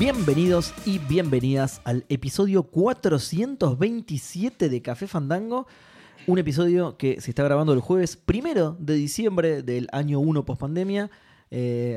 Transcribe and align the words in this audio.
Bienvenidos 0.00 0.72
y 0.86 0.98
bienvenidas 0.98 1.82
al 1.84 2.06
episodio 2.08 2.62
427 2.62 4.70
de 4.70 4.80
Café 4.80 5.06
Fandango. 5.06 5.66
Un 6.26 6.38
episodio 6.38 6.96
que 6.96 7.20
se 7.20 7.32
está 7.32 7.44
grabando 7.44 7.74
el 7.74 7.80
jueves 7.80 8.16
primero 8.16 8.78
de 8.80 8.94
diciembre 8.94 9.62
del 9.62 9.88
año 9.92 10.18
1 10.18 10.46
post 10.46 10.58
pandemia. 10.58 11.10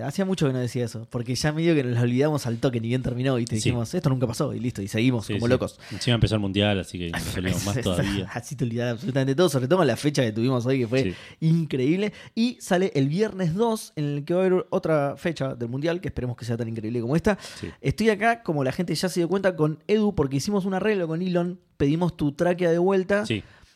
Hacía 0.03 0.25
mucho 0.25 0.48
que 0.48 0.53
no 0.53 0.59
decía 0.59 0.85
eso, 0.85 1.05
porque 1.12 1.35
ya 1.35 1.52
medio 1.52 1.75
que 1.75 1.84
nos 1.84 2.02
olvidamos 2.02 2.48
al 2.48 2.57
toque, 2.57 2.80
ni 2.80 2.88
bien 2.88 3.03
terminó, 3.03 3.38
y 3.38 3.45
te 3.45 3.55
Sí. 3.57 3.70
dijimos, 3.70 3.94
esto 3.94 4.09
nunca 4.09 4.25
pasó, 4.25 4.53
y 4.53 4.59
listo, 4.59 4.81
y 4.81 4.88
seguimos 4.88 5.27
Sí, 5.27 5.34
como 5.34 5.45
sí. 5.45 5.52
locos. 5.52 5.80
Encima 5.91 6.16
empezó 6.16 6.35
el 6.35 6.41
mundial, 6.41 6.80
así 6.80 6.98
que 6.98 7.11
nos 7.11 7.21
olvidamos 7.38 7.66
más 7.66 7.81
todavía. 7.81 8.27
Así 8.34 8.55
te 8.55 8.63
olvidás 8.63 8.94
absolutamente 8.94 9.35
todo, 9.35 9.49
sobre 9.49 9.67
todo 9.67 9.77
con 9.80 9.88
la 9.88 9.95
fecha 9.95 10.23
que 10.23 10.31
tuvimos 10.31 10.66
hoy, 10.66 10.80
que 10.80 10.88
fue 10.88 11.13
increíble. 11.39 12.13
Y 12.35 12.58
sale 12.61 12.91
el 12.95 13.08
viernes 13.08 13.53
2, 13.53 13.94
en 13.95 14.05
el 14.05 14.25
que 14.25 14.34
va 14.34 14.41
a 14.41 14.45
haber 14.45 14.66
otra 14.71 15.16
fecha 15.17 15.53
del 15.55 15.70
Mundial, 15.70 16.02
que 16.02 16.08
esperemos 16.08 16.35
que 16.35 16.45
sea 16.45 16.58
tan 16.58 16.67
increíble 16.67 17.02
como 17.02 17.16
esta. 17.16 17.38
Estoy 17.81 18.09
acá, 18.09 18.41
como 18.44 18.63
la 18.63 18.72
gente 18.72 18.95
ya 18.95 19.08
se 19.09 19.20
dio 19.20 19.27
cuenta, 19.30 19.55
con 19.55 19.80
Edu, 19.88 20.16
porque 20.16 20.38
hicimos 20.38 20.66
un 20.66 20.73
arreglo 20.73 21.08
con 21.08 21.22
Elon, 21.22 21.59
pedimos 21.77 22.17
tu 22.17 22.31
tráquea 22.31 22.72
de 22.72 22.80
vuelta. 22.80 23.23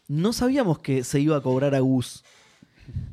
No 0.08 0.32
sabíamos 0.34 0.80
que 0.80 1.04
se 1.04 1.20
iba 1.20 1.36
a 1.38 1.42
cobrar 1.42 1.76
a 1.76 1.80
Gus. 1.82 2.24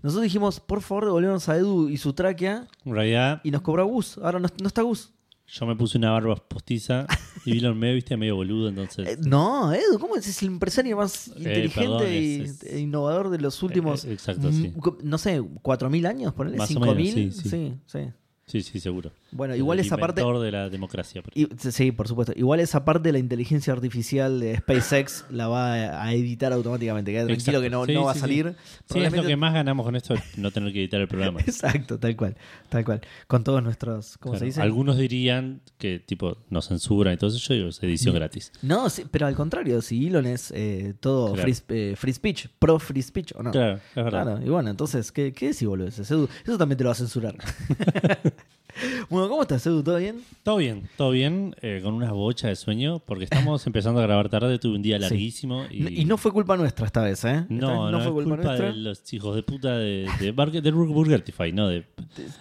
Nosotros 0.03 0.23
dijimos, 0.25 0.61
por 0.61 0.81
favor, 0.83 1.05
devolvemos 1.07 1.49
a 1.49 1.57
Edu 1.57 1.89
y 1.89 1.97
su 1.97 2.13
tráquea, 2.13 2.67
En 2.85 2.93
realidad, 2.95 3.41
y 3.45 3.51
nos 3.51 3.63
cobró 3.63 3.87
Gus. 3.87 4.19
Ahora 4.19 4.39
no, 4.39 4.49
no 4.61 4.67
está 4.67 4.83
Gus. 4.83 5.11
yo 5.47 5.67
me 5.67 5.77
puse 5.77 5.99
una 5.99 6.11
barba 6.11 6.37
postiza 6.37 7.07
y 7.45 7.59
Elon 7.59 7.79
me 7.79 7.93
viste 7.95 8.17
medio 8.17 8.37
boludo, 8.37 8.69
entonces. 8.69 9.07
Eh, 9.09 9.17
no, 9.27 9.73
Edu, 9.73 9.99
¿cómo 9.99 10.17
es? 10.17 10.27
Es 10.27 10.41
el 10.43 10.49
empresario 10.49 10.97
más 10.97 11.29
inteligente 11.29 11.81
perdón, 11.81 12.03
y 12.13 12.17
es- 12.43 12.63
es- 12.63 12.73
e 12.73 12.81
innovador 12.81 13.29
de 13.31 13.39
los 13.39 13.63
últimos, 13.63 14.05
Eh, 14.05 14.11
eh, 14.11 14.13
exacto, 14.15 14.49
mm, 14.49 14.53
sí. 14.53 14.73
co- 14.81 14.99
no 15.03 15.19
sé, 15.19 15.43
4.000 15.63 16.07
años, 16.07 16.33
ponele, 16.35 16.57
Más 16.57 16.71
o 16.71 16.75
5.000. 16.75 17.15
menos, 17.15 17.35
sí, 17.35 17.43
sí. 17.43 17.49
sí, 17.51 17.75
sí. 17.87 17.99
Sí, 18.47 18.61
sí, 18.61 18.79
seguro. 18.79 19.11
Bueno, 19.33 19.57
igual 19.57 19.79
el 19.79 19.87
esa 19.87 19.97
parte... 19.97 20.23
de 20.23 20.53
la 20.53 20.69
democracia. 20.69 21.23
por 21.23 21.33
y- 21.37 21.49
sí, 21.59 21.93
por 21.93 22.07
supuesto. 22.09 22.35
Igual 22.37 22.61
esa 22.61 22.85
parte 22.85 23.09
de 23.09 23.13
la 23.13 23.19
inteligencia 23.19 23.73
artificial 23.73 24.39
de 24.39 24.59
SpaceX 24.59 25.25
la 25.31 25.49
va 25.49 25.73
a, 26.03 26.13
editar 26.13 26.53
automáticamente. 26.53 27.11
Queda 27.11 27.27
tranquilo 27.27 27.59
Exacto. 27.59 27.63
que 27.63 27.71
no, 27.71 27.87
Sí, 27.87 27.95
no 27.95 28.05
va 28.05 28.13
a 28.13 28.15
salir. 28.15 28.55
Sí, 28.91 29.01
es 29.01 29.13
lo 29.13 29.25
que 29.25 29.37
más 29.37 29.55
ganamos 29.55 29.87
con 29.87 29.97
esto, 29.97 30.15
es 30.15 30.21
no 30.37 30.51
tener 30.51 30.73
que 30.73 30.81
editar 30.81 31.01
el 31.01 31.09
programa. 31.09 31.41
Exacto, 31.47 31.99
tal 31.99 32.15
cual, 32.17 32.37
tal 32.69 32.85
cual. 32.85 33.01
Con 33.27 33.45
todos 33.45 33.63
nuestros, 33.63 34.19
¿cómo 34.19 34.37
se 34.39 34.45
dice? 34.45 34.61
Algunos 34.61 34.99
dirían 34.99 35.63
que 35.79 35.99
tipo 35.99 36.37
nos 36.51 36.69
censuran 36.69 37.15
y 37.15 37.17
todo 37.17 37.31
eso, 37.31 37.39
yo 37.39 37.55
digo, 37.55 37.69
es 37.69 37.83
edición 37.83 38.15
gratis. 38.15 38.53
No, 38.61 38.91
sí, 38.91 39.05
pero 39.11 39.27
al 39.27 39.35
contrario, 39.35 39.81
si 39.81 40.07
Elon 40.07 40.27
es 40.27 40.53
eh, 40.55 40.95
todo 41.01 41.33
Claro. 41.33 41.43
free, 41.43 41.57
eh, 41.69 41.95
free 41.97 42.13
speech, 42.13 42.49
pro 42.59 42.79
free 42.79 43.03
speech 43.03 43.33
o 43.35 43.43
no. 43.43 43.51
Claro, 43.53 43.77
es 43.77 43.95
verdad. 43.95 44.23
Claro, 44.25 44.47
y 44.47 44.51
bueno, 44.51 44.71
entonces, 44.71 45.11
¿qué, 45.11 45.33
qué 45.33 45.49
decís, 45.49 45.67
boludo? 45.67 45.89
Edu? 45.89 46.29
Eso 46.45 46.59
también 46.59 46.77
te 46.77 46.85
lo 46.85 46.89
va 46.89 46.93
a 46.93 46.97
censurar. 46.97 47.37
bueno, 49.11 49.29
¿cómo 49.29 49.43
estás, 49.43 49.67
Edu? 49.67 49.83
¿Todo 49.83 49.99
bien? 49.99 50.23
Todo 50.43 50.57
bien, 50.57 50.89
todo 50.97 51.11
bien, 51.11 51.55
eh, 51.63 51.81
con 51.83 51.95
una 51.95 52.13
bocha 52.13 52.49
de 52.49 52.57
sueño, 52.57 52.99
porque 52.99 53.25
estamos 53.25 53.67
empezando 53.67 54.01
a 54.01 54.03
grabar 54.03 54.29
tarde, 54.29 54.59
tuve 54.59 54.77
un 54.77 54.83
día 54.83 54.97
Sí. 54.97 55.03
larguísimo. 55.03 55.65
Y, 55.71 56.01
Y, 56.01 56.05
no 56.05 56.17
fue 56.17 56.33
culpa 56.33 56.57
nuestra 56.57 56.87
esta 56.87 57.03
vez, 57.03 57.25
¿eh? 57.25 57.47
No, 57.49 57.85
vez 57.85 57.93
no, 57.93 57.99
es 58.03 58.09
culpa, 58.09 58.55
de 58.57 58.73
los 58.75 59.13
hijos 59.13 59.37
de 59.37 59.43
puta 59.43 59.77
de, 59.79 60.09
de, 60.21 60.33
Burger- 60.35 60.63
de 60.63 60.71
Burgertify, 60.71 61.53
¿no? 61.53 61.69
De, 61.69 61.85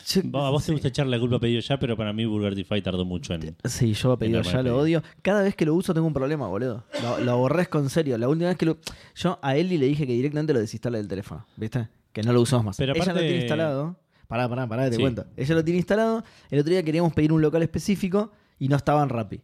Yo- 0.07 0.21
a 0.39 0.49
vos 0.49 0.65
te 0.65 0.71
gusta 0.71 0.87
echarle 0.87 1.15
la 1.15 1.19
culpa 1.19 1.35
a 1.37 1.39
pedido 1.39 1.59
ya, 1.61 1.77
pero 1.79 1.95
para 1.97 2.13
mí 2.13 2.25
Burgertify 2.25 2.81
tardó 2.81 3.05
mucho 3.05 3.33
en... 3.33 3.55
Sí, 3.65 3.93
yo 3.93 4.11
a 4.13 4.17
pedido 4.19 4.41
ya 4.41 4.61
lo 4.63 4.77
odio. 4.77 5.03
Cada 5.21 5.43
vez 5.43 5.55
que 5.55 5.65
lo 5.65 5.73
uso 5.75 5.93
tengo 5.93 6.07
un 6.07 6.13
problema, 6.13 6.47
boludo. 6.47 6.83
Lo, 7.01 7.19
lo 7.19 7.31
aborrezco 7.31 7.79
en 7.79 7.89
serio. 7.89 8.17
La 8.17 8.27
última 8.27 8.49
vez 8.49 8.57
que 8.57 8.65
lo. 8.65 8.77
Yo 9.15 9.39
a 9.41 9.55
Eli 9.55 9.77
le 9.77 9.85
dije 9.87 10.05
que 10.07 10.13
directamente 10.13 10.53
lo 10.53 10.59
desinstale 10.59 10.97
del 10.97 11.07
teléfono, 11.07 11.45
¿viste? 11.57 11.87
Que 12.11 12.21
no 12.23 12.31
lo 12.33 12.41
usamos 12.41 12.65
más. 12.65 12.77
Pero 12.77 12.93
Ella 12.93 13.05
lo 13.05 13.11
aparte- 13.11 13.21
tiene 13.27 13.39
instalado. 13.41 13.95
Pará, 14.33 14.49
pará, 14.49 14.67
pará, 14.67 14.89
te 14.89 14.95
Sí. 14.95 15.01
cuento. 15.03 15.27
Ella 15.37 15.53
lo 15.53 15.63
tiene 15.63 15.77
instalado. 15.77 16.23
El 16.49 16.59
otro 16.59 16.71
día 16.71 16.81
queríamos 16.81 17.13
pedir 17.13 17.31
un 17.31 17.39
local 17.39 17.61
específico 17.61 18.31
y 18.57 18.67
no 18.67 18.75
estaba 18.75 19.03
en 19.03 19.09
Rappi. 19.09 19.35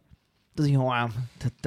Entonces 0.48 0.66
dijimos, 0.66 0.90
"Ah, 0.92 1.08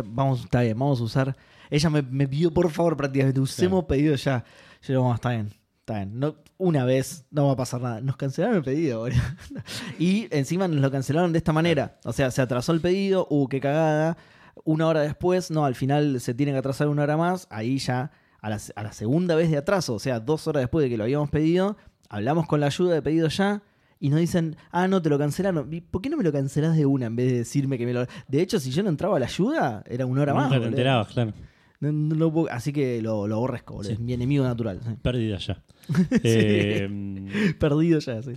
vamos, 0.04 0.42
está 0.44 0.60
bien, 0.62 0.78
vamos 0.78 1.00
a 1.00 1.04
usar. 1.06 1.38
Ella 1.70 1.90
me, 1.90 2.02
me 2.02 2.28
pidió 2.28 2.54
por 2.54 2.70
favor 2.70 2.98
prácticamente, 2.98 3.40
usemos 3.40 3.86
pedido 3.86 4.14
ya. 4.16 4.44
Yo 4.82 4.88
digo, 4.90 5.02
"Bueno, 5.04 5.16
está 5.16 5.30
bien, 5.30 5.50
está 5.80 5.94
bien. 5.96 6.20
No, 6.20 6.36
una 6.58 6.84
vez 6.84 7.24
no 7.32 7.48
va 7.48 7.54
a 7.54 7.56
pasar 7.56 7.80
nada. 7.80 8.02
Nos 8.02 8.18
cancelaron 8.18 8.58
el 8.58 8.64
pedido, 8.64 9.00
boludo. 9.00 9.16
Y 10.00 10.28
encima 10.30 10.68
nos 10.68 10.82
lo 10.82 10.92
cancelaron 10.92 11.32
de 11.32 11.38
esta 11.38 11.54
manera. 11.54 12.00
O 12.04 12.12
sea, 12.12 12.30
se 12.30 12.42
atrasó 12.42 12.74
el 12.74 12.82
pedido, 12.82 13.26
uh, 13.30 13.48
qué 13.48 13.62
cagada. 13.62 14.18
Una 14.66 14.86
hora 14.88 15.00
después, 15.00 15.50
no, 15.50 15.64
al 15.64 15.76
final 15.76 16.20
se 16.20 16.34
tiene 16.34 16.52
que 16.52 16.58
atrasar 16.58 16.90
una 16.90 17.04
hora 17.04 17.16
más. 17.16 17.48
Ahí 17.50 17.78
ya, 17.78 18.12
a 18.42 18.50
la, 18.50 18.60
a 18.76 18.84
la 18.84 18.92
segunda 18.92 19.36
vez 19.36 19.50
de 19.50 19.58
atraso, 19.58 19.94
o 19.94 20.00
sea, 20.00 20.20
dos 20.20 20.46
horas 20.48 20.62
después 20.64 20.84
de 20.84 20.90
que 20.90 20.98
lo 20.98 21.06
habíamos 21.06 21.30
pedido, 21.30 21.78
hablamos 22.16 22.48
con 22.48 22.60
la 22.60 22.68
ayuda 22.68 22.94
de 22.94 23.02
pedido 23.02 23.28
ya. 23.28 23.62
Y 24.00 24.10
nos 24.10 24.20
dicen, 24.20 24.58
ah, 24.72 24.88
no, 24.90 25.02
te 25.02 25.10
lo 25.10 25.18
cancelaron. 25.18 25.72
¿Y 25.74 25.80
¿Por 25.80 26.02
qué 26.02 26.10
no 26.10 26.18
me 26.18 26.24
lo 26.26 26.32
cancelás 26.34 26.76
de 26.76 26.86
una 26.86 27.06
en 27.06 27.16
vez 27.16 27.32
de 27.32 27.38
decirme 27.38 27.78
que 27.78 27.86
me 27.86 27.94
lo.? 27.94 28.06
De 28.28 28.42
hecho, 28.42 28.60
si 28.60 28.70
yo 28.72 28.84
no 28.84 28.90
entraba 28.90 29.16
a 29.16 29.20
la 29.22 29.28
ayuda, 29.28 29.82
era 29.90 30.06
una 30.06 30.24
hora 30.24 30.34
más. 30.34 30.44
Nunca 30.44 30.56
te 30.56 30.60
boludo. 30.60 30.70
enterabas, 30.72 31.08
claro. 31.08 31.34
No- 31.80 31.92
no 31.92 32.16
lo 32.16 32.32
puedo- 32.34 32.50
así 32.52 32.74
que 32.74 33.02
lo, 33.02 33.28
lo 33.28 33.36
aborrezco, 33.36 33.76
boludo. 33.76 33.88
Sí. 33.90 33.94
Es 33.94 34.00
mi 34.02 34.12
enemigo 34.14 34.44
natural. 34.44 34.82
sí. 34.86 34.92
Pérdida 35.02 35.38
ya. 35.38 35.64
Eh, 36.24 37.54
Perdido 37.60 38.00
ya, 38.00 38.22
sí. 38.24 38.34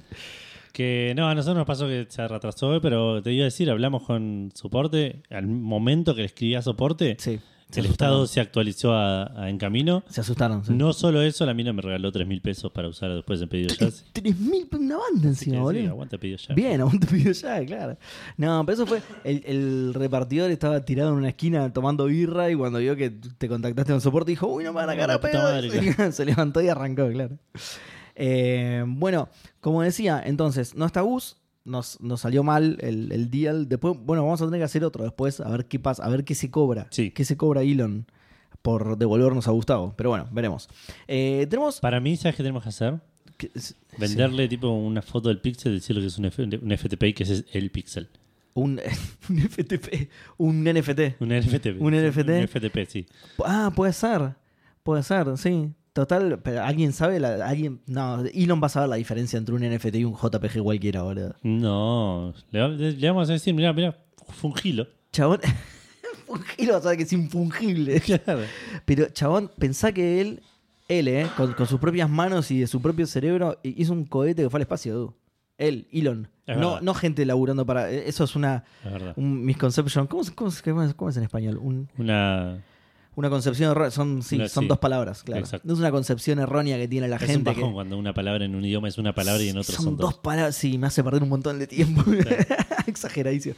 que 0.72 1.15
no, 1.16 1.28
a 1.28 1.34
nosotros 1.34 1.56
nos 1.56 1.66
pasó 1.66 1.86
que 1.86 2.06
se 2.09 2.28
retrasó, 2.28 2.78
pero 2.81 3.20
te 3.22 3.32
iba 3.32 3.42
a 3.42 3.47
decir, 3.47 3.69
hablamos 3.70 4.03
con 4.04 4.50
soporte, 4.54 5.22
al 5.31 5.47
momento 5.48 6.15
que 6.15 6.20
le 6.20 6.26
escribía 6.26 6.62
soporte, 6.62 7.16
Sí. 7.19 7.41
Se 7.71 7.81
el 7.81 7.87
asustaron. 7.87 8.15
estado 8.15 8.27
se 8.28 8.41
actualizó 8.41 8.93
a, 8.94 9.43
a 9.43 9.50
en 9.50 9.59
camino. 9.59 10.04
Se 10.09 10.21
asustaron. 10.21 10.65
sí. 10.65 10.72
No 10.72 10.93
solo 10.93 11.21
eso, 11.22 11.44
la 11.44 11.53
mina 11.53 11.72
me 11.72 11.82
regaló 11.82 12.12
3 12.12 12.27
mil 12.27 12.41
pesos 12.41 12.71
para 12.71 12.87
usar 12.88 13.12
después 13.15 13.43
en 13.43 13.49
pedido 13.49 13.75
ya. 13.75 13.88
Así 13.88 14.04
Tres 14.12 14.38
mil, 14.38 14.69
una 14.72 14.97
banda 14.99 15.22
que 15.22 15.28
encima, 15.28 15.56
sí, 15.56 15.60
boludo. 15.62 15.88
aguanta 15.91 16.16
pedido 16.19 16.38
ya. 16.38 16.54
Bien, 16.54 16.81
aún 16.81 17.00
te 17.00 17.06
pido 17.09 17.32
ya, 17.32 17.65
claro. 17.66 17.99
No, 18.37 18.65
pero 18.65 18.75
eso 18.75 18.87
fue. 18.87 19.03
El, 19.25 19.43
el 19.47 19.94
repartidor 19.94 20.50
estaba 20.53 20.84
tirado 20.84 21.10
en 21.10 21.16
una 21.16 21.28
esquina 21.31 21.72
tomando 21.72 22.04
birra 22.06 22.50
y 22.50 22.54
cuando 22.54 22.78
vio 22.78 22.94
que 22.94 23.10
te 23.10 23.49
contactaste 23.49 23.93
con 23.93 24.00
soporte 24.00 24.31
dijo, 24.31 24.47
uy, 24.47 24.62
no 24.62 24.72
me 24.72 24.77
van 24.84 24.91
a 24.91 24.94
No, 24.94 25.00
cagar 25.00 25.10
a 25.10 25.15
la 25.15 25.21
puta 25.21 25.33
pedo". 25.33 25.43
madre, 25.43 26.12
Se 26.12 26.25
levantó 26.25 26.60
y 26.62 26.69
arrancó, 26.69 27.09
claro. 27.10 27.37
Eh, 28.15 28.84
bueno, 28.87 29.28
como 29.60 29.83
decía, 29.83 30.22
entonces, 30.25 30.75
no 30.75 30.87
está 30.87 31.00
Gus. 31.00 31.37
Nos, 31.66 32.00
nos 32.00 32.21
salió 32.21 32.43
mal 32.43 32.78
el, 32.81 33.12
el 33.12 33.31
deal. 33.31 33.69
Después, 33.69 33.97
bueno, 34.00 34.22
vamos 34.25 34.41
a 34.41 34.47
tener 34.47 34.60
que 34.60 34.65
hacer 34.65 34.84
otro 34.84 35.04
después, 35.04 35.41
a 35.41 35.49
ver 35.50 35.66
qué 35.66 35.78
pasa, 35.78 36.04
a 36.04 36.09
ver 36.09 36.25
qué 36.25 36.34
se 36.34 36.50
cobra. 36.50 36.87
Sí. 36.91 37.10
¿Qué 37.10 37.25
se 37.25 37.37
cobra 37.37 37.62
Elon 37.62 38.06
por 38.62 38.97
devolvernos 38.97 39.49
a 39.49 39.50
Gustavo? 39.50 39.93
Pero 39.97 40.10
bueno, 40.10 40.28
veremos. 40.32 40.69
Eh, 41.09 41.47
tenemos. 41.50 41.81
Para 41.81 42.00
mí, 42.00 42.16
¿sabes 42.16 42.37
qué 42.37 42.43
tenemos 42.43 42.62
que 42.62 42.69
hacer? 42.71 43.00
que- 43.37 43.50
sí. 43.56 43.75
Venderle 43.99 44.49
tipo 44.49 44.69
una 44.71 45.03
foto 45.03 45.28
del 45.28 45.41
pixel, 45.41 45.75
decirle 45.75 46.00
que 46.03 46.09
es 46.09 46.16
un, 46.19 46.25
F- 46.27 46.43
un 46.43 46.71
FTP 46.78 47.03
y 47.09 47.12
que 47.12 47.22
ese 47.25 47.34
es 47.34 47.44
el 47.53 47.71
pixel. 47.71 48.09
Un, 48.54 48.81
un 49.28 49.38
FTP, 49.38 50.09
un 50.38 50.65
NFT. 50.65 51.21
Un 51.21 51.28
NFT. 51.28 51.66
¿Un 51.81 51.93
NFT? 51.94 52.28
Un 52.31 52.48
FTP, 52.48 52.78
sí. 52.88 53.06
Ah, 53.44 53.71
puede 53.77 53.93
ser. 53.93 54.34
Puede 54.83 55.03
ser, 55.03 55.37
sí. 55.37 55.71
Total, 55.97 56.39
pero 56.43 56.62
¿alguien 56.62 56.93
sabe? 56.93 57.19
La, 57.19 57.49
alguien, 57.49 57.81
no, 57.87 58.23
Elon 58.34 58.61
va 58.62 58.67
a 58.67 58.69
saber 58.69 58.91
la 58.91 58.97
diferencia 58.97 59.39
entre 59.39 59.55
un 59.55 59.62
NFT 59.62 59.95
y 59.95 60.05
un 60.05 60.15
JPG 60.15 60.62
cualquiera, 60.62 61.01
boludo. 61.01 61.34
No, 61.43 62.34
le, 62.51 62.61
va- 62.61 62.69
le 62.69 63.09
vamos 63.09 63.31
a 63.31 63.33
decir, 63.33 63.55
mira, 63.55 63.73
mira, 63.73 63.97
fungilo. 64.29 64.87
Chabón, 65.11 65.41
a 66.75 66.81
saber 66.83 66.99
que 66.99 67.05
es 67.05 67.12
infungible. 67.15 68.03
Pero, 68.84 69.09
chabón, 69.09 69.51
pensá 69.59 69.91
que 69.93 70.21
él, 70.21 70.43
él, 70.89 71.09
eh, 71.09 71.29
con, 71.34 71.55
con 71.55 71.66
sus 71.66 71.81
propias 71.81 72.10
manos 72.10 72.51
y 72.51 72.59
de 72.60 72.66
su 72.66 72.83
propio 72.83 73.07
cerebro, 73.07 73.59
hi- 73.63 73.75
hizo 73.78 73.95
un 73.95 74.04
cohete 74.04 74.42
que 74.42 74.51
fue 74.51 74.59
al 74.59 74.63
espacio, 74.63 74.95
dude. 74.95 75.13
Él, 75.57 75.89
Elon. 75.92 76.28
Es 76.47 76.59
No, 76.59 76.72
verdad. 76.72 76.83
no 76.83 76.92
gente 76.92 77.25
laburando 77.25 77.65
para. 77.65 77.91
Eso 77.91 78.25
es 78.25 78.37
una. 78.37 78.65
Es. 78.84 79.16
Un 79.16 79.47
misconception. 79.47 80.07
¿Cómo, 80.07 80.22
se- 80.25 80.34
cómo, 80.34 80.51
se- 80.51 80.63
cómo 80.63 80.83
es- 80.83 80.92
cómo 80.95 81.09
es 81.09 81.16
en 81.16 81.22
español? 81.22 81.57
Un, 81.57 81.89
Una. 81.97 82.63
Una 83.16 83.30
concepción 83.30 83.71
errónea. 83.72 83.91
Son, 83.91 84.22
sí, 84.22 84.36
son 84.48 84.65
sí. 84.65 84.68
dos 84.68 84.78
palabras, 84.78 85.22
claro. 85.24 85.41
Exacto. 85.41 85.66
No 85.66 85.72
es 85.74 85.80
una 85.80 85.91
concepción 85.91 86.39
errónea 86.39 86.77
que 86.77 86.86
tiene 86.86 87.09
la 87.09 87.16
es 87.16 87.22
un 87.22 87.28
gente. 87.28 87.51
bajón 87.51 87.71
que- 87.71 87.74
cuando 87.74 87.98
una 87.98 88.13
palabra 88.15 88.45
en 88.45 88.54
un 88.54 88.65
idioma 88.65 88.89
es 88.89 88.98
una 88.98 89.15
palabra 89.15 89.42
y 89.42 89.48
en 89.48 89.57
otro 89.59 89.74
son, 89.74 89.97
dos. 89.97 90.18
palabras. 90.18 90.54
Sí, 90.54 90.77
me 90.78 90.86
hace 90.86 91.03
perder 91.03 91.22
un 91.22 91.30
montón 91.30 91.59
de 91.59 91.66
tiempo. 91.66 92.03
Exageradísimo. 92.86 93.54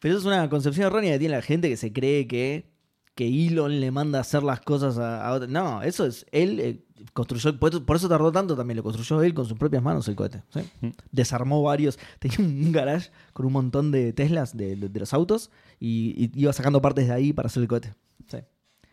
Pero 0.00 0.14
eso 0.16 0.20
es 0.20 0.26
una 0.34 0.48
concepción 0.48 0.86
errónea 0.86 1.12
que 1.12 1.18
tiene 1.18 1.34
la 1.36 1.42
gente 1.42 1.68
que 1.68 1.76
se 1.76 1.92
cree 1.92 2.26
que, 2.26 2.70
que 3.14 3.26
Elon 3.48 3.80
le 3.80 3.90
manda 3.90 4.18
a 4.18 4.20
hacer 4.22 4.42
las 4.42 4.60
cosas 4.60 4.96
a, 4.98 5.26
a 5.26 5.32
otra. 5.32 5.48
No, 5.48 5.82
eso 5.82 6.06
es. 6.06 6.24
Él 6.32 6.60
eh, 6.60 6.84
construyó. 7.12 7.58
Por 7.58 7.96
eso, 7.96 8.08
tardó 8.08 8.30
tanto 8.32 8.56
también. 8.56 8.76
Lo 8.76 8.82
construyó 8.82 9.22
él 9.22 9.34
con 9.34 9.46
sus 9.46 9.58
propias 9.58 9.82
manos 9.82 10.06
el 10.08 10.16
cohete. 10.16 10.42
¿sí? 10.54 10.60
Mm. 10.80 10.88
Desarmó 11.10 11.62
varios. 11.62 11.98
Tenía 12.18 12.38
un, 12.38 12.46
un 12.66 12.72
garage 12.72 13.10
con 13.32 13.44
un 13.46 13.52
montón 13.52 13.90
de 13.90 14.12
Teslas 14.12 14.56
de, 14.56 14.76
de- 14.76 14.88
de 14.88 15.00
los 15.00 15.12
autos 15.12 15.50
y, 15.78 16.30
y 16.34 16.40
iba 16.40 16.52
sacando 16.52 16.80
partes 16.80 17.08
de 17.08 17.12
ahí 17.12 17.32
para 17.32 17.46
hacer 17.48 17.62
el 17.62 17.68
cohete. 17.68 17.92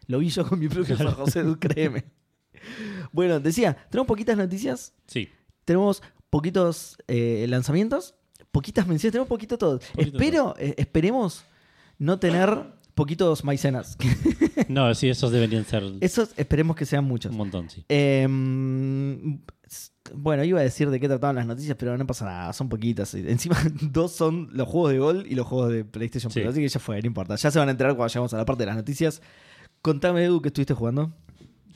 Lo 0.07 0.19
vi 0.19 0.29
yo 0.29 0.47
con 0.47 0.59
mi 0.59 0.67
propio 0.69 0.95
ojos, 1.07 1.35
Edu, 1.35 1.57
créeme. 1.59 2.05
Bueno, 3.11 3.39
decía, 3.39 3.77
tenemos 3.89 4.07
poquitas 4.07 4.35
noticias, 4.35 4.93
Sí. 5.05 5.29
tenemos 5.63 6.01
poquitos 6.29 6.97
eh, 7.07 7.45
lanzamientos, 7.47 8.15
poquitas 8.51 8.85
menciones, 8.87 9.13
tenemos 9.13 9.29
poquito 9.29 9.57
todo. 9.57 9.79
Poquito 9.79 10.17
Espero, 10.17 10.55
eh, 10.59 10.73
esperemos 10.77 11.45
no 11.99 12.19
tener 12.19 12.63
poquitos 12.95 13.43
maicenas. 13.43 13.97
No, 14.69 14.93
sí, 14.95 15.07
esos 15.07 15.31
deberían 15.31 15.63
ser 15.65 15.83
Esos 16.01 16.31
esperemos 16.35 16.75
que 16.75 16.85
sean 16.85 17.05
muchos. 17.05 17.31
un 17.31 17.37
montón, 17.37 17.69
sí. 17.69 17.85
Eh, 17.87 18.27
Bueno, 20.13 20.43
iba 20.43 20.59
a 20.59 20.63
decir 20.63 20.89
de 20.89 20.99
qué 20.99 21.07
trataban 21.07 21.35
las 21.35 21.45
noticias, 21.45 21.77
pero 21.77 21.97
no 21.97 22.07
pasa 22.07 22.25
nada, 22.25 22.53
son 22.53 22.67
poquitas. 22.67 23.13
Encima, 23.13 23.55
dos 23.81 24.13
son 24.13 24.49
los 24.51 24.67
juegos 24.67 24.91
de 24.91 24.99
Gol 24.99 25.25
y 25.29 25.35
los 25.35 25.45
juegos 25.45 25.71
de 25.71 25.85
PlayStation 25.85 26.31
Sí. 26.31 26.39
Plus, 26.41 26.51
así 26.53 26.61
que 26.61 26.67
ya 26.69 26.79
fue, 26.79 26.99
no 27.01 27.07
importa. 27.07 27.35
Ya 27.35 27.51
se 27.51 27.59
van 27.59 27.67
a 27.67 27.71
enterar 27.71 27.95
cuando 27.95 28.07
lleguemos 28.11 28.33
a 28.33 28.37
la 28.37 28.45
parte 28.45 28.63
de 28.63 28.67
las 28.67 28.75
noticias. 28.75 29.21
Contame, 29.81 30.23
Edu, 30.25 30.41
¿qué 30.41 30.49
estuviste 30.49 30.73
jugando? 30.73 31.11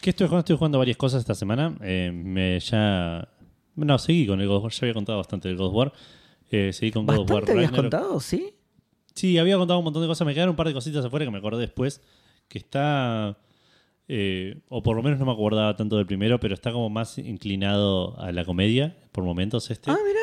¿Qué 0.02 0.10
estoy 0.10 0.28
jugando? 0.28 0.40
Estoy 0.42 0.58
jugando 0.58 0.78
varias 0.80 0.98
cosas 0.98 1.20
esta 1.22 1.36
semana. 1.36 1.76
Eh, 1.82 2.12
me 2.14 2.60
ya. 2.60 3.28
No, 3.76 3.98
seguí 4.00 4.28
con 4.28 4.42
el 4.42 4.48
God 4.48 4.58
of 4.58 4.64
War. 4.64 4.72
Ya 4.74 4.80
había 4.84 4.94
contado 4.94 5.18
bastante 5.20 5.48
del 5.48 5.58
God 5.58 5.68
of 5.68 5.74
War. 5.76 5.94
Eh, 6.50 6.74
seguí 6.74 6.92
con 6.92 7.06
God 7.06 7.20
of 7.20 7.30
War 7.30 7.42
¿Bastante 7.42 7.52
habías 7.54 7.72
Ragnarok. 7.72 7.92
contado? 7.92 8.20
¿Sí? 8.20 8.54
Sí, 9.14 9.38
había 9.38 9.58
contado 9.58 9.80
un 9.80 9.86
montón 9.86 10.02
de 10.02 10.08
cosas. 10.08 10.26
Me 10.26 10.34
quedaron 10.34 10.52
un 10.52 10.56
par 10.56 10.68
de 10.68 10.74
cositas 10.74 11.06
afuera 11.06 11.26
que 11.26 11.32
me 11.32 11.38
acordé 11.38 11.62
después. 11.62 12.02
Que 12.48 12.58
está. 12.58 13.38
eh, 14.08 14.62
o 14.70 14.82
por 14.84 14.96
lo 14.98 15.04
menos 15.04 15.20
no 15.20 15.26
me 15.26 15.32
acordaba 15.32 15.76
tanto 15.78 15.96
del 15.98 16.06
primero, 16.06 16.40
pero 16.40 16.54
está 16.54 16.72
como 16.74 16.90
más 16.90 17.18
inclinado 17.18 18.20
a 18.20 18.32
la 18.32 18.44
comedia 18.44 18.98
por 19.12 19.24
momentos 19.24 19.70
este. 19.72 19.92
Ah, 19.92 19.98
mira. 20.06 20.20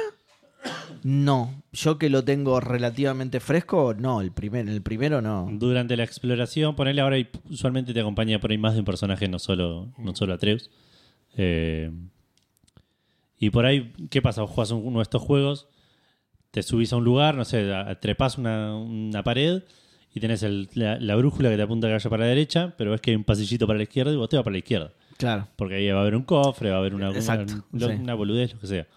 No, 1.02 1.62
yo 1.72 1.98
que 1.98 2.10
lo 2.10 2.24
tengo 2.24 2.60
relativamente 2.60 3.40
fresco, 3.40 3.94
no, 3.98 4.20
el, 4.20 4.32
primer, 4.32 4.68
el 4.68 4.82
primero 4.82 5.20
no. 5.22 5.48
Durante 5.52 5.96
la 5.96 6.04
exploración, 6.04 6.74
ponele 6.76 7.00
ahora 7.00 7.18
y 7.18 7.28
usualmente 7.50 7.92
te 7.94 8.00
acompaña 8.00 8.38
por 8.40 8.50
ahí 8.50 8.58
más 8.58 8.74
de 8.74 8.80
un 8.80 8.84
personaje, 8.84 9.28
no 9.28 9.38
solo, 9.38 9.88
no 9.98 10.14
solo 10.16 10.34
Atreus. 10.34 10.70
Eh, 11.36 11.90
y 13.38 13.50
por 13.50 13.66
ahí, 13.66 13.92
¿qué 14.10 14.20
pasa? 14.22 14.42
Vos 14.42 14.50
jugás 14.50 14.70
uno 14.72 14.98
de 14.98 15.02
estos 15.02 15.22
juegos, 15.22 15.68
te 16.50 16.62
subís 16.62 16.92
a 16.92 16.96
un 16.96 17.04
lugar, 17.04 17.36
no 17.36 17.44
sé, 17.44 17.64
trepas 18.00 18.38
una, 18.38 18.74
una 18.76 19.22
pared 19.22 19.62
y 20.14 20.20
tenés 20.20 20.42
el- 20.42 20.68
la, 20.74 20.98
la 20.98 21.14
brújula 21.16 21.50
que 21.50 21.56
te 21.56 21.62
apunta 21.62 21.86
que 21.86 21.92
vaya 21.92 22.10
para 22.10 22.24
la 22.24 22.28
derecha, 22.30 22.74
pero 22.76 22.90
ves 22.90 23.00
que 23.00 23.10
hay 23.10 23.16
un 23.16 23.24
pasillito 23.24 23.66
para 23.66 23.76
la 23.76 23.82
izquierda 23.84 24.12
y 24.12 24.16
vos 24.16 24.28
te 24.28 24.36
vas 24.36 24.42
para 24.44 24.52
la 24.54 24.58
izquierda. 24.58 24.92
Claro. 25.18 25.46
Porque 25.56 25.74
ahí 25.76 25.88
va 25.90 25.98
a 25.98 26.02
haber 26.02 26.16
un 26.16 26.22
cofre, 26.22 26.70
va 26.70 26.76
a 26.76 26.78
haber 26.80 26.94
una, 26.94 27.10
Exacto, 27.10 27.64
una, 27.72 27.86
sí. 27.86 27.92
una 28.00 28.14
boludez, 28.14 28.54
lo 28.54 28.60
que 28.60 28.66
sea. 28.66 28.86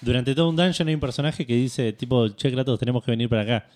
Durante 0.00 0.34
todo 0.34 0.48
un 0.50 0.56
dungeon 0.56 0.88
hay 0.88 0.94
un 0.94 1.00
personaje 1.00 1.46
que 1.46 1.54
dice, 1.54 1.92
tipo, 1.92 2.28
che, 2.30 2.50
Kratos, 2.52 2.78
tenemos 2.78 3.02
que 3.04 3.10
venir 3.10 3.28
para 3.28 3.42
acá. 3.42 3.66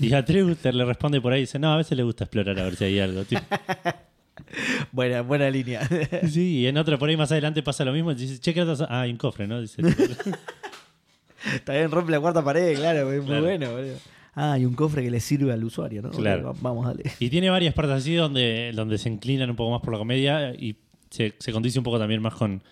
Y 0.00 0.12
Atreus 0.12 0.56
te 0.58 0.72
le 0.72 0.84
responde 0.84 1.20
por 1.20 1.32
ahí 1.32 1.40
y 1.40 1.42
dice, 1.42 1.58
no, 1.58 1.72
a 1.72 1.76
veces 1.76 1.96
le 1.96 2.02
gusta 2.02 2.24
explorar 2.24 2.58
a 2.58 2.64
ver 2.64 2.76
si 2.76 2.84
hay 2.84 2.98
algo. 3.00 3.24
tipo. 3.24 3.42
Buena, 4.92 5.20
buena 5.22 5.50
línea. 5.50 5.86
Sí, 6.28 6.60
y 6.60 6.66
en 6.66 6.76
otra 6.78 6.98
por 6.98 7.08
ahí 7.08 7.16
más 7.16 7.30
adelante 7.32 7.62
pasa 7.62 7.84
lo 7.84 7.92
mismo. 7.92 8.14
Dice, 8.14 8.38
che, 8.40 8.52
Kratos, 8.54 8.80
ah, 8.82 9.02
hay 9.02 9.10
un 9.10 9.16
cofre, 9.18 9.46
¿no? 9.46 9.60
Dice, 9.60 9.82
bien, 11.68 11.90
rompe 11.90 12.12
la 12.12 12.20
cuarta 12.20 12.42
pared, 12.44 12.76
claro, 12.76 13.10
es 13.12 13.18
muy 13.18 13.26
Claro. 13.26 13.42
bueno, 13.42 13.70
boludo. 13.72 13.94
Ah, 14.34 14.58
y 14.58 14.64
un 14.64 14.74
cofre 14.74 15.02
que 15.02 15.10
le 15.10 15.20
sirve 15.20 15.52
al 15.52 15.62
usuario, 15.62 16.00
¿no? 16.02 16.10
Claro. 16.10 16.50
Ok, 16.50 16.56
va- 16.56 16.60
vamos, 16.62 16.86
dale. 16.86 17.02
Y 17.18 17.28
tiene 17.28 17.50
varias 17.50 17.74
partes 17.74 17.96
así 17.96 18.14
donde, 18.14 18.72
donde 18.74 18.96
se 18.98 19.08
inclinan 19.10 19.50
un 19.50 19.56
poco 19.56 19.70
más 19.72 19.82
por 19.82 19.92
la 19.92 19.98
comedia 19.98 20.54
y 20.54 20.76
se, 21.10 21.34
se 21.38 21.52
condice 21.52 21.78
un 21.78 21.84
poco 21.84 21.98
también 21.98 22.22
más 22.22 22.34
con, 22.34 22.62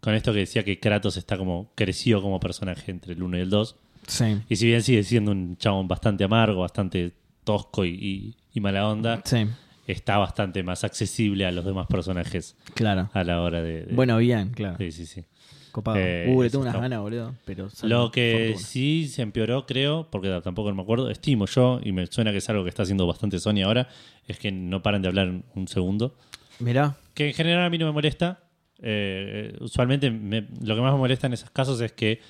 con 0.00 0.14
esto 0.14 0.32
que 0.32 0.40
decía 0.40 0.64
que 0.64 0.78
Kratos 0.80 1.16
está 1.16 1.36
como 1.36 1.72
creció 1.74 2.22
como 2.22 2.38
personaje 2.40 2.90
entre 2.90 3.12
el 3.14 3.22
1 3.22 3.38
y 3.38 3.40
el 3.40 3.50
2. 3.50 3.76
Sí. 4.06 4.38
Y 4.48 4.56
si 4.56 4.66
bien 4.66 4.82
sigue 4.82 5.02
siendo 5.02 5.32
un 5.32 5.56
chabón 5.58 5.86
bastante 5.88 6.24
amargo, 6.24 6.60
bastante 6.62 7.12
tosco 7.44 7.84
y, 7.84 7.90
y- 7.90 8.36
y 8.54 8.60
mala 8.60 8.88
onda, 8.88 9.20
Sí, 9.24 9.46
está 9.86 10.18
bastante 10.18 10.62
más 10.62 10.84
accesible 10.84 11.46
a 11.46 11.52
los 11.52 11.64
demás 11.64 11.86
personajes 11.86 12.56
claro. 12.74 13.10
a 13.12 13.24
la 13.24 13.40
hora 13.42 13.62
de... 13.62 13.84
de- 13.86 13.94
Bueno, 13.94 14.16
bien, 14.18 14.50
claro. 14.50 14.76
sí, 14.78 14.92
sí, 14.92 15.06
sí. 15.06 15.24
Copado. 15.72 15.98
Eh, 15.98 16.26
uh, 16.34 16.42
le 16.42 16.50
tengo 16.50 16.62
unas 16.62 16.74
ganas, 16.80 17.00
boludo. 17.00 17.34
Pero 17.44 17.68
Lo 17.82 18.10
que 18.10 18.48
fortuna. 18.52 18.66
sí 18.68 19.06
se 19.08 19.20
empeoró, 19.22 19.66
creo, 19.66 20.08
porque 20.10 20.40
tampoco 20.42 20.70
no 20.70 20.76
me 20.76 20.82
acuerdo, 20.82 21.10
estimo 21.10 21.44
yo, 21.46 21.78
y 21.84 21.92
me 21.92 22.06
suena 22.06 22.32
que 22.32 22.38
es 22.38 22.48
algo 22.48 22.62
que 22.64 22.70
está 22.70 22.84
haciendo 22.84 23.06
bastante 23.06 23.38
Sony 23.38 23.62
ahora, 23.64 23.88
es 24.26 24.38
que 24.38 24.50
no 24.50 24.82
paran 24.82 25.02
de 25.02 25.08
hablar 25.08 25.30
un 25.54 25.68
segundo. 25.68 26.16
Mirá. 26.58 26.96
Que 27.14 27.28
en 27.28 27.34
general 27.34 27.64
a 27.64 27.70
mí 27.70 27.76
no 27.78 27.84
me 27.86 27.92
molesta. 27.92 28.40
Eh, 28.80 29.56
usualmente 29.60 30.10
me- 30.10 30.46
lo 30.62 30.74
que 30.74 30.80
más 30.80 30.92
me 30.92 30.98
molesta 30.98 31.26
en 31.26 31.32
esos 31.32 31.50
casos 31.50 31.80
es 31.80 31.92
que 31.92 32.20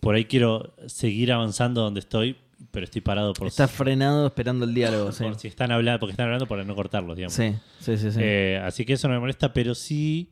por 0.00 0.14
ahí 0.14 0.24
quiero 0.24 0.74
seguir 0.86 1.32
avanzando 1.32 1.82
donde 1.82 2.00
estoy, 2.00 2.36
pero 2.70 2.84
estoy 2.84 3.00
parado 3.00 3.32
por, 3.34 3.46
Está 3.46 3.68
frenado 3.68 4.26
esperando 4.26 4.64
el 4.64 4.74
diálogo, 4.74 5.12
sí. 5.12 5.22
por 5.24 5.36
si 5.38 5.48
están 5.48 5.70
hablando, 5.72 6.00
porque 6.00 6.12
están 6.12 6.26
hablando 6.26 6.46
para 6.46 6.64
no 6.64 6.74
cortarlos, 6.74 7.16
digamos. 7.16 7.34
Sí, 7.34 7.54
sí, 7.80 7.96
sí. 7.96 8.10
sí. 8.12 8.18
Eh, 8.20 8.60
así 8.64 8.84
que 8.84 8.94
eso 8.94 9.06
no 9.08 9.14
me 9.14 9.20
molesta, 9.20 9.52
pero 9.52 9.74
sí 9.74 10.30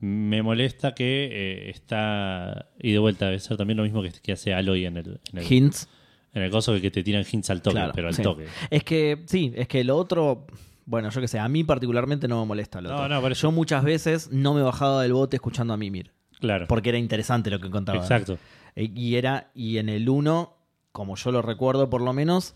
me 0.00 0.42
molesta 0.42 0.94
que 0.94 1.28
eh, 1.30 1.70
está. 1.70 2.70
Y 2.78 2.92
de 2.92 2.98
vuelta, 2.98 3.26
debe 3.26 3.38
ser 3.38 3.56
también 3.56 3.76
lo 3.78 3.82
mismo 3.84 4.02
que, 4.02 4.10
que 4.10 4.32
hace 4.32 4.52
Aloy 4.54 4.86
en 4.86 4.96
el, 4.98 5.20
en 5.32 5.38
el, 5.38 5.52
Hints. 5.52 5.88
en 6.34 6.42
el 6.42 6.50
coso 6.50 6.78
que 6.80 6.90
te 6.90 7.02
tiran 7.02 7.24
hints 7.30 7.50
al 7.50 7.60
toque, 7.62 7.74
Claro, 7.76 7.92
pero 7.94 8.08
al 8.08 8.14
sí. 8.14 8.22
toque. 8.22 8.46
Es 8.70 8.82
que, 8.84 9.22
sí, 9.26 9.52
es 9.54 9.68
que 9.68 9.84
lo 9.84 9.96
otro, 9.98 10.46
bueno, 10.90 11.08
yo 11.10 11.20
qué 11.20 11.28
sé, 11.28 11.38
a 11.38 11.48
mí 11.48 11.62
particularmente 11.62 12.26
no 12.26 12.40
me 12.40 12.46
molesta 12.46 12.80
lo 12.80 12.88
No, 12.90 12.96
otro. 12.96 13.08
no, 13.08 13.20
por 13.20 13.30
eso. 13.32 13.42
Yo 13.48 13.52
muchas 13.52 13.84
veces 13.84 14.30
no 14.32 14.54
me 14.54 14.62
bajaba 14.62 15.02
del 15.02 15.12
bote 15.12 15.36
escuchando 15.36 15.72
a 15.72 15.76
Mimir, 15.76 16.10
Claro. 16.40 16.66
porque 16.68 16.88
era 16.88 16.98
interesante 16.98 17.48
lo 17.50 17.60
que 17.60 17.70
contaba. 17.70 17.98
Exacto. 17.98 18.38
Eh, 18.74 18.90
Y 18.94 19.14
era, 19.14 19.50
y 19.54 19.78
en 19.78 19.88
el 19.88 20.08
1, 20.08 20.52
como 20.92 21.14
yo 21.14 21.30
lo 21.30 21.42
recuerdo 21.42 21.88
por 21.88 22.00
lo 22.02 22.12
menos, 22.12 22.54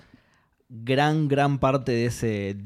gran, 0.68 1.28
gran 1.28 1.58
parte 1.60 1.92
de 1.92 2.06
ese 2.06 2.56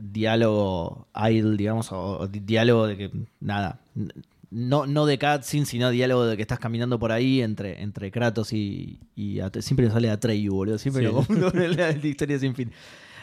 diálogo 0.00 1.08
idle, 1.14 1.56
digamos, 1.56 1.92
o, 1.92 2.18
o 2.20 2.26
di- 2.28 2.40
diálogo 2.40 2.86
de 2.86 2.96
que, 2.96 3.10
nada, 3.40 3.80
n- 3.94 4.12
no, 4.50 4.86
no 4.86 5.04
de 5.06 5.18
cutscene, 5.18 5.66
sino 5.66 5.90
diálogo 5.90 6.24
de 6.24 6.36
que 6.36 6.42
estás 6.42 6.58
caminando 6.58 6.98
por 6.98 7.12
ahí 7.12 7.42
entre, 7.42 7.82
entre 7.82 8.10
Kratos 8.10 8.52
y, 8.52 9.00
y 9.14 9.36
Atre- 9.40 9.60
siempre 9.62 9.86
me 9.86 9.92
sale 9.92 10.08
Atreyu, 10.10 10.54
boludo, 10.54 10.78
siempre 10.78 11.02
Sí. 11.02 11.06
lo 11.08 11.12
confundo 11.14 11.50
con 11.52 11.60
la 11.76 11.90
historia 11.92 12.38
sin 12.38 12.54
fin. 12.54 12.70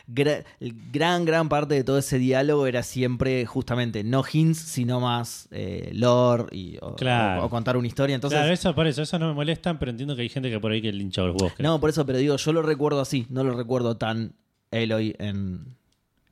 Gra- 0.07 0.43
gran, 0.91 1.25
gran 1.25 1.49
parte 1.49 1.73
de 1.75 1.83
todo 1.83 1.97
ese 1.97 2.19
diálogo 2.19 2.67
era 2.67 2.83
siempre 2.83 3.45
justamente 3.45 4.03
no 4.03 4.23
hints, 4.31 4.59
sino 4.59 4.99
más 4.99 5.47
eh, 5.51 5.89
lore 5.93 6.45
y, 6.55 6.77
o, 6.81 6.95
Claro. 6.95 7.41
o- 7.43 7.45
o 7.45 7.49
contar 7.49 7.75
una 7.77 7.87
historia. 7.87 8.13
Entonces, 8.15 8.37
claro, 8.39 8.53
eso 8.53 8.75
por 8.75 8.85
eso, 8.87 9.01
eso 9.01 9.17
no 9.17 9.27
me 9.29 9.33
molestan, 9.33 9.79
pero 9.79 9.91
entiendo 9.91 10.15
que 10.15 10.21
hay 10.21 10.29
gente 10.29 10.49
que 10.49 10.59
por 10.59 10.71
ahí 10.71 10.81
que 10.81 10.91
lincha 10.93 11.21
los 11.23 11.35
creo. 11.35 11.51
No, 11.71 11.79
por 11.79 11.89
eso, 11.89 12.05
pero 12.05 12.19
digo, 12.19 12.35
yo 12.37 12.53
lo 12.53 12.61
recuerdo 12.61 13.01
así, 13.01 13.25
no 13.29 13.43
lo 13.43 13.53
recuerdo 13.57 13.97
tan 13.97 14.33
Eloy 14.71 15.15
en, 15.19 15.75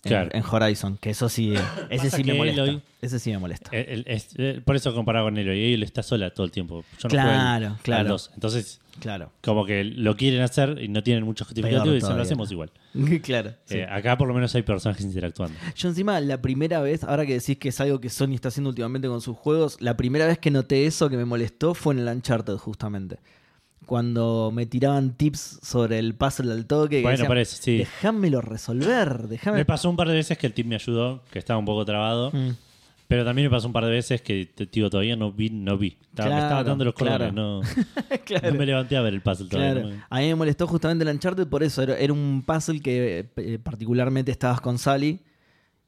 Claro. 0.09 0.29
en 0.33 0.43
Horizon, 0.43 0.97
que 0.97 1.11
eso 1.11 1.29
sí, 1.29 1.53
ese 1.89 2.09
sí 2.11 2.23
me 2.25 2.33
molesta. 2.33 2.65
Ese 3.01 3.19
sí 3.19 3.31
me 3.31 3.37
molesta. 3.37 3.69
El- 3.71 3.89
el- 3.89 4.03
es- 4.07 4.29
eh, 4.37 4.61
por 4.63 4.75
eso 4.75 4.93
comparado 4.93 5.25
con 5.27 5.37
Eloy, 5.37 5.73
él 5.73 5.83
está 5.83 6.03
sola 6.03 6.29
todo 6.29 6.45
el 6.45 6.51
tiempo. 6.51 6.83
Yo 6.99 7.07
no 7.07 7.09
juego 7.09 7.29
Claro, 7.29 7.67
al- 7.67 7.77
claro. 7.81 8.09
dos. 8.09 8.31
Entonces, 8.33 8.79
Claro, 8.99 9.31
como 9.41 9.65
que 9.65 9.83
lo 9.83 10.15
quieren 10.15 10.41
hacer 10.41 10.77
y 10.81 10.87
no 10.87 11.01
tienen 11.03 11.23
mucho 11.23 11.45
justificativo 11.45 11.91
y 11.93 11.95
dicen, 11.95 12.15
lo 12.15 12.21
hacemos 12.21 12.51
igual. 12.51 12.69
claro. 13.23 13.53
sí. 13.65 13.77
Eh, 13.77 13.87
acá 13.89 14.17
por 14.17 14.27
lo 14.27 14.33
menos 14.35 14.53
hay 14.55 14.61
personajes 14.61 15.03
interactuando. 15.05 15.57
Yo 15.75 15.89
encima, 15.89 16.19
la 16.19 16.41
primera 16.41 16.79
vez, 16.81 17.03
ahora 17.03 17.25
que 17.25 17.33
decís 17.33 17.57
que 17.57 17.69
es 17.69 17.79
algo 17.81 17.99
que 17.99 18.09
Sony 18.09 18.33
está 18.35 18.49
haciendo 18.49 18.69
últimamente 18.69 19.07
con 19.07 19.21
sus 19.21 19.35
juegos, 19.37 19.77
la 19.81 19.97
primera 19.97 20.27
vez 20.27 20.37
que 20.37 20.51
noté 20.51 20.85
eso 20.85 21.09
que 21.09 21.17
me 21.17 21.25
molestó 21.25 21.73
fue 21.73 21.93
en 21.95 22.01
el 22.01 22.07
Uncharted, 22.07 22.55
justamente. 22.57 23.17
Cuando 23.85 24.51
me 24.53 24.65
tiraban 24.65 25.13
tips 25.13 25.59
sobre 25.61 25.99
el 25.99 26.13
puzzle 26.15 26.53
del 26.53 26.65
toque. 26.65 26.97
que 26.97 27.01
Bueno, 27.01 27.11
decían, 27.17 27.27
parece, 27.27 27.55
sí. 27.61 27.77
Déjamelo 27.77 28.41
resolver. 28.41 29.27
Me 29.53 29.65
pasó 29.65 29.89
un 29.89 29.95
par 29.95 30.07
de 30.07 30.15
veces 30.15 30.37
que 30.37 30.47
el 30.47 30.53
team 30.53 30.67
me 30.69 30.75
ayudó, 30.75 31.23
que 31.31 31.39
estaba 31.39 31.57
un 31.59 31.65
poco 31.65 31.83
trabado. 31.85 32.31
Mm. 32.31 32.51
Pero 33.05 33.25
también 33.25 33.47
me 33.47 33.51
pasó 33.55 33.67
un 33.67 33.73
par 33.73 33.85
de 33.85 33.91
veces 33.91 34.21
que, 34.21 34.49
digo, 34.71 34.89
todavía 34.89 35.15
no 35.15 35.31
vi, 35.31 35.49
no 35.49 35.77
vi. 35.77 35.97
Estaba, 36.09 36.29
me 36.35 36.41
estaba 36.41 36.63
dando 36.63 36.85
los 36.85 36.93
claro. 36.95 37.31
no, 37.31 37.61
Claro. 38.25 38.51
no 38.51 38.57
me 38.57 38.65
levanté 38.65 38.95
a 38.97 39.01
ver 39.01 39.13
el 39.13 39.21
puzzle 39.21 39.49
todavía. 39.49 39.73
Claro. 39.73 39.89
no 39.89 39.95
me- 39.95 40.03
A 40.09 40.19
mí 40.19 40.27
me 40.27 40.35
molestó 40.35 40.65
justamente 40.67 41.03
el 41.03 41.09
Uncharted 41.13 41.45
por 41.47 41.61
eso. 41.61 41.83
Era, 41.83 41.97
era 41.97 42.13
un 42.13 42.43
puzzle 42.45 42.79
que 42.81 43.27
eh, 43.35 43.59
particularmente 43.61 44.31
estabas 44.31 44.61
con 44.61 44.79
Sally 44.79 45.19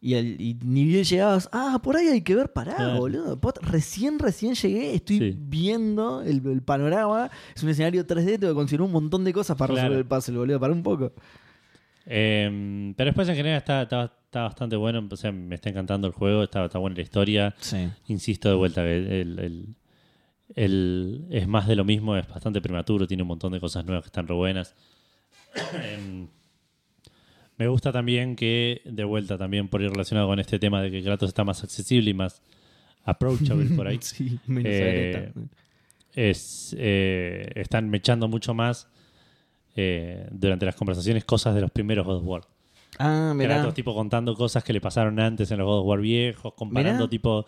y, 0.05 0.13
el- 0.13 0.39
y 0.39 0.57
ni 0.63 0.85
bien 0.85 1.03
llegabas. 1.03 1.49
Ah, 1.51 1.79
por 1.83 1.97
ahí 1.97 2.07
hay 2.07 2.21
que 2.21 2.35
ver, 2.35 2.53
pará, 2.53 2.75
Claro. 2.75 2.97
boludo. 2.99 3.39
Pot- 3.41 3.59
Recién, 3.63 4.19
recién 4.19 4.53
llegué, 4.53 4.93
estoy 4.93 5.17
Sí. 5.19 5.35
viendo 5.37 6.21
el, 6.21 6.45
el 6.45 6.61
panorama. 6.61 7.31
Es 7.55 7.63
un 7.63 7.69
escenario 7.69 8.05
3D, 8.05 8.37
tengo 8.39 8.53
que 8.53 8.57
conseguir 8.57 8.81
un 8.81 8.91
montón 8.91 9.23
de 9.23 9.33
cosas 9.33 9.57
para 9.57 9.73
Claro. 9.73 9.89
resolver 9.89 9.99
el 9.99 10.07
puzzle, 10.07 10.37
boludo. 10.37 10.59
Para 10.59 10.73
un 10.73 10.83
poco. 10.83 11.13
Eh, 12.05 12.93
pero 12.95 13.07
después 13.07 13.27
en 13.29 13.35
general 13.35 13.57
está, 13.57 13.81
está, 13.81 14.03
está 14.25 14.41
bastante 14.43 14.75
bueno. 14.75 15.07
O 15.09 15.15
sea, 15.17 15.31
me 15.31 15.55
está 15.55 15.69
encantando 15.69 16.05
el 16.07 16.13
juego, 16.13 16.43
está, 16.43 16.65
está 16.65 16.77
buena 16.77 16.95
la 16.95 17.01
historia. 17.01 17.55
Sí. 17.59 17.89
Insisto 18.07 18.47
de 18.49 18.55
vuelta 18.55 18.83
que 18.83 18.95
el, 19.21 19.39
el- 19.39 19.75
el- 20.55 21.25
es 21.31 21.47
más 21.47 21.67
de 21.67 21.75
lo 21.75 21.83
mismo, 21.83 22.15
es 22.15 22.27
bastante 22.27 22.61
prematuro, 22.61 23.07
tiene 23.07 23.23
un 23.23 23.29
montón 23.29 23.51
de 23.53 23.59
cosas 23.59 23.83
nuevas 23.85 24.03
que 24.03 24.09
están 24.09 24.27
re 24.27 24.35
buenas. 24.35 24.75
Me 27.57 27.67
gusta 27.67 27.91
también 27.91 28.35
que, 28.35 28.81
de 28.85 29.03
vuelta 29.03 29.37
también 29.37 29.67
por 29.69 29.81
ir 29.81 29.89
relacionado 29.89 30.27
con 30.27 30.39
este 30.39 30.59
tema 30.59 30.81
de 30.81 30.91
que 30.91 31.01
Kratos 31.03 31.29
está 31.29 31.43
más 31.43 31.63
accesible 31.63 32.11
y 32.11 32.13
más 32.13 32.41
approachable 33.05 33.69
por 33.75 33.87
ahí, 33.87 33.99
Sí, 34.01 34.39
menos 34.45 34.63
Eh, 34.67 35.31
es, 36.13 36.75
eh, 36.77 37.51
están 37.55 37.89
mechando 37.89 38.27
mucho 38.27 38.53
más 38.53 38.87
eh, 39.75 40.27
durante 40.31 40.65
las 40.65 40.75
conversaciones 40.75 41.25
cosas 41.25 41.55
de 41.55 41.61
los 41.61 41.71
primeros 41.71 42.05
God 42.05 42.17
of 42.17 42.23
War. 42.25 42.41
Ah, 42.97 43.33
mirá. 43.35 43.55
Kratos 43.55 43.73
tipo 43.73 43.93
contando 43.93 44.35
cosas 44.35 44.63
que 44.63 44.71
le 44.71 44.79
pasaron 44.79 45.19
antes 45.19 45.51
en 45.51 45.57
los 45.57 45.67
God 45.67 45.79
of 45.79 45.87
War 45.87 45.99
viejos, 45.99 46.53
comparando 46.53 47.03
Mirá. 47.03 47.09
tipo 47.09 47.45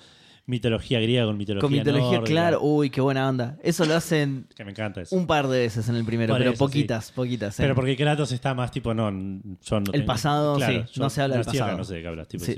mitología 0.48 1.00
griega 1.00 1.26
con 1.26 1.38
mitología 1.38 1.62
Con 1.62 1.72
mitología, 1.72 2.18
nórdica. 2.20 2.26
claro. 2.32 2.62
Uy, 2.62 2.90
qué 2.90 3.02
buena 3.02 3.30
onda. 3.30 3.58
Eso 3.62 3.86
lo 3.86 3.96
hacen 3.96 4.48
Que 4.56 4.66
me 4.66 4.72
encanta 4.72 5.02
eso. 5.02 5.16
un 5.16 5.28
par 5.28 5.48
de 5.48 5.60
veces 5.60 5.88
en 5.90 5.96
el 5.96 6.06
primero, 6.06 6.34
Por 6.34 6.40
pero 6.40 6.52
eso, 6.52 6.58
poquitas, 6.66 7.12
poquitas. 7.12 7.60
¿eh? 7.60 7.64
Pero 7.64 7.76
porque 7.76 7.96
Kratos 7.96 8.32
está 8.32 8.54
más 8.56 8.72
tipo, 8.72 8.94
no, 8.94 9.10
yo 9.12 9.80
no 9.80 9.92
tengo- 9.92 10.06
pasado, 10.06 10.56
Claro, 10.58 10.86
sí, 10.88 10.94
yo 10.94 11.04
no 11.04 11.10
se 11.10 11.22
habla 11.22 11.36
del 11.38 11.46
nací 11.46 11.58
acá, 11.58 11.66
pasado. 11.66 11.78
no 11.78 11.84
sé 11.84 11.94
de 11.96 12.02
qué 12.02 12.08
hablas, 12.08 12.28
tipo, 12.28 12.46
Sí. 12.46 12.56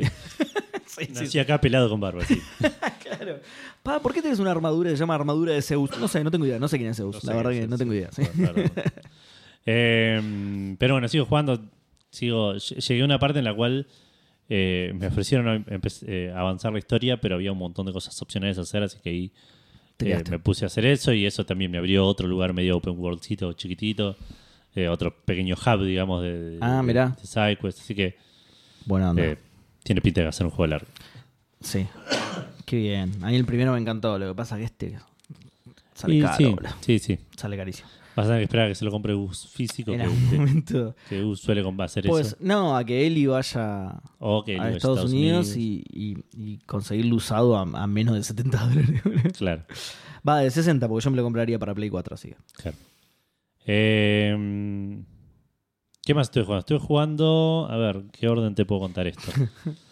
sí. 0.86 1.08
Nací 1.14 1.40
acá 1.40 1.60
pelado 1.62 1.90
con 1.90 2.00
barba, 2.00 2.24
sí. 2.26 2.42
claro. 3.04 3.40
Pa, 3.84 4.00
¿por 4.02 4.14
qué 4.14 4.22
tenés 4.22 4.40
una 4.40 4.52
armadura 4.52 4.90
que 4.90 4.96
se 4.98 5.00
llama 5.00 5.16
armadura 5.16 5.54
de 5.54 5.62
Zeus? 5.62 5.90
No 6.00 6.08
sé, 6.08 6.24
no 6.24 6.32
tengo 6.32 6.46
idea. 6.46 6.60
No 6.60 6.68
sé 6.68 6.78
quién 6.78 6.90
es 6.90 6.98
Zeus. 6.98 7.16
No 7.16 7.22
sé 7.22 7.28
la 7.28 7.36
verdad 7.36 7.52
que 7.52 7.68
no 7.68 7.78
tengo 7.78 7.94
idea. 7.94 8.10
Eh, 9.66 10.76
pero 10.78 10.94
bueno, 10.96 11.08
sigo 11.08 11.26
jugando. 11.26 11.60
Sigo, 12.12 12.56
llegué 12.56 13.02
a 13.02 13.06
una 13.06 13.20
parte 13.20 13.40
en 13.40 13.46
la 13.46 13.54
cual 13.56 13.88
eh, 14.50 14.92
me 14.98 15.08
ofrecieron 15.08 15.66
eh, 16.08 16.34
avanzar 16.36 16.74
la 16.74 16.80
historia, 16.80 17.22
pero 17.22 17.36
había 17.36 17.52
un 17.52 17.58
montón 17.60 17.86
de 17.86 17.94
cosas 17.94 18.20
opcionales 18.22 18.58
a 18.58 18.62
hacer, 18.62 18.84
así 18.84 18.98
que 19.04 19.10
ahí 19.10 19.32
eh, 20.00 20.24
me 20.32 20.40
puse 20.40 20.66
a 20.66 20.68
hacer 20.68 20.86
eso 20.86 21.14
y 21.14 21.26
eso 21.26 21.46
también 21.46 21.70
me 21.72 21.78
abrió 21.78 22.06
otro 22.06 22.28
lugar 22.28 22.54
medio 22.54 22.78
open 22.78 22.98
worldcito, 22.98 23.54
chiquitito, 23.54 24.16
eh, 24.76 24.88
otro 24.88 25.14
pequeño 25.26 25.56
hub, 25.56 25.84
digamos, 25.84 26.24
de, 26.24 26.58
Ah, 26.62 26.78
de- 26.78 26.86
de 27.20 27.28
SideQuest, 27.28 27.80
así 27.80 27.94
que 27.96 28.16
eh, 29.22 29.38
tiene 29.84 30.02
pinta 30.02 30.22
de 30.22 30.28
hacer 30.28 30.46
un 30.46 30.52
juego 30.52 30.68
largo. 30.68 30.88
Sí. 31.62 31.86
Qué 32.66 32.78
bien. 32.78 33.12
A 33.24 33.28
mí 33.28 33.36
el 33.36 33.46
primero 33.46 33.74
me 33.74 33.80
encantó. 33.80 34.18
Lo 34.18 34.30
que 34.30 34.36
pasa 34.36 34.56
es 34.56 34.60
que 34.60 34.66
este 34.88 35.00
sale 35.96 36.16
Y 36.16 36.22
caro, 36.22 36.36
sí, 36.82 37.00
sí. 37.00 37.18
Sale 37.36 37.58
carísimo. 37.58 37.90
Vas 38.20 38.26
a 38.26 38.30
tener 38.32 38.42
que 38.42 38.46
esperar 38.46 38.66
a 38.66 38.70
que 38.70 38.76
se 38.76 38.84
lo 38.84 38.92
compre 38.92 39.14
Gus 39.14 39.48
físico, 39.48 39.92
En 39.92 39.98
que, 40.00 40.04
algún 40.04 40.36
momento. 40.36 40.96
que 41.08 41.22
Gus 41.22 41.40
suele 41.40 41.64
hacer 41.80 42.06
Pues, 42.06 42.28
eso. 42.28 42.38
no, 42.42 42.76
a 42.76 42.84
que 42.84 43.08
Eli 43.08 43.28
vaya 43.28 43.92
a 43.92 44.72
Estados, 44.72 45.06
Unidos, 45.06 45.56
Y, 45.56 45.84
y- 45.90 46.18
y 46.34 46.58
conseguirlo 46.66 47.16
usado 47.16 47.56
a, 47.58 47.62
a 47.62 47.88
menos 47.88 48.16
de 48.16 48.24
70 48.24 48.58
dólares. 48.68 49.02
Claro. 49.38 49.64
Va, 50.28 50.40
de 50.40 50.52
60, 50.52 50.86
porque 50.90 51.06
yo 51.06 51.12
me 51.12 51.18
lo 51.18 51.24
compraría 51.24 51.58
para 51.58 51.74
Play 51.74 51.90
4, 51.90 52.16
así. 52.16 52.34
Claro. 52.58 52.76
Eh, 53.66 55.02
¿Qué 56.04 56.14
más 56.14 56.28
estoy 56.28 56.44
jugando? 56.44 56.60
Estoy 56.60 56.80
jugando. 56.80 57.68
A 57.70 57.78
ver, 57.78 58.04
¿qué 58.12 58.28
orden 58.28 58.54
te 58.54 58.66
puedo 58.66 58.82
contar 58.82 59.08
esto? 59.08 59.32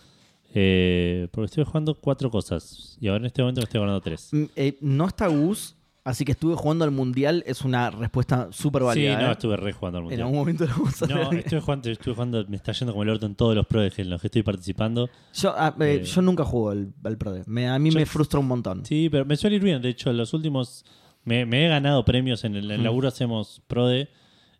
Eh, 0.59 1.27
porque 1.31 1.45
estoy 1.45 1.65
jugando 1.65 1.93
cuatro 1.93 2.31
cosas. 2.31 2.97
Y 2.99 3.07
ahora 3.09 3.19
en 3.19 3.25
este 3.27 3.41
momento 3.43 3.59
me 3.61 3.65
estoy 3.65 3.79
jugando 3.79 4.01
tres. 4.01 4.29
Mm, 4.31 4.43
eh, 4.55 4.77
no 4.81 5.05
está 5.05 5.27
Gus, 5.27 5.75
así 6.07 6.25
que 6.25 6.31
estuve 6.31 6.55
jugando 6.55 6.83
al 6.85 6.91
Mundial. 6.91 7.43
Es 7.45 7.61
una 7.63 7.89
respuesta 7.91 8.47
súper 8.51 8.81
Sí, 8.81 8.85
válida. 8.87 9.19
no, 9.21 9.27
¿eh? 9.29 9.31
estuve 9.33 9.57
re 9.57 9.71
jugando 9.73 9.97
al 9.99 10.01
En 10.03 10.05
mundial. 10.05 10.21
algún 10.21 10.39
momento 10.39 10.65
lo 10.65 10.71
vamos 10.71 11.01
a 11.03 11.07
No, 11.07 11.31
estuve 11.31 11.59
jugando, 11.61 11.89
estuve 11.89 12.13
jugando, 12.15 12.45
me 12.47 12.55
está 12.55 12.71
yendo 12.71 12.93
como 12.93 13.03
el 13.03 13.09
orto 13.09 13.25
en 13.25 13.35
todos 13.35 13.55
los 13.55 13.67
pros 13.67 13.97
en 13.99 14.09
los 14.09 14.19
que 14.21 14.27
estoy 14.27 14.43
participando. 14.43 15.09
Yo, 15.33 15.53
ah, 15.57 15.75
eh, 15.79 15.99
Eh, 16.01 16.03
yo 16.03 16.21
nunca 16.21 16.43
juego 16.43 16.71
al, 16.71 16.93
al 17.03 17.17
Pro 17.17 17.31
D. 17.33 17.43
Me- 17.47 17.67
a 17.67 17.77
mí 17.79 17.89
yo- 17.91 17.99
me 17.99 18.05
frustra 18.05 18.39
un 18.39 18.47
montón. 18.47 18.85
Sí, 18.85 19.09
pero 19.11 19.25
me 19.25 19.35
suele 19.35 19.57
ir 19.57 19.63
bien. 19.63 19.81
De 19.81 19.89
hecho, 19.89 20.09
en 20.09 20.17
los 20.17 20.33
últimos. 20.33 20.85
Me, 21.23 21.45
me 21.45 21.65
he 21.65 21.69
ganado 21.69 22.05
premios. 22.05 22.43
En 22.45 22.55
el, 22.55 22.65
en 22.65 22.71
el 22.79 22.83
laburo 22.83 23.07
hacemos 23.09 23.61
PRODE. 23.67 24.09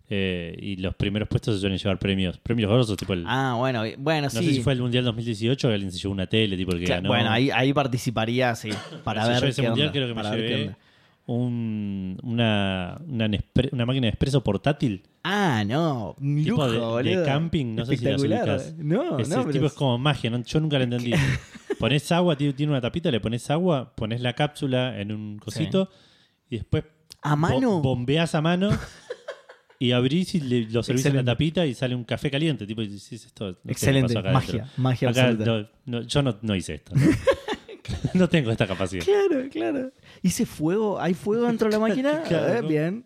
eh, 0.09 0.55
y 0.61 0.77
los 0.77 0.95
primeros 0.95 1.27
puestos 1.27 1.55
se 1.55 1.59
suelen 1.61 1.77
llevar 1.77 1.99
premios. 1.99 2.37
Premios 2.37 2.69
grosos, 2.71 2.95
tipo 2.97 3.11
el. 3.13 3.25
Ah, 3.27 3.55
bueno, 3.57 3.83
bueno, 3.97 4.23
no 4.23 4.29
sí. 4.29 4.37
sé 4.45 4.53
si 4.53 4.61
fue 4.61 4.71
el 4.73 4.81
Mundial 4.81 5.03
2018 5.03 5.67
que 5.67 5.73
alguien 5.73 5.91
se 5.91 5.99
llevó 5.99 6.13
una 6.13 6.27
tele, 6.27 6.55
tipo 6.55 6.71
el 6.71 6.79
que 6.79 6.85
Cla- 6.85 6.95
ganó. 6.95 7.09
Bueno, 7.09 7.29
ahí, 7.29 7.49
ahí 7.51 7.73
participaría, 7.73 8.55
sí. 8.55 8.69
Para 9.03 9.25
ver 9.27 9.41
yo 9.41 9.47
ese 9.47 9.61
qué 9.61 9.67
mundial 9.67 9.87
onda, 9.89 9.99
creo 9.99 10.07
que 10.07 10.13
me 10.13 10.23
llevé. 10.37 10.75
Un, 11.27 12.17
una, 12.23 12.99
una, 13.07 13.27
Nespre- 13.27 13.69
una 13.73 13.85
máquina 13.85 14.05
de 14.05 14.09
expreso 14.09 14.43
portátil. 14.43 15.03
Ah, 15.23 15.63
no. 15.67 16.15
Un 16.19 16.43
Tipo 16.43 16.65
lujo, 16.67 16.97
de- 17.03 17.17
de 17.17 17.25
camping, 17.25 17.75
no 17.75 17.85
sé 17.85 17.97
si 17.97 18.05
las. 18.05 18.75
No, 18.77 19.19
Ese 19.19 19.35
no, 19.35 19.45
tipo 19.45 19.65
es 19.65 19.73
es- 19.73 19.77
como 19.77 19.97
magia, 19.97 20.29
¿no? 20.29 20.41
yo 20.43 20.59
nunca 20.61 20.77
lo 20.77 20.85
entendí. 20.85 21.11
pones 21.79 22.11
agua, 22.11 22.35
tiene, 22.37 22.67
una 22.71 22.81
tapita, 22.81 23.11
le 23.11 23.19
pones 23.19 23.49
agua, 23.51 23.93
pones 23.95 24.21
la 24.21 24.33
cápsula 24.33 24.99
en 24.99 25.11
un 25.11 25.37
cosito 25.37 25.89
y 26.49 26.55
después 26.57 26.85
¿A 27.21 27.35
mano? 27.35 27.59
bo- 27.73 27.81
bombeas 27.81 28.33
a 28.33 28.41
mano 28.41 28.69
y 29.79 29.91
abrís 29.91 30.33
y 30.33 30.39
le- 30.39 30.69
lo 30.69 30.81
servís 30.81 31.05
en 31.07 31.17
la 31.17 31.23
tapita 31.25 31.65
y 31.65 31.73
sale 31.73 31.93
un 31.93 32.05
café 32.05 32.31
caliente. 32.31 32.65
Tipo, 32.65 32.81
y 32.81 32.95
esto, 32.95 33.51
no 33.63 33.71
Excelente. 33.71 34.19
magia, 34.21 34.71
magia 34.77 35.09
Acá 35.09 35.27
absoluta. 35.27 35.69
no- 35.85 36.01
yo 36.03 36.21
no, 36.21 36.37
no 36.41 36.55
hice 36.55 36.75
esto. 36.75 36.93
No, 38.13 38.27
tengo 38.29 38.51
esta 38.51 38.67
capacidad. 38.67 39.03
Claro, 39.03 39.47
claro. 39.49 39.91
¿Hice 40.21 40.45
fuego? 40.45 40.99
¿Hay 40.99 41.13
fuego 41.13 41.45
dentro 41.47 41.67
de 41.69 41.73
la 41.73 41.79
máquina? 41.87 42.23
Claro, 42.23 42.53
Eh, 42.53 42.61
¿no? 42.61 42.67
Bien. 42.67 43.05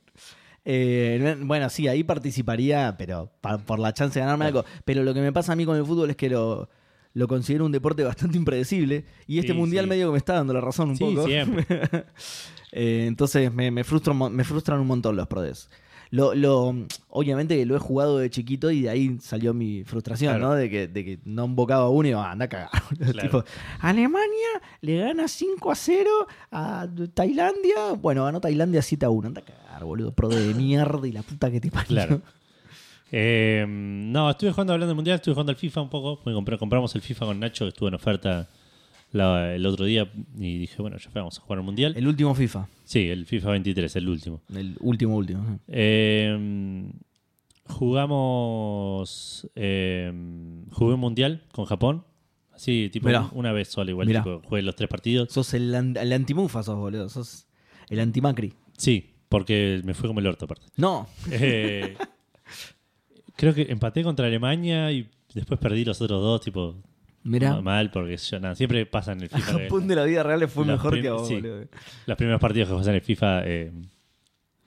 Eh, 0.64 1.36
bueno, 1.42 1.70
sí, 1.70 1.88
ahí 1.88 2.04
participaría, 2.04 2.96
pero 2.98 3.32
pa- 3.42 3.58
por 3.58 3.80
la 3.80 3.94
chance 3.94 4.20
de 4.20 4.26
ganarme 4.26 4.46
algo. 4.46 4.64
Pero 4.86 5.04
lo 5.04 5.14
que 5.14 5.22
me 5.22 5.32
pasa 5.34 5.54
a 5.54 5.56
mí 5.56 5.66
con 5.66 5.76
el 5.78 5.86
fútbol 5.86 6.10
es 6.12 6.16
que 6.16 6.30
lo, 6.30 6.70
lo 7.14 7.28
considero 7.28 7.66
un 7.66 7.72
deporte 7.72 8.04
bastante 8.04 8.38
impredecible. 8.38 9.06
Y 9.28 9.40
este 9.40 9.54
Sí, 9.54 9.58
mundial 9.58 9.86
sí. 9.86 9.90
medio 9.90 10.08
que 10.08 10.12
me 10.14 10.18
está 10.18 10.34
dando 10.34 10.54
la 10.54 10.62
razón 10.62 10.92
un 10.92 10.98
Sí, 10.98 11.04
poco. 11.04 11.26
siempre. 11.28 11.66
Eh, 12.74 13.06
entonces 13.08 13.52
me, 13.54 13.70
mo- 13.72 14.30
me 14.30 14.44
frustran 14.44 14.80
un 14.80 14.88
montón 14.88 15.16
los 15.16 15.28
prodes. 15.28 15.70
Lo, 16.12 16.36
lo, 16.36 16.75
obviamente 17.10 17.56
que 17.58 17.65
lo 17.65 17.75
he 17.75 17.80
jugado 17.80 18.18
de 18.18 18.30
chiquito 18.30 18.70
y 18.70 18.82
de 18.82 18.89
ahí 18.89 19.18
salió 19.22 19.53
mi 19.53 19.86
frustración, 19.86 20.34
Claro. 20.36 20.50
¿no? 20.50 20.56
De 20.56 20.70
que, 20.70 20.88
de 20.89 21.06
que 21.06 21.20
no 21.24 21.46
invocaba 21.46 21.86
a 21.86 21.89
uno 21.89 22.06
y 22.08 22.12
iba, 22.12 22.30
anda 22.30 22.46
a 22.46 22.50
cagar. 22.50 22.70
Claro. 23.12 23.22
Tipo, 23.22 23.44
Alemania 23.80 24.62
le 24.82 24.98
gana 25.00 25.27
5 25.30 25.72
a 25.72 25.75
0 25.75 26.10
a 26.51 26.88
Tailandia. 27.13 27.94
Bueno, 28.01 28.25
ganó 28.25 28.41
Tailandia 28.41 28.82
7 28.82 29.06
a 29.06 29.10
1. 29.10 29.27
Anda 29.30 29.41
a 29.41 29.46
cagar, 29.46 29.86
boludo. 29.86 30.12
Pro 30.12 30.27
de 30.27 30.53
mierda 30.53 31.08
y 31.08 31.13
la 31.13 31.24
puta 31.24 31.50
que 31.50 31.62
te 31.62 31.72
parió. 31.72 31.88
Claro. 31.96 32.22
Eh, 33.13 33.65
no, 33.68 34.30
estuve 34.30 34.51
jugando 34.51 34.74
hablando 34.74 34.89
del 34.89 34.96
mundial, 34.96 35.15
estuve 35.15 35.34
jugando 35.34 35.51
al 35.51 35.58
FIFA 35.58 35.82
un 35.82 35.89
poco. 35.89 36.22
Compré- 36.24 36.58
compramos 36.58 36.94
el 36.96 37.01
FIFA 37.01 37.25
con 37.27 37.39
Nacho, 37.39 37.65
que 37.65 37.70
estuvo 37.70 37.88
en 37.88 37.96
oferta 37.96 38.48
la- 39.12 39.56
el 39.56 39.65
otro 39.65 39.86
día. 39.86 40.12
Y 40.38 40.58
dije, 40.60 40.82
bueno, 40.82 40.98
ya 40.98 41.10
fue, 41.10 41.22
vamos 41.22 41.38
a 41.38 41.41
jugar 41.41 41.60
al 41.60 41.65
mundial. 41.65 41.94
El 41.96 42.08
último 42.08 42.34
FIFA. 42.36 42.68
Sí, 42.84 43.10
el 43.10 43.25
FIFA 43.25 43.51
23, 43.51 43.96
el 43.96 44.10
último. 44.10 44.41
El 44.53 44.75
último, 44.80 45.15
último. 45.15 45.60
Eh, 45.68 46.91
jugamos. 48.12 49.48
Eh, 49.56 50.12
jugué 50.72 50.94
un 50.94 51.00
mundial 51.00 51.44
con 51.51 51.65
Japón. 51.65 52.03
Así, 52.53 52.89
tipo, 52.91 53.08
Mirá. 53.08 53.30
una 53.34 53.51
vez 53.51 53.70
sola, 53.70 53.89
igual. 53.89 54.08
Tipo, 54.08 54.41
jugué 54.46 54.62
los 54.62 54.75
tres 54.75 54.89
partidos. 54.89 55.32
Sos 55.32 55.53
el, 55.53 55.74
el 55.74 56.13
antimufa, 56.13 56.62
sos, 56.63 56.77
boludo. 56.77 57.10
Sos 57.10 57.48
el 57.89 58.00
antimacri. 58.00 58.53
Sí, 58.77 59.10
porque 59.30 59.82
me 59.84 59.94
fue 59.94 60.08
como 60.08 60.20
el 60.20 60.27
orto, 60.27 60.46
aparte. 60.46 60.68
No. 60.77 61.08
Eh, 61.32 61.96
creo 63.36 63.53
que 63.53 63.63
empaté 63.72 64.03
contra 64.03 64.27
Alemania 64.27 64.91
y 64.91 65.10
después 65.34 65.60
perdí 65.60 65.86
los 65.86 66.00
otros 66.01 66.22
dos, 66.22 66.41
tipo. 66.41 66.75
Mirá. 67.24 67.51
ma- 67.56 67.62
Mal, 67.62 67.92
porque 67.92 68.18
yo, 68.18 68.40
nada, 68.40 68.56
siempre 68.56 68.86
pasa 68.86 69.12
en 69.13 69.22
el 69.22 69.30
FIFA. 69.30 69.58
que 69.58 69.63
Japón 69.66 69.88
de 69.88 69.96
la 69.96 70.04
vida 70.06 70.24
real 70.24 70.40
le 70.40 70.48
fue 70.48 70.66
Los 70.66 70.74
mejor 70.78 71.01
que 71.01 71.08
a 71.08 71.13
vos, 71.13 71.28
sí. 71.28 71.36
boludo. 71.36 71.66
Los 72.08 72.18
primeros 72.18 72.42
partidos 72.42 72.68
que 72.68 72.74
juegas 72.74 72.88
en 72.88 72.96
el 72.96 73.01
FIFA. 73.01 73.42
eh, 73.46 73.72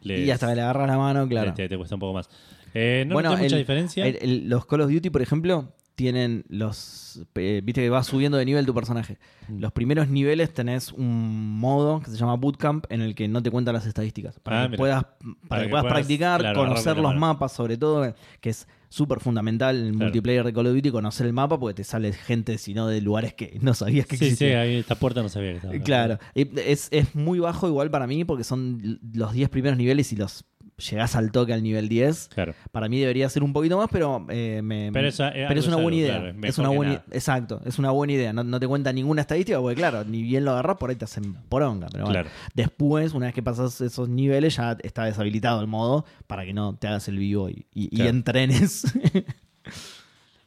les- 0.02 0.26
Y 0.26 0.30
hasta 0.30 0.49
que 0.49 0.54
le 0.56 0.61
agarras 0.62 0.87
la 0.88 0.99
mano, 0.99 1.26
claro. 1.28 1.52
te, 1.54 1.68
te 1.68 1.76
cuesta 1.76 1.96
un 1.96 2.00
poco 2.00 2.14
más. 2.14 2.28
Eh, 2.75 3.04
no 3.06 3.14
Bueno, 3.14 3.30
noté 3.30 3.42
mucha 3.44 3.56
el- 3.56 3.62
diferencia. 3.62 4.06
El- 4.06 4.18
el- 4.20 4.49
los 4.49 4.66
Call 4.66 4.80
of 4.82 4.90
Duty, 4.92 5.11
por 5.11 5.23
ejemplo, 5.23 5.73
tienen 5.94 6.44
los. 6.48 7.22
eh, 7.36 7.60
Viste 7.64 7.80
que 7.82 7.90
vas 7.90 8.06
subiendo 8.06 8.36
de 8.38 8.44
nivel 8.44 8.66
tu 8.66 8.74
personaje. 8.74 9.18
Mm. 9.48 9.58
Los 9.60 9.72
primeros 9.72 10.08
niveles 10.08 10.52
tenés 10.52 10.92
un 10.92 11.58
modo 11.58 12.00
que 12.00 12.10
se 12.10 12.16
llama 12.16 12.34
Bootcamp 12.36 12.86
en 12.90 13.00
el 13.00 13.14
que 13.14 13.28
no 13.28 13.42
te 13.42 13.50
cuentan 13.50 13.74
las 13.74 13.86
estadísticas. 13.86 14.38
Para 14.40 14.60
Ah, 14.60 14.64
que 14.64 14.68
mira. 14.70 14.78
puedas, 14.78 15.04
para 15.48 15.62
que 15.62 15.66
que 15.66 15.70
puedas 15.70 15.84
puedas, 15.84 15.84
practicar, 15.94 16.40
claro, 16.40 16.60
conocer 16.64 16.96
los 16.98 17.14
mapas, 17.14 17.52
sobre 17.52 17.76
todo, 17.76 18.14
que 18.40 18.50
es 18.50 18.66
súper 18.88 19.18
fundamental 19.20 19.76
en 19.76 19.82
el 19.86 19.90
Claro. 19.92 20.04
multiplayer 20.06 20.44
de 20.44 20.52
Call 20.52 20.66
of 20.68 20.74
Duty, 20.74 20.90
conocer 20.90 21.26
el 21.26 21.32
mapa 21.32 21.58
porque 21.58 21.74
te 21.74 21.84
sale 21.84 22.12
gente, 22.12 22.58
sino 22.58 22.86
de 22.86 23.00
lugares 23.00 23.34
que 23.34 23.58
no 23.60 23.74
sabías 23.74 24.06
que 24.06 24.16
sí, 24.16 24.24
sí, 24.26 24.30
existían. 24.32 24.58
ahí 24.60 24.76
esta 24.76 24.94
puerta 24.94 25.20
no 25.22 25.28
sabía 25.28 25.50
que 25.50 25.56
estaba. 25.56 25.78
Claro, 25.80 26.18
es, 26.34 26.88
es 26.92 27.14
muy 27.14 27.40
bajo 27.40 27.66
igual 27.66 27.90
para 27.90 28.06
mí 28.06 28.24
porque 28.24 28.44
son 28.44 29.00
los 29.12 29.32
10 29.32 29.48
primeros 29.48 29.76
niveles 29.78 30.12
y 30.12 30.16
los 30.16 30.44
llegás 30.76 31.14
al 31.16 31.31
toque 31.33 31.52
al 31.52 31.62
nivel 31.62 31.88
10. 31.88 32.28
Claro. 32.35 32.54
Para 32.73 32.88
mí 32.88 32.99
debería 32.99 33.28
ser 33.28 33.43
un 33.43 33.52
poquito 33.52 33.78
más, 33.78 33.88
pero 33.93 34.26
eh, 34.28 34.61
me- 34.62 34.90
Pero 34.93 35.09
esa- 35.09 35.28
eh, 35.31 35.45
pero 35.49 35.61
es 35.61 35.66
una 35.69 35.76
buena 35.76 35.97
idea. 35.97 36.21
claro, 36.21 36.37
es 36.43 36.59
una 36.59 36.69
buena 36.71 37.04
exacto, 37.12 37.61
es 37.64 37.78
una 37.78 37.90
buena 37.90 38.12
idea. 38.12 38.33
No, 38.33 38.43
no 38.45 38.59
te 38.61 38.66
cuenta 38.66 38.93
ninguna 38.93 39.21
estadística 39.21 39.61
porque 39.61 39.76
claro, 39.76 40.04
ni 40.04 40.23
bien 40.23 40.45
lo 40.45 40.50
agarras 40.52 40.76
por 40.76 40.90
ahí 40.90 40.97
te 40.97 41.04
hacen 41.04 41.35
poronga, 41.49 41.87
pero 41.93 42.04
bueno. 42.04 42.21
Claro. 42.21 42.31
Después, 42.54 43.12
una 43.14 43.26
vez 43.26 43.35
que 43.35 43.43
pasas 43.43 43.81
esos 43.81 44.09
niveles 44.09 44.57
ya 44.57 44.76
está 44.83 45.04
deshabilitado 45.04 45.61
el 45.61 45.66
modo 45.66 46.04
para 46.26 46.45
que 46.45 46.52
no 46.52 46.76
te 46.76 46.88
hagas 46.88 47.07
el 47.09 47.19
vivo 47.19 47.49
y, 47.49 47.66
y- 47.73 48.02
entrenes. 48.02 48.85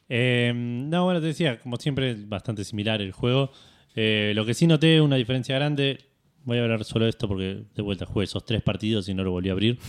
Eh, 0.08 0.52
no, 0.54 1.04
bueno, 1.04 1.20
te 1.20 1.26
decía, 1.26 1.58
como 1.60 1.76
siempre, 1.76 2.14
bastante 2.18 2.64
similar 2.64 3.02
el 3.02 3.12
juego. 3.12 3.50
Eh, 3.94 4.32
lo 4.34 4.46
que 4.46 4.54
sí 4.54 4.66
noté 4.66 5.00
una 5.00 5.16
diferencia 5.16 5.54
grande, 5.56 5.98
voy 6.48 6.58
a 6.58 6.62
hablar 6.64 6.84
solo 6.84 7.04
de 7.04 7.10
esto 7.10 7.28
porque 7.28 7.62
de 7.74 7.82
vuelta 7.82 8.06
jugué 8.06 8.24
esos 8.24 8.44
tres 8.44 8.62
partidos 8.62 9.08
y 9.08 9.14
no 9.14 9.22
lo 9.24 9.30
volví 9.30 9.48
a 9.48 9.52
abrir. 9.52 9.78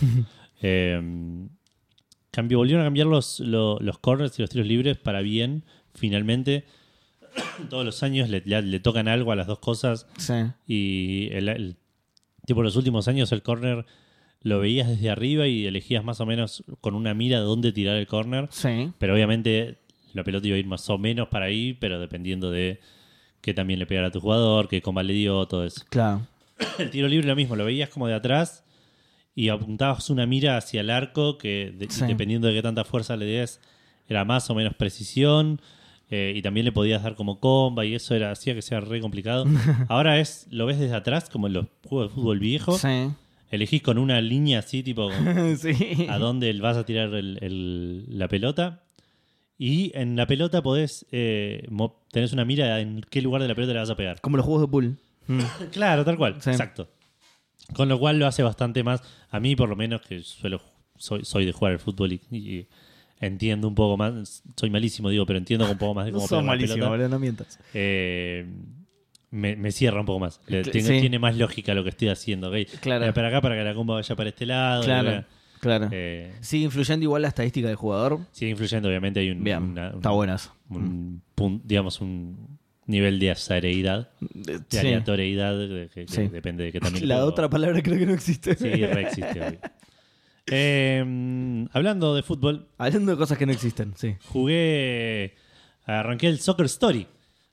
Eh, 0.62 1.00
cambió, 2.30 2.58
volvieron 2.58 2.82
a 2.82 2.86
cambiar 2.86 3.06
los, 3.06 3.40
lo- 3.40 3.78
los 3.80 3.98
corners 3.98 4.38
y 4.38 4.42
los 4.42 4.50
tiros 4.50 4.66
libres 4.66 4.98
para 4.98 5.22
bien, 5.22 5.64
finalmente. 5.94 6.64
Todos 7.70 7.84
los 7.84 8.02
años 8.02 8.28
le, 8.28 8.42
le- 8.44 8.60
le 8.62 8.78
tocan 8.80 9.08
algo 9.08 9.32
a 9.32 9.36
las 9.36 9.46
dos 9.46 9.58
cosas 9.58 10.06
sí. 10.18 10.34
y 10.66 11.28
el, 11.32 11.48
el- 11.48 11.76
tipo 12.46 12.62
los 12.62 12.76
últimos 12.76 13.08
años 13.08 13.32
el 13.32 13.42
corner 13.42 13.86
lo 14.42 14.58
veías 14.60 14.88
desde 14.88 15.08
arriba 15.10 15.46
y 15.48 15.66
elegías 15.66 16.04
más 16.04 16.20
o 16.20 16.26
menos 16.26 16.62
con 16.82 16.94
una 16.94 17.14
mira 17.14 17.38
de 17.38 17.44
dónde 17.44 17.72
tirar 17.72 17.96
el 17.96 18.06
corner. 18.06 18.48
Sí. 18.50 18.92
Pero 18.98 19.14
obviamente 19.14 19.78
la 20.12 20.24
pelota 20.24 20.46
iba 20.46 20.56
a 20.56 20.60
ir 20.60 20.66
más 20.66 20.88
o 20.90 20.98
menos 20.98 21.28
para 21.28 21.46
ahí, 21.46 21.72
pero 21.74 21.98
dependiendo 22.00 22.50
de 22.50 22.80
que 23.40 23.54
también 23.54 23.78
le 23.78 23.86
pegara 23.86 24.08
a 24.08 24.10
tu 24.10 24.20
jugador, 24.20 24.68
que 24.68 24.82
comba 24.82 25.02
le 25.02 25.14
dio, 25.14 25.46
todo 25.46 25.64
eso. 25.64 25.82
Claro. 25.88 26.26
El 26.78 26.90
tiro 26.90 27.08
libre 27.08 27.26
lo 27.28 27.36
mismo, 27.36 27.56
lo 27.56 27.64
veías 27.64 27.88
como 27.88 28.06
de 28.06 28.14
atrás 28.14 28.64
y 29.34 29.48
apuntabas 29.48 30.10
una 30.10 30.26
mira 30.26 30.56
hacia 30.56 30.80
el 30.80 30.90
arco 30.90 31.38
que 31.38 31.72
de- 31.76 31.90
Sí. 31.90 32.04
dependiendo 32.06 32.48
de 32.48 32.54
qué 32.54 32.62
tanta 32.62 32.84
fuerza 32.84 33.16
le 33.16 33.26
des, 33.26 33.60
era 34.08 34.24
más 34.24 34.48
o 34.50 34.54
menos 34.54 34.74
precisión. 34.74 35.60
eh, 36.12 36.32
y 36.34 36.42
también 36.42 36.64
le 36.66 36.72
podías 36.72 37.04
dar 37.04 37.14
como 37.14 37.38
comba 37.38 37.84
y 37.84 37.94
eso 37.94 38.16
era 38.16 38.32
hacía 38.32 38.52
que 38.52 38.62
sea 38.62 38.80
re 38.80 39.00
complicado. 39.00 39.44
Ahora 39.88 40.18
es 40.18 40.48
lo 40.50 40.66
ves 40.66 40.80
desde 40.80 40.96
atrás 40.96 41.30
como 41.30 41.46
en 41.46 41.52
los 41.52 41.66
juegos 41.88 42.08
de 42.10 42.14
fútbol 42.16 42.40
viejo. 42.40 42.76
Sí. 42.76 43.10
Elegís 43.52 43.80
con 43.80 43.96
una 43.96 44.20
línea 44.20 44.58
así 44.58 44.82
tipo 44.82 45.08
sí. 45.56 46.06
a 46.08 46.18
dónde 46.18 46.52
vas 46.60 46.76
a 46.76 46.84
tirar 46.84 47.14
el- 47.14 47.38
el- 47.40 48.06
la 48.18 48.26
pelota. 48.26 48.82
Y 49.56 49.92
en 49.96 50.16
la 50.16 50.26
pelota 50.26 50.62
podés 50.62 51.06
eh, 51.12 51.68
tenés 52.10 52.32
una 52.32 52.44
mira 52.44 52.80
en 52.80 53.02
qué 53.08 53.22
lugar 53.22 53.40
de 53.42 53.46
la 53.46 53.54
pelota 53.54 53.72
le 53.74 53.78
vas 53.78 53.90
a 53.90 53.96
pegar. 53.96 54.20
Como 54.20 54.36
los 54.36 54.44
juegos 54.44 54.62
de 54.62 54.68
pool. 54.68 54.98
Mm. 55.26 55.40
Claro, 55.72 56.04
tal 56.04 56.16
cual. 56.16 56.36
Sí. 56.40 56.50
Exacto. 56.50 56.88
Con 57.74 57.88
lo 57.88 57.98
cual 57.98 58.18
lo 58.18 58.26
hace 58.26 58.42
bastante 58.42 58.82
más. 58.82 59.02
A 59.30 59.38
mí, 59.40 59.54
por 59.56 59.68
lo 59.68 59.76
menos, 59.76 60.02
que 60.02 60.22
suelo 60.22 60.60
soy, 60.96 61.24
soy 61.24 61.46
de 61.46 61.52
jugar 61.52 61.72
al 61.74 61.78
fútbol 61.78 62.12
y, 62.12 62.20
y 62.32 62.66
entiendo 63.20 63.68
un 63.68 63.74
poco 63.74 63.96
más. 63.96 64.42
Soy 64.56 64.70
malísimo, 64.70 65.08
digo, 65.08 65.24
pero 65.26 65.38
entiendo 65.38 65.70
un 65.70 65.78
poco 65.78 65.94
más 65.94 66.06
de 66.06 66.12
No 66.12 66.18
cómo 66.18 66.28
pegar 66.28 66.44
la 66.44 66.50
malísimo, 66.50 66.90
pelota. 66.90 67.08
no 67.08 67.18
mientas. 67.18 67.58
Eh, 67.74 68.46
me, 69.30 69.54
me 69.54 69.70
cierra 69.70 70.00
un 70.00 70.06
poco 70.06 70.18
más. 70.18 70.40
Le- 70.48 70.62
tengo- 70.62 70.88
sí. 70.88 71.00
Tiene 71.00 71.18
más 71.20 71.36
lógica 71.36 71.72
lo 71.74 71.84
que 71.84 71.90
estoy 71.90 72.08
haciendo. 72.08 72.48
¿ok? 72.50 72.56
Claro. 72.80 73.02
Mira 73.02 73.14
para 73.14 73.28
acá 73.28 73.40
para 73.40 73.54
que 73.56 73.62
la 73.64 73.74
comba 73.74 73.94
vaya 73.94 74.16
para 74.16 74.28
este 74.30 74.46
lado. 74.46 74.82
Claro, 74.82 75.24
claro. 75.60 75.88
eh, 75.92 76.34
Sigue 76.40 76.64
influyendo 76.64 77.04
igual 77.04 77.22
la 77.22 77.28
estadística 77.28 77.68
del 77.68 77.76
jugador. 77.76 78.18
sigue 78.32 78.50
influyendo, 78.50 78.88
obviamente. 78.88 79.20
Hay 79.20 79.30
un, 79.30 79.44
Bien, 79.44 79.62
una- 79.62 79.90
un- 79.90 79.96
está 79.96 80.10
pun- 81.36 81.60
digamos, 81.64 82.00
un 82.00 82.58
nivel 82.90 83.18
de 83.18 83.30
azareidad, 83.30 84.10
de 84.20 84.60
Sí. 84.68 84.78
aleatoriedad, 84.78 85.56
que, 85.94 86.06
Sí. 86.08 86.28
depende 86.28 86.64
de 86.64 86.72
que 86.72 86.80
también. 86.80 87.06
La 87.08 87.24
otra 87.24 87.48
palabra 87.48 87.80
creo 87.82 87.98
que 87.98 88.06
no 88.06 88.12
existe. 88.14 88.54
Sí, 88.56 88.68
re 88.68 89.02
existe. 89.02 89.40
obvio. 89.40 89.58
Eh, 90.52 91.66
hablando 91.72 92.14
de 92.16 92.22
fútbol, 92.24 92.66
Hablando 92.76 93.12
de 93.12 93.18
cosas 93.18 93.38
que 93.38 93.46
no 93.46 93.52
existen, 93.52 93.92
sí. 93.96 94.16
jugué. 94.32 95.34
Arranqué 95.84 96.26
el 96.26 96.40
Soccer 96.40 96.66
Story, 96.66 97.06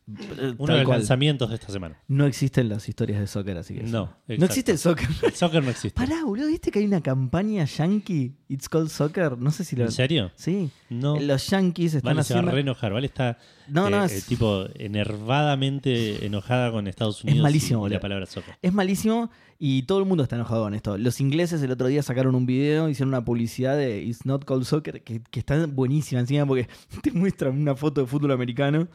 uno 0.07 0.73
de 0.73 0.79
los 0.79 0.85
cual. 0.85 0.99
lanzamientos 0.99 1.49
de 1.49 1.55
esta 1.55 1.71
semana. 1.71 1.97
No 2.07 2.25
existen 2.25 2.69
las 2.69 2.87
historias 2.87 3.19
de 3.19 3.27
soccer, 3.27 3.57
así 3.57 3.75
que. 3.75 3.83
No, 3.83 4.13
No 4.27 4.45
existe 4.45 4.71
el 4.71 4.77
soccer. 4.77 5.07
El 5.23 5.33
soccer 5.33 5.61
no 5.63 5.69
existe. 5.69 5.99
Pará, 5.99 6.23
boludo, 6.23 6.47
¿viste 6.47 6.71
que 6.71 6.79
hay 6.79 6.85
una 6.85 7.01
campaña 7.01 7.65
yankee? 7.65 8.33
It's 8.47 8.69
called 8.69 8.87
soccer. 8.89 9.37
No 9.37 9.51
sé 9.51 9.65
si 9.65 9.75
lo. 9.75 9.83
¿En 9.85 9.91
serio? 9.91 10.31
Sí. 10.35 10.69
No. 10.89 11.19
Los 11.19 11.47
yankees 11.49 11.95
están 11.95 12.15
Vale 12.15 12.23
se 12.23 12.33
va 12.33 12.39
a 12.39 12.41
haciendo. 12.41 12.55
re 12.55 12.61
enojar. 12.61 12.93
Vale 12.93 13.05
está 13.07 13.37
No, 13.67 13.89
no, 13.89 14.01
eh, 14.03 14.05
es- 14.05 14.23
eh, 14.23 14.25
tipo 14.29 14.65
enervadamente 14.75 16.25
enojada 16.25 16.71
con 16.71 16.87
Estados 16.87 17.23
Unidos 17.23 17.41
malísimo, 17.43 17.79
y 17.79 17.81
boludo. 17.81 17.95
la 17.95 17.99
palabra 17.99 18.25
soccer. 18.25 18.55
Es 18.61 18.73
malísimo 18.73 19.29
y 19.59 19.83
todo 19.83 19.99
el 19.99 20.05
mundo 20.05 20.23
está 20.23 20.35
enojado 20.35 20.63
con 20.63 20.73
esto. 20.73 20.97
Los 20.97 21.19
ingleses 21.19 21.61
el 21.61 21.71
otro 21.71 21.87
día 21.87 22.01
sacaron 22.03 22.35
un 22.35 22.45
video, 22.45 22.89
hicieron 22.89 23.09
una 23.09 23.25
publicidad 23.25 23.75
de 23.75 24.01
It's 24.03 24.25
Not 24.25 24.45
Called 24.45 24.63
Soccer 24.63 25.03
que, 25.03 25.21
que 25.21 25.39
está 25.39 25.65
buenísima 25.65 26.21
encima 26.21 26.45
porque 26.45 26.67
te 27.03 27.11
muestran 27.11 27.57
una 27.59 27.75
foto 27.75 28.01
de 28.01 28.07
fútbol 28.07 28.31
americano 28.31 28.87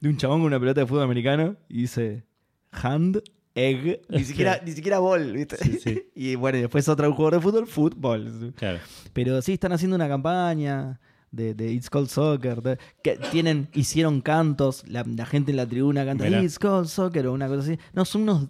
de 0.00 0.08
un 0.08 0.16
chabón 0.16 0.38
con 0.40 0.46
una 0.46 0.60
pelota 0.60 0.80
de 0.80 0.86
fútbol 0.86 1.02
americano 1.04 1.56
y 1.68 1.82
dice 1.82 2.24
hand, 2.70 3.22
egg, 3.54 4.02
ni 4.08 4.24
siquiera, 4.24 4.60
ni 4.64 4.72
siquiera 4.72 4.98
ball, 5.00 5.32
¿viste? 5.32 5.56
Sí, 5.56 5.78
sí. 5.82 6.02
Y 6.14 6.34
bueno, 6.36 6.58
después 6.58 6.88
otro 6.88 7.12
jugador 7.12 7.34
de 7.34 7.40
fútbol, 7.40 7.66
fútbol. 7.66 8.52
Claro. 8.56 8.78
Pero 9.12 9.40
sí, 9.42 9.54
están 9.54 9.72
haciendo 9.72 9.96
una 9.96 10.08
campaña 10.08 11.00
de, 11.30 11.54
de 11.54 11.72
It's 11.72 11.90
Called 11.90 12.08
Soccer. 12.08 12.62
de- 12.62 12.78
que 13.02 13.16
tienen, 13.30 13.68
hicieron 13.74 14.20
cantos, 14.20 14.84
la, 14.88 15.04
la 15.04 15.26
gente 15.26 15.50
en 15.50 15.56
la 15.56 15.66
tribuna 15.66 16.04
canta 16.04 16.24
Mirá. 16.24 16.42
It's 16.42 16.58
Called 16.58 16.86
Soccer 16.86 17.26
o 17.26 17.32
una 17.32 17.48
cosa 17.48 17.60
así. 17.62 17.78
No, 17.92 18.04
son 18.04 18.22
unos. 18.22 18.48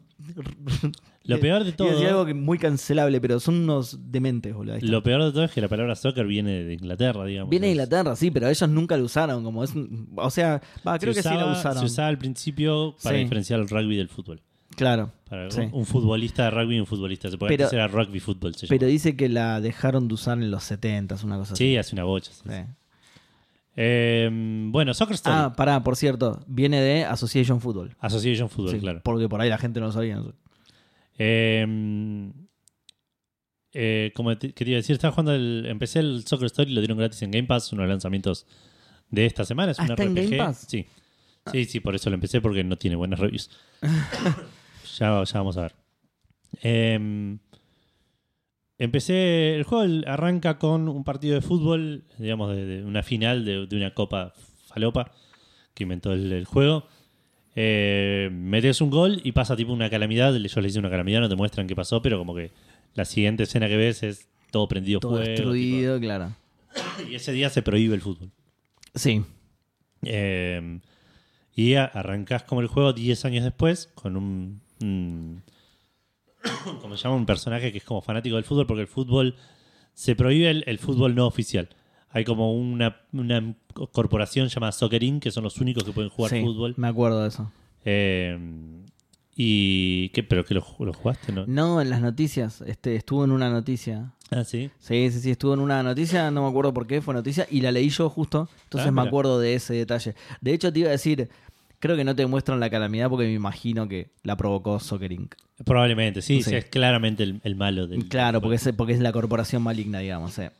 Lo 1.29 1.39
peor 1.41 1.63
de 1.65 1.71
Iba 1.71 1.85
a 1.85 1.93
decir 1.93 1.99
todo- 2.01 2.09
algo 2.09 2.27
que 2.27 2.35
muy 2.35 2.59
cancelable, 2.59 3.21
pero 3.21 3.39
son 3.39 3.57
unos 3.63 3.99
dementes, 4.11 4.55
boludo. 4.55 4.77
Lo 4.81 5.03
peor 5.03 5.23
de 5.25 5.31
todo 5.33 5.45
es 5.45 5.51
que 5.53 5.61
la 5.61 5.69
palabra 5.69 5.95
soccer 5.95 6.27
viene 6.27 6.65
de 6.65 6.75
Inglaterra, 6.75 7.25
digamos. 7.25 7.51
Viene 7.51 7.67
de 7.67 7.73
Inglaterra, 7.73 8.17
sí, 8.17 8.31
pero 8.31 8.49
ellos 8.49 8.69
nunca 8.69 8.97
lo 8.97 9.05
usaron. 9.05 9.45
como 9.45 9.63
es 9.63 9.73
O 10.17 10.31
sea, 10.31 10.61
creo 10.99 11.13
se 11.13 11.23
que 11.23 11.29
sí 11.29 11.35
lo 11.35 11.53
usaron. 11.53 11.79
Se 11.79 11.85
usaba 11.85 12.09
al 12.09 12.19
principio 12.19 12.97
para 13.03 13.17
Sí. 13.17 13.23
diferenciar 13.23 13.61
el 13.61 13.69
rugby 13.69 13.97
del 13.97 14.09
fútbol. 14.09 14.41
Claro. 14.75 15.11
Para 15.29 15.51
Sí. 15.51 15.63
un, 15.73 15.85
futbolista 15.85 16.45
de 16.45 16.51
rugby 16.53 16.77
y 16.77 16.81
un 16.81 16.87
futbolista. 16.87 17.29
Se 17.31 17.37
puede 17.37 17.51
Pero- 17.51 17.65
decir 17.65 17.79
era 17.79 17.89
rugby 17.89 18.21
fútbol. 18.21 18.55
Se 18.55 18.67
Pero 18.69 18.87
dice 18.87 19.17
que 19.17 19.29
la 19.29 19.61
dejaron 19.61 20.09
de 20.09 20.15
usar 20.15 20.39
en 20.39 20.51
los 20.51 20.63
70, 20.65 21.17
una 21.25 21.37
cosa 21.37 21.57
Sí, 21.57 21.77
hace 21.77 21.95
una 21.95 22.05
bocha. 22.05 22.31
sí, 22.33 22.43
así. 22.49 22.63
Eh, 23.77 24.29
bueno, 24.71 24.93
Soccer 24.95 25.15
Story. 25.15 25.37
Ah, 25.39 25.53
pará, 25.57 25.83
por 25.85 25.95
cierto, 25.97 26.41
viene 26.47 26.81
de 26.81 27.05
Association 27.05 27.61
Football. 27.61 27.95
Association 28.01 28.49
Football, 28.49 28.79
claro. 28.81 29.01
Porque 29.05 29.29
por 29.29 29.41
ahí 29.41 29.49
la 29.49 29.59
gente 29.59 29.79
no 29.81 29.87
lo 29.87 29.93
sabía. 29.93 30.17
no 30.17 30.25
sé. 30.25 30.31
Eh, 31.19 32.33
eh, 33.73 34.13
como 34.15 34.37
te 34.39 34.53
quería 34.53 34.77
decir, 34.77 34.95
estaba 34.95 35.13
jugando 35.13 35.35
el, 35.35 35.67
empecé 35.69 35.99
el 36.01 36.25
Soccer 36.27 36.47
Story, 36.47 36.73
lo 36.73 36.81
dieron 36.81 36.99
gratis 36.99 37.21
en 37.23 37.31
Game 37.31 37.47
Pass, 37.47 37.73
uno 37.73 37.83
de 37.83 37.89
los 37.89 37.93
lanzamientos 37.95 38.47
de 39.11 39.27
esta 39.27 39.45
semana. 39.45 39.73
Es 39.73 39.81
Ah, 39.81 39.85
un 39.85 39.91
¿está 39.91 40.03
en 40.05 40.11
RPG. 40.17 40.25
Game 40.31 40.37
Pass? 40.39 40.67
Sí. 40.69 40.87
Sí, 41.53 41.65
sí, 41.65 41.81
por 41.81 41.95
eso 41.95 42.11
lo 42.11 42.15
empecé, 42.15 42.41
porque 42.41 42.63
no 42.65 42.77
tiene 42.77 42.97
buenas 42.97 43.19
reviews. 43.21 43.51
ya, 44.99 45.23
ya 45.25 45.39
vamos 45.39 45.57
a 45.57 45.63
ver. 45.63 45.75
Eh, 46.63 47.39
empecé. 48.79 49.55
El 49.57 49.65
juego 49.65 50.03
arranca 50.07 50.59
con 50.59 50.89
un 50.89 51.05
partido 51.05 51.35
de 51.35 51.41
fútbol, 51.41 52.05
digamos, 52.19 52.55
de, 52.55 52.65
de 52.67 52.85
una 52.85 53.03
final 53.03 53.45
de, 53.45 53.67
de 53.67 53.77
una 53.77 53.95
copa 53.95 54.35
falopa 54.67 55.13
que 55.75 55.85
inventó 55.85 56.13
el, 56.13 56.33
el 56.33 56.45
juego. 56.45 56.87
Eh, 57.61 58.29
metes 58.33 58.81
un 58.81 58.89
gol 58.91 59.21
y 59.25 59.33
pasa 59.33 59.57
tipo 59.57 59.73
una 59.73 59.91
calamidad. 59.91 60.33
Yo 60.33 60.39
les 60.61 60.71
hice 60.71 60.79
una 60.79 60.91
calamidad, 60.91 61.21
no 61.21 61.29
te 61.29 61.35
muestran 61.35 61.67
qué 61.67 61.75
pasó, 61.75 62.01
pero 62.01 62.17
como 62.17 62.33
que 62.35 62.53
la 62.95 63.05
siguiente 63.05 63.43
escena 63.43 63.67
que 63.67 63.77
ves 63.77 64.05
es 64.05 64.29
todo 64.53 64.69
prendido 64.69 65.01
Todo 65.01 65.17
fuego. 65.17 65.27
destruido, 65.29 65.99
claro. 65.99 66.37
y 67.11 67.17
ese 67.17 67.33
día 67.33 67.51
se 67.51 67.63
prohíbe 67.63 67.97
el 67.97 68.01
fútbol. 68.01 68.31
Sí. 68.95 69.25
Eh, 70.03 70.79
y 71.57 71.75
arrancás 71.75 72.45
como 72.45 72.61
el 72.61 72.69
juego 72.69 72.93
10 72.93 73.25
años 73.25 73.43
después 73.43 73.91
con 73.97 74.17
un, 74.17 74.61
un- 74.81 75.43
como 76.81 76.97
se 76.97 77.03
llama 77.05 77.17
un 77.17 77.27
personaje 77.27 77.73
que 77.73 77.79
es 77.79 77.85
como 77.85 78.01
fanático 78.03 78.37
del 78.37 78.45
fútbol 78.45 78.69
porque 78.69 78.83
el 78.83 78.87
fútbol 78.87 79.35
se 79.95 80.15
prohíbe 80.15 80.49
el, 80.51 80.63
el 80.69 80.79
fútbol 80.79 81.17
no 81.17 81.27
oficial. 81.27 81.69
Hay 82.11 82.25
como 82.25 82.53
una, 82.55 82.97
una 83.13 83.55
corporación 83.93 84.49
llamada 84.49 84.73
Soccer 84.73 85.03
Inc. 85.03 85.23
que 85.23 85.31
son 85.31 85.45
los 85.45 85.59
únicos 85.59 85.85
que 85.85 85.93
pueden 85.93 86.11
jugar 86.11 86.31
Sí, 86.33 86.41
fútbol. 86.41 86.75
Me 86.77 86.89
acuerdo 86.89 87.23
de 87.23 87.29
eso. 87.29 87.53
Eh, 87.85 88.39
y 89.37 90.09
¿qué? 90.11 90.23
¿Pero 90.23 90.45
que 90.45 90.55
lo, 90.55 90.65
lo 90.81 90.93
jugaste? 90.93 91.33
¿no? 91.33 91.45
No, 91.47 91.81
en 91.81 91.91
las 91.91 92.01
noticias. 92.01 92.61
Este, 92.63 92.97
estuvo 92.97 93.25
en 93.25 93.31
una 93.31 93.51
noticia. 93.51 94.13
Ah, 94.31 94.45
sí. 94.45 94.71
Sí, 94.79 95.11
sí, 95.11 95.21
sí, 95.21 95.31
estuvo 95.31 95.55
en 95.55 95.61
una 95.61 95.83
noticia, 95.83 96.31
no 96.31 96.43
me 96.43 96.49
acuerdo 96.49 96.75
por 96.75 96.87
qué 96.87 97.01
fue 97.01 97.15
noticia, 97.15 97.47
y 97.51 97.61
la 97.63 97.73
leí 97.73 97.89
yo 97.89 98.11
justo, 98.11 98.49
entonces 98.65 98.89
Ah, 98.89 98.93
me 98.93 99.01
acuerdo 99.03 99.39
de 99.41 99.55
ese 99.55 99.73
detalle. 99.75 100.15
De 100.43 100.53
hecho, 100.53 100.71
te 100.73 100.81
iba 100.81 100.89
a 100.89 100.93
decir, 100.93 101.31
creo 101.79 101.97
que 101.97 102.05
no 102.05 102.15
te 102.15 102.27
muestran 102.27 102.61
la 102.61 102.69
calamidad 102.69 103.09
porque 103.09 103.25
me 103.27 103.33
imagino 103.33 103.89
que 103.89 104.11
la 104.25 104.37
provocó 104.37 104.81
Soccer 104.81 105.13
Inc. 105.13 105.35
Probablemente, 105.65 106.21
sí, 106.21 106.43
Sí. 106.43 106.55
es 106.55 106.67
claramente 106.67 107.23
el, 107.23 107.41
el 107.43 107.55
malo 107.57 107.87
del. 107.87 108.07
Claro, 108.09 108.41
porque 108.43 108.57
es, 108.57 108.69
porque 108.77 108.93
es 108.93 109.01
la 109.01 109.13
corporación 109.13 109.63
maligna, 109.63 110.01
digamos. 110.01 110.39
eh. 110.39 110.51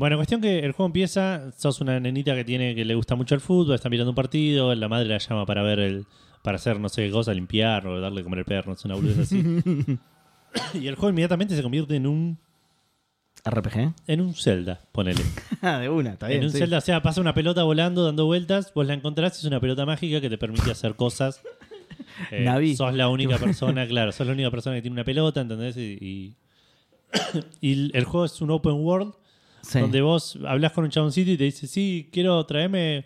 Bueno, 0.00 0.16
cuestión 0.16 0.40
que 0.40 0.60
el 0.60 0.72
juego 0.72 0.86
empieza, 0.86 1.52
sos 1.58 1.82
una 1.82 2.00
nenita 2.00 2.34
que 2.34 2.42
tiene 2.42 2.74
que 2.74 2.86
le 2.86 2.94
gusta 2.94 3.16
mucho 3.16 3.34
el 3.34 3.42
fútbol, 3.42 3.74
está 3.74 3.90
mirando 3.90 4.12
un 4.12 4.14
partido, 4.14 4.74
la 4.74 4.88
madre 4.88 5.06
la 5.06 5.18
llama 5.18 5.44
para 5.44 5.62
ver 5.62 5.78
el 5.78 6.06
para 6.42 6.56
hacer 6.56 6.80
no 6.80 6.88
sé 6.88 7.04
qué 7.04 7.10
cosa, 7.10 7.34
limpiar 7.34 7.86
o 7.86 8.00
darle 8.00 8.20
de 8.20 8.24
comer 8.24 8.38
el 8.38 8.44
perro, 8.46 8.70
no 8.70 8.78
sé, 8.78 8.88
una 8.88 8.94
boludez 8.94 9.18
así. 9.18 9.44
y 10.80 10.86
el 10.86 10.94
juego 10.94 11.10
inmediatamente 11.10 11.54
se 11.54 11.62
convierte 11.62 11.96
en 11.96 12.06
un 12.06 12.38
RPG. 13.44 13.92
en 14.06 14.20
un 14.22 14.32
Zelda, 14.32 14.80
ponele. 14.90 15.20
Ah, 15.60 15.78
de 15.78 15.90
una, 15.90 16.12
está 16.12 16.28
bien. 16.28 16.38
en 16.38 16.46
un 16.46 16.52
sí. 16.52 16.60
Zelda, 16.60 16.78
o 16.78 16.80
sea, 16.80 17.02
pasa 17.02 17.20
una 17.20 17.34
pelota 17.34 17.62
volando, 17.64 18.02
dando 18.02 18.24
vueltas, 18.24 18.72
vos 18.72 18.86
la 18.86 18.94
encontrás, 18.94 19.38
es 19.38 19.44
una 19.44 19.60
pelota 19.60 19.84
mágica 19.84 20.22
que 20.22 20.30
te 20.30 20.38
permite 20.38 20.70
hacer 20.70 20.94
cosas. 20.94 21.42
Eh, 22.30 22.44
Navi. 22.44 22.76
Sos 22.76 22.92
la 22.94 23.08
única 23.08 23.38
persona, 23.38 23.86
claro, 23.86 24.12
sos 24.12 24.26
la 24.26 24.32
única 24.32 24.50
persona 24.50 24.76
que 24.76 24.82
tiene 24.82 24.94
una 24.94 25.04
pelota, 25.04 25.40
¿entendés? 25.40 25.76
Y, 25.76 25.96
y, 26.00 26.36
y 27.60 27.96
el 27.96 28.04
juego 28.04 28.24
es 28.24 28.40
un 28.42 28.50
open 28.50 28.74
world 28.74 29.14
Sí. 29.62 29.78
donde 29.80 30.00
vos 30.00 30.38
hablas 30.46 30.72
con 30.72 30.84
un 30.84 30.90
chaboncito 30.90 31.30
y 31.30 31.36
te 31.36 31.44
dice, 31.44 31.66
sí, 31.66 32.08
quiero 32.12 32.44
traerme 32.46 33.04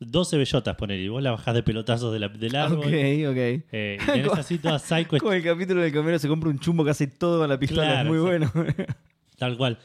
12 0.00 0.36
bellotas, 0.36 0.76
poner 0.76 1.00
y 1.00 1.08
vos 1.08 1.22
la 1.22 1.30
bajás 1.30 1.54
de 1.54 1.62
pelotazos 1.62 2.12
de 2.12 2.18
la- 2.18 2.28
del 2.28 2.56
árbol. 2.56 2.78
Ok, 2.78 2.84
ok. 2.86 3.36
Eh, 3.72 3.98
y 4.02 4.06
tenés 4.06 4.32
así 4.38 4.58
todas 4.58 4.82
psycho 4.82 5.18
Como 5.18 5.32
el 5.32 5.42
capítulo 5.42 5.80
del 5.80 5.92
comero 5.92 6.18
se 6.18 6.28
compra 6.28 6.50
un 6.50 6.58
chumbo 6.58 6.84
que 6.84 6.90
hace 6.90 7.06
todo 7.06 7.38
con 7.40 7.48
la 7.48 7.58
pistola, 7.58 7.84
Claro, 7.84 8.00
es 8.00 8.06
muy 8.06 8.18
bueno. 8.18 8.52
tal 9.38 9.56
cual. 9.56 9.78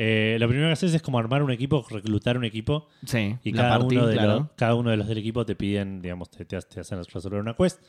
Eh, 0.00 0.36
lo 0.38 0.46
primero 0.46 0.68
que 0.68 0.74
haces 0.74 0.94
es 0.94 1.02
como 1.02 1.18
armar 1.18 1.42
un 1.42 1.50
equipo, 1.50 1.84
reclutar 1.90 2.38
un 2.38 2.44
equipo 2.44 2.88
sí, 3.04 3.34
y 3.42 3.52
cada, 3.52 3.80
uno 3.80 4.06
de 4.06 4.14
claro. 4.14 4.38
los, 4.38 4.46
cada 4.54 4.74
uno 4.76 4.90
de 4.90 4.96
los 4.96 5.08
del 5.08 5.18
equipo 5.18 5.44
te 5.44 5.56
piden, 5.56 6.00
digamos, 6.00 6.30
te, 6.30 6.44
te 6.44 6.54
ha- 6.56 6.60
te 6.62 6.78
hacen 6.80 7.02
resolver 7.04 7.40
una 7.40 7.54
quest. 7.54 7.80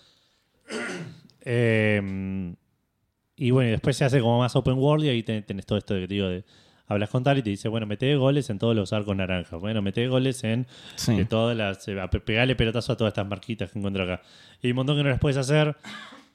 Eh, 1.45 2.55
y 3.35 3.51
bueno, 3.51 3.69
y 3.69 3.71
después 3.71 3.95
se 3.95 4.05
hace 4.05 4.19
como 4.19 4.39
más 4.39 4.55
open 4.55 4.73
world 4.77 5.05
y 5.05 5.09
ahí 5.09 5.23
ten- 5.23 5.43
tenés 5.43 5.65
todo 5.65 5.77
esto 5.77 5.93
de 5.93 6.01
que 6.01 6.07
te 6.07 6.13
digo 6.15 6.27
de 6.27 6.43
hablas 6.89 7.09
con 7.09 7.23
tal 7.23 7.37
y 7.37 7.41
te 7.43 7.49
dice, 7.51 7.69
bueno, 7.69 7.85
mete 7.85 8.13
goles 8.17 8.49
en 8.49 8.59
todos 8.59 8.75
los 8.75 8.91
arcos 8.91 9.15
naranjas. 9.15 9.59
Bueno, 9.61 9.81
mete 9.81 10.07
goles 10.09 10.43
en 10.43 10.67
Sí. 10.95 11.15
de 11.15 11.23
todas 11.25 11.55
las. 11.55 11.87
eh, 11.87 11.99
a 12.01 12.09
pe- 12.09 12.19
Pegarle 12.19 12.55
pelotazo 12.57 12.91
a 12.91 12.97
todas 12.97 13.11
estas 13.11 13.27
marquitas 13.27 13.71
que 13.71 13.79
encuentro 13.79 14.03
acá. 14.03 14.21
Y 14.61 14.67
hay 14.67 14.71
un 14.71 14.77
montón 14.77 14.97
que 14.97 15.03
no 15.03 15.09
las 15.09 15.19
puedes 15.19 15.37
hacer, 15.37 15.77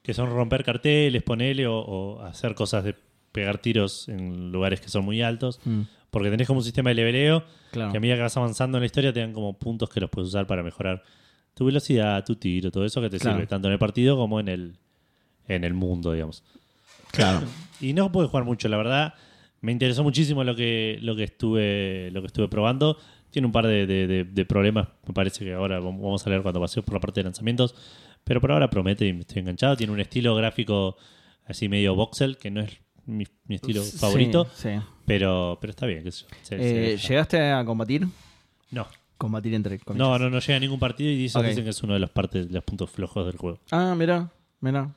que 0.02 0.14
son 0.14 0.30
romper 0.30 0.64
carteles, 0.64 1.22
ponele, 1.22 1.66
o, 1.66 1.76
o 1.78 2.22
hacer 2.22 2.54
cosas 2.54 2.84
de 2.84 2.94
pegar 3.32 3.58
tiros 3.58 4.08
en 4.08 4.52
lugares 4.52 4.80
que 4.80 4.88
son 4.88 5.04
muy 5.04 5.20
altos. 5.20 5.60
Mm, 5.64 5.82
Porque 6.10 6.30
tenés 6.30 6.46
como 6.46 6.58
un 6.60 6.64
sistema 6.64 6.90
de 6.90 6.94
leveleo 6.94 7.42
claro. 7.72 7.90
que 7.90 7.96
a 7.98 8.00
medida 8.00 8.14
que 8.14 8.22
vas 8.22 8.36
avanzando 8.36 8.78
en 8.78 8.82
la 8.82 8.86
historia 8.86 9.12
te 9.12 9.18
dan 9.20 9.32
como 9.32 9.58
puntos 9.58 9.90
que 9.90 9.98
los 10.00 10.08
puedes 10.08 10.28
usar 10.28 10.46
para 10.46 10.62
mejorar 10.62 11.02
tu 11.54 11.64
velocidad, 11.64 12.24
tu 12.24 12.36
tiro, 12.36 12.70
todo 12.70 12.84
eso 12.84 13.00
que 13.00 13.10
te 13.10 13.18
Claro. 13.18 13.36
sirve 13.38 13.46
tanto 13.48 13.66
en 13.68 13.72
el 13.72 13.78
partido 13.80 14.16
como 14.16 14.38
en 14.38 14.46
el, 14.48 14.76
en 15.48 15.64
el 15.64 15.74
mundo, 15.74 16.12
digamos. 16.12 16.44
Claro. 17.10 17.42
Y 17.80 17.92
no 17.92 18.10
pude 18.12 18.26
jugar 18.28 18.44
mucho, 18.44 18.68
la 18.68 18.76
verdad. 18.76 19.14
Me 19.64 19.72
interesó 19.72 20.02
muchísimo 20.02 20.44
lo 20.44 20.54
que, 20.54 20.98
lo 21.00 21.16
que 21.16 21.24
estuve 21.24 22.10
lo 22.12 22.20
que 22.20 22.26
estuve 22.28 22.48
probando. 22.48 22.98
Tiene 23.30 23.46
un 23.46 23.52
par 23.52 23.66
de, 23.66 23.86
de- 23.86 24.06
de- 24.06 24.24
de 24.24 24.44
problemas, 24.44 24.88
me 25.06 25.12
parece 25.14 25.44
que 25.44 25.54
ahora 25.54 25.80
vam- 25.80 26.00
vamos 26.00 26.24
a 26.26 26.30
leer 26.30 26.42
cuando 26.42 26.60
pasemos 26.60 26.84
por 26.84 26.94
la 26.94 27.00
parte 27.00 27.20
de 27.20 27.24
lanzamientos. 27.24 27.74
Pero 28.22 28.40
por 28.40 28.52
ahora 28.52 28.70
promete 28.70 29.06
y 29.06 29.12
me 29.12 29.20
estoy 29.20 29.40
enganchado. 29.40 29.76
Tiene 29.76 29.92
un 29.92 30.00
estilo 30.00 30.34
gráfico 30.36 30.96
así 31.46 31.68
medio 31.68 31.94
voxel, 31.94 32.36
que 32.38 32.50
no 32.50 32.60
es 32.60 32.70
mi, 33.06 33.24
mi 33.46 33.56
estilo 33.56 33.82
Sí, 33.82 33.98
favorito, 33.98 34.46
Sí. 34.54 34.70
pero, 35.06 35.58
pero 35.60 35.70
está 35.72 35.84
bien. 35.86 36.10
Se- 36.10 36.24
Eh, 36.50 36.96
se- 36.98 37.08
¿Llegaste 37.08 37.40
a 37.50 37.64
combatir? 37.64 38.06
no, 38.70 38.86
Combatir 39.18 39.54
entre 39.54 39.78
comillas. 39.78 40.06
no, 40.08 40.18
no, 40.18 40.30
no 40.30 40.38
llega 40.40 40.56
a 40.56 40.60
ningún 40.60 40.78
partido 40.78 41.10
y 41.10 41.16
dicen, 41.16 41.42
dicen 41.46 41.64
que 41.64 41.70
es 41.70 41.82
uno 41.82 41.94
de 41.94 42.00
los, 42.00 42.10
partes, 42.10 42.48
de 42.48 42.54
los 42.54 42.64
puntos 42.64 42.90
flojos 42.90 43.26
del 43.26 43.36
juego. 43.36 43.58
Ah, 43.70 43.94
mira, 43.96 44.30
mira. 44.60 44.90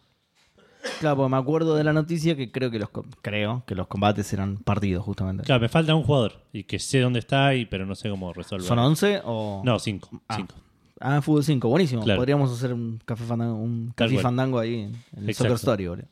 Claro, 1.00 1.18
porque 1.18 1.30
me 1.32 1.38
acuerdo 1.38 1.76
de 1.76 1.84
la 1.84 1.94
noticia 1.94 2.36
que 2.36 2.52
creo 2.52 2.72
que 2.72 2.80
los 2.80 2.90
com- 2.90 3.06
creo 3.22 3.64
que 3.68 3.76
los 3.76 3.88
combates 3.88 4.32
eran 4.34 4.58
partidos 4.58 5.04
justamente. 5.06 5.44
Claro, 5.44 5.62
me 5.62 5.70
falta 5.70 5.94
un 5.96 6.04
jugador 6.04 6.42
y 6.54 6.64
que 6.64 6.80
sé 6.80 7.00
dónde 7.00 7.20
está, 7.20 7.54
y, 7.56 7.66
pero 7.66 7.86
no 7.86 7.96
sé 7.96 8.10
cómo 8.10 8.34
resolver. 8.34 8.66
¿Son 8.68 8.80
11 8.80 9.22
o 9.26 9.62
No, 9.64 9.78
cinco. 9.80 10.10
Ah. 10.28 10.36
cinco. 10.36 10.56
Ah, 11.00 11.22
fútbol 11.22 11.44
5, 11.44 11.70
buenísimo. 11.70 12.04
Claro. 12.04 12.20
Podríamos 12.20 12.52
hacer 12.52 12.74
un 12.74 13.00
café 13.06 13.24
fandango, 13.24 13.56
un 13.56 13.94
Tal 13.96 14.08
café 14.08 14.14
cual. 14.16 14.24
fandango 14.24 14.58
ahí 14.58 14.74
en 14.80 14.96
el 15.16 15.30
Exacto. 15.30 15.34
Soccer 15.34 15.56
Story, 15.56 15.88
boludo. 15.88 16.08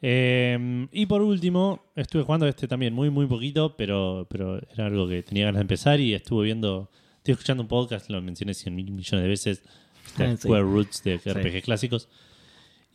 Eh, 0.00 0.86
y 0.92 1.06
por 1.06 1.22
último, 1.22 1.82
estuve 1.96 2.22
jugando 2.22 2.46
este 2.46 2.68
también 2.68 2.94
muy, 2.94 3.10
muy 3.10 3.26
poquito, 3.26 3.74
pero, 3.76 4.26
pero 4.30 4.60
era 4.72 4.86
algo 4.86 5.08
que 5.08 5.22
tenía 5.24 5.46
ganas 5.46 5.58
de 5.58 5.62
empezar 5.62 5.98
y 5.98 6.14
estuve 6.14 6.44
viendo, 6.44 6.88
estoy 7.16 7.32
escuchando 7.32 7.62
un 7.64 7.68
podcast, 7.68 8.08
lo 8.08 8.22
mencioné 8.22 8.54
100 8.54 8.74
mil 8.76 8.90
millones 8.92 9.22
de 9.24 9.28
veces, 9.28 9.62
de 10.16 10.30
sí. 10.36 10.42
Square 10.42 10.62
Roots 10.62 11.02
de 11.02 11.16
RPG 11.16 11.62
clásicos, 11.64 12.08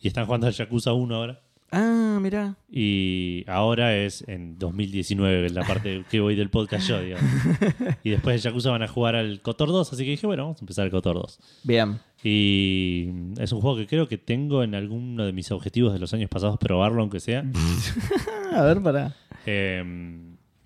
y 0.04 0.08
están 0.08 0.26
jugando 0.26 0.46
al 0.46 0.52
Yakuza 0.52 0.92
1 0.92 1.14
ahora. 1.16 1.40
Ah, 1.72 2.18
mira. 2.20 2.56
Y 2.70 3.42
ahora 3.48 3.96
es 3.96 4.22
en 4.28 4.58
2019, 4.58 5.48
la 5.48 5.62
parte 5.62 6.04
que 6.10 6.20
voy 6.20 6.36
del 6.36 6.50
podcast 6.50 6.86
yo, 6.86 7.00
digamos. 7.00 7.24
Y 8.04 8.10
después 8.10 8.36
de 8.36 8.50
Yakuza 8.50 8.70
van 8.70 8.82
a 8.82 8.88
jugar 8.88 9.16
al 9.16 9.40
Cotor 9.40 9.70
2, 9.70 9.94
así 9.94 10.04
que 10.04 10.10
dije, 10.10 10.26
bueno, 10.26 10.42
vamos 10.42 10.58
a 10.58 10.60
empezar 10.60 10.84
el 10.84 10.90
Cotor 10.90 11.16
2. 11.16 11.40
Bien. 11.62 12.00
Y 12.22 13.08
es 13.38 13.50
un 13.52 13.62
juego 13.62 13.78
que 13.78 13.86
creo 13.86 14.06
que 14.06 14.18
tengo 14.18 14.62
en 14.62 14.74
alguno 14.74 15.24
de 15.24 15.32
mis 15.32 15.50
objetivos 15.52 15.94
de 15.94 15.98
los 15.98 16.12
años 16.12 16.28
pasados 16.28 16.58
probarlo, 16.58 17.00
aunque 17.00 17.18
sea. 17.18 17.42
A 18.52 18.62
ver, 18.62 18.82
para. 18.82 19.16
Eh, 19.46 19.82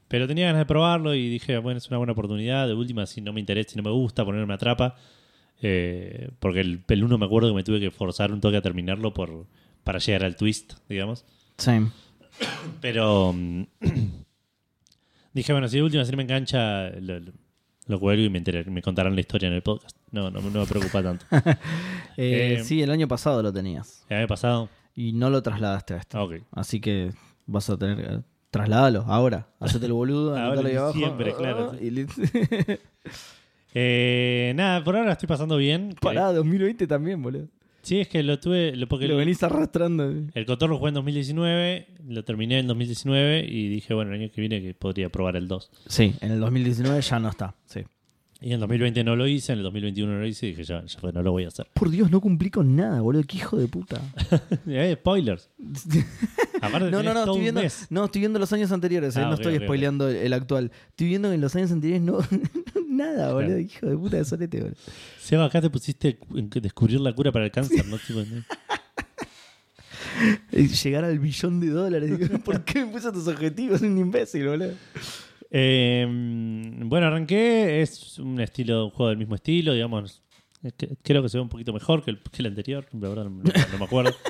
pero 0.09 0.27
tenía 0.27 0.47
ganas 0.47 0.63
de 0.63 0.67
probarlo 0.67 1.15
y 1.15 1.29
dije, 1.29 1.59
bueno, 1.59 1.79
es 1.79 1.87
una 1.89 1.99
buena 1.99 2.13
oportunidad. 2.13 2.67
De 2.67 2.75
última, 2.75 3.07
si 3.07 3.21
no 3.21 3.33
me 3.33 3.39
interesa, 3.39 3.71
si 3.71 3.77
no 3.77 3.85
me 3.85 3.93
gusta, 3.93 4.25
ponerme 4.25 4.55
a 4.55 4.59
trapa. 4.59 4.97
Eh, 5.61 6.31
porque 6.39 6.61
el, 6.61 6.85
el 6.89 7.05
uno 7.05 7.19
me 7.19 7.27
acuerdo 7.27 7.49
que 7.49 7.55
me 7.55 7.65
tuve 7.65 7.81
que 7.81 7.91
forzar 7.91 8.33
un 8.33 8.41
toque 8.41 8.57
a 8.59 8.63
terminarlo 8.63 9.13
por, 9.13 9.47
para 9.85 9.99
llegar 9.99 10.25
al 10.25 10.37
twist, 10.37 10.75
digamos. 10.89 11.25
Sí. 11.59 11.73
Pero 12.81 13.33
mm, 13.33 13.63
dije, 15.33 15.53
bueno, 15.53 15.69
si 15.69 15.77
de 15.79 15.83
última 15.83 16.05
si 16.05 16.11
no 16.13 16.17
me 16.17 16.23
engancha, 16.23 16.91
lo, 17.01 17.21
lo, 17.87 18.01
cuelgo 18.01 18.25
y 18.25 18.31
me, 18.31 18.39
enteré- 18.43 18.67
me 18.67 18.83
contarán 18.83 19.15
la 19.15 19.21
historia 19.21 19.49
en 19.49 19.55
el 19.55 19.63
podcast. 19.63 19.97
No, 20.11 20.31
no, 20.31 20.41
no 20.41 20.61
me 20.61 20.67
preocupa 20.67 21.03
tanto. 21.03 21.25
Eh, 22.21 22.57
Eh, 22.59 22.65
sí, 22.65 22.83
el 22.83 22.91
año 22.91 23.07
pasado 23.07 23.43
lo 23.45 23.53
tenías. 23.53 24.05
¿Ya 24.11 24.17
me 24.17 24.23
ha 24.25 24.27
pasado? 24.27 24.69
Y 24.95 25.13
no 25.13 25.31
lo 25.31 25.41
trasladaste 25.43 25.95
a 25.95 25.97
esto. 25.99 26.19
Ah. 26.19 26.37
Así 26.51 26.81
que 26.81 27.13
vas 27.47 27.71
a 27.71 27.79
tener 27.79 27.97
que 27.97 28.21
trasladarlo 28.51 29.05
ahora. 29.07 29.47
Hacete 29.61 29.87
el 29.87 29.93
boludo, 29.93 30.35
anotalo 30.37 30.69
ahí 30.69 30.75
abajo. 30.75 30.95
diciembre, 30.95 31.35
claro. 31.37 31.75
Y. 31.81 32.07
Eh, 33.81 34.53
nada, 34.57 34.83
por 34.83 34.97
ahora 34.97 35.13
estoy 35.13 35.29
pasando 35.29 35.57
bien. 35.57 35.95
Pará, 36.01 36.33
2020 36.33 36.87
también, 36.89 37.23
boludo. 37.23 37.47
Sí, 37.83 38.01
es 38.01 38.09
que 38.09 38.23
lo 38.25 38.41
tuve. 38.41 38.75
Lo, 38.75 38.89
porque 38.89 39.07
Lo 39.07 39.15
el- 39.15 39.19
venís 39.21 39.41
arrastrando. 39.45 40.13
El 40.35 40.47
Cotor 40.47 40.69
lo 40.69 40.79
jugué 40.79 40.89
en 40.89 40.95
2019, 40.97 41.87
lo 42.09 42.25
terminé 42.25 42.59
en 42.59 42.67
2019 42.67 43.47
y 43.49 43.69
dije, 43.69 43.95
bueno, 43.95 44.13
el 44.13 44.21
año 44.21 44.31
que 44.35 44.41
viene 44.41 44.61
que 44.61 44.75
podría 44.75 45.09
probar 45.11 45.37
el 45.37 45.47
2. 45.47 45.71
Sí, 45.87 46.13
en 46.21 46.33
el 46.33 46.41
2019 46.41 47.01
ya 47.01 47.19
no 47.21 47.29
está. 47.29 47.55
Sí. 47.67 47.83
Y 48.41 48.53
en 48.53 48.61
2020 48.61 49.03
no 49.05 49.17
lo 49.17 49.27
hice, 49.27 49.53
en 49.53 49.59
el 49.59 49.65
2021 49.65 50.13
no 50.13 50.21
lo 50.21 50.27
hice 50.27 50.47
y 50.47 50.51
dije, 50.51 50.63
ya, 50.65 50.85
ya 50.85 50.99
fue, 51.01 51.13
no 51.13 51.23
lo 51.23 51.33
voy 51.33 51.45
a 51.45 51.49
hacer. 51.49 51.67
Por 51.75 51.91
Dios, 51.91 52.11
no 52.11 52.21
cumplí 52.21 52.51
con 52.51 52.75
nada, 52.77 53.01
boludo. 53.01 53.23
Qué 53.27 53.37
hijo 53.39 53.57
de 53.57 53.69
puta. 53.69 54.01
Eh, 54.69 54.97
spoilers. 54.99 55.51
Aparte, 56.61 56.91
No, 56.91 56.99
no, 56.99 56.99
tenés 56.99 57.05
no, 57.05 57.13
todo 57.13 57.21
estoy 57.25 57.37
un 57.37 57.41
viendo, 57.43 57.63
mes. 57.63 57.87
no, 57.91 58.05
estoy 58.05 58.21
viendo 58.21 58.39
los 58.39 58.53
años 58.53 58.71
anteriores, 58.73 59.17
eh, 59.17 59.21
Ah, 59.21 59.29
no 59.29 59.35
ok, 59.35 59.41
estoy 59.41 59.55
ok, 59.55 59.61
ok. 59.61 59.65
spoileando 59.67 60.09
el 60.09 60.33
actual. 60.33 60.71
Estoy 60.89 61.07
viendo 61.09 61.29
que 61.29 61.35
en 61.37 61.41
los 61.41 61.55
años 61.57 61.71
anteriores 61.73 62.03
no, 62.03 62.19
nada, 62.99 63.33
boludo. 63.33 63.47
Claro. 63.49 63.61
Hijo 63.61 63.87
de 63.87 63.97
puta 63.97 64.17
de 64.19 64.25
solete, 64.25 64.61
boludo. 64.61 64.77
Seba, 65.19 65.45
acá 65.47 65.61
te 65.63 65.71
pusiste 65.71 66.19
en 66.35 66.51
descubrir 66.51 67.01
la 67.01 67.13
cura 67.15 67.33
para 67.33 67.47
el 67.47 67.51
cáncer, 67.51 67.87
¿no? 67.87 67.97
Tipo, 67.99 68.21
¿no? 68.21 68.45
Eh, 70.53 70.67
Llegar 70.67 71.05
al 71.05 71.19
billón 71.19 71.61
de 71.61 71.69
dólares. 71.71 72.11
¿Por 72.45 72.65
qué 72.65 72.85
me 72.85 72.93
puse 72.93 73.13
tus 73.13 73.29
objetivos? 73.29 73.81
Un 73.83 73.97
imbécil, 73.99 74.47
boludo. 74.49 74.73
Eh, 75.51 76.07
bueno, 76.85 77.07
arranqué, 77.07 77.83
es 77.83 78.19
un 78.19 78.41
estilo, 78.41 78.87
un 78.87 78.91
juego 78.91 79.09
del 79.11 79.19
mismo 79.19 79.35
estilo, 79.37 79.73
digamos. 79.73 80.23
Creo 81.03 81.23
que 81.23 81.29
se 81.29 81.39
ve 81.39 81.43
un 81.43 81.49
poquito 81.49 81.73
mejor 81.73 82.05
que 82.05 82.11
el, 82.11 82.19
que 82.21 82.43
el 82.43 82.47
anterior, 82.47 82.87
la 82.93 83.09
verdad 83.09 83.25
no, 83.25 83.31
no- 83.45 83.53
no 83.73 83.79
me 83.79 83.85
acuerdo. 83.85 84.15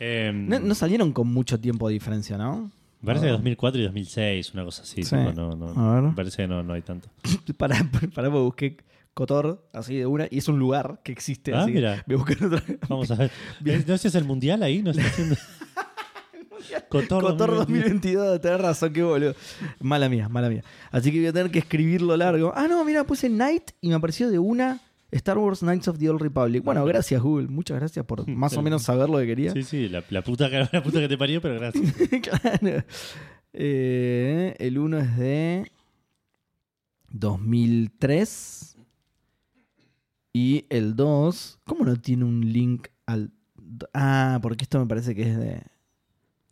Eh, 0.00 0.32
No, 0.34 0.58
no 0.60 0.74
salieron 0.74 1.12
con 1.12 1.26
mucho 1.28 1.60
tiempo 1.60 1.88
de 1.88 1.94
diferencia, 1.94 2.38
¿no? 2.38 2.70
Me 3.00 3.06
parece 3.06 3.26
Ah. 3.26 3.28
que 3.28 3.32
2004 3.32 3.80
y 3.80 3.84
2006, 3.84 4.54
una 4.54 4.64
cosa 4.64 4.82
así. 4.82 5.02
Sí. 5.04 5.16
tipo, 5.16 5.32
no, 5.32 5.54
no, 5.54 5.68
A 5.90 5.94
ver. 5.94 6.02
Me 6.04 6.12
parece 6.12 6.38
que 6.38 6.48
no, 6.48 6.62
no 6.62 6.72
hay 6.72 6.82
tanto. 6.82 7.08
Pará, 7.58 7.88
porque 7.92 8.28
busqué 8.28 8.76
Cotor, 9.14 9.66
así 9.72 9.96
de 9.96 10.06
una, 10.06 10.26
y 10.30 10.38
es 10.38 10.48
un 10.48 10.58
lugar 10.58 11.00
que 11.02 11.12
existe. 11.12 11.54
Ah, 11.54 11.62
así 11.62 11.72
mira. 11.72 12.04
A 12.06 12.14
buscar 12.14 12.42
otra. 12.44 12.62
Vamos 12.88 13.10
a 13.10 13.14
ver. 13.14 13.30
¿No 13.86 13.94
es 13.94 14.14
el 14.14 14.24
mundial 14.24 14.62
ahí? 14.62 14.82
¿No 14.82 14.90
está 14.90 15.04
haciendo? 15.06 15.36
Cotor, 16.88 17.22
Cotor 17.22 17.50
2022. 17.54 17.58
2022, 18.26 18.40
tenés 18.40 18.60
razón, 18.60 18.92
qué 18.92 19.02
boludo. 19.02 19.34
Mala 19.80 20.08
mía, 20.08 20.28
mala 20.28 20.48
mía. 20.48 20.64
Así 20.90 21.12
que 21.12 21.18
voy 21.18 21.26
a 21.28 21.32
tener 21.32 21.50
que 21.50 21.60
escribirlo 21.60 22.16
largo. 22.16 22.52
Ah, 22.56 22.66
no, 22.68 22.84
mira, 22.84 23.04
puse 23.04 23.28
Night 23.28 23.70
y 23.80 23.88
me 23.88 23.94
apareció 23.94 24.30
de 24.30 24.38
una 24.38 24.80
Star 25.12 25.38
Wars 25.38 25.60
Knights 25.60 25.88
of 25.88 25.98
the 25.98 26.10
Old 26.10 26.20
Republic. 26.20 26.62
Bueno, 26.64 26.84
gracias, 26.84 27.22
Google. 27.22 27.48
Muchas 27.48 27.78
gracias 27.78 28.04
por 28.04 28.26
más 28.28 28.56
o 28.56 28.62
menos 28.62 28.82
saber 28.82 29.08
lo 29.08 29.18
que 29.18 29.26
quería. 29.26 29.52
Sí, 29.52 29.62
sí, 29.62 29.88
la, 29.88 30.02
la 30.10 30.22
puta, 30.22 30.50
que, 30.50 30.58
la 30.72 30.82
puta 30.82 31.00
que 31.00 31.08
te 31.08 31.16
parió, 31.16 31.40
pero 31.40 31.54
gracias. 31.54 31.94
claro. 32.22 32.82
Eh, 33.52 34.54
el 34.58 34.78
1 34.78 34.98
es 34.98 35.16
de 35.16 35.70
2003. 37.10 38.76
Y 40.32 40.66
el 40.68 40.96
2. 40.96 41.60
¿Cómo 41.64 41.84
no 41.84 41.96
tiene 41.96 42.24
un 42.24 42.52
link 42.52 42.88
al.? 43.06 43.30
Ah, 43.94 44.38
porque 44.42 44.64
esto 44.64 44.78
me 44.78 44.86
parece 44.86 45.14
que 45.14 45.22
es 45.30 45.36
de. 45.38 45.62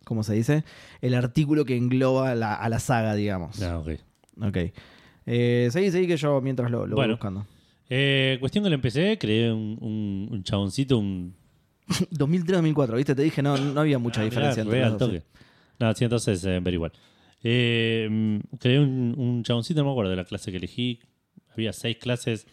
¿Cómo 0.05 0.23
se 0.23 0.35
dice? 0.35 0.65
El 1.01 1.15
artículo 1.15 1.65
que 1.65 1.77
engloba 1.77 2.35
la- 2.35 2.55
a 2.55 2.69
la 2.69 2.79
saga, 2.79 3.15
digamos. 3.15 3.63
Ah, 3.63 3.79
ok. 3.79 3.89
Ok. 4.43 4.57
Eh, 5.27 5.69
seguí, 5.71 5.91
seguí 5.91 6.07
que 6.07 6.17
yo 6.19 6.41
mientras 6.43 6.71
lo, 6.71 6.87
lo 6.87 6.97
voy 6.97 7.09
buscando. 7.11 7.47
Eh, 7.91 8.37
cuestión 8.41 8.65
que 8.65 8.71
lo 8.71 8.75
empecé, 8.75 9.19
creé 9.19 9.53
un, 9.53 9.79
un, 9.81 10.29
un 10.31 10.43
chaboncito, 10.43 10.99
un... 10.99 11.35
2003-2004, 11.89 12.97
¿viste? 12.97 13.15
Te 13.15 13.23
dije, 13.23 13.43
no, 13.43 13.57
no 13.57 13.81
había 13.81 13.99
mucha 13.99 14.23
Ah, 14.23 14.25
diferencia 14.25 14.65
mirá, 14.65 14.89
entre 14.89 15.07
re 15.07 15.13
los. 15.15 15.23
No, 15.79 15.93
sí, 15.95 16.05
entonces 16.05 16.41
deben 16.43 16.65
ver 16.65 16.75
igual. 16.75 16.93
Eh, 17.43 18.41
creé 18.59 18.81
un, 18.81 19.15
un 19.19 19.43
chaboncito, 19.43 19.81
no 19.81 19.87
me 19.87 19.91
acuerdo 19.93 20.11
de 20.11 20.17
la 20.17 20.25
clase 20.25 20.51
que 20.51 20.57
elegí. 20.57 21.01
Había 21.53 21.73
seis 21.73 21.99
clases, 21.99 22.47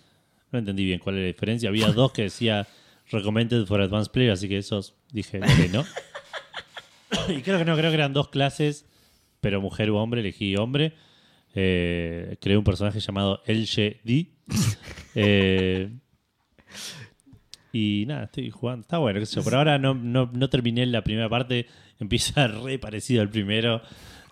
no 0.51 0.59
entendí 0.59 0.83
bien 0.83 0.99
cuál 0.99 1.15
era 1.15 1.23
la 1.23 1.31
diferencia. 1.31 1.69
Había 1.69 1.87
dos 1.93 2.11
que 2.11 2.23
decía 2.23 2.67
recommended 3.09 3.65
for 3.65 3.79
advanced 3.81 4.11
player, 4.11 4.31
así 4.31 4.49
que 4.49 4.57
esos 4.57 4.95
dije, 5.11 5.39
ok, 5.39 5.71
¿no? 5.71 5.85
y 7.33 7.41
creo 7.41 7.57
que 7.57 7.65
no, 7.65 7.75
creo 7.77 7.89
que 7.89 7.95
eran 7.95 8.13
dos 8.13 8.29
clases, 8.29 8.85
pero 9.39 9.61
mujer 9.61 9.91
u 9.91 9.95
hombre, 9.97 10.21
elegí 10.21 10.55
hombre. 10.57 10.93
Eh, 11.55 12.37
creé 12.41 12.57
un 12.57 12.63
personaje 12.63 12.99
llamado 12.99 13.41
LGD. 13.45 14.27
eh, 15.15 15.89
y 17.73 18.05
nada, 18.07 18.25
estoy 18.25 18.49
jugando. 18.51 18.81
Está 18.81 18.97
bueno, 18.97 19.19
qué 19.19 19.25
sé 19.25 19.35
yo. 19.37 19.43
Por 19.43 19.55
ahora 19.55 19.77
no, 19.77 19.93
no, 19.93 20.29
no 20.33 20.49
terminé 20.49 20.85
la 20.85 21.03
primera 21.03 21.29
parte. 21.29 21.67
Empieza 21.99 22.47
re 22.63 22.79
parecido 22.79 23.21
al 23.21 23.29
primero. 23.29 23.81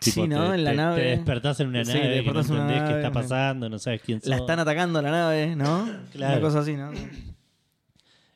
Sí, 0.01 0.27
¿no? 0.27 0.49
te, 0.49 0.55
En 0.55 0.63
la 0.63 0.71
te- 0.71 0.77
nave. 0.77 1.01
te 1.01 1.07
despertás 1.09 1.59
en 1.59 1.67
una 1.67 1.83
Sí, 1.83 1.93
nave 1.93 2.07
despertás 2.09 2.49
entendés 2.49 2.83
qué 2.83 2.95
está 2.95 3.11
pasando, 3.11 3.67
no 3.69 3.79
sabes 3.79 4.01
quién 4.01 4.21
sos. 4.21 4.29
La 4.29 4.37
están 4.37 4.59
atacando 4.59 5.01
la 5.01 5.11
nave, 5.11 5.55
¿no? 5.57 5.89
Claro. 6.13 6.37
Una 6.37 6.41
cosa 6.41 6.59
así, 6.59 6.73
¿no? 6.77 6.91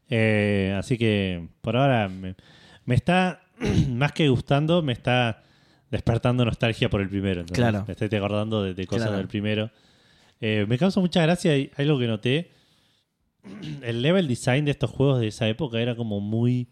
Eh, 0.10 0.76
así 0.78 0.98
que 0.98 1.48
por 1.62 1.78
ahora 1.78 2.10
me, 2.10 2.36
me 2.86 2.96
está, 2.96 3.42
más 3.90 4.12
que 4.12 4.28
gustando, 4.28 4.82
me 4.82 4.92
está 4.94 5.42
despertando 5.94 6.44
nostalgia 6.44 6.90
por 6.90 7.00
el 7.02 7.08
primero. 7.08 7.46
Claro. 7.46 7.86
Me 7.88 7.94
estoy 7.94 8.10
acordando 8.18 8.64
de, 8.64 8.74
de 8.74 8.86
cosas 8.88 9.04
Claro. 9.06 9.18
del 9.20 9.28
primero. 9.28 9.70
Eh, 10.42 10.66
me 10.68 10.78
causa 10.78 11.00
mucha 11.00 11.22
gracia 11.22 11.56
y 11.58 11.72
algo 11.78 11.98
que 12.00 12.08
noté. 12.08 12.52
El 13.84 14.02
level 14.02 14.28
design 14.28 14.66
de 14.66 14.72
estos 14.72 14.90
juegos 14.90 15.20
de 15.22 15.28
esa 15.28 15.48
época 15.48 15.80
era 15.80 15.96
como 15.96 16.20
muy... 16.20 16.68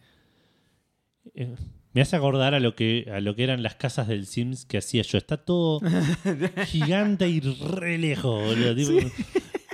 eh, 1.35 1.55
Me 1.93 2.01
hace 2.01 2.15
acordar 2.15 2.53
a 2.55 2.59
lo 2.59 2.75
que 2.75 3.07
a 3.13 3.19
lo 3.19 3.35
que 3.35 3.43
eran 3.43 3.61
las 3.63 3.75
casas 3.75 4.07
del 4.07 4.25
Sims 4.25 4.65
que 4.65 4.77
hacía 4.77 5.03
yo. 5.03 5.17
Está 5.17 5.37
todo 5.37 5.79
gigante 6.67 7.29
y 7.29 7.39
re 7.41 7.97
lejos, 7.97 8.43
boludo. 8.43 8.75
Tipo, 8.75 8.91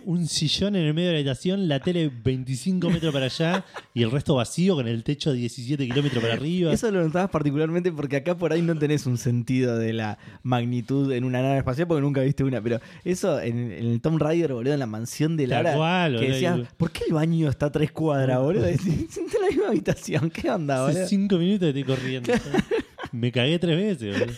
Un 0.09 0.25
sillón 0.25 0.77
en 0.77 0.83
el 0.85 0.93
medio 0.93 1.07
de 1.09 1.15
la 1.15 1.19
habitación, 1.19 1.67
la 1.67 1.81
tele 1.81 2.09
25 2.23 2.89
metros 2.89 3.11
para 3.13 3.25
allá 3.25 3.65
y 3.93 4.03
el 4.03 4.09
resto 4.09 4.35
vacío 4.35 4.75
con 4.75 4.87
el 4.87 5.03
techo 5.03 5.33
17 5.33 5.85
kilómetros 5.85 6.21
para 6.23 6.35
arriba. 6.35 6.71
Eso 6.71 6.89
lo 6.91 7.03
notabas 7.03 7.29
particularmente 7.29 7.91
porque 7.91 8.15
acá 8.15 8.37
por 8.37 8.53
ahí 8.53 8.61
no 8.61 8.73
tenés 8.79 9.05
un 9.05 9.17
sentido 9.17 9.77
de 9.77 9.91
la 9.91 10.17
magnitud 10.43 11.11
en 11.11 11.25
una 11.25 11.41
nave 11.41 11.57
espacial 11.57 11.89
porque 11.89 12.01
nunca 12.03 12.21
viste 12.21 12.45
una. 12.45 12.61
Pero 12.61 12.79
eso 13.03 13.41
en, 13.41 13.69
en 13.73 13.85
el 13.85 13.99
Tomb 13.99 14.17
Raider, 14.21 14.53
boludo, 14.53 14.71
en 14.71 14.79
la 14.79 14.85
mansión 14.85 15.35
de 15.35 15.45
Lara, 15.47 15.75
cual, 15.75 16.11
que 16.13 16.17
boludo. 16.19 16.33
decías, 16.33 16.59
¿por 16.77 16.91
qué 16.91 17.03
el 17.09 17.13
baño 17.13 17.49
está 17.49 17.65
a 17.65 17.71
tres 17.73 17.91
cuadras, 17.91 18.39
boludo? 18.39 18.65
Siente 19.09 19.37
la 19.41 19.47
misma 19.47 19.67
habitación, 19.67 20.29
¿qué 20.29 20.49
onda, 20.49 20.85
Hace 20.85 20.93
boludo? 20.93 21.09
cinco 21.09 21.37
minutos 21.37 21.67
estoy 21.67 21.83
corriendo. 21.83 22.31
Me 23.11 23.29
cagué 23.29 23.59
tres 23.59 23.75
veces, 23.75 24.17
boludo. 24.19 24.37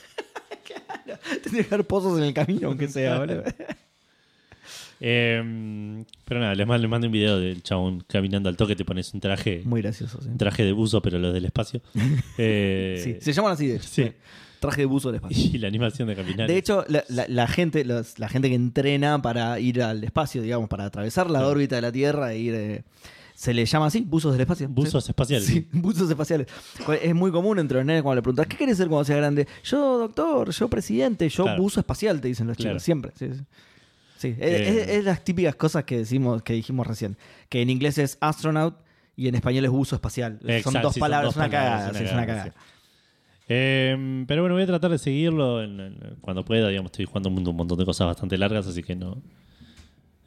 Tienes 1.44 1.52
que 1.52 1.58
dejar 1.58 1.84
pozos 1.86 2.18
en 2.18 2.24
el 2.26 2.34
camino, 2.34 2.70
aunque 2.70 2.88
sea, 2.88 3.20
boludo. 3.20 3.44
Eh, 5.02 6.04
pero 6.26 6.40
nada, 6.40 6.56
les 6.56 6.68
mando, 6.68 6.82
les 6.82 6.90
mando 6.90 7.08
un 7.08 7.14
video 7.14 7.40
del 7.40 7.64
chabón 7.64 8.04
caminando 8.08 8.50
al 8.50 8.58
toque, 8.58 8.76
te 8.76 8.86
pones 8.86 9.14
un 9.14 9.20
traje, 9.20 9.62
Muy 9.66 9.82
gracioso, 9.82 10.20
sí. 10.22 10.28
un 10.30 10.38
traje 10.38 10.64
de 10.66 10.72
buzo, 10.72 11.02
pero 11.02 11.18
los 11.20 11.34
del 11.34 11.46
espacio. 11.46 11.82
Eh, 12.38 13.00
Sí, 13.04 13.16
se 13.22 13.34
llaman 13.34 13.54
así, 13.54 13.68
de 13.68 13.76
hecho. 13.78 13.88
sí. 13.90 14.12
Traje 14.60 14.82
de 14.82 14.86
buzo 14.88 15.10
del 15.10 15.16
espacio. 15.16 15.38
Y 15.54 15.58
la 15.58 15.68
animación 15.68 16.08
de 16.10 16.16
caminar. 16.16 16.48
De 16.48 16.58
hecho, 16.58 16.84
la, 16.90 17.04
la- 17.08 17.28
la 17.28 17.48
gente, 17.48 17.86
los- 17.86 18.20
la 18.20 18.28
gente 18.30 18.50
que 18.50 18.56
entrena 18.56 19.22
para 19.22 19.60
ir 19.60 19.82
al 19.82 20.04
espacio, 20.04 20.42
digamos, 20.42 20.68
para 20.70 20.86
atravesar 20.86 21.30
la 21.30 21.48
órbita 21.48 21.76
de 21.78 21.82
la 21.82 21.92
Tierra 21.92 22.34
e 22.34 22.40
ir. 22.40 22.54
eh, 22.56 22.84
se 23.36 23.54
le 23.54 23.66
llama 23.66 23.86
así, 23.86 24.02
buzos 24.02 24.34
del 24.34 24.42
espacio. 24.42 24.68
buzos 24.68 25.06
¿sí? 25.06 25.12
espaciales. 25.12 25.48
Sí, 25.48 25.66
buzos 25.72 26.10
espaciales. 26.10 26.48
Es 27.02 27.16
muy 27.16 27.32
común 27.32 27.58
entre 27.58 27.78
los 27.78 27.86
nenes 27.86 28.04
cuando 28.04 28.18
le 28.18 28.22
preguntas, 28.22 28.48
¿qué 28.48 28.58
querés 28.58 28.76
ser 28.76 28.90
cuando 28.90 29.06
seas 29.06 29.18
grande? 29.20 29.48
Yo, 29.64 29.98
doctor, 29.98 30.52
yo, 30.52 30.68
presidente, 30.68 31.30
yo, 31.30 31.44
Claro. 31.44 31.62
buzo 31.64 31.80
espacial, 31.80 32.20
te 32.20 32.28
dicen 32.28 32.48
los 32.48 32.58
chicos, 32.58 32.84
siempre. 32.84 33.14
Sí, 33.16 33.30
sí. 33.34 33.42
Sí, 34.20 34.36
es, 34.38 34.52
Eh. 34.52 34.70
es- 34.82 34.88
es 34.90 35.06
las 35.06 35.24
típicas 35.24 35.56
cosas 35.56 35.86
que 35.86 35.98
decimos, 35.98 36.44
que 36.44 36.52
dijimos 36.54 36.86
recién. 36.86 37.16
Que 37.48 37.62
en 37.62 37.70
inglés 37.70 37.98
es 37.98 38.18
astronaut 38.20 38.76
y 39.16 39.30
en 39.30 39.36
español 39.36 39.64
es 39.64 39.72
buzo 39.72 39.96
espacial. 39.96 40.40
son 40.62 40.74
dos 40.82 40.94
sí, 40.94 41.00
son 41.00 41.00
palabras, 41.00 41.30
dos 41.30 41.36
una 41.38 41.46
palabras, 41.50 41.72
cagada. 41.72 41.90
una 41.92 42.00
sí, 42.00 42.04
es 42.06 42.12
una 42.12 42.26
cagada, 42.26 42.44
cagada. 42.52 42.66
Eh, 43.48 44.26
pero 44.28 44.42
bueno, 44.42 44.56
voy 44.56 44.64
a 44.64 44.68
tratar 44.68 44.92
de 44.92 44.98
seguirlo 44.98 45.64
en- 45.64 45.80
en- 45.80 46.18
cuando 46.22 46.44
pueda. 46.44 46.68
Digamos, 46.68 46.92
estoy 46.92 47.06
jugando 47.06 47.30
un, 47.30 47.48
un 47.48 47.56
montón 47.56 47.78
de 47.80 47.86
cosas 47.86 48.08
bastante 48.08 48.38
largas, 48.38 48.68
así 48.68 48.84
que 48.84 48.96
no. 48.96 49.22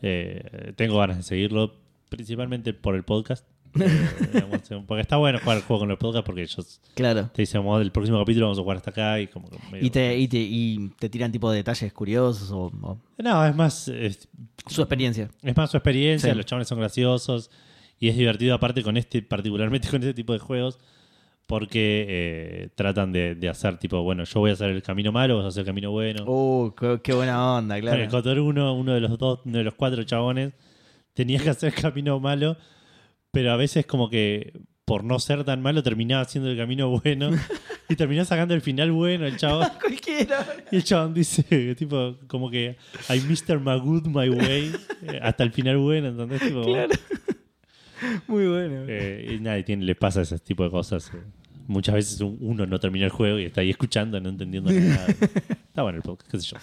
eh, 0.02 0.72
tengo 0.76 0.98
ganas 0.98 1.18
de 1.18 1.22
seguirlo, 1.22 1.76
principalmente 2.08 2.72
por 2.74 2.96
el 2.96 3.04
podcast. 3.04 3.46
Eh, 3.80 4.08
digamos, 4.32 4.60
porque 4.86 5.00
está 5.00 5.16
bueno 5.16 5.38
jugar 5.38 5.56
el 5.58 5.62
juego 5.62 5.80
con 5.80 5.90
el 5.90 5.96
podcast 5.98 6.26
porque 6.26 6.42
ellos 6.42 6.80
Claro. 6.94 7.30
te 7.32 7.42
dicen, 7.42 7.60
"Vamos, 7.64 7.80
el 7.82 7.90
próximo 7.90 8.18
capítulo 8.18 8.46
vamos 8.46 8.58
a 8.58 8.62
jugar 8.62 8.76
hasta 8.78 8.90
acá 8.90 9.20
y 9.20 9.26
como 9.28 9.48
que 9.48 9.58
medio- 9.70 9.86
Y 9.86 9.90
te, 9.90 10.18
y, 10.18 10.28
te, 10.28 10.38
y 10.38 10.90
te 10.98 11.08
tiran 11.08 11.32
tipo 11.32 11.50
de 11.50 11.56
detalles 11.58 11.92
curiosos 11.92 12.50
o, 12.50 12.64
o 12.82 12.98
No, 13.18 13.46
es 13.46 13.54
más, 13.56 13.88
es, 13.88 14.28
su 14.66 14.82
experiencia. 14.82 15.30
es 15.42 15.56
más 15.56 15.70
su 15.70 15.76
experiencia, 15.78 16.30
Sí. 16.30 16.36
los 16.36 16.44
chavales 16.46 16.68
son 16.68 16.78
graciosos 16.80 17.50
y 17.98 18.08
es 18.08 18.16
divertido 18.16 18.54
aparte 18.54 18.82
con 18.82 18.96
este, 18.96 19.22
particularmente 19.22 19.88
con 19.90 20.02
este 20.02 20.12
tipo 20.14 20.32
de 20.34 20.38
juegos, 20.38 20.78
porque 21.46 22.06
eh, 22.08 22.68
tratan 22.74 23.12
de, 23.12 23.34
de 23.34 23.48
hacer 23.48 23.76
tipo, 23.78 24.02
bueno, 24.02 24.24
yo 24.24 24.40
voy 24.40 24.50
a 24.50 24.54
hacer 24.54 24.70
el 24.70 24.82
camino 24.82 25.12
malo, 25.12 25.34
vos 25.36 25.44
vas 25.44 25.46
a 25.46 25.48
hacer 25.54 25.60
el 25.62 25.66
camino 25.66 25.90
bueno. 25.90 26.24
Oh, 26.26 26.74
qué, 26.78 27.00
qué 27.02 27.12
buena 27.14 27.56
onda, 27.56 27.74
Con 27.80 27.88
el 27.88 27.94
claro. 27.94 28.10
Cotor 28.10 28.38
1, 28.38 28.74
uno 28.74 28.92
de 28.94 29.00
los 29.00 29.18
dos, 29.18 29.40
uno 29.44 29.58
de 29.58 29.64
los 29.64 29.74
cuatro 29.74 30.02
chabones, 30.04 30.52
tenía 31.14 31.38
que 31.40 31.50
hacer 31.50 31.74
el 31.76 31.80
camino 31.82 32.18
malo, 32.20 32.56
pero 33.32 33.50
a 33.52 33.56
veces 33.56 33.84
como 33.86 34.08
que 34.08 34.52
por 34.84 35.02
no 35.04 35.18
ser 35.18 35.42
tan 35.44 35.62
malo 35.62 35.82
terminaba 35.82 36.22
haciendo 36.22 36.50
el 36.50 36.56
camino 36.56 36.88
bueno 37.00 37.30
y 37.88 37.96
terminó 37.96 38.24
sacando 38.24 38.54
el 38.54 38.60
final 38.60 38.92
bueno 38.92 39.26
el 39.26 39.36
chabón. 39.36 39.68
Cualquiera. 39.80 40.46
Y 40.70 40.76
el 40.76 40.84
chabón 40.84 41.14
dice, 41.14 41.74
tipo, 41.74 42.16
como 42.28 42.50
que 42.50 42.76
I 43.08 43.20
Mr. 43.20 43.58
Magoo 43.60 44.00
my 44.04 44.28
way 44.28 44.72
eh, 45.02 45.18
hasta 45.22 45.42
el 45.44 45.52
final 45.52 45.78
bueno, 45.78 46.08
¿entendés? 46.08 46.40
Tipo, 46.42 46.62
Claro. 46.62 46.92
Muy 48.26 48.46
bueno. 48.48 48.84
eh, 48.88 49.34
y 49.34 49.40
nadie 49.40 49.62
tiene, 49.62 49.84
le 49.84 49.94
pasa 49.94 50.22
ese 50.22 50.38
tipo 50.38 50.64
de 50.64 50.70
cosas. 50.70 51.10
eh. 51.14 51.18
Muchas 51.66 51.94
veces 51.94 52.20
un- 52.20 52.38
uno 52.40 52.66
no 52.66 52.78
termina 52.80 53.04
el 53.06 53.10
juego 53.10 53.38
y 53.38 53.44
está 53.44 53.60
ahí 53.60 53.70
escuchando, 53.70 54.20
no 54.20 54.28
entendiendo 54.28 54.70
nada. 54.70 55.06
está 55.68 55.82
bueno 55.82 55.96
el 55.98 56.02
podcast, 56.02 56.30
qué 56.30 56.40
sé 56.40 56.46
yo. 56.48 56.56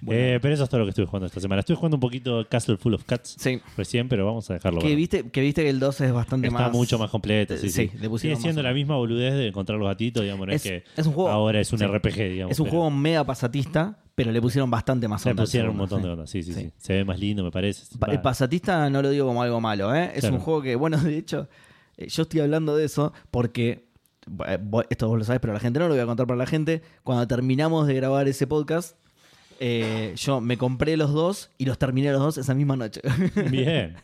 Bueno. 0.00 0.20
Eh, 0.20 0.38
pero 0.40 0.54
eso 0.54 0.64
es 0.64 0.70
todo 0.70 0.80
lo 0.80 0.86
que 0.86 0.90
estuve 0.90 1.06
jugando 1.06 1.26
esta 1.26 1.40
semana. 1.40 1.60
Estuve 1.60 1.76
jugando 1.76 1.96
un 1.96 2.00
poquito 2.00 2.46
Castle 2.48 2.76
Full 2.76 2.94
of 2.94 3.04
Cats 3.04 3.36
Sí. 3.38 3.60
recién, 3.76 4.08
pero 4.08 4.24
vamos 4.26 4.48
a 4.50 4.54
dejarlo. 4.54 4.80
Que 4.80 4.94
viste, 4.94 5.24
que 5.30 5.40
viste 5.40 5.62
que 5.62 5.70
el 5.70 5.80
2 5.80 6.00
es 6.02 6.12
bastante 6.12 6.48
Está 6.48 6.60
más. 6.60 6.72
mucho 6.72 6.98
más 6.98 7.10
completo. 7.10 7.56
Sí, 7.56 7.66
Eh, 7.66 7.70
sí. 7.70 7.88
sí, 7.88 7.98
le 7.98 8.08
pusieron 8.08 8.36
Sigue 8.38 8.48
siendo 8.48 8.62
la 8.62 8.72
misma 8.72 8.96
boludez 8.96 9.34
de 9.34 9.48
encontrar 9.48 9.78
los 9.78 9.88
gatitos, 9.88 10.22
digamos. 10.22 10.48
Es, 10.48 10.54
Es- 10.54 10.62
que 10.62 10.84
es 11.00 11.06
un 11.06 11.12
juego- 11.12 11.30
ahora 11.30 11.60
es 11.60 11.72
un 11.72 11.78
sí. 11.78 11.84
RPG, 11.86 12.28
digamos. 12.30 12.52
Es 12.52 12.60
un 12.60 12.64
pero 12.66 12.76
juego 12.76 12.90
mega 12.90 13.24
pasatista, 13.24 13.98
pero 14.14 14.32
le 14.32 14.40
pusieron 14.40 14.70
bastante 14.70 15.08
más 15.08 15.24
Le 15.24 15.30
onda. 15.32 15.42
al 15.42 15.46
pusieron 15.46 15.70
un 15.70 15.76
montón 15.76 16.00
sí. 16.00 16.06
de 16.06 16.12
onda. 16.12 16.26
Sí, 16.26 16.42
sí, 16.42 16.52
sí, 16.52 16.60
Sí. 16.60 16.70
Se 16.78 16.92
ve 16.94 17.04
más 17.04 17.18
lindo, 17.18 17.42
me 17.44 17.50
parece. 17.50 17.84
Pa-. 17.98 18.06
El 18.12 18.20
pasatista 18.20 18.88
no 18.90 19.02
lo 19.02 19.10
digo 19.10 19.26
como 19.26 19.42
algo 19.42 19.60
malo, 19.60 19.94
¿eh? 19.94 20.12
Es 20.14 20.20
Claro. 20.20 20.36
un 20.36 20.40
juego 20.40 20.62
que, 20.62 20.76
bueno, 20.76 20.96
de 21.02 21.18
hecho, 21.18 21.48
eh, 21.98 22.08
yo 22.08 22.22
estoy 22.22 22.40
hablando 22.40 22.76
de 22.76 22.84
eso 22.84 23.12
porque, 23.30 23.85
esto 24.90 25.08
vos 25.08 25.18
lo 25.18 25.24
sabés, 25.24 25.40
pero 25.40 25.52
la 25.52 25.60
gente 25.60 25.78
no 25.78 25.86
lo 25.88 25.94
voy 25.94 26.02
a 26.02 26.06
contar 26.06 26.26
para 26.26 26.38
la 26.38 26.46
gente. 26.46 26.82
Cuando 27.04 27.26
terminamos 27.26 27.86
de 27.86 27.94
grabar 27.94 28.26
ese 28.28 28.46
podcast, 28.46 28.96
eh, 29.60 30.12
yo 30.16 30.40
me 30.40 30.58
compré 30.58 30.96
los 30.96 31.12
dos 31.12 31.50
y 31.58 31.64
los 31.64 31.78
terminé 31.78 32.12
los 32.12 32.20
dos 32.20 32.38
esa 32.38 32.54
misma 32.54 32.76
noche. 32.76 33.00
Bien, 33.50 33.96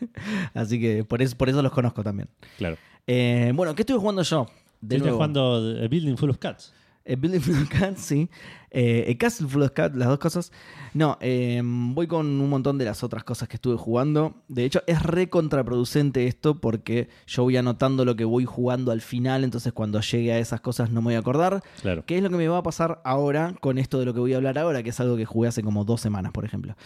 Así 0.54 0.80
que 0.80 1.04
por 1.04 1.20
eso, 1.22 1.36
por 1.36 1.48
eso 1.48 1.60
los 1.62 1.72
conozco 1.72 2.02
también. 2.02 2.28
claro. 2.58 2.76
Eh, 3.06 3.50
bueno, 3.54 3.74
¿qué 3.74 3.82
estuve 3.82 3.98
jugando 3.98 4.22
yo? 4.22 4.46
De 4.80 4.96
Estoy 4.96 5.08
nuevo. 5.10 5.16
jugando 5.16 5.60
Building 5.90 6.16
Full 6.16 6.30
of 6.30 6.38
Cats. 6.38 6.72
Eh, 7.04 7.16
Building 7.16 7.40
Full 7.40 7.62
of 7.62 7.68
Cats, 7.68 8.00
sí. 8.00 8.30
Eh, 8.70 9.04
eh, 9.08 9.18
Castle 9.18 9.48
Full 9.48 9.62
of 9.62 9.72
Cats, 9.72 9.96
las 9.96 10.08
dos 10.08 10.18
cosas. 10.18 10.52
No, 10.94 11.18
eh, 11.20 11.60
voy 11.64 12.06
con 12.06 12.26
un 12.26 12.48
montón 12.48 12.78
de 12.78 12.84
las 12.84 13.02
otras 13.02 13.24
cosas 13.24 13.48
que 13.48 13.56
estuve 13.56 13.76
jugando. 13.76 14.42
De 14.48 14.64
hecho, 14.64 14.82
es 14.86 15.02
re 15.02 15.28
contraproducente 15.28 16.26
esto 16.26 16.60
porque 16.60 17.08
yo 17.26 17.42
voy 17.42 17.56
anotando 17.56 18.04
lo 18.04 18.16
que 18.16 18.24
voy 18.24 18.44
jugando 18.44 18.92
al 18.92 19.00
final, 19.00 19.44
entonces 19.44 19.72
cuando 19.72 20.00
llegue 20.00 20.32
a 20.32 20.38
esas 20.38 20.60
cosas 20.60 20.90
no 20.90 21.00
me 21.02 21.06
voy 21.06 21.14
a 21.14 21.18
acordar. 21.18 21.62
Claro. 21.82 22.04
¿Qué 22.06 22.16
es 22.16 22.22
lo 22.22 22.30
que 22.30 22.36
me 22.36 22.48
va 22.48 22.58
a 22.58 22.62
pasar 22.62 23.02
ahora 23.04 23.54
con 23.60 23.78
esto 23.78 23.98
de 23.98 24.06
lo 24.06 24.14
que 24.14 24.20
voy 24.20 24.32
a 24.32 24.36
hablar 24.36 24.58
ahora? 24.58 24.82
Que 24.82 24.90
es 24.90 25.00
algo 25.00 25.16
que 25.16 25.24
jugué 25.24 25.48
hace 25.48 25.62
como 25.62 25.84
dos 25.84 26.00
semanas, 26.00 26.32
por 26.32 26.44
ejemplo. 26.44 26.76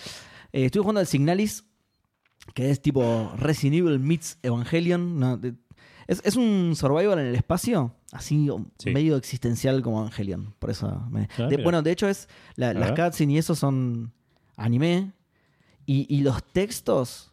Estuve 0.53 0.83
jugando 0.83 1.01
al 1.01 1.07
Signalis, 1.07 1.65
que 2.55 2.71
es 2.71 2.81
tipo 2.81 3.33
Resident 3.39 3.77
Evil 3.77 3.99
meets 3.99 4.39
Evangelion. 4.43 5.19
¿no? 5.21 5.41
Es, 6.07 6.23
es 6.25 6.37
un 6.37 6.75
survival 6.77 7.19
en 7.19 7.27
el 7.27 7.35
espacio, 7.35 7.95
así 8.13 8.49
Sí. 8.79 8.91
medio 8.91 9.17
existencial 9.17 9.83
como 9.83 10.01
Evangelion. 10.01 10.55
Por 10.59 10.71
eso. 10.71 11.07
me- 11.11 11.29
Ah, 11.39 11.47
de- 11.49 11.57
bueno, 11.59 11.83
de 11.83 11.91
hecho, 11.91 12.09
es 12.09 12.29
la- 12.55 12.73
las 12.75 12.91
cutscenes 12.93 13.35
y 13.35 13.39
eso 13.39 13.55
son 13.55 14.13
anime. 14.57 15.13
Y, 15.85 16.07
y 16.15 16.23
los 16.23 16.43
textos 16.45 17.33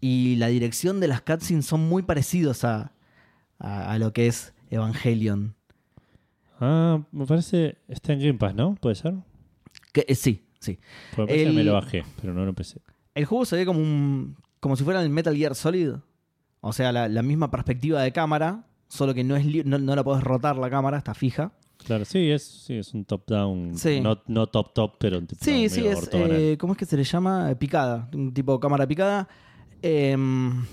y 0.00 0.36
la 0.36 0.48
dirección 0.48 0.98
de 1.00 1.08
las 1.08 1.20
cutscenes 1.22 1.66
son 1.66 1.88
muy 1.88 2.02
parecidos 2.02 2.64
a, 2.64 2.92
a, 3.58 3.92
a 3.92 3.98
lo 3.98 4.12
que 4.12 4.26
es 4.26 4.52
Evangelion. 4.70 5.54
Ah, 6.60 7.02
me 7.12 7.26
parece. 7.26 7.76
Está 7.88 8.12
en 8.12 8.20
Game 8.20 8.34
Pass, 8.34 8.54
¿no? 8.54 8.74
¿Puede 8.76 8.94
ser? 8.96 9.14
Que, 9.92 10.04
eh, 10.08 10.14
sí, 10.14 10.44
sí. 10.60 10.78
El- 11.28 11.52
me 11.54 11.64
lo 11.64 11.74
bajé, 11.74 12.04
pero 12.20 12.32
no 12.34 12.42
lo 12.42 12.48
empecé. 12.50 12.80
El 13.14 13.24
juego 13.26 13.44
se 13.44 13.56
ve 13.56 13.66
como 13.66 13.80
un. 13.80 14.36
como 14.60 14.76
si 14.76 14.84
fuera 14.84 15.02
el 15.02 15.08
Metal 15.10 15.36
Gear 15.36 15.54
Solid. 15.54 15.94
O 16.64 16.72
sea, 16.72 16.92
la, 16.92 17.08
la 17.08 17.22
misma 17.22 17.50
perspectiva 17.50 18.00
de 18.02 18.12
cámara. 18.12 18.64
Solo 18.88 19.14
que 19.14 19.24
no 19.24 19.36
es 19.36 19.44
li- 19.46 19.62
no, 19.64 19.78
no 19.78 19.94
la 19.96 20.04
podés 20.04 20.22
rotar 20.22 20.56
la 20.56 20.68
cámara, 20.70 20.98
está 20.98 21.12
fija. 21.14 21.52
Claro, 21.84 22.04
sí, 22.04 22.30
es, 22.30 22.42
sí, 22.44 22.74
es 22.74 22.94
un 22.94 23.04
top-down. 23.04 23.76
Sí. 23.76 24.00
No, 24.00 24.20
no 24.28 24.46
top-top, 24.46 24.94
pero 24.98 25.18
un 25.18 25.26
tipo 25.26 25.44
Sí, 25.44 25.68
sí, 25.68 25.86
es. 25.86 26.08
eh, 26.12 26.56
¿Cómo 26.60 26.74
es 26.74 26.78
que 26.78 26.84
se 26.86 26.96
le 26.96 27.02
llama? 27.04 27.50
Eh, 27.50 27.56
Picada. 27.56 28.08
Un 28.14 28.32
tipo 28.32 28.52
de 28.52 28.60
cámara 28.60 28.86
picada. 28.86 29.26
Em, 29.80 30.64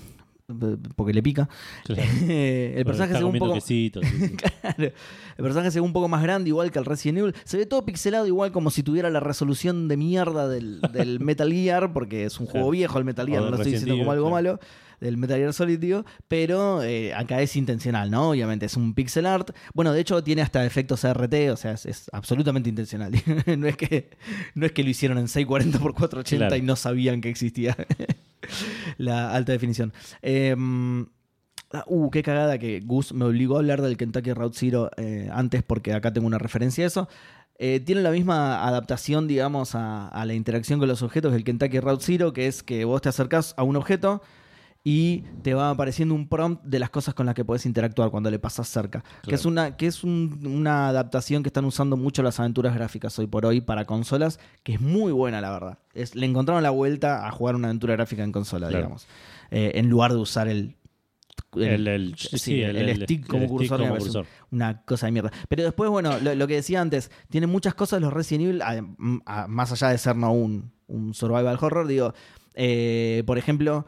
porque 0.96 1.12
le 1.12 1.22
pica. 1.22 1.48
Claro. 1.84 2.02
el 2.28 2.84
personaje 2.84 3.14
se 3.14 3.18
ve 3.20 3.24
un 3.24 3.38
poco. 3.38 3.54
quesitos, 3.54 4.04
sí, 4.06 4.18
sí. 4.28 4.36
Claro. 4.60 4.92
El 5.38 5.42
personaje 5.44 5.70
se 5.70 5.80
ve 5.80 5.86
un 5.86 5.92
poco 5.92 6.08
más 6.08 6.22
grande, 6.22 6.48
igual 6.48 6.70
que 6.70 6.78
el 6.78 6.84
Resident 6.84 7.18
Evil. 7.18 7.34
Se 7.44 7.56
ve 7.56 7.66
todo 7.66 7.84
pixelado, 7.84 8.26
igual 8.26 8.52
como 8.52 8.70
si 8.70 8.82
tuviera 8.82 9.08
la 9.10 9.20
resolución 9.20 9.88
de 9.88 9.96
mierda 9.96 10.46
del, 10.48 10.80
del 10.92 11.18
Metal 11.24 11.50
Gear, 11.52 11.92
porque 11.92 12.24
es 12.24 12.38
un 12.38 12.46
juego 12.46 12.66
Claro. 12.66 12.70
viejo 12.70 12.98
el 12.98 13.04
Metal 13.04 13.26
Gear, 13.26 13.42
no 13.42 13.50
lo 13.50 13.56
estoy 13.56 13.72
diciendo 13.72 13.96
como 13.98 14.12
algo 14.12 14.30
malo. 14.30 14.60
Del 15.00 15.16
Metal 15.16 15.38
Gear 15.38 15.52
Solid, 15.52 15.78
digo. 15.78 16.04
Pero 16.28 16.82
eh, 16.82 17.14
acá 17.14 17.40
es 17.42 17.56
intencional, 17.56 18.10
¿no? 18.10 18.30
Obviamente 18.30 18.66
es 18.66 18.76
un 18.76 18.94
pixel 18.94 19.26
art. 19.26 19.50
Bueno, 19.74 19.92
de 19.92 20.00
hecho 20.00 20.22
tiene 20.22 20.42
hasta 20.42 20.64
efectos 20.64 21.04
ART, 21.04 21.34
o 21.50 21.56
sea, 21.56 21.72
es, 21.72 21.86
es 21.86 22.10
absolutamente 22.12 22.68
intencional. 22.68 23.12
no, 23.58 23.66
es 23.66 23.76
que, 23.76 24.10
no 24.54 24.66
es 24.66 24.72
que 24.72 24.82
lo 24.84 24.90
hicieron 24.90 25.18
en 25.18 25.26
640x480 25.26 26.36
Claro. 26.36 26.56
y 26.56 26.62
no 26.62 26.76
sabían 26.76 27.20
que 27.20 27.30
existía 27.30 27.76
la 28.98 29.34
alta 29.34 29.52
definición. 29.52 29.92
Ah, 31.72 31.84
Uh, 31.86 32.10
qué 32.10 32.24
cagada 32.24 32.58
que 32.58 32.80
Gus 32.80 33.12
me 33.12 33.24
obligó 33.24 33.54
a 33.54 33.58
hablar 33.60 33.80
del 33.80 33.96
Kentucky 33.96 34.32
Route 34.32 34.56
Zero 34.58 34.90
eh, 34.96 35.28
antes 35.32 35.62
porque 35.62 35.92
acá 35.92 36.12
tengo 36.12 36.26
una 36.26 36.38
referencia 36.38 36.82
a 36.82 36.86
eso. 36.88 37.08
Eh, 37.60 37.78
tiene 37.78 38.00
la 38.02 38.10
misma 38.10 38.66
adaptación, 38.66 39.28
digamos, 39.28 39.76
a, 39.76 40.08
a 40.08 40.24
la 40.24 40.34
interacción 40.34 40.80
con 40.80 40.88
los 40.88 41.02
objetos 41.02 41.32
del 41.32 41.44
Kentucky 41.44 41.78
Route 41.78 42.02
Zero, 42.04 42.32
que 42.32 42.48
es 42.48 42.64
que 42.64 42.84
vos 42.84 43.02
te 43.02 43.08
acercás 43.10 43.54
a 43.56 43.62
un 43.62 43.76
objeto 43.76 44.20
y 44.82 45.24
te 45.42 45.52
va 45.52 45.70
apareciendo 45.70 46.14
un 46.14 46.26
prompt 46.26 46.64
de 46.64 46.78
las 46.78 46.88
cosas 46.88 47.12
con 47.14 47.26
las 47.26 47.34
que 47.34 47.44
puedes 47.44 47.66
interactuar 47.66 48.10
cuando 48.10 48.30
le 48.30 48.38
pasas 48.38 48.66
cerca. 48.66 49.04
Que 49.28 49.34
es, 49.34 49.44
una, 49.44 49.76
que 49.76 49.86
es 49.86 50.02
un- 50.04 50.40
una 50.46 50.88
adaptación 50.88 51.42
que 51.42 51.50
están 51.50 51.66
usando 51.66 51.96
mucho 51.98 52.22
las 52.22 52.40
aventuras 52.40 52.74
gráficas 52.74 53.18
hoy 53.18 53.26
por 53.26 53.44
hoy 53.44 53.60
para 53.60 53.84
consolas, 53.84 54.40
que 54.62 54.72
es 54.74 54.80
muy 54.80 55.12
buena, 55.12 55.40
la 55.42 55.50
verdad. 55.50 55.78
Es, 55.92 56.14
le 56.14 56.24
encontraron 56.24 56.62
la 56.62 56.70
vuelta 56.70 57.26
a 57.26 57.30
jugar 57.30 57.56
una 57.56 57.68
aventura 57.68 57.94
gráfica 57.94 58.24
en 58.24 58.32
consola, 58.32 58.68
Claro. 58.68 58.84
digamos. 58.84 59.06
Eh, 59.50 59.72
en 59.74 59.88
lugar 59.90 60.12
de 60.12 60.18
usar 60.18 60.48
el. 60.48 60.76
El, 61.56 61.88
el- 61.88 62.14
sí, 62.16 62.62
stick 63.02 63.26
como 63.26 63.48
cursor, 63.48 63.80
como 63.80 63.96
una 64.52 64.82
cosa 64.84 65.06
de 65.06 65.12
mierda. 65.12 65.32
Pero 65.48 65.64
después, 65.64 65.90
bueno, 65.90 66.18
lo, 66.20 66.34
lo 66.36 66.46
que 66.46 66.54
decía 66.54 66.80
antes, 66.80 67.10
tiene 67.28 67.46
muchas 67.48 67.74
cosas 67.74 68.00
los 68.00 68.12
Resident 68.12 68.44
Evil, 68.44 68.62
a- 68.62 68.84
a- 69.26 69.46
más 69.48 69.72
allá 69.72 69.88
de 69.88 69.98
ser 69.98 70.14
no 70.16 70.32
un, 70.32 70.70
un 70.86 71.12
survival 71.12 71.58
horror, 71.60 71.86
digo, 71.88 72.14
eh, 72.54 73.24
por 73.26 73.36
ejemplo, 73.36 73.84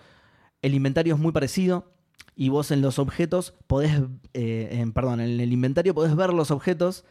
el 0.62 0.74
inventario 0.74 1.14
es 1.14 1.20
muy 1.20 1.32
parecido 1.32 1.92
y 2.34 2.48
vos 2.48 2.70
en 2.70 2.80
los 2.80 2.98
objetos 2.98 3.54
podés, 3.66 4.00
eh, 4.34 4.68
en- 4.72 4.92
perdón, 4.92 5.20
en 5.20 5.38
el 5.40 5.52
inventario 5.52 5.94
podés 5.94 6.16
ver 6.16 6.32
los 6.32 6.50
objetos. 6.50 7.04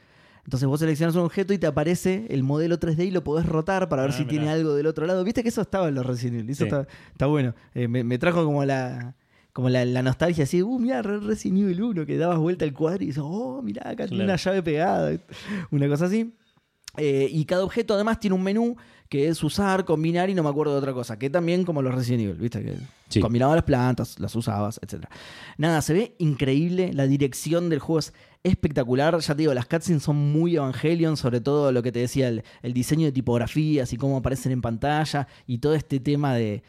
Entonces 0.43 0.67
vos 0.67 0.79
seleccionas 0.79 1.15
un 1.15 1.21
objeto 1.21 1.53
y 1.53 1.59
te 1.59 1.67
aparece 1.67 2.25
el 2.29 2.41
modelo 2.41 2.79
3D 2.79 3.05
y 3.05 3.11
lo 3.11 3.23
podés 3.23 3.45
rotar 3.45 3.89
para 3.89 4.01
ver 4.01 4.11
Ah, 4.11 4.13
si 4.13 4.21
mirá. 4.23 4.29
tiene 4.31 4.49
algo 4.49 4.73
del 4.73 4.87
otro 4.87 5.05
lado. 5.05 5.23
Viste 5.23 5.43
que 5.43 5.49
eso 5.49 5.61
estaba 5.61 5.87
en 5.89 5.93
los 5.95 6.03
Resident 6.05 6.39
Evil. 6.39 6.49
Eso 6.49 6.63
Sí. 6.63 6.69
está, 6.69 6.87
está 7.11 7.25
bueno. 7.27 7.53
Eh, 7.75 7.87
me, 7.87 8.03
me 8.03 8.17
trajo 8.17 8.43
como 8.43 8.65
la 8.65 9.15
como 9.53 9.69
la, 9.69 9.83
la 9.83 10.01
nostalgia 10.01 10.45
así, 10.45 10.63
uh, 10.63 10.79
mirá, 10.79 11.01
Re- 11.01 11.19
Resident 11.19 11.59
Evil 11.59 11.81
1, 11.83 12.05
que 12.05 12.15
dabas 12.17 12.39
vuelta 12.39 12.63
al 12.63 12.71
cuadro 12.73 13.03
y 13.03 13.07
dices, 13.07 13.21
oh, 13.25 13.61
mirá, 13.61 13.89
acá 13.89 14.07
tiene 14.07 14.23
una 14.23 14.37
llave 14.37 14.63
pegada. 14.63 15.11
Una 15.71 15.89
cosa 15.89 16.05
así. 16.05 16.33
Eh, 16.97 17.27
y 17.29 17.43
cada 17.45 17.63
objeto 17.65 17.93
además 17.93 18.19
tiene 18.19 18.33
un 18.35 18.43
menú 18.43 18.77
que 19.11 19.27
es 19.27 19.43
usar, 19.43 19.83
combinar 19.83 20.29
y 20.29 20.33
no 20.33 20.41
me 20.41 20.47
acuerdo 20.49 20.71
de 20.71 20.79
otra 20.79 20.93
cosa. 20.93 21.19
Que 21.19 21.29
también 21.29 21.65
como 21.65 21.81
los 21.81 21.93
Resident 21.93 22.23
Evil, 22.23 22.35
¿viste? 22.37 22.63
Que 22.63 22.75
Sí. 23.09 23.19
combinabas 23.19 23.55
las 23.57 23.65
plantas, 23.65 24.17
las 24.21 24.33
usabas, 24.37 24.79
etc. 24.81 25.03
Nada, 25.57 25.81
se 25.81 25.93
ve 25.93 26.15
increíble. 26.19 26.93
La 26.93 27.05
dirección 27.07 27.69
del 27.69 27.79
juego 27.79 27.99
es 27.99 28.13
espectacular. 28.41 29.19
Ya 29.19 29.35
te 29.35 29.41
digo, 29.41 29.53
las 29.53 29.65
cutscenes 29.65 30.01
son 30.03 30.15
muy 30.15 30.55
Evangelion, 30.55 31.17
sobre 31.17 31.41
todo 31.41 31.73
lo 31.73 31.83
que 31.83 31.91
te 31.91 31.99
decía, 31.99 32.29
el, 32.29 32.43
el 32.61 32.71
diseño 32.73 33.05
de 33.07 33.11
tipografías 33.11 33.91
y 33.91 33.97
cómo 33.97 34.15
aparecen 34.15 34.53
en 34.53 34.61
pantalla 34.61 35.27
y 35.45 35.57
todo 35.57 35.75
este 35.75 35.99
tema 35.99 36.33
de. 36.33 36.63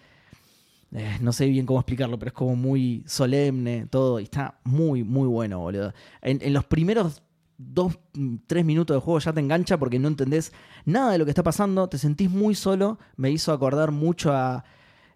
eh, 0.95 1.17
no 1.21 1.33
sé 1.33 1.47
bien 1.47 1.65
cómo 1.65 1.79
explicarlo, 1.79 2.19
pero 2.19 2.31
es 2.31 2.35
como 2.35 2.57
muy 2.57 3.05
solemne 3.07 3.87
todo. 3.89 4.19
Y 4.19 4.25
está 4.25 4.59
muy, 4.65 5.05
muy 5.05 5.29
bueno, 5.29 5.61
boludo. 5.61 5.95
En, 6.23 6.41
en 6.43 6.53
los 6.53 6.65
primeros 6.65 7.23
dos, 7.65 7.99
mm, 8.15 8.37
tres 8.47 8.65
minutos 8.65 8.97
de 8.97 9.01
juego 9.01 9.19
ya 9.21 9.33
te 9.33 9.41
engancha 9.41 9.79
porque 9.79 9.99
no 9.99 10.09
entendés 10.09 10.53
nada 10.85 11.13
de 11.13 11.19
lo 11.19 11.25
que 11.25 11.31
está 11.31 11.43
pasando. 11.43 11.89
Te 11.89 11.99
sentís 11.99 12.31
muy 12.31 12.55
solo. 12.55 12.99
Me 13.17 13.31
hizo 13.31 13.53
acordar 13.53 13.91
mucho 13.91 14.33
a. 14.33 14.65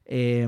eh, 0.04 0.46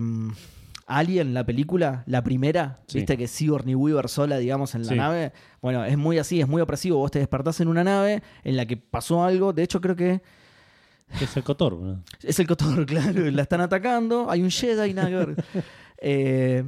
Alien, 0.90 1.34
la 1.34 1.44
película, 1.44 2.02
la 2.06 2.24
primera, 2.24 2.80
Sí. 2.86 2.98
viste 3.00 3.18
que 3.18 3.28
Sigourney 3.28 3.74
Weaver 3.74 4.08
sola, 4.08 4.38
digamos, 4.38 4.74
en 4.74 4.84
la 4.84 4.88
Sí. 4.88 4.94
nave. 4.94 5.32
Bueno, 5.60 5.84
es 5.84 5.98
muy 5.98 6.16
así, 6.16 6.40
es 6.40 6.48
muy 6.48 6.62
opresivo. 6.62 6.96
Vos 6.96 7.10
te 7.10 7.18
despertás 7.18 7.60
en 7.60 7.68
una 7.68 7.84
nave 7.84 8.22
en 8.42 8.56
la 8.56 8.64
que 8.64 8.78
pasó 8.78 9.22
algo. 9.22 9.52
De 9.52 9.62
hecho, 9.64 9.82
creo 9.82 9.94
que 9.96 10.22
Es 11.20 11.36
el 11.36 11.42
Cotor, 11.42 11.98
es 12.22 12.38
el 12.38 12.46
Cotor, 12.46 12.86
claro. 12.86 13.30
La 13.30 13.42
están 13.42 13.60
atacando. 13.60 14.30
Hay 14.30 14.42
un 14.42 14.50
Jedi, 14.50 14.94
nada 14.94 15.08
que 15.08 15.16
ver. 15.16 15.44
Eh, 16.00 16.64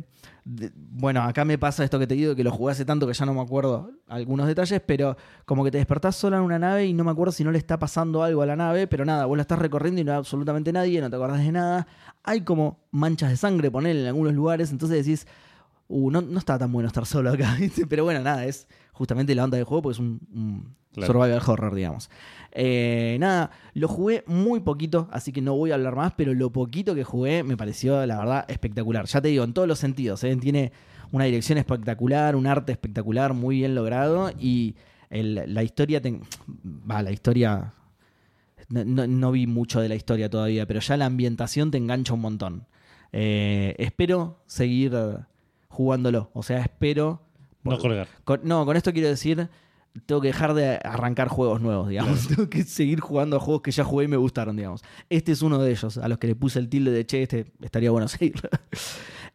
bueno, 0.53 1.23
acá 1.23 1.45
me 1.45 1.59
pasa 1.59 1.85
esto 1.85 1.99
que 1.99 2.07
te 2.07 2.15
digo, 2.15 2.35
que 2.35 2.43
lo 2.43 2.51
jugué 2.51 2.73
hace 2.73 2.85
tanto 2.85 3.07
que 3.07 3.13
ya 3.13 3.25
no 3.25 3.35
me 3.35 3.41
acuerdo 3.41 3.91
algunos 4.09 4.47
detalles, 4.47 4.81
pero 4.85 5.17
como 5.45 5.65
que 5.65 5.71
te 5.71 5.79
despertás 5.79 6.17
sola 6.17 6.39
en 6.39 6.43
una 6.43 6.59
nave 6.59 6.87
y 6.87 6.93
no 6.93 7.05
me 7.05 7.11
acuerdo 7.11 7.33
si 7.33 7.45
no 7.45 7.53
le 7.53 7.59
está 7.59 7.79
pasando 7.79 8.23
algo 8.23 8.43
a 8.43 8.47
la 8.47 8.57
nave, 8.57 8.87
pero 8.87 9.05
nada, 9.05 9.27
vos 9.27 9.37
la 9.37 9.43
estás 9.43 9.59
recorriendo 9.59 10.01
y 10.01 10.05
no 10.05 10.13
hay 10.13 10.19
absolutamente 10.19 10.73
nadie, 10.73 11.01
no 11.01 11.09
te 11.09 11.17
acordás 11.17 11.39
de 11.39 11.53
nada. 11.53 11.87
Hay 12.25 12.41
como 12.43 12.81
manchas 12.91 13.31
de 13.31 13.37
sangre, 13.37 13.71
poner 13.71 13.97
en 13.97 14.07
algunos 14.07 14.35
lugares, 14.35 14.71
entonces 14.73 15.05
decís, 15.05 15.27
uh, 15.91 16.11
no, 16.11 16.23
no 16.23 16.39
está 16.39 16.59
tan 16.59 16.73
bueno 16.73 16.87
estar 16.89 17.05
solo 17.07 17.31
acá. 17.31 17.57
Pero 17.89 18.05
bueno, 18.05 18.21
nada, 18.21 18.47
es 18.47 18.67
justamente 18.93 19.35
la 19.35 19.45
onda 19.45 19.57
del 19.57 19.65
juego 19.65 19.83
porque 19.83 19.95
es 19.95 19.99
un, 20.01 20.21
un 20.33 20.81
Claro. 20.93 21.13
survival 21.13 21.41
horror, 21.47 21.75
digamos. 21.77 22.11
Eh, 22.51 23.17
nada, 23.21 23.53
lo 23.75 23.87
jugué 23.87 24.25
muy 24.27 24.59
poquito, 24.59 25.09
así 25.13 25.31
que 25.31 25.41
no 25.41 25.55
voy 25.55 25.71
a 25.71 25.75
hablar 25.75 25.95
más, 25.95 26.15
pero 26.17 26.35
lo 26.35 26.51
poquito 26.51 26.97
que 26.97 27.05
jugué 27.05 27.45
me 27.45 27.57
pareció, 27.57 28.05
la 28.07 28.19
verdad, 28.19 28.45
espectacular. 28.49 29.07
Ya 29.07 29.21
te 29.21 29.29
digo, 29.29 29.45
en 29.45 29.53
todos 29.53 29.69
los 29.69 29.79
sentidos. 29.79 30.25
¿eh? 30.25 30.35
Tiene 30.35 30.73
una 31.13 31.27
dirección 31.27 31.59
espectacular, 31.59 32.35
un 32.35 32.49
arte 32.49 32.73
espectacular, 32.73 33.35
muy 33.35 33.59
bien 33.59 33.77
logrado 33.77 34.33
y 34.37 34.75
el- 35.11 35.45
la 35.47 35.63
historia... 35.63 36.01
te- 36.01 36.21
Va, 36.91 37.03
la 37.03 37.13
historia... 37.13 37.73
No, 38.69 38.85
no- 38.85 39.07
no 39.07 39.31
vi 39.31 39.47
mucho 39.47 39.81
de 39.81 39.89
la 39.89 39.95
historia 39.95 40.29
todavía, 40.29 40.67
pero 40.67 40.81
ya 40.81 40.97
la 40.97 41.07
ambientación 41.07 41.71
te 41.71 41.79
engancha 41.79 42.15
un 42.15 42.21
montón. 42.21 42.67
Eh, 43.13 43.77
espero 43.79 44.43
seguir 44.47 44.93
jugándolo. 45.71 46.31
O 46.35 46.43
sea, 46.43 46.61
espero... 46.61 47.23
No 47.63 47.79
colgar. 47.79 48.07
Con- 48.25 48.41
no, 48.45 48.65
con 48.67 48.77
esto 48.77 48.93
quiero 48.93 49.09
decir, 49.09 49.49
tengo 50.07 50.21
que 50.21 50.29
dejar 50.29 50.55
de 50.55 50.79
arrancar 50.85 51.29
juegos 51.29 51.61
nuevos, 51.61 51.89
digamos. 51.89 52.29
Tengo 52.29 52.49
que 52.49 52.63
seguir 52.65 53.01
jugando 53.01 53.37
a 53.37 53.41
juegos 53.41 53.63
que 53.63 53.71
ya 53.71 53.85
jugué 53.85 54.05
y 54.05 54.09
me 54.09 54.17
gustaron, 54.17 54.57
digamos. 54.57 54.83
Este 55.11 55.33
es 55.33 55.43
uno 55.43 55.59
de 55.59 55.71
ellos, 55.71 55.99
a 55.99 56.09
los 56.09 56.19
que 56.19 56.27
le 56.27 56.35
puse 56.37 56.59
el 56.59 56.69
tilde 56.69 56.91
de 56.91 57.05
che, 57.07 57.23
este 57.23 57.53
estaría 57.61 57.91
bueno 57.91 58.09
seguir. 58.09 58.35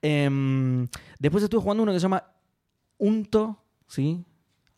Em, 0.02 0.88
después 1.20 1.44
estuve 1.44 1.62
jugando 1.62 1.84
uno 1.84 1.92
que 1.92 2.00
se 2.00 2.04
llama 2.04 2.24
Unto, 2.98 3.62
¿sí? 3.88 4.24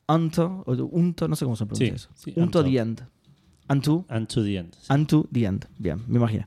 Unto, 0.07 0.63
o 0.65 0.73
Unto, 0.91 1.27
no 1.27 1.35
sé 1.35 1.45
cómo 1.45 1.55
se 1.55 1.65
pronuncia 1.65 1.87
Sí, 1.89 1.95
eso. 1.95 2.09
sí, 2.15 2.33
Unto 2.35 2.59
Unto. 2.59 2.63
the 2.69 2.77
End. 2.79 3.07
Unto, 3.69 4.05
And 4.07 4.27
to 4.27 4.43
the 4.43 4.57
end. 4.57 4.73
sí. 4.79 4.93
Unto 4.93 5.27
the 5.31 5.43
End. 5.45 5.65
Bien, 5.77 6.01
me 6.07 6.17
imagino. 6.17 6.45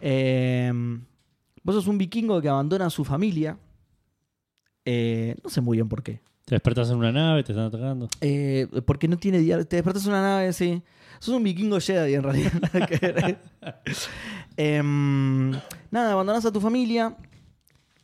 Em, 0.00 1.02
vos 1.62 1.74
sos 1.74 1.86
un 1.88 1.98
vikingo 1.98 2.40
que 2.40 2.48
abandona 2.48 2.86
a 2.86 2.90
su 2.90 3.04
familia. 3.04 3.58
Eh, 4.86 5.34
no 5.44 5.50
sé 5.50 5.60
muy 5.60 5.76
bien 5.76 5.88
por 5.88 6.02
qué. 6.02 6.20
Te 6.46 6.54
despertás 6.54 6.88
en 6.90 6.96
una 6.96 7.10
nave, 7.12 7.42
te 7.42 7.50
están 7.52 7.66
atacando. 7.66 8.08
Eh, 8.20 8.68
porque 8.86 9.08
no 9.08 9.16
tiene 9.18 9.40
diálogo. 9.40 9.66
Te 9.68 9.76
despertas 9.76 10.04
en 10.04 10.10
una 10.12 10.22
nave, 10.22 10.52
sí. 10.52 10.80
Sos 11.18 11.34
un 11.34 11.42
vikingo 11.42 11.78
Jedi 11.80 12.14
en 12.14 12.22
realidad. 12.22 12.52
Em, 14.56 15.50
nada, 15.90 16.12
abandonás 16.12 16.44
a 16.46 16.52
tu 16.52 16.60
familia 16.60 17.16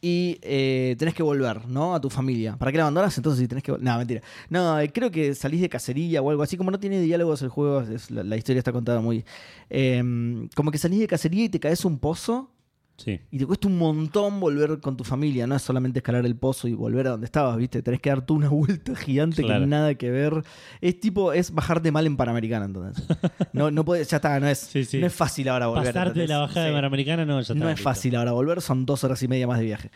y 0.01 0.39
eh, 0.43 0.97
tenés 0.99 1.15
que 1.15 1.23
volver, 1.23 1.67
¿no? 1.69 1.95
A 1.95 2.01
tu 2.01 2.11
familia. 2.11 2.57
¿Para 2.57 2.73
qué 2.73 2.79
la 2.79 2.85
abandonás? 2.85 3.17
Entonces 3.17 3.41
si 3.41 3.49
tenés 3.49 3.63
que... 3.63 3.73
No, 3.79 3.97
mentira. 3.99 4.21
No, 4.51 4.79
eh, 4.81 4.91
creo 4.93 5.11
que 5.11 5.35
salís 5.35 5.61
de 5.61 5.69
cacería 5.69 6.21
o 6.21 6.29
algo 6.31 6.43
así. 6.43 6.57
Como 6.57 6.71
no 6.71 6.81
tiene 6.81 7.01
diálogos 7.01 7.41
el 7.43 7.49
juego, 7.49 7.81
es- 7.83 8.11
la, 8.11 8.23
la 8.25 8.37
historia 8.37 8.59
está 8.59 8.73
contada 8.73 9.01
muy... 9.01 9.25
em, 9.71 10.49
como 10.57 10.71
que 10.73 10.79
salís 10.79 10.99
de 11.01 11.07
cacería 11.07 11.45
y 11.45 11.49
te 11.49 11.61
caes 11.61 11.85
un 11.85 11.99
pozo 11.99 12.51
Sí. 12.99 13.19
y 13.33 13.39
te 13.39 13.47
cuesta 13.47 13.67
un 13.67 13.79
montón 13.79 14.39
volver 14.39 14.79
con 14.81 14.97
tu 14.97 15.03
familia, 15.03 15.47
no 15.47 15.57
es 15.57 15.63
solamente 15.63 15.99
escalar 15.99 16.25
el 16.25 16.37
pozo 16.37 16.69
y 16.69 16.75
volver 16.75 17.09
a 17.09 17.11
donde 17.13 17.25
estabas, 17.25 17.57
¿viste? 17.57 17.83
Tenés 17.83 18.01
que 18.01 18.11
dar 18.11 18.25
tú 18.25 18.35
una 18.35 18.49
vuelta 18.51 18.95
gigante 18.95 19.43
Claro. 19.43 19.61
que 19.63 19.67
nada 19.67 19.95
que 19.97 20.11
ver. 20.11 20.43
Es 20.81 21.01
tipo, 21.01 21.33
es 21.33 21.53
bajarte 21.53 21.91
mal 21.91 22.07
en 22.07 22.17
Panamericana, 22.17 22.67
entonces. 22.67 23.05
No, 23.53 23.71
no 23.71 23.85
puedes, 23.85 24.09
ya 24.09 24.17
está, 24.19 24.39
no 24.41 24.47
es, 24.49 24.59
Sí, 24.59 24.85
sí. 24.85 24.99
no 24.99 25.07
es 25.07 25.13
fácil 25.15 25.49
ahora 25.49 25.67
volver. 25.67 25.87
Pasarte 25.93 26.21
de 26.21 26.27
la 26.29 26.35
¿entendés? 26.35 26.49
bajada 26.49 26.67
de. 26.67 26.73
Panamericana 26.73 27.25
no, 27.25 27.35
ya 27.35 27.41
está. 27.41 27.55
No 27.55 27.69
es 27.71 27.81
fácil 27.81 28.15
ahora 28.17 28.33
volver, 28.33 28.61
son 28.63 28.87
dos 28.87 29.03
horas 29.05 29.23
y 29.23 29.29
media 29.29 29.47
más 29.47 29.59
de 29.59 29.65
viaje. 29.65 29.91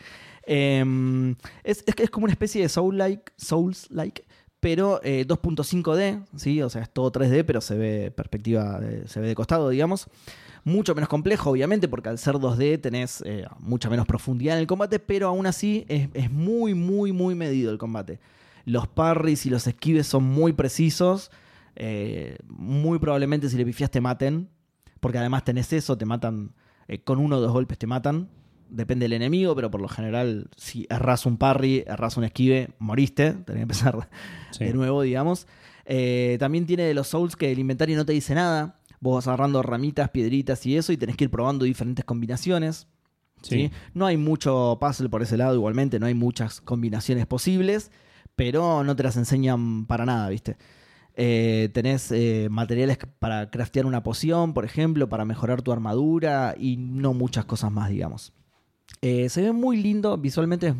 Eh, 0.45 1.35
es, 1.63 1.83
es, 1.87 1.95
es 1.97 2.09
como 2.09 2.25
una 2.25 2.33
especie 2.33 2.61
de 2.61 2.69
Soul-like, 2.69 3.31
Souls-like, 3.37 4.25
pero 4.59 4.99
eh, 5.03 5.25
2.5D, 5.27 6.25
¿sí? 6.35 6.61
O 6.61 6.69
sea, 6.69 6.81
es 6.81 6.89
todo 6.89 7.11
3D, 7.11 7.43
pero 7.45 7.61
se 7.61 7.77
ve 7.77 8.11
perspectiva, 8.11 8.79
de- 8.79 9.07
se 9.07 9.19
ve 9.19 9.27
de 9.27 9.35
costado, 9.35 9.69
digamos. 9.69 10.07
Mucho 10.67 10.93
menos 10.95 11.07
complejo, 11.07 11.51
obviamente, 11.51 11.87
porque 11.87 12.09
al 12.09 12.17
ser 12.17 12.35
2D 12.35 12.81
tenés 12.81 13.23
eh, 13.25 13.45
mucha 13.59 13.89
menos 13.89 14.05
profundidad 14.05 14.55
en 14.55 14.61
el 14.61 14.67
combate, 14.67 14.99
pero 14.99 15.27
aún 15.29 15.45
así 15.47 15.85
es, 15.87 16.09
es 16.13 16.29
muy, 16.29 16.73
muy, 16.73 17.13
muy 17.13 17.35
medido 17.35 17.71
el 17.71 17.77
combate. 17.77 18.19
Los 18.65 18.85
parries 18.87 19.45
y 19.45 19.49
los 19.49 19.65
esquives 19.65 20.07
son 20.07 20.23
muy 20.25 20.51
precisos. 20.53 21.31
eh, 21.79 22.37
muy 22.49 22.99
probablemente 22.99 23.49
si 23.49 23.55
le 23.55 23.63
pifias 23.65 23.89
te 23.91 24.01
maten, 24.01 24.49
porque 24.99 25.19
además 25.19 25.45
tenés 25.45 25.71
eso, 25.73 25.97
te 25.97 26.05
matan 26.05 26.51
eh, 26.87 26.99
con 26.99 27.19
uno 27.19 27.37
o 27.37 27.39
dos 27.41 27.51
golpes, 27.53 27.77
te 27.77 27.87
matan. 27.87 28.27
Depende 28.69 29.05
del 29.05 29.13
enemigo, 29.13 29.55
pero 29.55 29.71
por 29.71 29.79
lo 29.79 29.87
general, 29.87 30.49
si 30.57 30.85
erras 30.89 31.25
un 31.25 31.37
parry, 31.37 31.85
erras 31.87 32.17
un 32.17 32.25
esquive, 32.25 32.71
moriste. 32.79 33.31
Tenés 33.31 33.45
que 33.59 33.61
empezar 33.61 34.09
Sí. 34.51 34.65
de 34.65 34.73
nuevo, 34.73 35.01
digamos. 35.03 35.47
Eh, 35.85 36.35
también 36.41 36.65
tiene 36.65 36.83
de 36.83 36.93
los 36.93 37.07
Souls 37.07 37.37
que 37.37 37.51
el 37.53 37.59
inventario 37.59 37.95
no 37.95 38.05
te 38.05 38.11
dice 38.11 38.35
nada. 38.35 38.75
Vos 38.99 39.15
vas 39.15 39.27
agarrando 39.27 39.61
ramitas, 39.63 40.09
piedritas 40.09 40.65
y 40.65 40.77
eso, 40.77 40.91
y 40.91 40.97
tenés 40.97 41.17
que 41.17 41.25
ir 41.25 41.31
probando 41.31 41.65
diferentes 41.65 42.03
combinaciones. 42.05 42.87
¿sí? 43.41 43.67
Sí. 43.67 43.71
No 43.93 44.05
hay 44.05 44.17
mucho 44.17 44.77
puzzle 44.79 45.09
por 45.09 45.21
ese 45.21 45.37
lado, 45.37 45.55
igualmente, 45.55 45.99
no 45.99 46.05
hay 46.07 46.13
muchas 46.13 46.61
combinaciones 46.61 47.25
posibles, 47.27 47.91
pero 48.35 48.83
no 48.83 48.95
te 48.95 49.03
las 49.03 49.17
enseñan 49.17 49.85
para 49.85 50.05
nada, 50.05 50.29
¿viste? 50.29 50.57
Eh, 51.19 51.69
tenés 51.73 52.11
eh, 52.11 52.47
materiales 52.51 52.99
para 53.17 53.49
craftear 53.49 53.87
una 53.87 54.03
poción, 54.03 54.53
por 54.53 54.65
ejemplo, 54.65 55.09
para 55.09 55.25
mejorar 55.25 55.63
tu 55.63 55.71
armadura 55.71 56.53
y 56.57 56.77
no 56.77 57.13
muchas 57.15 57.45
cosas 57.45 57.71
más, 57.71 57.89
digamos. 57.89 58.33
Eh, 59.01 59.27
se 59.29 59.41
ve 59.41 59.51
muy 59.51 59.77
lindo, 59.77 60.15
visualmente 60.17 60.67
es, 60.67 60.75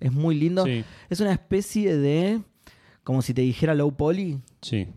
es 0.00 0.12
muy 0.12 0.34
lindo. 0.34 0.64
Sí. 0.64 0.84
Es 1.08 1.20
una 1.20 1.32
especie 1.32 1.96
de, 1.96 2.42
como 3.04 3.22
si 3.22 3.34
te 3.34 3.42
dijera 3.42 3.74
low 3.74 3.96
poly, 3.96 4.40
Sí. 4.62 4.88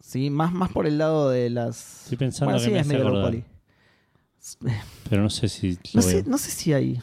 ¿Sí? 0.00 0.30
Más, 0.30 0.52
más 0.52 0.70
por 0.72 0.86
el 0.86 0.98
lado 0.98 1.30
de 1.30 1.50
las... 1.50 2.04
Estoy 2.04 2.18
pensando 2.18 2.52
bueno, 2.54 2.58
que 2.60 2.64
sí, 2.66 2.70
me 2.72 2.80
es 2.80 2.86
medio 2.86 3.08
low. 3.10 3.30
Pero 5.08 5.22
no 5.22 5.30
sé 5.30 5.48
si 5.48 5.78
No 5.94 6.02
sé, 6.02 6.24
no 6.26 6.38
sé 6.38 6.50
si 6.50 6.72
hay... 6.72 7.00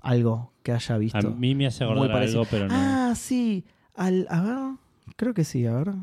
algo 0.00 0.52
que 0.62 0.72
haya 0.72 0.98
visto. 0.98 1.18
A 1.18 1.22
mí 1.22 1.54
me 1.54 1.66
hace 1.66 1.84
acordar 1.84 2.22
algo, 2.22 2.44
pero 2.50 2.68
no. 2.68 2.74
Ah, 2.74 3.14
sí. 3.16 3.64
Al, 3.94 4.26
a 4.30 4.40
ver, 4.42 4.58
creo 5.16 5.34
que 5.34 5.44
sí, 5.44 5.66
a 5.66 5.72
ver. 5.74 5.94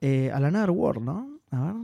Eh, 0.00 0.30
al 0.32 0.44
Another 0.44 0.70
War, 0.70 1.00
¿no? 1.00 1.38
A 1.50 1.60
ver. 1.60 1.74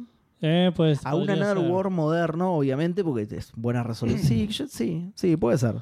Eh, 0.43 0.73
pues. 0.75 1.05
A 1.05 1.15
un 1.15 1.29
Another 1.31 1.59
ser. 1.59 1.71
War 1.71 1.91
moderno, 1.91 2.55
obviamente, 2.55 3.05
porque 3.05 3.23
es 3.37 3.53
buena 3.57 3.83
resolución. 3.83 4.23
Sí, 4.27 4.47
yo- 4.49 4.67
sí, 4.69 5.13
sí, 5.15 5.37
puede 5.37 5.59
ser. 5.59 5.77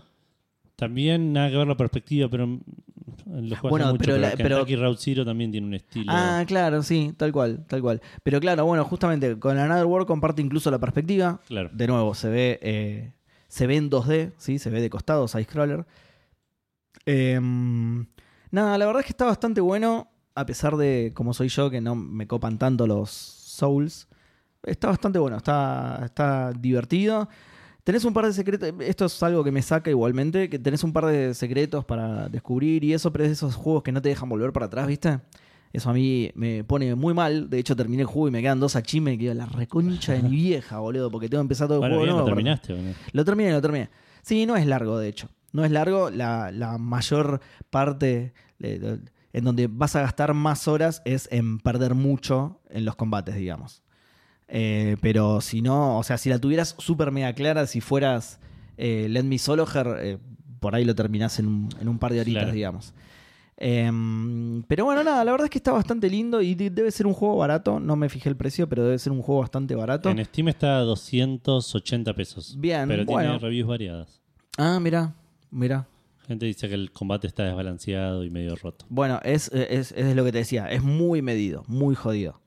También 0.77 1.33
nada 1.33 1.51
que 1.51 1.57
ver 1.57 1.67
la 1.67 1.77
perspectiva, 1.77 2.29
pero. 2.29 2.61
Lo 3.27 3.57
Bueno, 3.69 3.87
mucho, 3.87 3.99
pero 3.99 3.99
pero, 3.99 4.17
la- 4.19 4.31
pero- 4.37 4.57
Kentucky 4.57 4.77
Route 4.77 5.01
Zero 5.01 5.25
también 5.25 5.51
tiene 5.51 5.67
un 5.67 5.75
estilo. 5.75 6.07
Ah, 6.15 6.45
claro, 6.47 6.83
sí, 6.83 7.13
tal 7.17 7.33
cual, 7.33 7.65
tal 7.67 7.81
cual. 7.81 8.01
Pero 8.23 8.41
claro, 8.41 8.65
bueno, 8.67 8.85
justamente 8.85 9.39
con 9.39 9.59
Another 9.59 9.87
War 9.87 10.07
comparte 10.07 10.43
incluso 10.43 10.71
la 10.71 10.79
perspectiva. 10.79 11.41
claro. 11.49 11.71
De 11.73 11.87
nuevo, 11.87 12.15
se 12.15 12.29
ve, 12.29 12.59
eh, 12.63 13.13
se 13.49 13.67
ve 13.67 13.77
en 13.77 13.91
2D, 13.91 14.33
¿sí? 14.39 14.59
Se 14.59 14.71
ve 14.71 14.81
de 14.81 14.91
costado, 14.91 15.27
side-scroller. 15.29 15.87
Em, 17.07 18.07
nada, 18.51 18.77
la 18.79 18.87
verdad 18.87 19.01
es 19.01 19.07
que 19.07 19.13
está 19.13 19.25
bastante 19.25 19.61
bueno, 19.61 20.11
a 20.35 20.47
pesar 20.47 20.77
de, 20.77 21.13
como 21.15 21.33
soy 21.35 21.49
yo, 21.49 21.71
que 21.71 21.81
no 21.81 21.95
me 21.95 22.27
copan 22.27 22.59
tanto 22.59 22.87
los 22.87 23.11
Souls. 23.11 24.09
Está 24.63 24.89
bastante 24.89 25.19
bueno, 25.19 25.37
está, 25.37 26.03
está 26.05 26.53
divertido. 26.53 27.29
Tenés 27.89 28.05
un 28.05 28.12
par 28.12 28.26
de 28.26 28.34
secretos, 28.34 28.70
esto 28.80 29.07
es 29.07 29.22
algo 29.22 29.43
que 29.43 29.51
me 29.51 29.62
saca 29.62 29.89
igualmente, 29.89 30.51
que 30.51 30.59
tenés 30.59 30.84
un 30.84 30.93
par 30.93 31.07
de 31.07 31.32
secretos 31.32 31.86
para 31.86 32.28
descubrir 32.28 32.84
y 32.84 32.93
eso, 32.93 33.11
pero 33.11 33.24
es 33.24 33.30
de 33.30 33.32
esos 33.32 33.55
juegos 33.55 33.82
que 33.82 33.93
no 33.93 34.03
te 34.03 34.11
dejan 34.11 34.28
volver 34.28 34.53
para 34.53 34.66
atrás, 34.66 34.86
¿viste? 34.86 35.20
Eso 35.72 35.89
a 35.89 35.95
mí 35.95 36.30
me 36.34 36.64
pone 36.64 36.95
muy 36.97 37.14
mal. 37.14 37.49
De 37.49 37.59
hecho, 37.59 37.74
terminé 37.74 38.03
el 38.03 38.07
juego 38.07 38.28
y 38.28 38.30
me 38.30 38.43
quedan 38.43 38.61
dos 38.61 38.76
achimes 38.76 39.14
y 39.14 39.18
quedo 39.20 39.32
la 39.32 39.47
reconcha 39.47 40.12
de 40.12 40.22
mi 40.22 40.28
vieja, 40.36 40.80
boludo, 40.80 41.11
porque 41.11 41.30
tengo 41.30 41.41
que 41.41 41.45
empezar 41.45 41.66
todo 41.66 41.76
el 41.76 41.80
Bueno, 41.80 41.95
juego. 41.97 42.05
bien, 42.05 42.14
de 42.14 42.18
lo 42.18 42.24
nuevo, 42.26 42.36
terminaste. 42.36 42.72
¿o 42.74 42.76
no? 42.76 42.95
lo 43.11 43.24
terminé, 43.24 43.53
lo 43.53 43.62
terminé. 43.62 43.89
Sí, 44.20 44.45
no 44.45 44.55
es 44.57 44.66
largo, 44.66 44.99
de 44.99 45.09
hecho. 45.09 45.30
No 45.53 45.64
es 45.64 45.70
largo. 45.70 46.11
La, 46.11 46.51
la 46.53 46.76
mayor 46.76 47.41
parte 47.70 48.34
en 48.61 49.45
donde 49.45 49.66
vas 49.66 49.97
a 49.97 50.03
gastar 50.03 50.34
más 50.34 50.68
horas 50.68 51.01
es 51.07 51.26
en 51.32 51.59
perder 51.59 51.95
mucho 51.95 52.61
en 52.68 52.84
los 52.84 52.97
combates, 52.97 53.34
digamos. 53.34 53.82
Eh, 54.49 54.96
pero 55.03 55.40
si 55.40 55.61
no, 55.62 55.99
o 55.99 56.03
sea, 56.03 56.16
si 56.18 56.28
la 56.30 56.38
tuvieras 56.38 56.74
súper 56.78 57.11
mega 57.12 57.32
clara, 57.34 57.66
si 57.66 57.80
fueras 57.80 58.40
eh, 58.78 59.07
Let 59.11 59.24
Me 59.24 59.38
Sologer, 59.38 59.86
eh, 60.01 60.18
por 60.61 60.74
ahí 60.74 60.84
lo 60.84 60.94
terminás 60.94 61.38
en 61.38 61.46
un, 61.46 61.68
en 61.80 61.88
un 61.88 61.99
par 61.99 62.12
de 62.12 62.20
horitas, 62.20 62.42
Claro. 62.44 62.55
digamos. 62.55 62.94
Em, 63.61 64.62
pero 64.68 64.84
bueno, 64.84 65.03
nada, 65.03 65.24
la 65.24 65.32
verdad 65.32 65.46
es 65.46 65.51
que 65.51 65.59
está 65.59 65.72
bastante 65.72 66.09
lindo 66.09 66.40
y 66.40 66.55
de- 66.55 66.70
debe 66.70 66.90
ser 66.92 67.07
un 67.07 67.12
juego 67.12 67.36
barato. 67.36 67.80
No 67.80 67.96
me 67.96 68.09
fijé 68.09 68.28
el 68.28 68.36
precio, 68.36 68.68
pero 68.68 68.84
debe 68.84 68.99
ser 68.99 69.12
un 69.12 69.20
juego 69.20 69.40
bastante 69.40 69.74
barato. 69.74 70.09
En 70.11 70.24
Steam 70.24 70.49
está 70.49 70.78
a 70.78 70.80
280 70.82 72.14
pesos. 72.14 72.55
Bien, 72.59 72.86
Pero 72.88 73.05
tiene 73.05 73.38
reviews 73.38 73.68
variadas. 73.68 74.20
Ah, 74.57 74.78
mira, 74.80 75.12
mira. 75.51 75.86
Gente 76.26 76.46
dice 76.46 76.68
que 76.68 76.74
el 76.74 76.92
combate 76.92 77.26
está 77.26 77.44
desbalanceado 77.44 78.22
y 78.22 78.30
medio 78.30 78.55
roto. 78.55 78.84
Bueno, 78.88 79.18
es, 79.24 79.51
es, 79.53 79.92
es 79.92 80.14
lo 80.14 80.24
que 80.24 80.32
te 80.32 80.38
decía, 80.38 80.70
es 80.70 80.82
muy 80.82 81.20
medido, 81.22 81.64
muy 81.66 81.94
jodido. 81.94 82.40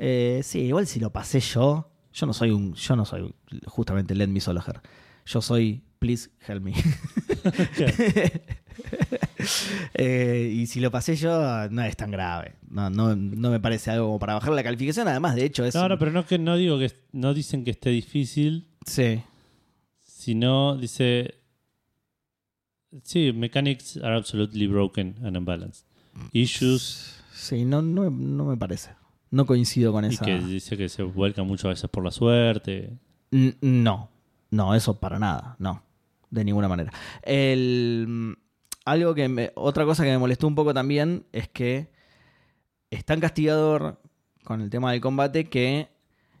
Eh, 0.00 0.40
sí, 0.44 0.60
igual 0.60 0.86
si 0.86 1.00
lo 1.00 1.12
pasé 1.12 1.40
yo, 1.40 1.90
yo 2.12 2.26
no 2.26 2.32
soy 2.32 2.50
un, 2.50 2.72
yo 2.74 2.96
no 2.96 3.04
soy 3.04 3.34
justamente 3.66 4.14
Let 4.14 4.28
Me 4.28 4.40
Sologer. 4.40 4.80
Yo 5.26 5.42
soy 5.42 5.82
Please 5.98 6.30
Help 6.46 6.62
Me. 6.62 6.72
Eh, 9.94 10.52
y 10.54 10.66
si 10.66 10.80
lo 10.80 10.90
pasé 10.90 11.16
yo, 11.16 11.68
no 11.70 11.82
es 11.82 11.96
tan 11.96 12.10
grave. 12.10 12.54
No, 12.68 12.90
no, 12.90 13.14
no 13.16 13.50
me 13.50 13.60
parece 13.60 13.90
algo 13.90 14.06
como 14.06 14.18
para 14.18 14.34
bajar 14.34 14.52
la 14.52 14.62
calificación. 14.62 15.08
Además, 15.08 15.34
de 15.36 15.44
hecho, 15.44 15.64
es. 15.64 15.74
No, 15.74 15.88
no, 15.88 15.98
pero 15.98 16.10
no, 16.12 16.26
que, 16.26 16.38
no 16.38 16.56
digo 16.56 16.78
que 16.78 16.92
no 17.12 17.34
dicen 17.34 17.64
que 17.64 17.70
esté 17.72 17.90
difícil, 17.90 18.68
Sí. 18.86 19.22
sino 20.00 20.76
dice. 20.76 21.34
Sí, 23.02 23.32
mechanics 23.32 23.96
are 23.98 24.16
absolutely 24.16 24.66
broken 24.66 25.16
and 25.24 25.36
unbalanced. 25.36 25.84
Issues, 26.32 27.14
Sí, 27.32 27.64
no, 27.64 27.80
no, 27.82 28.10
no 28.10 28.44
me 28.44 28.56
parece. 28.56 28.90
No 29.30 29.44
coincido 29.46 29.92
con 29.92 30.04
y 30.04 30.08
esa. 30.08 30.24
que 30.24 30.38
dice 30.38 30.76
que 30.76 30.88
se 30.88 31.02
vuelca 31.02 31.42
mucho 31.42 31.68
a 31.68 31.70
veces 31.70 31.88
por 31.90 32.04
la 32.04 32.10
suerte. 32.10 32.96
N- 33.30 33.56
No, 33.60 34.08
no, 34.50 34.74
eso 34.74 34.98
para 34.98 35.18
nada, 35.18 35.56
no, 35.58 35.82
de 36.30 36.44
ninguna 36.44 36.68
manera. 36.68 36.92
El, 37.22 38.06
mm, 38.08 38.32
algo 38.86 39.14
que 39.14 39.28
me- 39.28 39.52
otra 39.54 39.84
cosa 39.84 40.02
que 40.04 40.10
me 40.10 40.18
molestó 40.18 40.46
un 40.46 40.54
poco 40.54 40.72
también 40.72 41.24
es 41.32 41.48
que 41.48 41.90
es 42.90 43.04
tan 43.04 43.20
castigador 43.20 44.00
con 44.44 44.62
el 44.62 44.70
tema 44.70 44.92
del 44.92 45.02
combate 45.02 45.44
que 45.50 45.88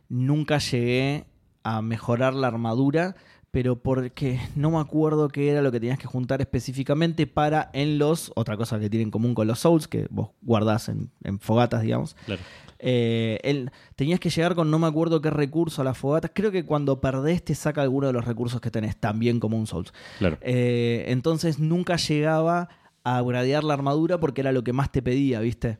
nunca 0.08 0.56
llegué 0.58 1.26
a 1.62 1.82
mejorar 1.82 2.32
la 2.32 2.46
armadura, 2.46 3.16
pero 3.50 3.76
porque 3.76 4.38
no 4.56 4.70
me 4.70 4.78
acuerdo 4.78 5.28
qué 5.28 5.48
era 5.50 5.62
lo 5.62 5.72
que 5.72 5.80
tenías 5.80 5.98
que 5.98 6.06
juntar 6.06 6.40
específicamente 6.40 7.26
para 7.26 7.70
en 7.72 7.98
los, 7.98 8.30
otra 8.36 8.56
cosa 8.56 8.78
que 8.78 8.90
tienen 8.90 9.08
en 9.08 9.10
común 9.10 9.34
con 9.34 9.46
los 9.46 9.60
Souls, 9.60 9.88
que 9.88 10.06
vos 10.10 10.30
guardás 10.42 10.88
en, 10.88 11.10
en 11.24 11.38
fogatas, 11.40 11.82
digamos, 11.82 12.14
Claro. 12.26 12.42
eh, 12.78 13.38
el- 13.42 13.70
tenías 13.96 14.20
que 14.20 14.30
llegar 14.30 14.54
con 14.54 14.70
no 14.70 14.78
me 14.78 14.86
acuerdo 14.86 15.20
qué 15.20 15.30
recurso 15.30 15.82
a 15.82 15.84
las 15.84 15.96
fogatas. 15.98 16.30
Creo 16.34 16.50
que 16.52 16.64
cuando 16.64 17.00
perdés 17.00 17.42
te 17.44 17.54
saca 17.54 17.82
alguno 17.82 18.06
de 18.06 18.12
los 18.12 18.24
recursos 18.24 18.60
que 18.60 18.70
tenés, 18.70 18.96
también 18.96 19.40
como 19.40 19.56
un 19.56 19.66
Souls. 19.66 19.92
Claro. 20.18 20.38
Eh, 20.42 21.06
entonces 21.08 21.58
nunca 21.58 21.96
llegaba 21.96 22.68
a 23.04 23.22
gradear 23.22 23.64
la 23.64 23.74
armadura 23.74 24.18
porque 24.20 24.42
era 24.42 24.52
lo 24.52 24.62
que 24.62 24.72
más 24.74 24.92
te 24.92 25.00
pedía, 25.02 25.40
¿viste? 25.40 25.78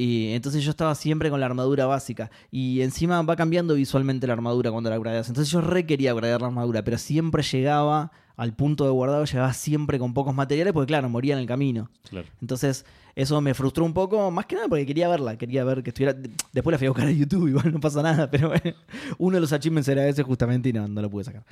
Y 0.00 0.32
entonces 0.32 0.64
yo 0.64 0.70
estaba 0.70 0.94
siempre 0.94 1.28
con 1.28 1.40
la 1.40 1.46
armadura 1.46 1.84
básica. 1.84 2.30
Y 2.50 2.80
encima 2.80 3.20
va 3.20 3.36
cambiando 3.36 3.74
visualmente 3.74 4.26
la 4.26 4.32
armadura 4.32 4.70
cuando 4.70 4.88
la 4.88 4.96
gradeas. 4.98 5.28
Entonces 5.28 5.52
yo 5.52 5.60
re 5.60 5.84
quería 5.84 6.14
gradear 6.14 6.40
la 6.40 6.46
armadura, 6.46 6.82
pero 6.82 6.96
siempre 6.96 7.42
llegaba 7.42 8.10
al 8.34 8.54
punto 8.54 8.84
de 8.84 8.90
guardado, 8.92 9.26
llegaba 9.26 9.52
siempre 9.52 9.98
con 9.98 10.14
pocos 10.14 10.34
materiales 10.34 10.72
porque, 10.72 10.86
claro, 10.86 11.10
moría 11.10 11.34
en 11.34 11.40
el 11.40 11.46
camino. 11.46 11.90
claro. 12.08 12.26
Entonces, 12.40 12.86
eso 13.14 13.38
me 13.42 13.52
frustró 13.52 13.84
un 13.84 13.92
poco, 13.92 14.30
más 14.30 14.46
que 14.46 14.54
nada 14.54 14.68
porque 14.68 14.86
quería 14.86 15.06
verla, 15.06 15.36
quería 15.36 15.64
ver 15.64 15.82
que 15.82 15.90
estuviera. 15.90 16.18
Después 16.50 16.72
la 16.72 16.78
fui 16.78 16.86
a 16.86 16.90
buscar 16.90 17.06
a 17.06 17.10
YouTube, 17.10 17.48
igual 17.48 17.70
no 17.70 17.78
pasa 17.78 18.02
nada, 18.02 18.30
pero 18.30 18.48
bueno, 18.48 18.74
uno 19.18 19.34
de 19.34 19.40
los 19.42 19.52
achievements 19.52 19.86
era 19.88 20.08
ese 20.08 20.22
justamente 20.22 20.70
y 20.70 20.72
no, 20.72 20.88
no 20.88 21.02
lo 21.02 21.10
pude 21.10 21.24
sacar. 21.24 21.44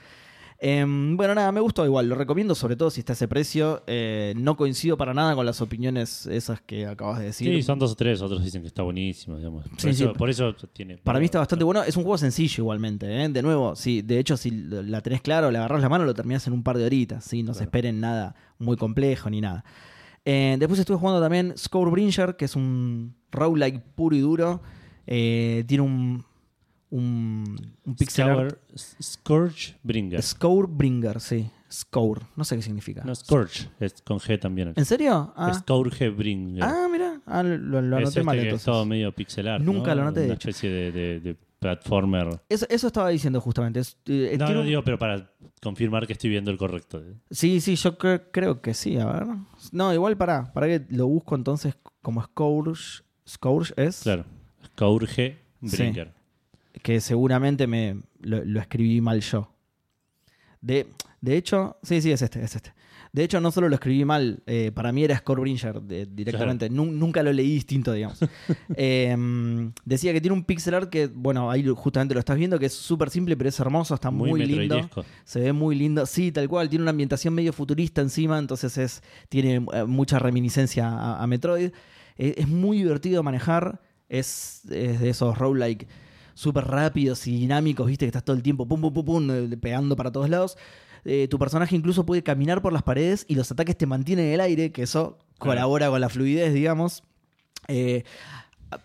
Em, 0.60 1.16
bueno, 1.16 1.36
nada, 1.36 1.52
me 1.52 1.60
gustó 1.60 1.84
igual, 1.84 2.08
lo 2.08 2.16
recomiendo 2.16 2.52
sobre 2.56 2.74
todo 2.74 2.90
si 2.90 2.98
está 2.98 3.12
a 3.12 3.14
ese 3.14 3.28
precio. 3.28 3.84
Eh, 3.86 4.34
no 4.36 4.56
coincido 4.56 4.96
para 4.96 5.14
nada 5.14 5.36
con 5.36 5.46
las 5.46 5.60
opiniones 5.60 6.26
esas 6.26 6.60
que 6.60 6.84
acabas 6.86 7.20
de 7.20 7.26
decir. 7.26 7.54
Sí, 7.54 7.62
son 7.62 7.78
dos 7.78 7.92
o 7.92 7.94
tres, 7.94 8.20
otros 8.20 8.42
dicen 8.42 8.62
que 8.62 8.66
está 8.66 8.82
buenísimo, 8.82 9.36
digamos. 9.36 9.68
Por, 9.68 9.80
Sí, 9.80 9.90
eso, 9.90 10.08
sí. 10.08 10.18
por 10.18 10.28
eso 10.30 10.52
tiene. 10.72 10.98
Para 10.98 11.20
mí 11.20 11.26
está 11.26 11.38
bastante 11.38 11.64
bueno. 11.64 11.84
Es 11.84 11.96
un 11.96 12.02
juego 12.02 12.18
sencillo 12.18 12.62
igualmente. 12.64 13.06
¿eh? 13.24 13.28
De 13.28 13.40
nuevo, 13.40 13.76
sí, 13.76 14.02
de 14.02 14.18
hecho, 14.18 14.36
si 14.36 14.50
la 14.50 15.00
tenés 15.00 15.22
claro, 15.22 15.52
le 15.52 15.58
agarrás 15.58 15.80
la 15.80 15.88
mano, 15.88 16.04
lo 16.04 16.12
terminás 16.14 16.44
en 16.48 16.54
un 16.54 16.64
par 16.64 16.76
de 16.76 16.84
horitas. 16.86 17.24
¿sí? 17.24 17.44
No 17.44 17.52
se 17.54 17.58
Claro. 17.58 17.66
esperen 17.68 18.00
nada 18.00 18.34
muy 18.58 18.76
complejo 18.76 19.30
ni 19.30 19.40
nada. 19.40 19.64
Eh, 20.24 20.56
después 20.58 20.80
estuve 20.80 20.96
jugando 20.98 21.20
también 21.20 21.54
Scorebringer, 21.56 22.34
que 22.36 22.46
es 22.46 22.56
un 22.56 23.14
roguelike 23.30 23.80
puro 23.94 24.16
y 24.16 24.20
duro. 24.20 24.60
Tiene 25.06 25.80
un, 25.80 26.24
un, 26.90 27.74
un 27.84 27.94
pixel 27.96 28.28
art. 28.28 28.54
Scour- 28.54 28.74
S- 28.74 28.96
Scourge 29.02 29.74
Bringer. 29.82 30.22
Scorebringer, 30.22 31.20
sí. 31.20 31.50
Score. 31.70 32.22
No 32.34 32.44
sé 32.44 32.56
qué 32.56 32.62
significa. 32.62 33.02
No, 33.04 33.14
Scourge, 33.14 33.68
es 33.78 34.00
con 34.02 34.18
G 34.18 34.40
también. 34.40 34.72
¿En 34.74 34.84
serio? 34.86 35.34
Ah, 35.36 35.52
Scourge 35.52 36.08
Bringer. 36.08 36.64
ah 36.64 36.88
mira. 36.90 37.20
Ah, 37.26 37.42
lo, 37.42 37.58
lo 37.82 37.96
es 37.98 38.02
anoté 38.02 38.08
este 38.08 38.22
mal 38.22 38.36
que 38.36 38.40
es 38.40 38.44
entonces. 38.46 38.64
todo 38.64 38.86
medio 38.86 39.12
pixelar. 39.14 39.60
Nunca 39.60 39.94
lo 39.94 40.04
noté, 40.04 40.20
de 40.20 40.26
Una 40.26 40.34
especie 40.34 40.70
de, 40.70 40.92
de- 40.92 41.20
de 41.20 41.36
platformer. 41.58 42.40
Eso, 42.48 42.64
eso 42.70 42.86
estaba 42.86 43.10
diciendo 43.10 43.38
justamente. 43.42 43.80
Es- 43.80 43.98
eh, 44.06 44.36
No, 44.38 44.48
no 44.50 44.60
un- 44.60 44.66
digo, 44.66 44.82
pero 44.82 44.98
para 44.98 45.30
confirmar 45.60 46.06
que 46.06 46.14
estoy 46.14 46.30
viendo 46.30 46.50
el 46.50 46.56
correcto. 46.56 47.02
Sí, 47.30 47.60
sí, 47.60 47.76
yo 47.76 47.98
cre- 47.98 48.22
creo 48.32 48.62
que 48.62 48.72
sí, 48.72 48.96
a 48.96 49.04
ver. 49.04 49.26
No, 49.72 49.92
igual 49.92 50.16
para, 50.16 50.50
para 50.54 50.66
que 50.68 50.86
lo 50.88 51.06
busco 51.06 51.34
entonces 51.34 51.74
como 52.00 52.22
Scourge. 52.22 53.02
Scourge 53.28 53.74
es. 53.76 54.00
Claro. 54.04 54.24
Scourge 54.64 55.38
Sí. 55.66 55.92
Que 56.82 57.00
seguramente 57.00 57.66
me 57.66 58.00
lo, 58.20 58.44
lo 58.44 58.60
escribí 58.60 59.00
mal 59.00 59.20
yo. 59.20 59.52
De, 60.60 60.86
de 61.20 61.36
hecho, 61.36 61.76
sí, 61.82 62.00
sí, 62.00 62.10
es 62.12 62.22
este, 62.22 62.42
es 62.42 62.56
este. 62.56 62.72
De 63.10 63.24
hecho, 63.24 63.40
no 63.40 63.50
solo 63.50 63.70
lo 63.70 63.74
escribí 63.74 64.04
mal, 64.04 64.42
eh, 64.46 64.70
para 64.74 64.92
mí 64.92 65.02
era 65.02 65.16
Scorebringer 65.16 65.80
de- 65.80 66.04
directamente. 66.06 66.68
Nun- 66.70 66.98
nunca 66.98 67.22
lo 67.22 67.32
leí 67.32 67.50
distinto, 67.54 67.92
digamos. 67.92 68.18
Eh, 68.76 69.16
decía 69.84 70.12
que 70.12 70.20
tiene 70.20 70.34
un 70.36 70.44
pixel 70.44 70.74
art 70.74 70.90
que, 70.90 71.06
bueno, 71.06 71.50
ahí 71.50 71.64
justamente 71.74 72.12
lo 72.14 72.20
estás 72.20 72.36
viendo, 72.36 72.58
que 72.58 72.66
es 72.66 72.74
súper 72.74 73.08
simple, 73.08 73.34
pero 73.36 73.48
es 73.48 73.58
hermoso, 73.58 73.94
está 73.94 74.10
muy, 74.10 74.30
Muy, 74.30 74.44
lindo. 74.46 74.88
Se 75.24 75.40
ve 75.40 75.52
muy 75.54 75.74
lindo. 75.74 76.04
Sí, 76.06 76.30
tal 76.32 76.48
cual. 76.48 76.68
Tiene 76.68 76.82
una 76.82 76.90
ambientación 76.90 77.32
medio 77.34 77.52
futurista 77.54 78.02
encima, 78.02 78.38
entonces 78.38 78.76
es, 78.76 79.02
tiene 79.30 79.64
eh, 79.72 79.84
mucha 79.84 80.18
reminiscencia 80.18 80.86
a, 80.88 81.22
a 81.22 81.26
Metroid. 81.26 81.70
Eh, 82.18 82.34
es 82.36 82.46
muy 82.48 82.78
divertido 82.78 83.16
de 83.16 83.22
manejar. 83.22 83.80
Es, 84.10 84.62
es 84.70 85.00
de 85.00 85.08
esos 85.08 85.36
roguelike 85.38 85.86
súper 86.38 86.68
rápidos 86.68 87.26
y 87.26 87.32
dinámicos, 87.32 87.88
viste, 87.88 88.04
que 88.04 88.10
estás 88.10 88.22
todo 88.22 88.36
el 88.36 88.44
tiempo 88.44 88.64
pum, 88.64 88.80
pum, 88.80 88.94
pum, 88.94 89.04
pum, 89.04 89.30
eh, 89.32 89.56
pegando 89.56 89.96
para 89.96 90.12
todos 90.12 90.30
lados. 90.30 90.56
Eh, 91.04 91.26
tu 91.28 91.36
personaje 91.36 91.74
incluso 91.74 92.06
puede 92.06 92.22
caminar 92.22 92.62
por 92.62 92.72
las 92.72 92.84
paredes 92.84 93.24
y 93.28 93.34
los 93.34 93.50
ataques 93.50 93.76
te 93.76 93.86
mantienen 93.86 94.26
en 94.26 94.34
el 94.34 94.40
aire, 94.40 94.70
que 94.70 94.82
eso 94.82 95.18
colabora 95.38 95.88
con 95.88 96.00
la 96.00 96.08
fluidez, 96.08 96.54
digamos. 96.54 97.02
Eh, 97.66 98.04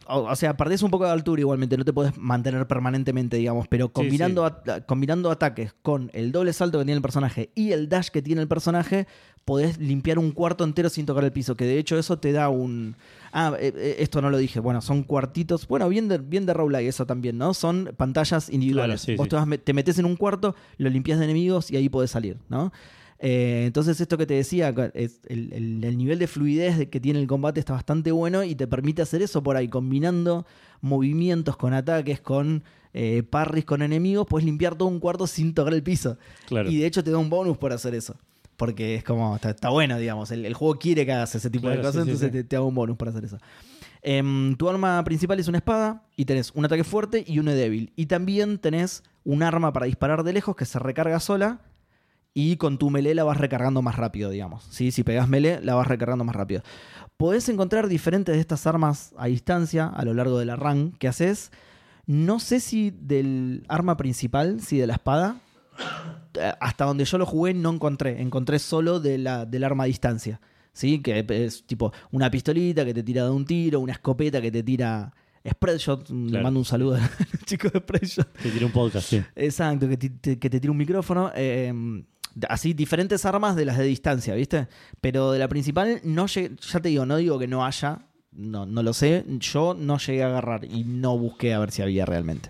O, 0.07 0.35
sea, 0.35 0.55
perdés 0.55 0.81
un 0.81 0.91
poco 0.91 1.05
de 1.05 1.11
altura 1.11 1.41
igualmente, 1.41 1.77
no 1.77 1.83
te 1.83 1.91
puedes 1.91 2.17
mantener 2.17 2.65
permanentemente, 2.67 3.35
digamos, 3.37 3.67
pero 3.67 3.91
combinando, 3.91 4.61
combinando 4.85 5.29
ataques 5.29 5.73
con 5.81 6.09
el 6.13 6.31
doble 6.31 6.53
salto 6.53 6.79
que 6.79 6.85
tiene 6.85 6.97
el 6.97 7.01
personaje 7.01 7.49
y 7.53 7.71
el 7.73 7.89
dash 7.89 8.07
que 8.07 8.21
tiene 8.21 8.41
el 8.41 8.47
personaje, 8.47 9.07
podés 9.43 9.77
limpiar 9.79 10.19
un 10.19 10.31
cuarto 10.31 10.63
entero 10.63 10.89
sin 10.89 11.05
tocar 11.05 11.25
el 11.25 11.33
piso, 11.33 11.55
que 11.55 11.65
de 11.65 11.77
hecho 11.77 11.97
eso 11.97 12.17
te 12.17 12.31
da 12.31 12.47
un... 12.47 12.95
Ah, 13.33 13.53
eh, 13.59 13.73
eh, 13.75 13.95
esto 13.99 14.21
no 14.21 14.29
lo 14.29 14.37
dije, 14.37 14.59
bueno, 14.61 14.81
son 14.81 15.03
cuartitos, 15.03 15.67
bueno, 15.67 15.89
bien 15.89 16.07
de, 16.07 16.17
bien 16.17 16.45
de 16.45 16.87
eso 16.87 17.05
también, 17.05 17.37
¿no? 17.37 17.53
Son 17.53 17.91
pantallas 17.97 18.49
individuales. 18.49 19.03
Claro, 19.03 19.17
sí, 19.17 19.17
Vos. 19.17 19.27
Te, 19.27 19.35
vas- 19.35 19.59
te 19.63 19.73
metes 19.73 19.99
en 19.99 20.05
un 20.05 20.15
cuarto, 20.15 20.55
lo 20.77 20.89
limpias 20.89 21.19
de 21.19 21.25
enemigos 21.25 21.71
y 21.71 21.75
ahí 21.75 21.89
podés 21.89 22.11
salir, 22.11 22.37
¿no? 22.47 22.71
Eh, 23.25 23.63
entonces 23.67 24.01
esto 24.01 24.17
que 24.17 24.25
te 24.25 24.33
decía, 24.33 24.73
es 24.93 25.21
el, 25.27 25.53
el- 25.53 25.83
el 25.85 25.97
nivel 25.97 26.19
de 26.19 26.27
fluidez 26.27 26.77
de- 26.77 26.89
que 26.89 26.99
tiene 26.99 27.19
el 27.21 27.27
combate 27.27 27.61
está 27.61 27.71
bastante 27.71 28.11
bueno 28.11 28.43
y 28.43 28.53
te 28.53 28.67
permite 28.67 29.01
hacer 29.01 29.21
eso 29.21 29.41
por 29.41 29.55
ahí, 29.55 29.69
combinando 29.69 30.45
movimientos 30.81 31.55
con 31.55 31.73
ataques, 31.73 32.19
con 32.19 32.63
eh, 32.93 33.23
parries 33.23 33.63
con 33.65 33.81
enemigos, 33.81 34.27
puedes 34.29 34.45
limpiar 34.45 34.75
todo 34.75 34.87
un 34.89 34.99
cuarto 34.99 35.25
sin 35.25 35.53
tocar 35.53 35.73
el 35.73 35.81
piso. 35.81 36.17
Claro. 36.47 36.69
Y 36.69 36.77
de 36.79 36.85
hecho 36.85 37.01
te 37.03 37.11
da 37.11 37.17
un 37.17 37.29
bonus 37.29 37.57
por 37.57 37.71
hacer 37.71 37.95
eso. 37.95 38.15
Porque 38.57 38.95
es 38.95 39.03
como, 39.03 39.35
está, 39.35 39.49
está 39.51 39.69
bueno, 39.69 39.97
digamos. 39.97 40.29
El, 40.29 40.45
el 40.45 40.53
juego 40.53 40.77
quiere 40.77 41.05
que 41.05 41.11
hagas 41.13 41.33
ese 41.33 41.49
tipo 41.49 41.69
de 41.69 41.77
cosas, 41.77 41.93
sí, 41.93 41.99
entonces 42.01 42.27
sí. 42.27 42.31
Te, 42.31 42.43
te 42.43 42.55
da 42.57 42.61
un 42.61 42.75
bonus 42.75 42.97
por 42.97 43.07
hacer 43.09 43.23
eso. 43.25 43.39
Em, 44.03 44.55
tu 44.57 44.69
arma 44.69 45.01
principal 45.05 45.39
es 45.39 45.47
una 45.47 45.57
espada 45.59 46.03
y 46.15 46.25
tenés 46.25 46.51
un 46.53 46.65
ataque 46.65 46.83
fuerte 46.83 47.23
y 47.25 47.39
uno 47.39 47.51
débil. 47.51 47.93
Y 47.95 48.05
también 48.07 48.57
tenés 48.59 49.01
un 49.23 49.41
arma 49.43 49.71
para 49.73 49.85
disparar 49.87 50.23
de 50.23 50.33
lejos 50.33 50.55
que 50.55 50.65
se 50.65 50.77
recarga 50.77 51.19
sola 51.19 51.61
y 52.33 52.57
con 52.57 52.77
tu 52.77 52.89
melee 52.89 53.13
la 53.15 53.23
vas 53.23 53.37
recargando 53.37 53.81
más 53.81 53.95
rápido, 53.95 54.29
digamos. 54.29 54.63
¿sí? 54.69 54.91
Si 54.91 55.03
pegas 55.03 55.27
melee, 55.29 55.59
la 55.61 55.75
vas 55.75 55.87
recargando 55.87 56.23
más 56.23 56.35
rápido. 56.35 56.61
Podés 57.17 57.47
encontrar 57.49 57.87
diferentes 57.87 58.33
de 58.35 58.41
estas 58.41 58.65
armas 58.65 59.13
a 59.17 59.27
distancia 59.27 59.87
a 59.87 60.03
lo 60.03 60.13
largo 60.13 60.39
de 60.39 60.45
la 60.45 60.55
run 60.55 60.93
que 60.97 61.07
haces. 61.07 61.51
No 62.05 62.39
sé 62.39 62.59
si 62.59 62.91
del 62.91 63.63
arma 63.67 63.97
principal, 63.97 64.61
si 64.61 64.77
de 64.77 64.87
la 64.87 64.93
espada. 64.95 65.37
Eh, 66.33 66.51
Hasta 66.59 66.85
donde 66.85 67.05
yo 67.05 67.17
lo 67.17 67.25
jugué 67.25 67.53
no 67.53 67.71
encontré. 67.71 68.21
Encontré 68.21 68.57
solo 68.59 68.99
de 68.99 69.17
la, 69.19 69.45
del 69.45 69.63
arma 69.63 69.83
a 69.83 69.87
distancia. 69.87 70.41
¿Sí? 70.73 70.99
Que 71.03 71.23
es 71.29 71.65
tipo 71.67 71.93
una 72.11 72.31
pistolita 72.31 72.83
que 72.83 72.95
te 72.95 73.03
tira 73.03 73.25
de 73.25 73.29
un 73.29 73.45
tiro, 73.45 73.79
una 73.79 73.93
escopeta 73.93 74.41
que 74.41 74.51
te 74.51 74.63
tira 74.63 75.13
Spreadshot. 75.47 76.09
Le 76.09 76.41
mando 76.41 76.59
un 76.59 76.65
saludo 76.65 76.95
a 76.95 76.99
los 76.99 77.09
chicos 77.45 77.71
de 77.71 77.79
Spreadshot. 77.79 78.33
Te 78.33 78.49
tiré 78.49 78.65
un 78.65 78.71
podcast, 78.71 79.07
sí. 79.07 79.21
Exacto, 79.35 79.87
que 79.87 79.97
te, 79.97 80.39
que 80.39 80.49
te 80.49 80.59
tire 80.59 80.71
un 80.71 80.77
micrófono. 80.77 81.31
eh, 81.35 81.71
así, 82.49 82.73
diferentes 82.73 83.25
armas 83.25 83.55
de 83.55 83.65
las 83.65 83.77
de 83.77 83.85
distancia, 83.85 84.35
¿viste? 84.35 84.67
Pero 85.01 85.31
de 85.31 85.39
la 85.39 85.47
principal, 85.47 86.01
no 86.03 86.27
ya 86.27 86.49
te 86.81 86.89
digo, 86.89 87.05
no 87.05 87.17
digo 87.17 87.39
que 87.39 87.47
no 87.47 87.65
haya, 87.65 88.07
no, 88.31 88.65
no 88.65 88.83
lo 88.83 88.93
sé. 88.93 89.25
Yo 89.39 89.73
no 89.73 89.97
llegué 89.97 90.23
a 90.23 90.27
agarrar 90.27 90.65
y 90.65 90.83
no 90.83 91.17
busqué 91.17 91.53
a 91.53 91.59
ver 91.59 91.71
si 91.71 91.81
había 91.81 92.05
realmente. 92.05 92.49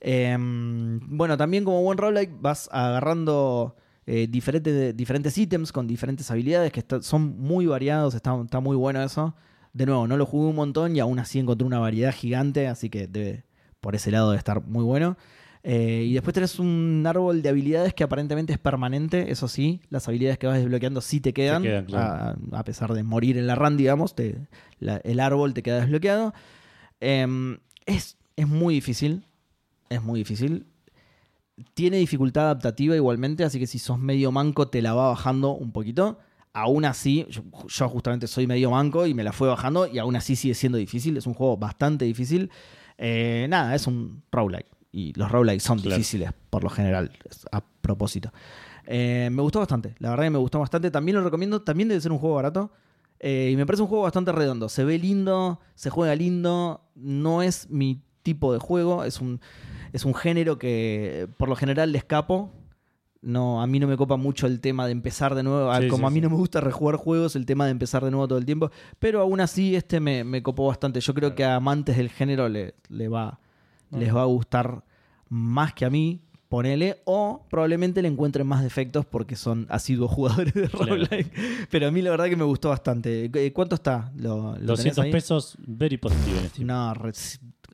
Eh, 0.00 0.36
bueno, 0.38 1.36
también 1.36 1.64
como 1.64 1.82
buen 1.82 1.98
roguelike 1.98 2.40
vas 2.40 2.68
agarrando 2.72 3.76
eh, 4.06 4.26
diferentes, 4.28 4.96
diferentes 4.96 5.36
ítems 5.36 5.72
con 5.72 5.86
diferentes 5.86 6.30
habilidades 6.30 6.72
que 6.72 6.84
son 7.02 7.38
muy 7.38 7.66
variados, 7.66 8.14
está, 8.14 8.40
está 8.42 8.60
muy 8.60 8.76
bueno 8.76 9.02
eso. 9.02 9.34
De 9.72 9.86
nuevo, 9.86 10.08
no 10.08 10.16
lo 10.16 10.26
jugué 10.26 10.48
un 10.48 10.56
montón 10.56 10.96
y 10.96 11.00
aún 11.00 11.18
así 11.18 11.38
encontré 11.38 11.66
una 11.66 11.78
variedad 11.78 12.12
gigante, 12.12 12.66
así 12.66 12.90
que 12.90 13.06
debe, 13.06 13.44
por 13.80 13.94
ese 13.94 14.10
lado 14.10 14.30
debe 14.30 14.38
estar 14.38 14.64
muy 14.64 14.82
bueno. 14.82 15.16
Eh, 15.62 16.04
y 16.08 16.14
después 16.14 16.32
tenés 16.32 16.58
un 16.58 17.04
árbol 17.06 17.42
de 17.42 17.48
habilidades 17.50 17.92
que 17.92 18.02
aparentemente 18.02 18.52
es 18.54 18.58
permanente, 18.58 19.30
eso 19.30 19.46
sí, 19.46 19.80
las 19.90 20.08
habilidades 20.08 20.38
que 20.38 20.46
vas 20.46 20.56
desbloqueando 20.56 21.00
sí 21.02 21.20
te 21.20 21.34
quedan, 21.34 21.62
quedan, 21.62 21.84
claro. 21.84 22.38
a, 22.52 22.58
a 22.60 22.64
pesar 22.64 22.94
de 22.94 23.02
morir 23.02 23.36
en 23.36 23.46
la 23.46 23.54
run, 23.56 23.76
digamos, 23.76 24.14
te- 24.14 24.38
la- 24.78 24.96
el 25.04 25.20
árbol 25.20 25.52
te 25.52 25.62
queda 25.62 25.80
desbloqueado. 25.80 26.32
Eh, 27.00 27.58
es, 27.86 28.16
es 28.36 28.48
muy 28.48 28.74
difícil, 28.74 29.26
es 29.90 30.02
muy 30.02 30.20
difícil. 30.20 30.66
Tiene 31.74 31.98
dificultad 31.98 32.44
adaptativa 32.44 32.96
igualmente, 32.96 33.44
así 33.44 33.58
que 33.58 33.66
si 33.66 33.78
sos 33.78 33.98
medio 33.98 34.32
manco 34.32 34.68
te 34.68 34.80
la 34.80 34.94
va 34.94 35.08
bajando 35.08 35.50
un 35.52 35.72
poquito. 35.72 36.18
Aún 36.54 36.84
así, 36.86 37.26
yo, 37.28 37.42
yo 37.68 37.88
justamente 37.88 38.26
soy 38.26 38.46
medio 38.46 38.70
manco 38.70 39.06
y 39.06 39.12
me 39.14 39.22
la 39.22 39.32
fue 39.32 39.46
bajando 39.48 39.86
y 39.86 39.98
aún 39.98 40.16
así 40.16 40.36
sigue 40.36 40.54
siendo 40.54 40.78
difícil. 40.78 41.16
Es 41.18 41.26
un 41.26 41.34
juego 41.34 41.56
bastante 41.58 42.06
difícil. 42.06 42.50
Eh, 42.96 43.46
nada, 43.50 43.74
es 43.74 43.86
un 43.86 44.22
roguelike. 44.32 44.66
Y 44.92 45.12
los 45.18 45.30
roguelikes 45.30 45.62
son 45.62 45.78
Claro. 45.78 45.96
difíciles 45.96 46.30
por 46.50 46.64
lo 46.64 46.70
general, 46.70 47.12
a 47.52 47.60
propósito. 47.80 48.32
Eh, 48.86 49.28
me 49.30 49.40
gustó 49.42 49.60
bastante, 49.60 49.94
la 49.98 50.10
verdad 50.10 50.24
que 50.24 50.30
me 50.30 50.38
gustó 50.38 50.58
bastante. 50.58 50.90
También 50.90 51.16
lo 51.16 51.22
recomiendo, 51.24 51.62
también 51.62 51.88
debe 51.88 52.00
ser 52.00 52.10
un 52.12 52.18
juego 52.18 52.36
barato. 52.36 52.72
Eh, 53.20 53.50
y 53.52 53.56
me 53.56 53.66
parece 53.66 53.82
un 53.82 53.88
juego 53.88 54.04
bastante 54.04 54.32
redondo. 54.32 54.68
Se 54.68 54.82
ve 54.82 54.98
lindo, 54.98 55.60
se 55.74 55.90
juega 55.90 56.14
lindo. 56.14 56.80
No 56.94 57.42
es 57.42 57.68
mi 57.70 58.02
tipo 58.22 58.52
de 58.52 58.58
juego. 58.58 59.04
Es 59.04 59.20
un, 59.20 59.40
es 59.92 60.04
un 60.04 60.14
género 60.14 60.58
que 60.58 61.28
por 61.36 61.48
lo 61.48 61.54
general 61.54 61.92
le 61.92 61.98
escapo. 61.98 62.52
No, 63.22 63.60
a 63.60 63.66
mí 63.66 63.78
no 63.78 63.86
me 63.86 63.98
copa 63.98 64.16
mucho 64.16 64.46
el 64.46 64.60
tema 64.60 64.86
de 64.86 64.92
empezar 64.92 65.34
de 65.34 65.42
nuevo. 65.42 65.70
Sí, 65.76 65.88
Como 65.88 65.98
sí, 65.98 66.04
a 66.06 66.10
mí 66.10 66.14
sí. 66.16 66.20
no 66.22 66.30
me 66.30 66.36
gusta 66.36 66.62
rejugar 66.62 66.96
juegos, 66.96 67.36
el 67.36 67.44
tema 67.44 67.66
de 67.66 67.72
empezar 67.72 68.02
de 68.02 68.10
nuevo 68.10 68.26
todo 68.26 68.38
el 68.38 68.46
tiempo. 68.46 68.70
Pero 68.98 69.20
aún 69.20 69.40
así, 69.40 69.76
este 69.76 70.00
me, 70.00 70.24
me 70.24 70.42
copó 70.42 70.66
bastante. 70.68 71.00
Yo 71.00 71.12
creo 71.12 71.34
que 71.34 71.44
a 71.44 71.56
amantes 71.56 71.98
del 71.98 72.08
género 72.08 72.48
le, 72.48 72.74
le 72.88 73.08
va, 73.08 73.38
les 73.90 74.14
va 74.14 74.22
a 74.22 74.26
gustar 74.26 74.84
más 75.28 75.72
que 75.74 75.84
a 75.84 75.90
mí. 75.90 76.20
Ponele, 76.48 77.00
o 77.04 77.46
probablemente 77.48 78.02
le 78.02 78.08
encuentren 78.08 78.44
más 78.44 78.60
defectos 78.64 79.06
porque 79.06 79.36
son 79.36 79.66
asiduos 79.70 80.10
jugadores 80.14 80.52
de 80.52 80.68
Claro. 80.68 80.96
roguelike. 80.96 81.32
Pero 81.70 81.86
a 81.86 81.90
mí 81.92 82.02
la 82.02 82.10
verdad 82.10 82.24
que 82.26 82.34
me 82.34 82.42
gustó 82.42 82.70
bastante. 82.70 83.30
Eh, 83.32 83.52
¿Cuánto 83.52 83.76
está? 83.76 84.10
¿Lo, 84.16 84.54
lo 84.58 84.74
tenés 84.74 84.96
200 84.96 85.04
ahí? 85.04 85.12
pesos, 85.12 85.56
very 85.64 85.96
positive 85.96 86.40
en 86.40 86.48
Steam. 86.48 86.66
No, 86.66 86.92
re- 86.94 87.12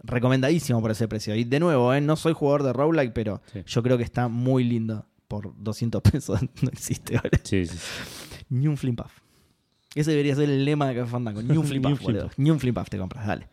recomendadísimo 0.02 0.80
por 0.80 0.90
ese 0.90 1.08
precio. 1.08 1.34
Y 1.34 1.44
de 1.44 1.58
nuevo, 1.58 1.92
¿eh? 1.94 2.00
no 2.02 2.16
soy 2.16 2.34
jugador 2.34 2.62
de 2.64 2.72
roguelike, 2.74 3.12
pero 3.14 3.40
Sí. 3.52 3.60
yo 3.66 3.82
creo 3.82 3.96
que 3.96 4.04
está 4.04 4.28
muy 4.28 4.62
lindo. 4.64 5.06
Por 5.26 5.54
200 5.56 6.02
pesos 6.12 6.40
no 6.62 6.68
existe 6.68 7.16
ahora. 7.16 7.40
Sí, 7.42 7.64
sí. 7.66 7.78
Ni 8.50 8.68
un 8.68 8.76
flimpaf. 8.76 9.10
Ese 9.94 10.10
debería 10.10 10.34
ser 10.36 10.50
el 10.50 10.64
lema 10.66 10.86
de 10.88 10.96
Café 10.96 11.10
Fandango. 11.10 11.42
Ni 11.42 11.56
un 11.56 11.64
flimpaf. 11.64 11.98
Ni 12.36 12.50
un 12.50 12.60
flimpaf 12.60 12.90
te 12.90 12.98
compras, 12.98 13.26
dale. 13.26 13.48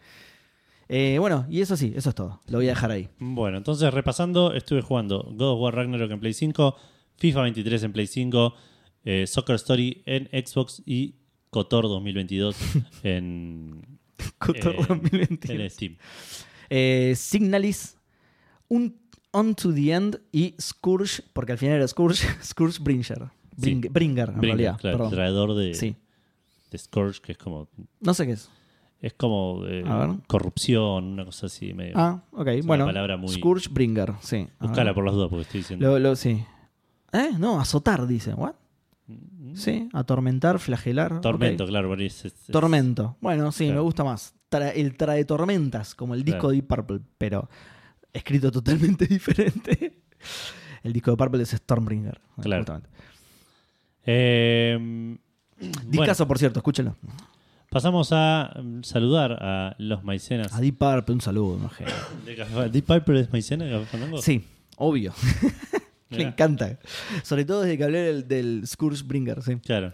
Eh, 0.89 1.17
bueno, 1.19 1.45
y 1.49 1.61
eso 1.61 1.75
sí, 1.77 1.93
eso 1.95 2.09
es 2.09 2.15
todo. 2.15 2.41
Lo 2.47 2.57
voy 2.59 2.67
a 2.67 2.69
dejar 2.71 2.91
ahí. 2.91 3.09
Bueno, 3.19 3.57
entonces 3.57 3.93
repasando, 3.93 4.53
estuve 4.53 4.81
jugando 4.81 5.23
God 5.33 5.53
of 5.53 5.59
War 5.61 5.75
Ragnarok 5.75 6.11
en 6.11 6.19
Play 6.19 6.33
5, 6.33 6.75
FIFA 7.17 7.41
23 7.43 7.83
en 7.83 7.93
Play 7.93 8.07
5, 8.07 8.53
eh, 9.05 9.25
Soccer 9.27 9.55
Story 9.55 10.01
en 10.05 10.29
Xbox 10.45 10.81
y 10.85 11.15
KOTOR 11.49 11.83
2022 11.87 12.55
en, 13.03 13.99
Cotor 14.37 14.75
eh, 14.75 14.85
2022. 14.87 15.49
en 15.61 15.69
Steam. 15.69 15.97
Eh, 16.69 17.13
Signalis, 17.15 17.97
un 18.67 19.01
On 19.31 19.55
to 19.55 19.73
the 19.73 19.91
End 19.91 20.19
y 20.31 20.55
Scourge, 20.61 21.23
porque 21.33 21.53
al 21.53 21.57
final 21.57 21.77
era 21.77 21.87
Scourge, 21.87 22.27
Scourge 22.43 22.79
Bringer. 22.81 23.29
Sí. 23.59 23.75
Bringer, 23.75 24.29
en 24.29 24.39
Bringer, 24.39 24.39
realidad. 24.41 24.77
claro, 24.79 24.95
el 24.95 24.97
perdón. 24.99 25.11
traidor 25.13 25.55
de, 25.55 25.73
Sí. 25.75 25.95
de 26.71 26.77
Scourge, 26.77 27.19
que 27.21 27.31
es 27.33 27.37
como 27.37 27.67
No 27.99 28.13
sé 28.13 28.25
qué 28.25 28.33
es. 28.33 28.49
Es 29.03 29.13
como 29.13 29.65
eh, 29.67 29.83
A 29.85 29.97
ver. 30.07 30.09
corrupción, 30.27 31.03
una 31.13 31.25
cosa 31.25 31.45
así 31.45 31.73
medio. 31.73 31.93
Ah, 31.95 32.23
ok. 32.31 32.47
una 32.47 32.61
bueno, 32.65 32.85
palabra 32.85 33.17
muy- 33.17 33.29
Scourge 33.29 33.67
Bringer, 33.69 34.13
sí. 34.21 34.47
A 34.59 34.65
Buscala 34.65 34.85
ver. 34.91 34.95
por 34.95 35.05
las 35.05 35.13
dudas 35.13 35.29
porque 35.29 35.41
estoy 35.43 35.59
diciendo. 35.59 35.85
Lo, 35.87 35.99
lo- 35.99 36.15
sí. 36.15 36.43
¿Eh? 37.11 37.31
No, 37.37 37.59
azotar, 37.59 38.07
dice. 38.07 38.33
¿What? 38.33 38.53
Sí, 39.55 39.89
atormentar, 39.93 40.57
flagelar. 40.57 41.19
Tormento, 41.21 41.65
ok. 41.65 41.69
claro, 41.69 41.89
por 41.89 41.99
ahí 41.99 42.05
es- 42.07 42.25
es- 42.25 42.33
es- 42.33 42.47
Tormento. 42.47 43.17
Bueno, 43.21 43.51
sí, 43.51 43.65
Claro. 43.65 43.79
me 43.81 43.83
gusta 43.83 44.03
más. 44.03 44.33
Tra- 44.49 44.71
el 44.73 44.95
trae 44.95 45.25
tormentas, 45.25 45.93
como 45.95 46.13
el 46.15 46.23
disco 46.23 46.39
Claro. 46.39 46.49
de 46.51 46.55
Deep 46.55 46.67
Purple, 46.67 46.99
pero 47.17 47.49
escrito 48.13 48.51
totalmente 48.51 49.05
diferente. 49.07 50.01
El 50.81 50.93
disco 50.93 51.11
de 51.11 51.17
Purple 51.17 51.43
es 51.43 51.49
Stormbringer. 51.49 52.19
Claro. 52.41 52.61
justamente. 52.63 52.89
Eh, 54.05 54.77
bueno, 55.59 55.81
Discaso, 55.89 56.27
por 56.27 56.37
cierto, 56.39 56.59
escúchenlo. 56.59 56.95
Pasamos 57.73 58.09
a 58.11 58.53
mm, 58.61 58.83
saludar 58.83 59.33
a 59.41 59.75
los 59.79 60.03
maicenas 60.03 60.53
A 60.53 60.61
Deep 60.61 60.77
Purple, 60.77 61.15
un 61.15 61.21
saludo. 61.21 61.57
no, 61.57 61.69
genio. 61.69 61.93
de 62.25 62.35
Café 62.35 62.49
Fandango. 62.51 62.71
¿Deep 62.71 62.85
Piper 62.85 63.15
es 63.17 63.31
maicena 63.33 63.69
Café 63.69 63.85
Fandango? 63.85 64.21
Sí, 64.21 64.45
obvio. 64.77 65.13
Me 66.09 66.17
Mirá. 66.19 66.29
encanta. 66.29 66.77
Sobre 67.23 67.43
todo 67.43 67.61
desde 67.63 67.77
que 67.77 67.83
hablé 67.85 67.99
del, 68.01 68.27
del 68.27 68.67
Scourge 68.67 69.03
Bringer, 69.03 69.41
sí. 69.41 69.55
Claro. 69.57 69.93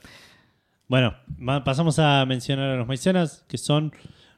Bueno, 0.89 1.13
ma- 1.37 1.63
pasamos 1.63 1.97
a 1.99 2.25
mencionar 2.25 2.71
a 2.71 2.75
los 2.75 2.87
maicenas, 2.87 3.45
que 3.47 3.57
son 3.57 3.93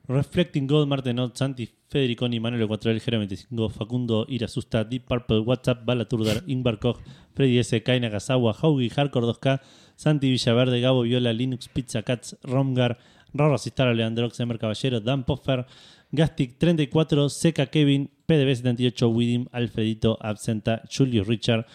Reflecting 0.07 0.67
God, 0.67 0.85
Martenot, 0.87 1.35
Santi, 1.37 1.69
Federiconi, 1.89 2.39
Manuel 2.39 2.67
4L, 2.67 2.99
Gero 2.99 3.17
25, 3.19 3.69
Facundo, 3.69 4.25
Irasusta, 4.29 4.83
Deep 4.83 5.05
Purple, 5.07 5.39
WhatsApp, 5.39 5.83
Balaturdar, 5.85 6.43
Ingvar 6.47 6.77
Koch, 6.79 6.99
Freddy 7.33 7.57
S, 7.59 7.81
Kai 7.81 7.99
Nagasawa, 7.99 8.53
Haugi, 8.53 8.89
Hardcore 8.89 9.25
2K, 9.27 9.59
Santi 9.95 10.29
Villaverde, 10.29 10.81
Gabo 10.81 11.01
Viola, 11.03 11.33
Linux, 11.33 11.67
Pizza 11.67 12.03
Cats, 12.03 12.35
Romgar, 12.43 12.97
Rorro 13.33 13.55
Asistara, 13.55 13.93
Leandrox, 13.93 14.39
Emer 14.39 14.57
Caballero, 14.59 14.99
Dan 14.99 15.23
Poffer, 15.23 15.65
Gastic 16.11 16.57
34, 16.57 17.29
Seca 17.29 17.65
Kevin, 17.67 18.09
PDB 18.25 18.55
78, 18.55 19.07
Widim, 19.09 19.45
Alfredito, 19.51 20.17
Absenta, 20.21 20.81
Julius 20.93 21.27
Richard 21.27 21.65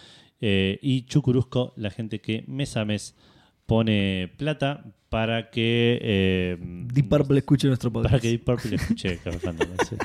eh, 0.41 0.77
y 0.81 1.05
Chucurusco, 1.05 1.73
la 1.77 1.89
gente 1.89 2.21
que 2.21 2.43
mes 2.47 2.77
a 2.77 2.85
mes 2.85 3.15
pone 3.65 4.31
plata 4.37 4.83
para 5.09 5.49
que. 5.49 5.99
eh, 6.01 6.57
Deep 6.59 7.09
Purple 7.09 7.39
escuche 7.39 7.67
nuestro 7.67 7.91
podcast. 7.91 8.11
Para 8.11 8.21
que 8.21 8.27
Deep 8.29 8.43
Purple 8.45 8.75
escuche 8.75 9.19
sí. 9.89 9.95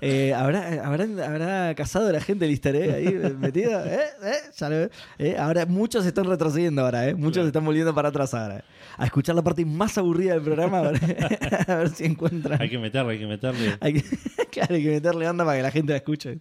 Eh, 0.00 0.32
¿habrá, 0.34 0.84
habrá, 0.84 1.04
¿Habrá 1.26 1.74
casado 1.74 2.10
la 2.10 2.20
gente 2.20 2.44
el 2.46 2.50
easter 2.50 2.74
egg 2.74 2.94
ahí 2.94 3.34
metida? 3.38 3.84
¿Eh? 3.86 4.00
¿Eh? 4.24 4.32
Ya 4.56 4.68
lo- 4.68 4.88
eh, 5.18 5.36
Ahora 5.38 5.66
muchos 5.66 6.02
se 6.02 6.08
están 6.08 6.24
retrocediendo 6.24 6.82
ahora, 6.82 7.08
¿eh? 7.08 7.14
Muchos 7.14 7.32
Claro. 7.34 7.44
se 7.44 7.48
están 7.48 7.64
volviendo 7.64 7.94
para 7.94 8.08
atrás 8.08 8.34
ahora. 8.34 8.64
A 8.98 9.04
escuchar 9.06 9.34
la 9.34 9.42
parte 9.42 9.64
más 9.64 9.96
aburrida 9.98 10.34
del 10.34 10.42
programa 10.42 10.78
a 10.80 10.82
ver, 10.90 11.00
a 11.68 11.74
ver 11.76 11.88
si 11.90 12.04
encuentran. 12.04 12.60
Hay 12.60 12.68
que 12.68 12.78
meterle, 12.78 13.12
hay 13.12 13.18
que 13.18 13.26
meterle. 13.26 13.76
Hay 13.80 13.94
que- 13.94 14.02
claro, 14.50 14.74
hay 14.74 14.82
que 14.82 14.90
meterle 14.90 15.28
onda 15.28 15.44
para 15.44 15.56
que 15.56 15.62
la 15.62 15.70
gente 15.70 15.92
la 15.92 15.96
escuche. 15.98 16.38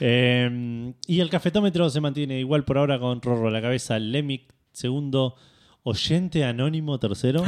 Eh, 0.00 0.92
y 1.06 1.20
el 1.20 1.30
cafetómetro 1.30 1.88
se 1.90 2.00
mantiene 2.00 2.38
igual 2.40 2.64
por 2.64 2.78
ahora 2.78 2.98
con 2.98 3.22
Rorro 3.22 3.48
a 3.48 3.50
la 3.50 3.62
cabeza, 3.62 3.98
Lemic 3.98 4.52
segundo, 4.72 5.36
Oyente 5.82 6.44
Anónimo 6.44 6.98
tercero, 6.98 7.42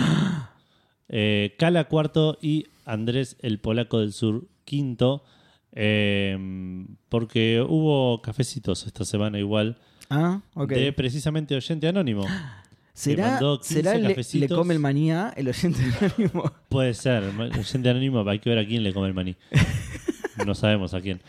eh, 1.08 1.54
Cala 1.58 1.84
cuarto 1.84 2.38
y 2.40 2.66
Andrés 2.84 3.36
el 3.40 3.58
Polaco 3.58 3.98
del 4.00 4.12
Sur 4.12 4.46
quinto. 4.64 5.24
eh, 5.72 6.86
porque 7.08 7.64
hubo 7.66 8.22
cafecitos 8.22 8.86
esta 8.86 9.04
semana 9.04 9.38
igual 9.38 9.76
Ah, 10.10 10.40
ok. 10.54 10.70
de 10.70 10.92
precisamente 10.94 11.54
Oyente 11.54 11.88
Anónimo. 11.88 12.24
¿Será, 12.98 13.30
mandó 13.30 13.58
15 13.60 13.74
¿será 13.74 13.94
le, 13.94 14.16
le 14.16 14.48
come 14.48 14.74
el 14.74 14.80
manía 14.80 15.32
el 15.36 15.46
oyente 15.46 15.80
anónimo? 16.00 16.52
Puede 16.68 16.94
ser, 16.94 17.22
Oyente 17.22 17.88
Anónimo, 17.88 18.28
hay 18.28 18.40
que 18.40 18.50
ver 18.50 18.58
a 18.58 18.66
quién 18.66 18.82
le 18.82 18.92
come 18.92 19.06
el 19.06 19.14
maní. 19.14 19.36
No 20.46 20.54
sabemos 20.54 20.94
a 20.94 21.00
quién. 21.00 21.20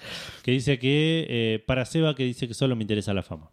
Que 0.43 0.51
dice 0.51 0.77
que, 0.77 1.25
eh, 1.27 1.63
para 1.65 1.83
Seba, 1.85 2.15
que 2.15 2.23
dice 2.23 2.47
que 2.47 2.53
solo 2.53 2.75
me 2.75 2.83
interesa 2.83 3.11
la 3.11 3.23
fama. 3.23 3.49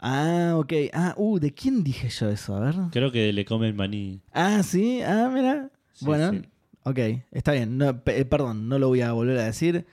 Ah, 0.00 0.54
ok. 0.56 0.72
Ah, 0.92 1.14
uh, 1.16 1.38
¿de 1.38 1.54
quién 1.54 1.84
dije 1.84 2.08
yo 2.08 2.28
eso? 2.28 2.56
A 2.56 2.60
ver. 2.60 2.74
Creo 2.90 3.12
que 3.12 3.32
le 3.32 3.44
come 3.44 3.68
el 3.68 3.74
maní. 3.74 4.20
Ah, 4.32 4.64
sí. 4.64 5.00
Ah, 5.00 5.30
mira. 5.32 5.70
Sí, 5.92 6.04
bueno, 6.04 6.32
sí. 6.32 6.42
ok. 6.82 6.98
Está 7.30 7.52
bien. 7.52 7.78
No, 7.78 8.02
eh, 8.06 8.24
perdón, 8.24 8.68
no 8.68 8.80
lo 8.80 8.88
voy 8.88 9.00
a 9.00 9.12
volver 9.12 9.38
a 9.38 9.44
decir. 9.44 9.86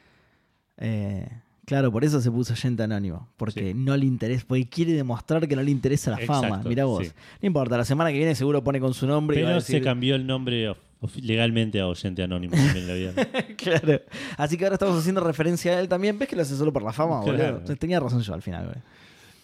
Eh, 0.77 1.29
claro, 1.69 1.91
por 1.91 2.03
eso 2.03 2.19
se 2.19 2.31
puso 2.31 2.53
oyente 2.53 2.81
anónimo. 2.83 3.29
Porque 3.37 3.69
Sí. 3.69 3.73
no 3.75 3.95
le 3.95 4.05
interesa, 4.05 4.43
porque 4.47 4.67
quiere 4.67 4.93
demostrar 4.93 5.47
que 5.47 5.55
no 5.55 5.61
le 5.61 5.69
interesa 5.71 6.09
la 6.11 6.17
fama. 6.17 6.63
Mira 6.65 6.85
vos. 6.85 7.05
sí. 7.05 7.13
No 7.41 7.45
importa, 7.47 7.77
la 7.77 7.85
semana 7.85 8.11
que 8.11 8.17
viene 8.17 8.33
seguro 8.33 8.63
pone 8.63 8.79
con 8.79 8.93
su 8.95 9.05
nombre 9.05 9.39
y 9.39 9.43
va 9.43 9.49
a 9.49 9.51
Pero 9.51 9.59
decir- 9.61 9.75
se 9.77 9.81
cambió 9.81 10.15
el 10.15 10.25
nombre 10.25 10.73
legalmente 11.21 11.79
a 11.79 11.87
Oyente 11.87 12.23
Anónimo 12.23 12.55
también 12.55 12.87
la 12.87 12.93
vida. 12.95 13.13
claro. 13.57 14.01
Así 14.35 14.57
que 14.57 14.65
ahora 14.65 14.73
estamos 14.75 14.97
haciendo 14.99 15.21
referencia 15.21 15.73
a 15.77 15.79
él 15.79 15.87
también. 15.87 16.17
¿Ves 16.19 16.27
que 16.27 16.35
lo 16.35 16.41
hace 16.41 16.55
solo 16.57 16.73
por 16.73 16.81
la 16.83 16.91
fama, 16.91 17.21
Claro. 17.23 17.59
boludo? 17.59 17.75
Tenía 17.77 17.99
razón 17.99 18.21
yo 18.21 18.33
al 18.33 18.41
final, 18.41 18.65
güey. 18.65 18.77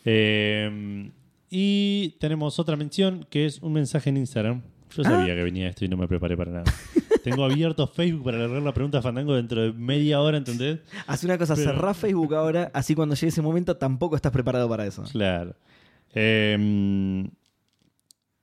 Eh, 0.04 1.12
y 1.50 2.10
tenemos 2.20 2.60
otra 2.60 2.76
mención 2.76 3.26
que 3.30 3.46
es 3.46 3.60
un 3.62 3.72
mensaje 3.74 4.10
en 4.10 4.18
Instagram. 4.18 4.62
Yo 4.96 5.02
Ah. 5.06 5.10
sabía 5.10 5.36
que 5.36 5.44
venía 5.44 5.68
esto 5.70 5.86
y 5.86 5.88
no 5.88 5.96
me 5.98 6.08
preparé 6.08 6.36
para 6.36 6.52
nada. 6.52 6.64
Tengo 7.26 7.44
abierto 7.44 7.88
Facebook 7.88 8.24
para 8.26 8.38
leer 8.38 8.62
la 8.62 8.72
pregunta 8.72 9.00
a 9.00 9.02
Fandango 9.02 9.34
dentro 9.34 9.60
de 9.64 9.74
media 9.74 10.22
hora, 10.22 10.38
¿entendés? 10.38 10.80
Hace 11.08 11.26
una 11.26 11.40
cosa, 11.40 11.56
Pero- 11.56 11.72
cerrá 11.72 11.94
Facebook 11.96 12.36
ahora, 12.36 12.70
así 12.72 12.94
cuando 12.94 13.16
llegue 13.16 13.30
ese 13.30 13.42
momento 13.42 13.76
tampoco 13.78 14.16
estás 14.16 14.32
preparado 14.32 14.70
para 14.70 14.86
eso. 14.86 15.02
Claro. 15.12 15.56
Eh, 16.14 17.28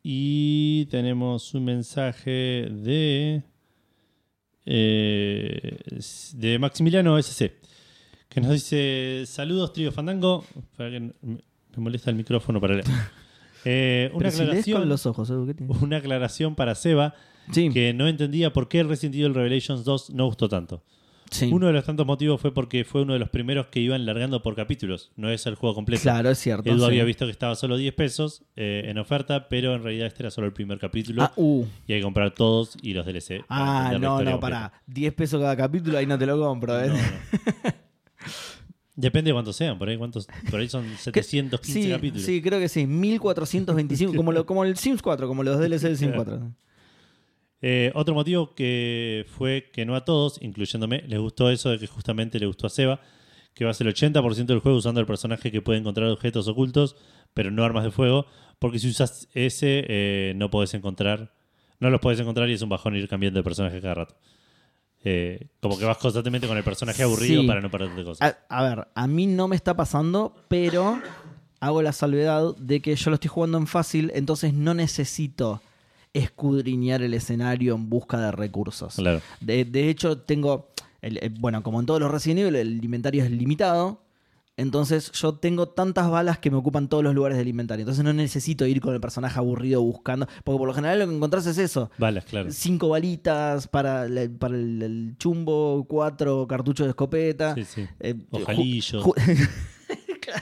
y 0.02 0.86
tenemos 0.86 1.54
un 1.54 1.64
mensaje 1.64 2.68
de. 2.72 3.44
eh, 4.66 5.78
de 6.34 6.58
Maximiliano 6.58 7.16
SC. 7.18 7.52
Que 8.28 8.40
nos 8.40 8.50
dice: 8.50 9.22
Saludos, 9.26 9.72
trío 9.72 9.92
Fandango. 9.92 10.44
Me 10.78 11.12
molesta 11.76 12.10
el 12.10 12.16
micrófono 12.16 12.60
para 12.60 12.74
leer. 12.74 12.86
Eh, 13.64 14.10
una, 14.12 14.28
Pero 14.36 14.60
si 14.60 14.72
con 14.72 14.88
los 14.88 15.06
ojos, 15.06 15.30
Edu, 15.30 15.46
¿qué 15.46 15.54
tiene? 15.54 15.72
una 15.82 15.98
aclaración 15.98 16.56
para 16.56 16.74
Seba 16.74 17.14
Sí, 17.50 17.70
que 17.70 17.92
no 17.92 18.06
entendía 18.08 18.52
por 18.52 18.68
qué 18.68 18.82
Resident 18.82 19.16
Evil 19.16 19.34
Revelations 19.34 19.84
2 19.84 20.10
no 20.10 20.26
gustó 20.26 20.48
tanto. 20.48 20.82
sí. 21.30 21.48
Uno 21.52 21.66
de 21.66 21.72
los 21.72 21.84
tantos 21.84 22.06
motivos 22.06 22.40
fue 22.40 22.52
porque 22.54 22.84
fue 22.84 23.02
uno 23.02 23.14
de 23.14 23.18
los 23.18 23.30
primeros 23.30 23.66
que 23.66 23.80
iban 23.80 24.04
largando 24.06 24.42
por 24.42 24.54
capítulos. 24.54 25.10
No 25.16 25.28
es 25.30 25.44
el 25.46 25.54
juego 25.56 25.74
completo. 25.74 26.02
Claro, 26.02 26.30
es 26.30 26.38
cierto. 26.38 26.68
Edu 26.70 26.78
sí. 26.80 26.84
había 26.84 27.04
visto 27.04 27.24
que 27.24 27.30
estaba 27.32 27.54
solo 27.56 27.76
10 27.76 27.94
pesos 27.94 28.42
eh, 28.54 28.84
en 28.86 28.98
oferta, 28.98 29.48
pero 29.48 29.74
en 29.74 29.82
realidad 29.82 30.06
este 30.06 30.22
era 30.22 30.30
solo 30.30 30.46
el 30.46 30.52
primer 30.52 30.78
capítulo 30.78 31.22
Ah, 31.22 31.32
uh. 31.36 31.64
y 31.86 31.92
hay 31.94 31.98
que 32.00 32.04
comprar 32.04 32.32
todos 32.34 32.76
y 32.82 32.92
los 32.92 33.04
DLC. 33.06 33.44
Ah, 33.48 33.96
no, 34.00 34.22
no, 34.22 34.38
pará. 34.40 34.72
10 34.86 35.14
pesos 35.14 35.40
cada 35.40 35.56
capítulo, 35.56 35.98
ahí 35.98 36.06
no 36.06 36.18
te 36.18 36.26
lo 36.26 36.38
compro, 36.38 36.80
¿eh? 36.80 36.88
No, 36.88 36.94
no. 36.94 37.00
Depende 38.94 39.30
de 39.30 39.32
cuántos 39.32 39.56
sean, 39.56 39.78
por 39.78 39.88
ahí, 39.88 39.96
cuántos, 39.96 40.28
por 40.50 40.60
ahí 40.60 40.68
son 40.68 40.84
715 40.98 41.82
Sí, 41.82 41.90
capítulos. 41.90 42.26
sí, 42.26 42.42
creo 42.42 42.60
que 42.60 42.68
sí. 42.68 42.86
1425, 42.86 44.14
como, 44.14 44.32
lo, 44.32 44.44
como 44.44 44.64
el 44.64 44.76
Sims 44.76 45.00
4, 45.00 45.26
como 45.26 45.42
los 45.42 45.58
DLC 45.58 45.80
del 45.84 45.96
Sims 45.96 46.12
4. 46.14 46.52
Eh, 47.62 47.92
otro 47.94 48.14
motivo 48.14 48.54
que 48.54 49.24
fue 49.38 49.70
que 49.72 49.84
no 49.86 49.94
a 49.94 50.04
todos, 50.04 50.38
incluyéndome, 50.42 51.02
les 51.06 51.20
gustó 51.20 51.48
eso 51.50 51.70
de 51.70 51.78
que 51.78 51.86
justamente 51.86 52.38
le 52.40 52.46
gustó 52.46 52.66
a 52.66 52.70
Seba, 52.70 53.00
que 53.54 53.64
va 53.64 53.70
a 53.70 53.74
ser 53.74 53.86
el 53.86 53.94
80% 53.94 54.46
del 54.46 54.58
juego 54.58 54.78
usando 54.78 55.00
el 55.00 55.06
personaje 55.06 55.52
que 55.52 55.62
puede 55.62 55.78
encontrar 55.78 56.08
objetos 56.08 56.48
ocultos, 56.48 56.96
pero 57.34 57.50
no 57.50 57.64
armas 57.64 57.84
de 57.84 57.90
fuego, 57.92 58.26
porque 58.58 58.78
si 58.78 58.88
usas 58.88 59.28
ese 59.34 59.84
eh, 59.88 60.32
no 60.36 60.50
podés 60.50 60.74
encontrar, 60.74 61.32
no 61.78 61.88
los 61.90 62.00
podés 62.00 62.18
encontrar 62.20 62.48
y 62.50 62.54
es 62.54 62.62
un 62.62 62.68
bajón 62.68 62.96
ir 62.96 63.08
cambiando 63.08 63.38
de 63.38 63.44
personaje 63.44 63.80
cada 63.80 63.94
rato. 63.94 64.16
Eh, 65.04 65.48
como 65.60 65.78
que 65.78 65.84
vas 65.84 65.98
constantemente 65.98 66.46
con 66.46 66.56
el 66.56 66.62
personaje 66.64 67.02
aburrido 67.02 67.42
Sí. 67.42 67.46
para 67.46 67.60
no 67.60 67.70
perderte 67.70 68.04
cosas. 68.04 68.36
A, 68.48 68.58
a 68.58 68.62
ver, 68.68 68.88
a 68.94 69.06
mí 69.06 69.26
no 69.26 69.48
me 69.48 69.56
está 69.56 69.74
pasando, 69.76 70.34
pero 70.48 71.00
hago 71.60 71.82
la 71.82 71.92
salvedad 71.92 72.56
de 72.56 72.80
que 72.80 72.94
yo 72.96 73.10
lo 73.10 73.14
estoy 73.14 73.28
jugando 73.28 73.58
en 73.58 73.66
fácil, 73.66 74.10
entonces 74.14 74.52
no 74.54 74.74
necesito 74.74 75.60
escudriñar 76.14 77.02
el 77.02 77.14
escenario 77.14 77.74
en 77.74 77.88
busca 77.88 78.18
de 78.20 78.32
recursos. 78.32 78.96
Claro. 78.96 79.20
De, 79.40 79.64
de 79.64 79.88
hecho, 79.88 80.18
tengo, 80.18 80.68
el- 81.00 81.18
el- 81.22 81.30
bueno, 81.40 81.62
como 81.62 81.80
en 81.80 81.86
todos 81.86 82.00
los 82.00 82.10
Resident 82.10 82.40
Evil, 82.40 82.56
el 82.56 82.84
inventario 82.84 83.24
es 83.24 83.30
limitado. 83.30 84.00
Entonces 84.58 85.10
yo 85.12 85.32
tengo 85.36 85.66
tantas 85.70 86.10
balas 86.10 86.38
que 86.38 86.50
me 86.50 86.58
ocupan 86.58 86.86
todos 86.88 87.02
los 87.02 87.14
lugares 87.14 87.38
del 87.38 87.48
inventario. 87.48 87.84
Entonces 87.84 88.04
no 88.04 88.12
necesito 88.12 88.66
ir 88.66 88.82
con 88.82 88.92
el 88.92 89.00
personaje 89.00 89.38
aburrido 89.38 89.80
buscando. 89.80 90.26
Porque 90.44 90.58
por 90.58 90.68
lo 90.68 90.74
general 90.74 90.98
lo 90.98 91.08
que 91.08 91.14
encontrás 91.16 91.46
es 91.46 91.56
eso. 91.56 91.90
Balas, 91.96 92.26
claro. 92.26 92.50
Cinco 92.52 92.90
balitas 92.90 93.66
para, 93.66 94.06
para 94.38 94.54
el, 94.54 94.82
el 94.82 95.14
chumbo, 95.18 95.86
cuatro 95.88 96.46
cartuchos 96.46 96.84
de 96.86 96.90
escopeta. 96.90 97.54
Sí, 97.54 97.64
sí. 97.64 97.86
eh, 97.98 98.14
Ojalillo. 98.30 99.02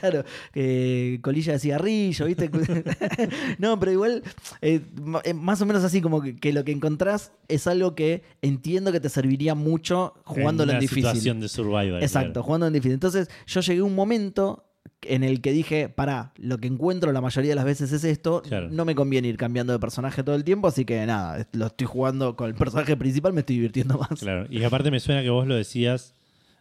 claro, 0.00 0.24
eh, 0.54 1.18
colilla 1.22 1.54
de 1.54 1.58
cigarrillo, 1.58 2.26
¿viste? 2.26 2.50
no, 3.58 3.78
pero 3.78 3.92
igual, 3.92 4.22
eh, 4.62 4.80
eh, 5.24 5.34
más 5.34 5.60
o 5.62 5.66
menos 5.66 5.84
así, 5.84 6.00
como 6.00 6.20
que, 6.22 6.36
que 6.36 6.52
lo 6.52 6.64
que 6.64 6.72
encontrás 6.72 7.32
es 7.48 7.66
algo 7.66 7.94
que 7.94 8.22
entiendo 8.42 8.92
que 8.92 9.00
te 9.00 9.08
serviría 9.08 9.54
mucho 9.54 10.14
jugándolo 10.24 10.72
en, 10.72 10.76
una 10.76 10.80
difícil. 10.80 11.04
situación 11.04 11.40
de 11.40 11.48
survival. 11.48 12.02
Exacto, 12.02 12.32
claro. 12.32 12.42
jugando 12.44 12.66
en 12.66 12.72
difícil. 12.72 12.92
Entonces, 12.94 13.28
yo 13.46 13.60
llegué 13.60 13.80
a 13.80 13.84
un 13.84 13.94
momento 13.94 14.64
en 15.02 15.24
el 15.24 15.40
que 15.40 15.52
dije, 15.52 15.88
pará, 15.88 16.32
lo 16.36 16.58
que 16.58 16.66
encuentro 16.68 17.10
la 17.12 17.22
mayoría 17.22 17.50
de 17.50 17.54
las 17.54 17.64
veces 17.64 17.90
es 17.92 18.04
esto, 18.04 18.42
Claro. 18.42 18.68
no 18.70 18.84
me 18.84 18.94
conviene 18.94 19.28
ir 19.28 19.38
cambiando 19.38 19.72
de 19.72 19.78
personaje 19.78 20.22
todo 20.22 20.34
el 20.36 20.44
tiempo, 20.44 20.68
así 20.68 20.84
que 20.84 21.04
nada, 21.06 21.46
lo 21.52 21.66
estoy 21.66 21.86
jugando 21.86 22.36
con 22.36 22.48
el 22.48 22.54
personaje 22.54 22.96
principal, 22.98 23.32
me 23.32 23.40
estoy 23.40 23.56
divirtiendo 23.56 23.96
más. 23.98 24.20
Claro. 24.20 24.46
Y 24.50 24.62
aparte 24.62 24.90
me 24.90 25.00
suena 25.00 25.22
que 25.22 25.30
vos 25.30 25.46
lo 25.46 25.54
decías, 25.54 26.14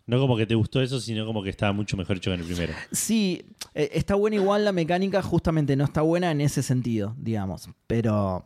no 0.10 0.20
como 0.20 0.36
que 0.36 0.48
te 0.48 0.56
gustó 0.56 0.82
eso, 0.82 1.00
sino 1.00 1.24
como 1.24 1.44
que 1.44 1.52
estaba 1.52 1.72
mucho 1.72 1.96
mejor 1.96 2.18
hecho 2.18 2.32
que 2.32 2.34
en 2.34 2.40
el 2.40 2.46
primero. 2.48 2.74
Sí, 2.92 3.46
eh, 3.76 3.92
está 3.94 4.16
buena 4.16 4.38
igual 4.38 4.66
la 4.66 4.72
mecánica, 4.72 5.22
justamente 5.22 5.76
no 5.76 5.84
está 5.84 6.02
buena 6.02 6.32
en 6.32 6.42
ese 6.42 6.64
sentido, 6.64 7.14
digamos, 7.20 7.70
pero 7.86 8.44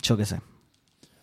yo 0.00 0.16
qué 0.16 0.24
sé. 0.24 0.40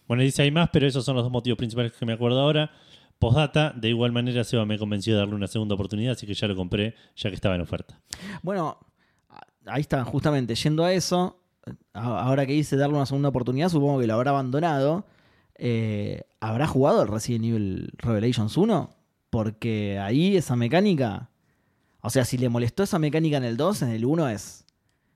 Bueno, 0.09 0.23
dice 0.23 0.41
hay 0.41 0.51
más, 0.51 0.69
pero 0.73 0.87
esos 0.87 1.05
son 1.05 1.15
los 1.15 1.23
dos 1.23 1.31
motivos 1.31 1.57
principales 1.57 1.93
que 1.93 2.05
me 2.05 2.11
acuerdo 2.11 2.41
ahora. 2.41 2.69
Postdata, 3.17 3.71
de 3.71 3.87
igual 3.87 4.11
manera 4.11 4.43
Seba 4.43 4.65
me 4.65 4.77
convenció 4.77 5.13
de 5.13 5.19
darle 5.19 5.35
una 5.35 5.47
segunda 5.47 5.75
oportunidad, 5.75 6.13
así 6.13 6.27
que 6.27 6.33
ya 6.33 6.49
lo 6.49 6.55
compré, 6.57 6.95
ya 7.15 7.29
que 7.29 7.35
estaba 7.35 7.55
en 7.55 7.61
oferta. 7.61 7.97
Bueno, 8.41 8.77
ahí 9.65 9.79
está, 9.79 10.03
justamente 10.03 10.53
yendo 10.53 10.83
a 10.83 10.91
eso, 10.91 11.41
ahora 11.93 12.45
que 12.45 12.53
hice 12.53 12.75
darle 12.75 12.97
una 12.97 13.05
segunda 13.05 13.29
oportunidad, 13.29 13.69
supongo 13.69 14.01
que 14.01 14.07
lo 14.07 14.15
habrá 14.15 14.31
abandonado. 14.31 15.05
Eh, 15.55 16.23
¿Habrá 16.41 16.67
jugado 16.67 17.03
el 17.03 17.07
Resident 17.07 17.45
Evil 17.45 17.93
Revelations 17.99 18.57
1? 18.57 19.00
Porque 19.31 19.97
ahí 19.97 20.35
esa 20.37 20.55
mecánica. 20.55 21.29
O 22.01 22.09
sea, 22.11 22.25
si 22.25 22.37
le 22.37 22.49
molestó 22.49 22.83
esa 22.83 22.99
mecánica 22.99 23.37
en 23.37 23.43
el 23.43 23.57
2, 23.57 23.81
en 23.81 23.89
el 23.89 24.05
1 24.05 24.29
es. 24.29 24.65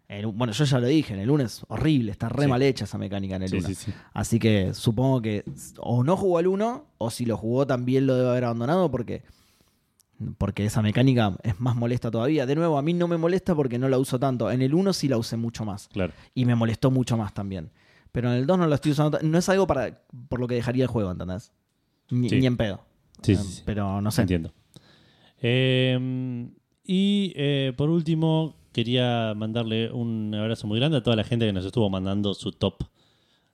el- 0.08 0.28
bueno, 0.28 0.54
yo 0.54 0.66
ya 0.66 0.80
lo 0.80 0.86
dije, 0.86 1.16
en 1.16 1.20
el 1.20 1.32
1 1.32 1.44
es 1.46 1.64
horrible, 1.68 2.12
está 2.12 2.30
re 2.30 2.44
Sí. 2.44 2.50
mal 2.50 2.62
hecha 2.62 2.86
esa 2.86 3.00
mecánica 3.00 3.38
en 3.38 3.42
el 3.42 3.50
Sí, 3.50 3.58
1. 3.58 3.68
sí, 3.70 3.74
sí. 3.76 3.94
Así 4.14 4.38
que 4.38 4.74
supongo 4.76 5.20
que 5.20 5.44
o 5.80 6.04
no 6.04 6.16
jugó 6.16 6.38
al 6.38 6.46
1, 6.46 6.86
o 7.00 7.10
si 7.10 7.26
lo 7.26 7.38
jugó 7.38 7.66
también 7.66 8.06
lo 8.06 8.16
debe 8.16 8.30
haber 8.30 8.44
abandonado 8.44 8.92
porque, 8.92 9.24
porque 10.38 10.64
esa 10.66 10.84
mecánica 10.84 11.36
es 11.42 11.60
más 11.60 11.76
molesta 11.76 12.12
todavía. 12.12 12.46
De 12.46 12.56
nuevo, 12.56 12.78
a 12.78 12.84
mí 12.84 12.94
no 12.94 13.08
me 13.08 13.18
molesta 13.18 13.56
porque 13.56 13.80
no 13.80 13.90
la 13.90 13.98
uso 13.98 14.20
tanto. 14.20 14.52
En 14.52 14.62
el 14.62 14.76
1 14.76 14.94
sí 14.94 15.08
la 15.08 15.18
usé 15.18 15.38
mucho 15.38 15.66
más. 15.66 15.88
Claro. 15.90 16.14
Y 16.36 16.46
me 16.46 16.54
molestó 16.56 16.92
mucho 16.92 17.18
más 17.18 17.34
también. 17.34 17.72
Pero 18.12 18.30
en 18.32 18.38
el 18.38 18.46
2 18.46 18.60
no 18.60 18.68
la 18.68 18.76
estoy 18.76 18.92
usando. 18.92 19.18
No 19.24 19.38
es 19.40 19.50
algo 19.50 19.66
para 19.66 20.04
por 20.30 20.40
lo 20.40 20.48
que 20.48 20.54
dejaría 20.56 20.84
el 20.84 20.90
juego, 20.90 21.10
¿entendés? 21.12 21.52
Ni 22.12 22.46
en 22.46 22.56
pedo. 22.58 22.82
Sí, 23.26 23.34
Eh, 23.34 23.38
sí, 23.38 23.54
sí. 23.56 23.62
Pero 23.66 24.02
no 24.02 24.12
sé. 24.12 24.22
Entiendo. 24.22 24.54
Eh, 25.42 26.48
y 26.84 27.34
eh, 27.36 27.74
por 27.76 27.90
último, 27.90 28.56
quería 28.72 29.34
mandarle 29.36 29.92
un 29.92 30.34
abrazo 30.36 30.68
muy 30.68 30.80
grande 30.80 30.98
a 30.98 31.04
toda 31.04 31.16
la 31.16 31.24
gente 31.24 31.46
que 31.46 31.54
nos 31.54 31.66
estuvo 31.66 31.90
mandando 31.90 32.34
su 32.34 32.52
top 32.52 32.84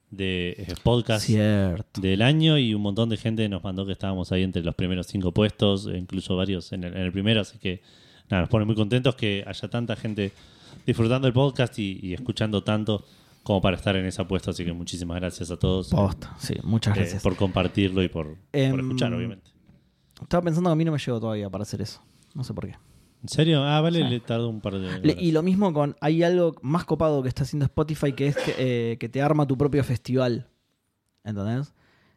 de 0.10 0.56
eh, 0.58 0.74
podcast 0.84 1.26
Cierto. 1.26 2.02
del 2.02 2.22
año 2.22 2.58
y 2.58 2.74
un 2.74 2.82
montón 2.82 3.08
de 3.10 3.16
gente 3.18 3.48
nos 3.48 3.64
mandó 3.64 3.86
que 3.86 3.94
estábamos 3.94 4.32
ahí 4.34 4.44
entre 4.44 4.62
los 4.62 4.76
primeros 4.76 5.08
cinco 5.08 5.32
puestos, 5.32 5.88
e 5.88 5.98
incluso 5.98 6.36
varios 6.36 6.74
en 6.74 6.84
el, 6.84 6.94
en 6.96 7.04
el 7.04 7.12
primero, 7.14 7.40
así 7.42 7.58
que 7.60 7.82
nada, 8.30 8.42
nos 8.42 8.50
pone 8.50 8.66
muy 8.66 8.76
contentos 8.76 9.16
que 9.16 9.44
haya 9.48 9.70
tanta 9.70 9.96
gente 9.96 10.34
disfrutando 10.86 11.28
el 11.28 11.34
podcast 11.34 11.80
y, 11.80 12.00
y 12.04 12.14
escuchando 12.14 12.62
tanto 12.64 13.06
como 13.44 13.62
para 13.62 13.78
estar 13.78 13.96
en 13.96 14.06
esa 14.06 14.28
puesto, 14.28 14.52
así 14.52 14.66
que 14.66 14.74
muchísimas 14.74 15.18
gracias 15.20 15.50
a 15.50 15.58
todos 15.58 15.88
Posta, 15.90 16.36
sí, 16.40 16.56
muchas 16.64 16.96
eh, 16.98 17.00
gracias. 17.00 17.24
por 17.24 17.38
compartirlo 17.38 18.04
y 18.04 18.10
por, 18.10 18.28
por 18.36 18.38
Em, 18.52 18.78
escuchar, 18.80 19.14
obviamente. 19.14 19.50
Estaba 20.22 20.44
pensando 20.44 20.70
que 20.70 20.74
a 20.74 20.76
mí 20.76 20.86
no 20.86 20.92
me 20.92 20.98
llegó 21.00 21.20
todavía 21.20 21.50
para 21.50 21.64
hacer 21.64 21.82
eso. 21.82 22.02
No 22.34 22.44
sé 22.44 22.54
por 22.54 22.66
qué. 22.68 22.76
¿En 23.24 23.30
serio? 23.30 23.64
Ah, 23.64 23.82
vale, 23.82 24.00
Sí. 24.00 24.06
le 24.10 24.20
tardó 24.20 24.50
un 24.50 24.62
par 24.62 24.74
de 24.74 24.80
Le- 24.80 25.12
horas. 25.12 25.16
y 25.24 25.32
lo 25.32 25.44
mismo 25.44 25.72
con. 25.74 25.96
Hay 26.02 26.24
algo 26.24 26.56
más 26.62 26.86
copado 26.86 27.22
que 27.22 27.30
está 27.30 27.44
haciendo 27.44 27.66
Spotify 27.66 28.14
que 28.14 28.28
es 28.28 28.36
que, 28.38 28.56
eh, 28.58 28.98
que 28.98 29.10
te 29.10 29.22
arma 29.22 29.46
tu 29.48 29.58
propio 29.58 29.84
festival. 29.84 30.48
¿Entendés? 31.24 31.74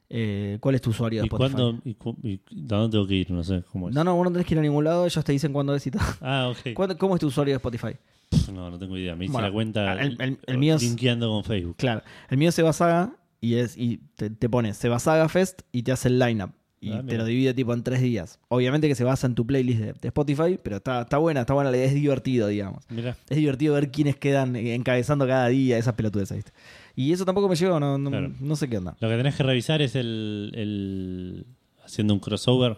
Eh, 0.08 0.58
¿Cuál 0.60 0.76
es 0.76 0.80
tu 0.80 0.90
usuario 0.90 1.20
de 1.20 1.26
¿Y 1.26 1.28
Spotify? 1.28 1.52
cuándo? 1.54 1.80
Y, 1.84 1.96
y 2.22 2.40
dónde 2.50 2.90
tengo 2.90 3.06
que 3.06 3.14
ir? 3.14 3.30
No 3.30 3.42
sé 3.42 3.62
cómo 3.70 3.88
es. 3.88 3.94
No, 3.94 4.04
no, 4.04 4.14
vos 4.16 4.24
no 4.24 4.32
tenés 4.32 4.46
que 4.46 4.54
ir 4.54 4.58
a 4.58 4.62
ningún 4.62 4.84
lado, 4.84 5.04
ellos 5.04 5.24
te 5.24 5.32
dicen 5.32 5.52
cuándo 5.52 5.74
es 5.74 5.86
y 5.86 5.90
todo. 5.90 6.02
Ah, 6.20 6.50
ok. 6.52 6.72
¿Cuándo- 6.74 6.96
¿Cómo 6.96 7.14
es 7.16 7.20
tu 7.20 7.26
usuario 7.26 7.52
de 7.52 7.56
Spotify? 7.56 7.96
Pff, 8.30 8.48
No, 8.50 8.70
no 8.70 8.78
tengo 8.78 8.96
idea. 8.96 9.14
Me 9.16 9.24
hice 9.26 9.32
Bueno, 9.32 9.48
la 9.48 9.52
cuenta 9.52 10.00
el- 10.00 10.16
el- 10.20 10.38
el 10.46 10.58
mío 10.58 10.76
linkeando 10.78 11.28
con 11.28 11.44
Facebook. 11.44 11.76
Claro. 11.76 12.02
El 12.30 12.38
mío 12.38 12.48
es 12.50 12.54
Seba 12.54 12.72
Saga 12.72 13.16
y, 13.40 13.56
es, 13.56 13.76
y 13.76 13.98
te, 14.16 14.30
te 14.30 14.48
pone 14.48 14.72
Seba 14.72 14.98
Saga 14.98 15.28
Fest 15.28 15.62
y 15.72 15.82
te 15.82 15.92
hace 15.92 16.08
el 16.08 16.18
lineup. 16.18 16.50
Y 16.84 16.92
Ah, 16.92 17.02
te 17.06 17.16
lo 17.16 17.24
divide 17.24 17.54
tipo 17.54 17.72
en 17.72 17.82
tres 17.82 18.00
días. 18.02 18.38
Obviamente 18.48 18.88
que 18.88 18.94
se 18.94 19.04
basa 19.04 19.26
en 19.26 19.34
tu 19.34 19.46
playlist 19.46 19.80
de, 19.80 19.92
de 19.94 20.08
Spotify, 20.08 20.58
pero 20.62 20.76
está, 20.76 21.02
está 21.02 21.18
buena, 21.18 21.40
está 21.40 21.54
buena, 21.54 21.70
la 21.70 21.76
idea, 21.76 21.86
es 21.86 21.94
divertido, 21.94 22.48
digamos. 22.48 22.84
Es 23.28 23.36
divertido 23.36 23.74
ver 23.74 23.90
quiénes 23.90 24.16
quedan 24.16 24.54
encabezando 24.56 25.26
cada 25.26 25.48
día 25.48 25.78
esas 25.78 25.94
pelotudes, 25.94 26.30
¿viste? 26.32 26.52
Y 26.96 27.12
eso 27.12 27.24
tampoco 27.24 27.48
me 27.48 27.56
llegó, 27.56 27.80
no, 27.80 27.96
no, 27.98 28.10
Claro. 28.10 28.32
no 28.40 28.56
sé 28.56 28.68
qué 28.68 28.78
onda. 28.78 28.96
lo 29.00 29.08
que 29.08 29.16
tenés 29.16 29.34
que 29.34 29.42
revisar 29.42 29.80
es 29.82 29.96
el, 29.96 30.52
el- 30.54 31.46
haciendo 31.84 32.12
un 32.14 32.20
crossover, 32.20 32.76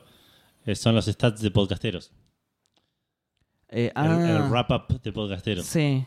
eh, 0.66 0.74
son 0.74 0.94
los 0.94 1.06
stats 1.06 1.40
de 1.42 1.50
podcasteros. 1.50 2.12
Eh, 3.68 3.86
El, 3.86 3.92
ah, 3.96 4.30
el 4.44 4.50
wrap-up 4.50 5.00
de 5.02 5.12
podcasteros. 5.12 5.66
Sí. 5.66 6.04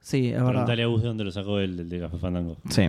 Sí, 0.00 0.26
es 0.28 0.32
verdad. 0.34 0.48
Preguntale 0.48 0.82
a 0.82 0.86
Gus 0.86 1.02
de 1.02 1.08
dónde 1.08 1.24
lo 1.24 1.30
sacó 1.32 1.58
el, 1.60 1.78
el 1.80 1.88
de 1.88 2.00
Café 2.00 2.18
Fandango. 2.18 2.56
Sí. 2.68 2.88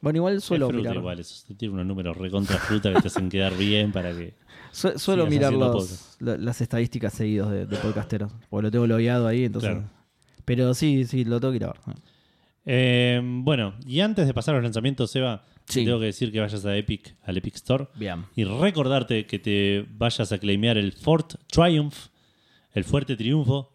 Bueno, 0.00 0.18
igual 0.18 0.40
suelo 0.40 0.66
es 0.66 0.70
fruta 0.72 0.88
mirar. 0.90 0.96
igual, 0.96 1.20
eso. 1.20 1.54
Tiene 1.56 1.74
unos 1.74 1.86
números 1.86 2.16
recontra 2.16 2.56
fruta 2.58 2.92
que 2.92 3.00
te 3.00 3.08
hacen 3.08 3.28
quedar 3.28 3.56
bien 3.56 3.90
para 3.92 4.12
que... 4.12 4.34
su- 4.72 4.98
suelo 4.98 5.26
mirar 5.26 5.52
los- 5.52 6.16
la- 6.20 6.36
las 6.36 6.60
estadísticas 6.60 7.12
seguidos 7.14 7.50
de, 7.50 7.66
de 7.66 7.76
podcasteros. 7.76 8.32
Porque 8.50 8.62
lo 8.64 8.70
tengo 8.70 8.86
logueado 8.86 9.26
ahí, 9.26 9.44
entonces. 9.44 9.70
Claro. 9.72 9.88
Pero 10.44 10.72
sí, 10.74 11.04
sí, 11.04 11.24
lo 11.24 11.40
tengo 11.40 11.52
que 11.52 11.56
ir 11.56 11.64
a 11.64 11.68
ver. 11.68 11.76
Eh, 12.64 13.20
bueno, 13.22 13.74
y 13.86 14.00
antes 14.00 14.26
de 14.26 14.34
pasar 14.34 14.54
a 14.54 14.58
los 14.58 14.64
lanzamientos, 14.64 15.10
Seba, 15.10 15.44
Sí. 15.66 15.80
te 15.80 15.86
tengo 15.86 15.98
que 16.00 16.06
decir 16.06 16.32
que 16.32 16.40
vayas 16.40 16.64
a 16.64 16.76
Epic, 16.76 17.14
al 17.24 17.36
Epic 17.36 17.54
Store, 17.56 17.88
Bien. 17.94 18.24
y 18.34 18.44
recordarte 18.44 19.26
que 19.26 19.38
te 19.38 19.86
vayas 19.90 20.32
a 20.32 20.38
claimear 20.38 20.78
el 20.78 20.92
Fort 20.92 21.34
Triumph, 21.50 21.94
el 22.72 22.84
fuerte 22.84 23.16
triunfo. 23.16 23.74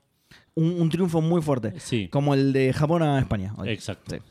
Un, 0.56 0.80
un 0.82 0.90
triunfo 0.90 1.22
muy 1.22 1.42
fuerte. 1.42 1.74
Sí, 1.80 2.08
Como 2.10 2.34
el 2.36 2.54
de 2.54 2.72
Japón 2.74 3.02
a 3.04 3.20
España. 3.20 3.54
hoy. 3.58 3.70
exacto. 3.70 4.16
Sí. 4.16 4.22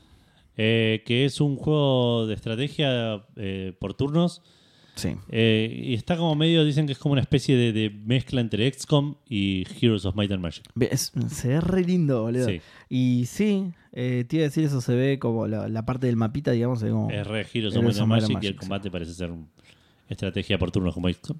Eh, 0.57 1.03
que 1.07 1.25
es 1.25 1.41
un 1.41 1.57
juego 1.57 2.27
de 2.27 2.35
estrategia 2.35 3.25
eh, 3.37 3.73
por 3.79 3.95
turnos. 3.95 4.43
Sí. 4.95 5.15
eh, 5.31 5.81
y 5.85 5.95
está 5.95 6.19
como 6.19 6.35
medio, 6.35 6.67
dicen 6.67 6.85
que 6.85 6.93
es 6.93 6.99
como 6.99 7.13
una 7.13 7.23
especie 7.23 7.57
de, 7.57 7.73
de 7.73 7.89
mezcla 7.89 8.43
entre 8.43 8.71
XCOM 8.71 9.15
y 9.27 9.65
Heroes 9.81 10.05
of 10.05 10.15
Might 10.17 10.31
and 10.33 10.43
Magic. 10.43 10.65
Es- 10.91 11.13
se 11.31 11.49
ve 11.49 11.61
re 11.63 11.83
lindo, 11.83 12.21
boludo. 12.21 12.47
Sí, 12.47 12.61
Y 12.91 13.25
sí, 13.25 13.73
eh, 13.93 14.27
te 14.29 14.37
iba 14.37 14.43
a 14.45 14.49
decir 14.49 14.65
eso, 14.65 14.83
se 14.83 14.95
ve 14.95 15.19
como 15.19 15.47
la, 15.49 15.67
la 15.69 15.87
parte 15.87 16.09
del 16.09 16.17
mapita, 16.17 16.51
digamos, 16.51 16.81
se 16.81 16.85
ve 16.87 16.91
como... 16.91 17.11
es 17.11 17.27
re 17.27 17.47
Heroes 17.55 17.75
of 17.75 17.79
Heroes 17.83 17.85
Might 17.85 17.97
of 17.97 18.01
and 18.03 18.09
Might 18.11 18.23
and 18.25 18.33
Magic 18.35 18.43
y 18.45 18.47
el 18.49 18.57
combate 18.57 18.91
parece 18.91 19.15
ser 19.15 19.31
un- 19.31 19.49
estrategia 20.11 20.59
por 20.59 20.71
turnos 20.71 20.93
como 20.93 21.09
XCOM. 21.09 21.39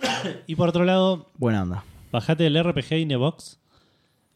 y 0.46 0.54
por 0.54 0.70
otro 0.70 0.84
lado, 0.84 1.30
Buena 1.36 1.62
onda. 1.64 1.84
Bajate 2.10 2.46
el 2.46 2.62
RPG 2.64 2.92
Inebox. 3.00 3.58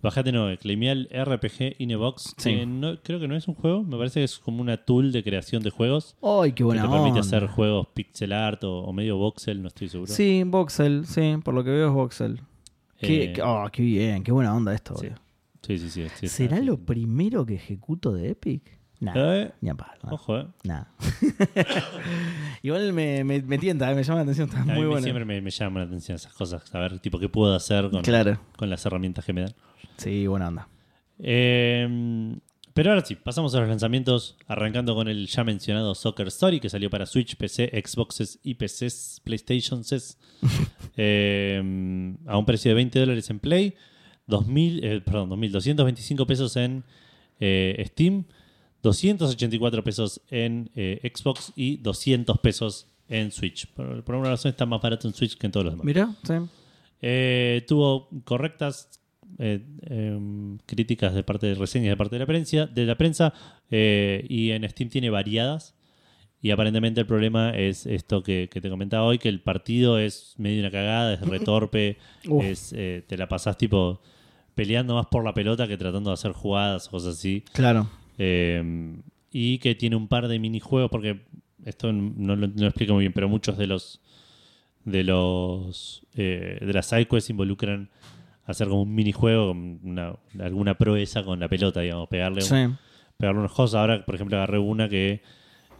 Bajate, 0.03 0.33
no, 0.33 0.49
claimé 0.59 0.93
RPG 0.95 1.77
Inebox. 1.79 2.35
Sí. 2.37 2.51
Que 2.57 2.67
no, 2.67 3.01
creo 3.03 3.21
que 3.21 3.29
no 3.29 3.37
es 3.37 3.47
un 3.47 3.55
juego. 3.55 3.85
Me 3.85 3.97
parece 3.97 4.21
que 4.21 4.25
es 4.25 4.39
como 4.39 4.61
una 4.61 4.77
tool 4.77 5.13
de 5.13 5.23
creación 5.23 5.63
de 5.63 5.71
juegos. 5.71 6.17
¡Ay, 6.23 6.51
qué 6.51 6.57
Que 6.57 6.65
buena 6.65 6.83
te 6.83 6.89
permite 6.89 7.09
onda! 7.11 7.21
hacer 7.21 7.47
juegos 7.47 7.87
pixel 7.95 8.33
art 8.33 8.65
o, 8.65 8.81
o 8.81 8.93
medio 8.93 9.17
voxel, 9.17 9.63
no 9.63 9.69
estoy 9.69 9.89
seguro. 9.89 10.13
Sí, 10.13 10.43
Voxel, 10.45 11.07
sí, 11.07 11.37
por 11.45 11.55
lo 11.55 11.63
que 11.63 11.71
veo 11.71 11.87
es 11.89 11.95
Voxel. 11.95 12.41
Qué, 12.99 13.25
Eh, 13.25 13.33
qué- 13.33 13.43
oh, 13.43 13.65
qué 13.73 13.83
bien, 13.83 14.23
qué 14.25 14.33
buena 14.33 14.55
onda 14.55 14.75
esto, 14.75 14.97
sí. 14.97 15.09
sí, 15.63 15.79
sí, 15.79 15.89
sí, 15.91 16.07
sí, 16.15 16.29
¿Será 16.29 16.61
lo 16.61 16.79
primero 16.79 17.47
que 17.47 17.55
ejecuto 17.55 18.13
de 18.13 18.31
Epic? 18.31 18.79
Nah, 19.01 19.13
Eh, 19.17 19.53
ni 19.61 19.69
a 19.71 19.75
palo. 19.75 19.99
nah. 20.05 20.13
Ojo, 20.13 20.39
eh. 20.39 20.47
Nah. 20.63 20.85
Igual 22.63 22.93
me, 22.93 23.25
me, 23.25 23.43
me 23.43 23.59
tienta, 23.59 23.91
eh, 23.91 23.95
me 23.95 24.03
llama 24.05 24.17
la 24.19 24.23
atención, 24.23 24.49
está 24.49 24.63
A 24.63 24.65
muy 24.65 24.87
bueno. 24.87 25.03
siempre 25.03 25.25
me, 25.25 25.41
me 25.41 25.51
llaman 25.51 25.83
la 25.83 25.87
atención 25.89 26.17
esas 26.17 26.33
cosas. 26.33 26.63
Saber, 26.69 26.99
tipo, 27.01 27.19
qué 27.19 27.29
puedo 27.29 27.55
hacer 27.55 27.91
con, 27.91 28.03
Claro, 28.03 28.39
con 28.57 28.71
las 28.71 28.85
herramientas 28.87 29.25
que 29.25 29.33
me 29.33 29.43
dan. 29.43 29.55
Sí, 29.97 30.27
buena 30.27 30.49
onda. 30.49 30.69
Eh, 31.19 32.37
pero 32.75 32.91
ahora 32.91 33.05
sí, 33.05 33.17
pasamos 33.17 33.55
a 33.55 33.61
los 33.61 33.69
lanzamientos, 33.69 34.37
arrancando 34.47 34.95
con 34.95 35.07
el 35.09 35.27
ya 35.27 35.45
mencionado 35.45 35.95
Soccer 35.95 36.29
Story, 36.29 36.59
que 36.59 36.71
salió 36.71 36.89
para 36.89 37.05
Switch, 37.05 37.37
PC, 37.37 37.71
Xboxes 37.85 38.39
y 38.43 38.55
PCs, 38.55 39.21
PlayStation 39.25 39.83
eh, 40.97 42.17
a 42.27 42.39
un 42.39 42.47
precio 42.47 42.71
de 42.71 42.75
20 42.77 42.99
dólares 42.99 43.29
en 43.29 43.41
Play, 43.41 43.75
2000, 44.27 44.85
eh, 44.85 45.01
perdón, 45.03 45.31
2.225 45.31 46.27
pesos 46.27 46.57
en 46.57 46.85
eh, 47.41 47.85
Steam, 47.89 48.25
284 48.83 49.85
pesos 49.85 50.23
en 50.31 50.71
eh, 50.75 51.13
Xbox 51.15 51.53
y 51.55 51.77
200 51.77 52.39
pesos 52.39 52.87
en 53.09 53.31
Switch. 53.33 53.67
Por, 53.67 54.03
por 54.03 54.15
alguna 54.15 54.31
razón 54.31 54.51
está 54.51 54.65
más 54.65 54.81
barato 54.81 55.07
en 55.09 55.15
Switch 55.15 55.37
que 55.37 55.47
en 55.47 55.53
todos 55.53 55.65
los 55.65 55.75
demás. 55.75 55.85
Mira, 55.85 56.15
sí. 56.23 56.35
Eh, 57.03 57.65
tuvo 57.67 58.09
correctas 58.25 58.89
eh, 59.39 59.65
em, 59.83 60.59
críticas 60.67 61.15
de 61.15 61.23
parte 61.23 61.47
de 61.47 61.55
reseñas 61.55 61.91
de 61.91 61.97
parte 61.97 62.17
de 62.17 62.21
la 62.21 62.27
prensa, 62.27 62.67
de 62.67 62.87
la 62.87 62.97
prensa 62.97 63.33
eh, 63.71 64.25
y 64.29 64.51
en 64.51 64.69
Steam 64.69 64.91
tiene 64.91 65.11
variadas. 65.11 65.75
Y 66.41 66.51
aparentemente 66.51 67.01
el 67.01 67.07
problema 67.07 67.51
es 67.51 67.87
esto 67.87 68.25
que, 68.25 68.49
que 68.51 68.61
te 68.61 68.69
comentaba 68.69 69.05
hoy, 69.05 69.19
que 69.19 69.29
el 69.29 69.41
partido 69.41 69.99
es 69.99 70.35
medio 70.39 70.61
una 70.61 70.73
cagada, 70.73 71.15
es 71.15 71.21
retorpe, 71.21 71.99
es, 72.43 72.73
eh, 72.77 73.05
te 73.07 73.17
la 73.17 73.29
pasás 73.29 73.57
tipo 73.57 74.01
peleando 74.55 74.97
más 74.97 75.07
por 75.07 75.25
la 75.25 75.35
pelota 75.35 75.69
que 75.69 75.77
tratando 75.77 76.11
de 76.11 76.15
hacer 76.15 76.33
jugadas 76.33 76.89
o 76.89 76.91
cosas 76.91 77.17
así. 77.17 77.45
Claro. 77.53 77.89
Eh, 78.19 78.93
y 79.31 79.59
que 79.59 79.75
tiene 79.75 79.97
un 79.97 80.09
par 80.09 80.29
de 80.29 80.39
minijuegos, 80.39 80.91
porque 80.91 81.23
esto 81.65 81.93
no 81.93 82.37
lo, 82.37 82.49
no 82.49 82.55
lo 82.57 82.67
explico 82.67 82.95
muy 82.95 83.05
bien, 83.05 83.13
pero 83.13 83.29
muchos 83.29 83.57
de 83.57 83.67
los 83.67 84.01
de 84.85 85.05
los 85.05 86.05
eh, 86.15 86.59
de 86.61 86.73
las 86.73 86.87
sidequests 86.87 87.31
involucran 87.31 87.89
hacer 88.45 88.69
como 88.69 88.83
un 88.83 88.95
minijuego, 88.95 89.53
una, 89.53 90.15
alguna 90.41 90.77
proeza 90.77 91.23
con 91.25 91.39
la 91.41 91.49
pelota, 91.49 91.81
digamos, 91.81 92.09
pegarle, 92.09 92.43
un- 92.43 92.49
Sí. 92.49 92.77
pegarle 93.17 93.41
unas 93.41 93.53
cosas. 93.53 93.81
Ahora, 93.81 94.05
por 94.05 94.15
ejemplo, 94.15 94.37
agarré 94.37 94.59
una 94.59 94.89
que 94.89 95.23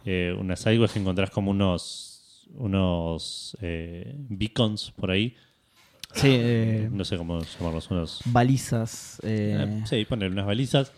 eh, 0.05 0.35
una 0.37 0.55
sidequest 0.55 0.93
que 0.93 0.99
encontrás 0.99 1.29
como 1.29 1.51
unos 1.51 2.09
unos 2.55 3.57
eh, 3.61 4.15
beacons 4.29 4.91
por 4.91 5.09
ahí, 5.11 5.35
Sí, 6.13 6.27
eh, 6.31 6.89
no 6.91 7.03
sé 7.05 7.17
cómo 7.17 7.39
llamarlos, 7.41 7.89
unos 7.89 8.21
balizas. 8.25 9.19
eh, 9.23 9.57
Ah, 9.81 9.85
sí, 9.87 10.05
poner 10.05 10.31
unas 10.31 10.45
balizas 10.45 10.93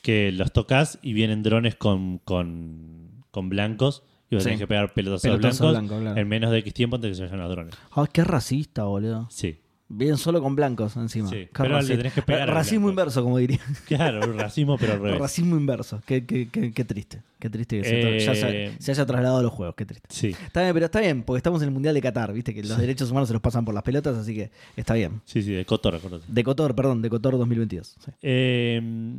que 0.00 0.32
los 0.32 0.52
tocas 0.52 0.98
y 1.02 1.12
vienen 1.12 1.42
drones 1.42 1.74
con, 1.76 2.18
con, 2.18 3.24
con 3.30 3.48
blancos 3.50 4.02
y 4.30 4.36
vos 4.36 4.44
Sí. 4.44 4.48
tenés 4.48 4.60
que 4.60 4.66
pegar 4.66 4.94
pelotas 4.94 5.24
a 5.24 5.28
los 5.28 5.36
Pelotazo 5.38 5.68
blancos 5.70 5.88
blanco, 5.88 6.00
claro. 6.02 6.20
en 6.20 6.28
menos 6.28 6.50
de 6.52 6.58
X 6.58 6.72
tiempo 6.72 6.96
antes 6.96 7.08
de 7.08 7.10
que 7.10 7.16
se 7.16 7.22
vayan 7.24 7.40
los 7.40 7.50
drones. 7.50 7.74
Ah, 7.90 8.06
qué 8.10 8.24
racista, 8.24 8.84
boludo. 8.84 9.26
Sí, 9.30 9.58
Bien 9.92 10.16
solo 10.16 10.40
con 10.40 10.54
blancos 10.54 10.96
encima. 10.96 11.28
Sí, 11.28 11.48
pero 11.52 11.82
le 11.82 11.96
tenés 11.96 12.12
que 12.12 12.22
pegar 12.22 12.48
Racismo 12.48 12.88
inverso, 12.88 13.24
como 13.24 13.38
diría. 13.38 13.58
claro, 13.88 14.20
racismo 14.32 14.78
pero 14.78 14.92
al 14.92 15.00
revés. 15.02 15.18
Racismo 15.18 15.56
inverso. 15.56 16.00
Qué, 16.06 16.24
qué, 16.24 16.48
qué, 16.48 16.72
qué 16.72 16.84
triste. 16.84 17.22
Qué 17.40 17.50
triste 17.50 17.80
que 17.82 18.16
Eh, 18.18 18.72
se 18.78 18.90
haya 18.92 19.04
trasladado 19.04 19.38
a 19.38 19.42
los 19.42 19.52
juegos. 19.52 19.74
Qué 19.74 19.84
triste. 19.84 20.06
Sí, 20.10 20.28
Está 20.46 20.62
bien, 20.62 20.74
pero 20.74 20.86
está 20.86 21.00
bien, 21.00 21.24
porque 21.24 21.38
estamos 21.38 21.60
en 21.62 21.68
el 21.68 21.74
Mundial 21.74 21.94
de 21.94 22.00
Qatar, 22.02 22.32
viste 22.32 22.54
que 22.54 22.62
los 22.62 22.78
derechos 22.78 23.10
humanos 23.10 23.28
se 23.28 23.32
los 23.32 23.42
pasan 23.42 23.64
por 23.64 23.74
las 23.74 23.82
pelotas, 23.82 24.16
así 24.16 24.32
que 24.34 24.50
está 24.76 24.94
bien. 24.94 25.20
sí, 25.24 25.42
sí, 25.42 25.50
de 25.50 25.64
Cotor, 25.64 25.96
acordate. 25.96 26.24
De 26.28 26.44
Cotor, 26.44 26.74
perdón, 26.76 27.02
de 27.02 27.10
Cotor 27.10 27.36
2022. 27.36 27.96
sí. 27.98 28.10
Eh, 28.22 29.18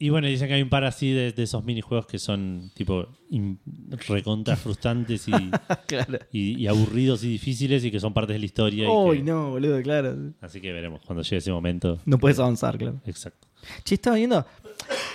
y 0.00 0.10
bueno, 0.10 0.28
dicen 0.28 0.46
que 0.48 0.54
hay 0.54 0.62
un 0.62 0.68
par 0.68 0.84
así 0.84 1.10
de, 1.10 1.32
de 1.32 1.42
esos 1.42 1.64
minijuegos 1.64 2.06
que 2.06 2.18
son 2.18 2.70
tipo 2.74 3.06
in- 3.30 3.58
recontra 4.06 4.54
frustrantes 4.56 5.26
y, 5.28 5.32
claro. 5.88 6.18
y- 6.30 6.56
y 6.62 6.66
aburridos 6.68 7.24
y 7.24 7.28
difíciles 7.28 7.84
y 7.84 7.90
que 7.90 7.98
son 7.98 8.14
partes 8.14 8.34
de 8.34 8.38
la 8.38 8.44
historia. 8.46 8.90
Uy, 8.90 9.22
no, 9.22 9.50
boludo, 9.50 9.82
claro. 9.82 10.16
Así 10.40 10.60
que 10.60 10.72
veremos 10.72 11.00
cuando 11.04 11.22
llegue 11.22 11.38
ese 11.38 11.50
momento. 11.52 11.98
No 12.06 12.18
puedes 12.18 12.38
avanzar, 12.38 12.78
claro. 12.78 13.00
Exacto. 13.06 13.48
Che, 13.84 13.96
estaba 13.96 14.16
viendo. 14.16 14.46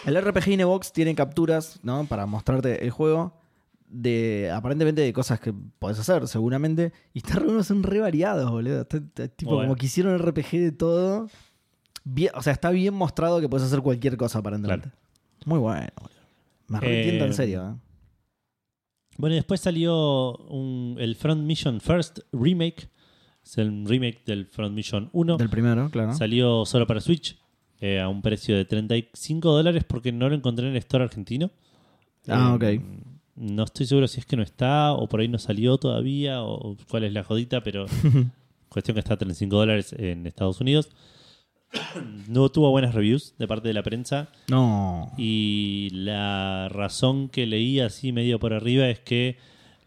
El 0.05 0.21
RPG 0.21 0.49
Inebox 0.49 0.91
tiene 0.91 1.15
capturas, 1.15 1.79
¿no? 1.83 2.05
Para 2.05 2.25
mostrarte 2.25 2.83
el 2.83 2.91
juego. 2.91 3.39
De 3.87 4.49
aparentemente 4.51 5.01
de 5.01 5.13
cosas 5.13 5.39
que 5.39 5.53
podés 5.53 5.99
hacer, 5.99 6.27
seguramente. 6.27 6.91
Y 7.13 7.19
está 7.19 7.35
re, 7.37 7.63
son 7.63 7.83
re 7.83 7.99
variados, 7.99 8.49
boludo. 8.49 8.81
Está- 8.81 8.97
está- 8.97 9.27
tipo, 9.27 9.51
Bueno. 9.51 9.69
como 9.69 9.75
que 9.75 9.85
hicieron 9.85 10.17
RPG 10.17 10.49
de 10.59 10.71
todo. 10.71 11.29
Bien- 12.03 12.31
o 12.35 12.41
sea, 12.41 12.53
está 12.53 12.69
bien 12.71 12.93
mostrado 12.93 13.39
que 13.41 13.49
puedes 13.49 13.65
hacer 13.67 13.81
cualquier 13.81 14.17
cosa 14.17 14.39
aparentemente. 14.39 14.89
Muy 15.45 15.59
bueno. 15.59 15.87
Me 16.67 16.77
arrepiento 16.77 17.23
Eh, 17.25 17.27
en 17.27 17.33
serio. 17.33 17.69
¿eh? 17.69 17.79
Bueno, 19.17 19.35
y 19.35 19.37
después 19.37 19.61
salió 19.61 20.35
un- 20.49 20.95
el 20.99 21.15
Front 21.15 21.43
Mission 21.43 21.79
First 21.81 22.19
Remake. 22.31 22.89
Es 23.43 23.57
el 23.57 23.85
remake 23.85 24.23
del 24.25 24.45
Front 24.47 24.73
Mission 24.73 25.09
1. 25.11 25.37
Del 25.37 25.49
primero, 25.49 25.89
claro. 25.91 26.13
Salió 26.13 26.65
solo 26.65 26.87
para 26.87 27.01
Switch 27.01 27.37
eh, 27.81 27.99
a 27.99 28.07
un 28.07 28.21
precio 28.21 28.55
de 28.55 28.63
35 28.63 29.51
dólares 29.51 29.83
porque 29.83 30.11
no 30.13 30.29
lo 30.29 30.35
encontré 30.35 30.65
en 30.65 30.71
el 30.71 30.77
store 30.77 31.03
argentino. 31.03 31.51
Ah, 32.29 32.57
Eh, 32.61 32.77
ok. 32.79 32.83
No 33.35 33.63
estoy 33.63 33.85
seguro 33.85 34.07
si 34.07 34.19
es 34.19 34.25
que 34.25 34.37
no 34.37 34.43
está 34.43 34.93
o 34.93 35.09
por 35.09 35.19
ahí 35.19 35.27
no 35.27 35.37
salió 35.39 35.77
todavía 35.77 36.41
o 36.43 36.77
cuál 36.89 37.03
es 37.03 37.11
la 37.13 37.23
jodita, 37.23 37.61
pero 37.61 37.85
cuestión 38.69 38.93
que 38.95 38.99
está 38.99 39.15
a 39.15 39.17
35 39.17 39.55
dólares 39.57 39.93
en 39.97 40.25
Estados 40.25 40.61
Unidos. 40.61 40.89
No 42.27 42.49
tuvo 42.49 42.69
buenas 42.71 42.93
reviews 42.95 43.35
de 43.37 43.47
parte 43.47 43.67
de 43.67 43.73
la 43.73 43.83
prensa 43.83 44.29
No. 44.49 45.11
y 45.17 45.89
la 45.91 46.69
razón 46.69 47.29
que 47.29 47.45
leí 47.45 47.79
así 47.79 48.11
medio 48.11 48.39
por 48.39 48.53
arriba 48.53 48.87
es 48.89 48.99
que 48.99 49.37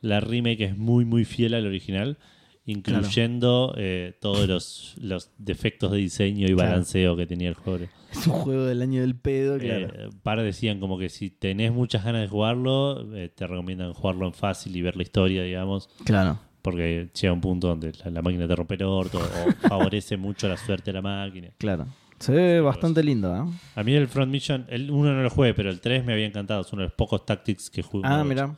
la 0.01 0.21
remake 0.21 0.61
es 0.63 0.77
muy 0.77 1.05
muy 1.05 1.25
fiel 1.25 1.55
al 1.55 1.67
original, 1.67 2.19
incluyendo 2.65 3.75
eh, 3.77 4.15
todos 4.21 4.47
los, 4.49 4.95
los 5.01 5.31
defectos 5.39 5.93
de 5.93 5.99
diseño 5.99 6.47
y 6.49 6.55
Claro. 6.55 6.71
balanceo 6.71 7.17
que 7.17 7.27
tenía 7.27 7.49
el 7.49 7.55
juego. 7.55 7.87
Es 8.13 8.27
un 8.27 8.33
juego 8.35 8.65
del 8.65 8.83
año 8.83 9.01
del 9.01 9.15
pedo, 9.17 9.59
claro. 9.59 9.89
Eh, 9.95 10.09
par 10.23 10.41
decían 10.43 10.81
como 10.81 10.99
que 10.99 11.09
si 11.09 11.31
tenés 11.31 11.73
muchas 11.73 12.05
ganas 12.05 12.23
de 12.23 12.29
jugarlo, 12.29 13.15
eh, 13.17 13.29
te 13.35 13.47
recomiendan 13.47 13.93
jugarlo 13.93 14.27
en 14.27 14.33
fácil 14.33 14.75
y 14.77 14.83
ver 14.83 14.97
la 14.97 15.03
historia, 15.03 15.43
digamos, 15.43 15.89
claro. 16.05 16.39
Porque 16.67 17.09
llega 17.15 17.33
un 17.33 17.41
punto 17.41 17.69
donde 17.69 17.93
la, 18.05 18.11
la 18.11 18.23
máquina 18.23 18.49
te 18.49 18.57
rompe 18.57 18.75
el 18.75 18.83
orto 18.83 19.19
o 19.21 19.53
favorece 19.69 20.17
mucho 20.17 20.49
la 20.49 20.57
suerte 20.57 20.91
de 20.91 20.95
la 20.95 21.03
máquina. 21.03 21.49
Claro. 21.59 21.87
Se 22.19 22.33
ve 22.33 22.61
bastante 22.61 23.05
lindo, 23.05 23.33
¿eh? 23.37 23.45
A 23.77 23.83
mí 23.85 23.95
el 23.95 24.09
Front 24.09 24.33
Mission, 24.33 24.67
el 24.69 24.91
1 24.91 25.13
no 25.15 25.23
lo 25.23 25.31
jugué, 25.31 25.55
pero 25.55 25.71
el 25.71 25.81
3 25.81 26.05
me 26.05 26.13
había 26.15 26.27
encantado. 26.27 26.63
Es 26.63 26.73
uno 26.73 26.83
de 26.83 26.89
los 26.89 26.95
pocos 26.95 27.25
tactics 27.25 27.71
que 27.71 27.83
jugué. 27.83 28.03
Ah, 28.09 28.25
mira. 28.25 28.57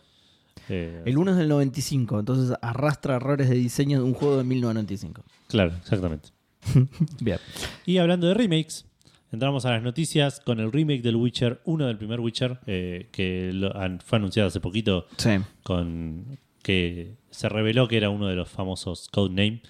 Eh, 0.70 1.02
El 1.04 1.18
1 1.18 1.32
es 1.32 1.36
del 1.36 1.48
95, 1.48 2.20
entonces 2.20 2.56
arrastra 2.62 3.16
errores 3.16 3.48
de 3.50 3.56
diseño 3.56 3.98
de 3.98 4.04
un 4.04 4.14
juego 4.14 4.38
de 4.38 4.44
1995. 4.44 5.22
Claro, 5.48 5.72
exactamente. 5.76 6.30
Bien. 7.20 7.38
Y 7.84 7.98
hablando 7.98 8.26
de 8.28 8.34
remakes, 8.34 8.86
entramos 9.32 9.64
a 9.66 9.70
las 9.72 9.82
noticias 9.82 10.40
con 10.40 10.60
el 10.60 10.72
remake 10.72 11.02
del 11.02 11.16
Witcher 11.16 11.60
1 11.64 11.86
del 11.86 11.98
primer 11.98 12.20
Witcher, 12.20 12.60
eh, 12.66 13.08
que 13.12 13.50
lo 13.52 13.72
fue 14.04 14.18
anunciado 14.18 14.48
hace 14.48 14.60
poquito 14.60 15.06
Sí. 15.16 15.30
con 15.62 16.38
que 16.68 17.16
se 17.30 17.48
reveló 17.48 17.88
que 17.88 17.96
era 17.96 18.10
uno 18.10 18.26
de 18.26 18.34
los 18.36 18.50
famosos 18.50 19.08
codename, 19.08 19.62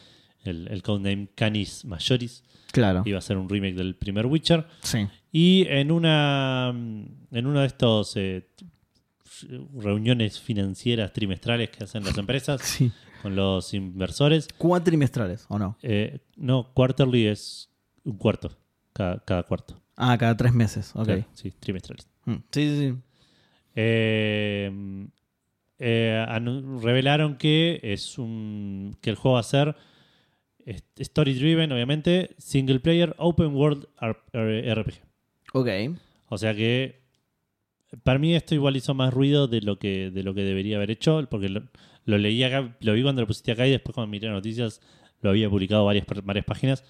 el, 0.42 0.66
el 0.68 0.82
codename 0.82 1.28
Canis 1.36 1.84
Majoris. 1.84 2.42
Claro. 2.72 3.02
Iba 3.06 3.18
a 3.18 3.20
ser 3.20 3.36
un 3.36 3.48
remake 3.48 3.76
del 3.76 3.94
primer 3.94 4.26
Witcher. 4.26 4.66
Sí. 4.82 5.06
Y 5.30 5.64
en 5.68 5.92
una 5.92 6.70
en 6.70 7.46
uno 7.46 7.60
de 7.60 7.66
estos 7.68 8.16
eh, 8.16 8.48
reuniones 9.76 10.40
financieras 10.40 11.12
trimestrales 11.12 11.70
que 11.70 11.84
hacen 11.84 12.02
las 12.04 12.18
empresas 12.24 12.62
Sí. 12.62 12.90
con 13.22 13.36
los 13.36 13.72
inversores, 13.74 14.48
Cuatrimestrales, 14.58 15.46
¿o 15.48 15.58
no? 15.58 15.76
eh, 15.82 16.18
no, 16.36 16.72
quarterly 16.74 17.26
es 17.26 17.70
un 18.04 18.16
cuarto, 18.18 18.50
cada, 18.92 19.20
cada 19.24 19.44
cuarto. 19.44 19.80
Ah, 19.96 20.16
cada 20.18 20.36
tres 20.36 20.52
meses. 20.52 20.90
Ok. 20.96 21.04
Claro, 21.04 21.24
sí, 21.32 21.52
trimestrales. 21.60 22.08
Mm, 22.24 22.34
Sí, 22.50 22.68
sí, 22.68 22.76
sí. 22.88 22.94
Eh, 23.76 25.06
eh, 25.78 26.26
revelaron 26.82 27.36
que 27.36 27.80
es 27.82 28.18
un 28.18 28.96
que 29.00 29.10
el 29.10 29.16
juego 29.16 29.34
va 29.34 29.40
a 29.40 29.44
ser 29.44 29.76
story 30.96 31.34
driven, 31.34 31.72
obviamente, 31.72 32.34
single 32.38 32.80
player, 32.80 33.14
open 33.18 33.54
world 33.54 33.86
RPG. 34.00 35.00
Ok. 35.52 35.68
O 36.28 36.38
sea 36.38 36.54
que 36.54 37.00
para 38.02 38.18
mí 38.18 38.34
esto 38.34 38.54
igual 38.54 38.76
hizo 38.76 38.94
más 38.94 39.12
ruido 39.14 39.48
de 39.48 39.62
lo 39.62 39.78
que 39.78 40.10
de 40.10 40.22
lo 40.22 40.34
que 40.34 40.42
debería 40.42 40.76
haber 40.76 40.90
hecho, 40.90 41.26
porque 41.30 41.48
lo, 41.48 41.62
lo 42.04 42.18
leí 42.18 42.42
acá, 42.42 42.76
lo 42.80 42.92
vi 42.92 43.02
cuando 43.02 43.22
lo 43.22 43.26
pusiste 43.26 43.52
acá 43.52 43.66
y 43.66 43.70
después 43.70 43.94
cuando 43.94 44.10
miré 44.10 44.26
las 44.26 44.36
noticias 44.36 44.80
lo 45.20 45.30
había 45.30 45.48
publicado 45.48 45.84
varias 45.84 46.06
varias 46.22 46.44
páginas. 46.44 46.84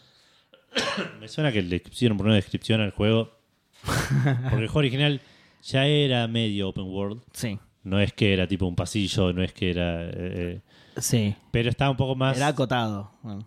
Me 1.21 1.29
suena 1.29 1.53
que 1.53 1.63
le 1.63 1.81
pusieron 1.81 2.17
por 2.17 2.27
una 2.27 2.35
descripción 2.35 2.81
al 2.81 2.91
juego, 2.91 3.39
porque 3.85 4.65
el 4.65 4.69
juego 4.69 4.79
original 4.79 5.21
ya 5.63 5.87
era 5.87 6.27
medio 6.27 6.69
open 6.69 6.85
world. 6.85 7.23
Sí. 7.33 7.59
No 7.89 7.99
es 8.01 8.13
que 8.13 8.33
era 8.33 8.47
tipo 8.47 8.67
un 8.67 8.77
pasillo, 8.77 9.33
no 9.33 9.43
es 9.43 9.53
que 9.53 9.71
era. 9.71 10.05
eh, 10.05 10.11
eh, 10.15 10.61
Sí. 10.99 11.35
pero 11.51 11.69
estaba 11.71 11.91
un 11.91 11.97
poco 11.97 12.15
más. 12.17 12.37
Era 12.37 12.49
acotado. 12.49 13.13
Bueno. 13.23 13.47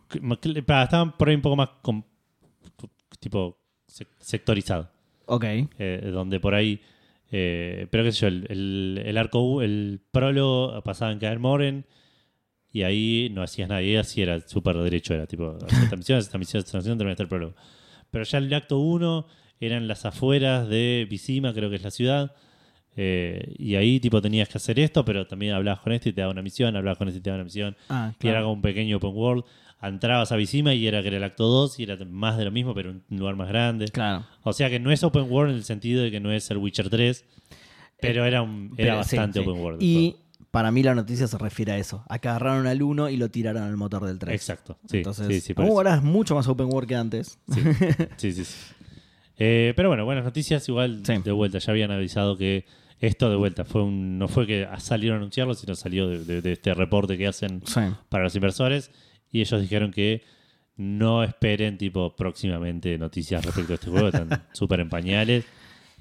pa- 0.66 0.84
Estaba 0.84 1.18
por 1.18 1.30
ahí 1.30 1.36
un 1.36 1.42
poco 1.42 1.56
más. 1.56 1.70
tipo. 3.20 3.58
sec- 3.88 4.08
sectorizado. 4.20 4.90
Ok. 5.26 5.44
eh, 5.78 6.10
donde 6.14 6.40
por 6.40 6.56
ahí. 6.56 6.82
eh, 7.32 7.88
pero 7.90 8.04
qué 8.04 8.12
sé 8.12 8.22
yo, 8.22 8.28
el, 8.28 8.46
el, 8.50 9.04
el 9.06 9.18
arco. 9.18 9.40
U- 9.42 9.62
El 9.62 10.02
prólogo 10.12 10.82
pasaba 10.84 11.12
en 11.12 11.20
Kaer 11.20 11.40
Moren. 11.40 11.86
Y 12.74 12.84
ahí 12.84 13.30
no 13.34 13.42
hacías 13.44 13.68
nada. 13.68 13.82
Y 13.82 13.96
así 13.98 14.22
era 14.22 14.40
súper 14.48 14.78
derecho. 14.78 15.14
Era 15.14 15.28
tipo. 15.28 15.58
Esta 15.68 15.96
misión, 15.98 16.20
esta 16.20 16.38
misión, 16.38 16.64
esta 16.64 16.78
misión, 16.78 16.98
terminaste 16.98 17.24
el 17.24 17.30
prólogo. 17.30 17.56
Pero 18.12 18.24
ya 18.26 18.38
el 18.38 18.54
acto 18.54 18.80
1 18.80 19.26
eran 19.60 19.88
las 19.88 20.06
afueras 20.06 20.68
de 20.68 21.06
Visima, 21.10 21.54
creo 21.54 21.70
que 21.70 21.76
es 21.78 21.84
la 21.84 21.92
ciudad. 21.92 22.36
Eh, 22.98 23.54
y 23.58 23.76
ahí 23.76 24.00
tipo 24.00 24.22
tenías 24.22 24.50
que 24.50 24.58
hacer 24.58 24.80
esto, 24.80 25.06
pero 25.06 25.26
también 25.28 25.54
hablabas 25.54 25.82
con 25.82 25.94
este 25.94 26.10
y 26.10 26.14
te 26.14 26.22
daba 26.22 26.34
una 26.34 26.42
misión, 26.42 26.76
hablabas 26.76 26.98
con 26.98 27.08
este 27.08 27.20
y 27.20 27.22
te 27.22 27.30
daba 27.30 27.38
una 27.38 27.46
misión. 27.46 27.76
Ah, 27.90 28.12
Y 28.20 28.28
era 28.28 28.34
claro. 28.36 28.46
como 28.46 28.54
un 28.54 28.62
pequeño 28.62 28.98
open 28.98 29.12
world. 29.14 29.44
Entrabas 29.82 30.32
a 30.32 30.36
Visima 30.36 30.76
y 30.76 30.86
era 30.86 31.02
que 31.02 31.08
era 31.08 31.18
el 31.18 31.24
acto 31.24 31.46
2 31.48 31.80
y 31.80 31.84
era 31.84 31.98
más 32.06 32.38
de 32.38 32.46
lo 32.46 32.52
mismo, 32.52 32.76
pero 32.76 32.92
un 32.92 33.04
lugar 33.18 33.36
más 33.36 33.48
grande. 33.48 33.86
Claro. 33.88 34.26
O 34.44 34.54
sea 34.54 34.70
que 34.70 34.80
no 34.80 34.92
es 34.92 35.04
open 35.04 35.24
world 35.32 35.52
en 35.52 35.58
el 35.58 35.64
sentido 35.64 36.04
de 36.04 36.12
que 36.12 36.20
no 36.20 36.32
es 36.32 36.52
el 36.52 36.58
Witcher 36.58 36.90
3, 36.90 37.26
pero 38.00 38.26
era, 38.26 38.42
un, 38.44 38.74
era 38.78 38.94
Pero 38.94 39.04
sí, 39.04 39.16
bastante 39.18 39.40
sí. 39.42 39.48
open 39.50 39.62
world. 39.62 39.82
Y 39.82 40.18
para 40.52 40.70
mí 40.70 40.84
la 40.84 40.94
noticia 40.94 41.28
se 41.28 41.38
refiere 41.40 41.72
a 41.72 41.78
eso. 41.80 42.04
A 42.10 42.20
que 42.20 42.28
agarraron 42.28 42.68
al 42.68 42.82
1 42.84 43.10
y 43.10 43.18
lo 43.18 43.30
tiraron 43.30 43.64
al 43.64 43.76
motor 43.78 44.06
del 44.06 44.20
3. 44.20 44.36
Exacto. 44.36 44.78
Sí, 44.88 44.98
Entonces, 44.98 45.44
sí, 45.44 45.54
ahora 45.58 45.96
es 45.96 46.04
mucho 46.04 46.36
más 46.36 46.48
open 46.48 46.68
world 46.72 46.88
que 46.90 46.96
antes. 46.96 47.40
Sí, 48.18 48.34
sí, 48.34 48.44
sí. 48.46 48.56
Eh, 49.44 49.74
pero 49.76 49.88
bueno, 49.90 50.06
buenas 50.06 50.24
noticias. 50.24 50.70
Igual 50.70 51.02
Sí. 51.04 51.14
de 51.18 51.32
vuelta, 51.32 51.58
ya 51.58 51.72
habían 51.72 51.90
avisado 51.90 52.38
que 52.38 52.66
esto 53.02 53.30
de 53.30 53.36
vuelta 53.36 53.66
fue 53.66 53.84
un, 53.84 54.18
no 54.18 54.28
fue 54.28 54.48
que 54.48 54.68
salieron 54.80 55.18
a 55.18 55.20
anunciarlo, 55.22 55.54
sino 55.56 55.76
salió 55.76 56.08
de, 56.08 56.24
de- 56.24 56.42
de 56.42 56.52
este 56.54 56.74
reporte 56.74 57.18
que 57.18 57.28
hacen 57.28 57.62
Sí. 57.66 57.82
para 58.10 58.24
los 58.24 58.36
inversores. 58.36 58.92
Y 59.32 59.42
ellos 59.42 59.60
dijeron 59.62 59.92
que 59.92 60.24
no 60.78 61.24
esperen, 61.24 61.78
tipo, 61.78 62.16
próximamente 62.16 62.98
noticias 62.98 63.44
respecto 63.46 63.74
a 63.74 63.76
este 63.76 63.90
juego. 63.90 64.08
Están 64.08 64.30
súper 64.54 64.80
en 64.80 64.90
pañales. 64.90 65.46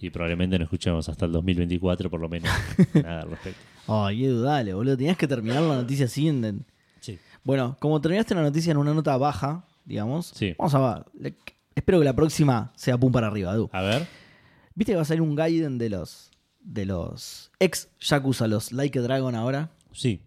Y 0.03 0.09
probablemente 0.11 0.59
no 0.59 0.65
escuchemos 0.65 1.09
hasta 1.09 1.27
el 1.27 1.33
2024, 1.33 2.09
por 2.09 2.21
lo 2.21 2.29
menos, 2.29 2.51
nada 2.95 3.23
al 3.23 3.31
respecto. 3.31 3.61
Ay, 3.87 4.25
Edu, 4.25 4.43
dale, 4.43 4.73
boludo. 4.73 4.97
Tenías 4.97 5.17
que 5.17 5.27
terminar 5.29 5.63
la 5.63 5.75
noticia 5.77 6.07
así. 6.07 6.29
en- 6.29 6.65
Sí. 7.01 7.19
Bueno, 7.45 7.77
como 7.81 8.01
terminaste 8.01 8.35
la 8.35 8.43
noticia 8.43 8.71
en 8.73 8.77
una 8.79 8.93
nota 8.95 9.17
baja, 9.17 9.65
digamos, 9.85 10.33
Sí. 10.35 10.55
vamos 10.59 10.75
a 10.75 11.05
le- 11.19 11.35
Espero 11.75 11.99
que 11.99 12.05
la 12.05 12.15
próxima 12.15 12.73
sea 12.77 12.99
pum 12.99 13.11
para 13.13 13.29
arriba, 13.29 13.53
Edu. 13.55 13.71
A 13.73 13.81
ver. 13.83 14.07
¿Viste 14.75 14.93
que 14.93 14.97
va 14.97 15.03
a 15.03 15.07
salir 15.07 15.23
un 15.23 15.35
Gaiden 15.35 15.79
de 15.79 15.89
los 15.91 16.30
de 16.61 16.85
los 16.87 17.51
ex 17.59 17.89
Yakuza, 18.01 18.47
los 18.49 18.73
Like 18.73 18.99
a 18.99 19.03
Dragon 19.03 19.35
ahora? 19.35 19.71
Sí. 19.93 20.21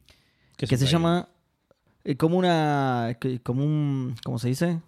¿Qué 0.58 0.66
es 0.66 0.70
Que 0.70 0.76
un 0.76 0.80
se 0.80 0.88
llama 0.88 1.30
eh, 2.04 2.16
como 2.18 2.38
una 2.38 3.18
como 3.44 3.64
un 3.64 4.16
¿cómo 4.24 4.40
se 4.40 4.50
dice? 4.50 4.80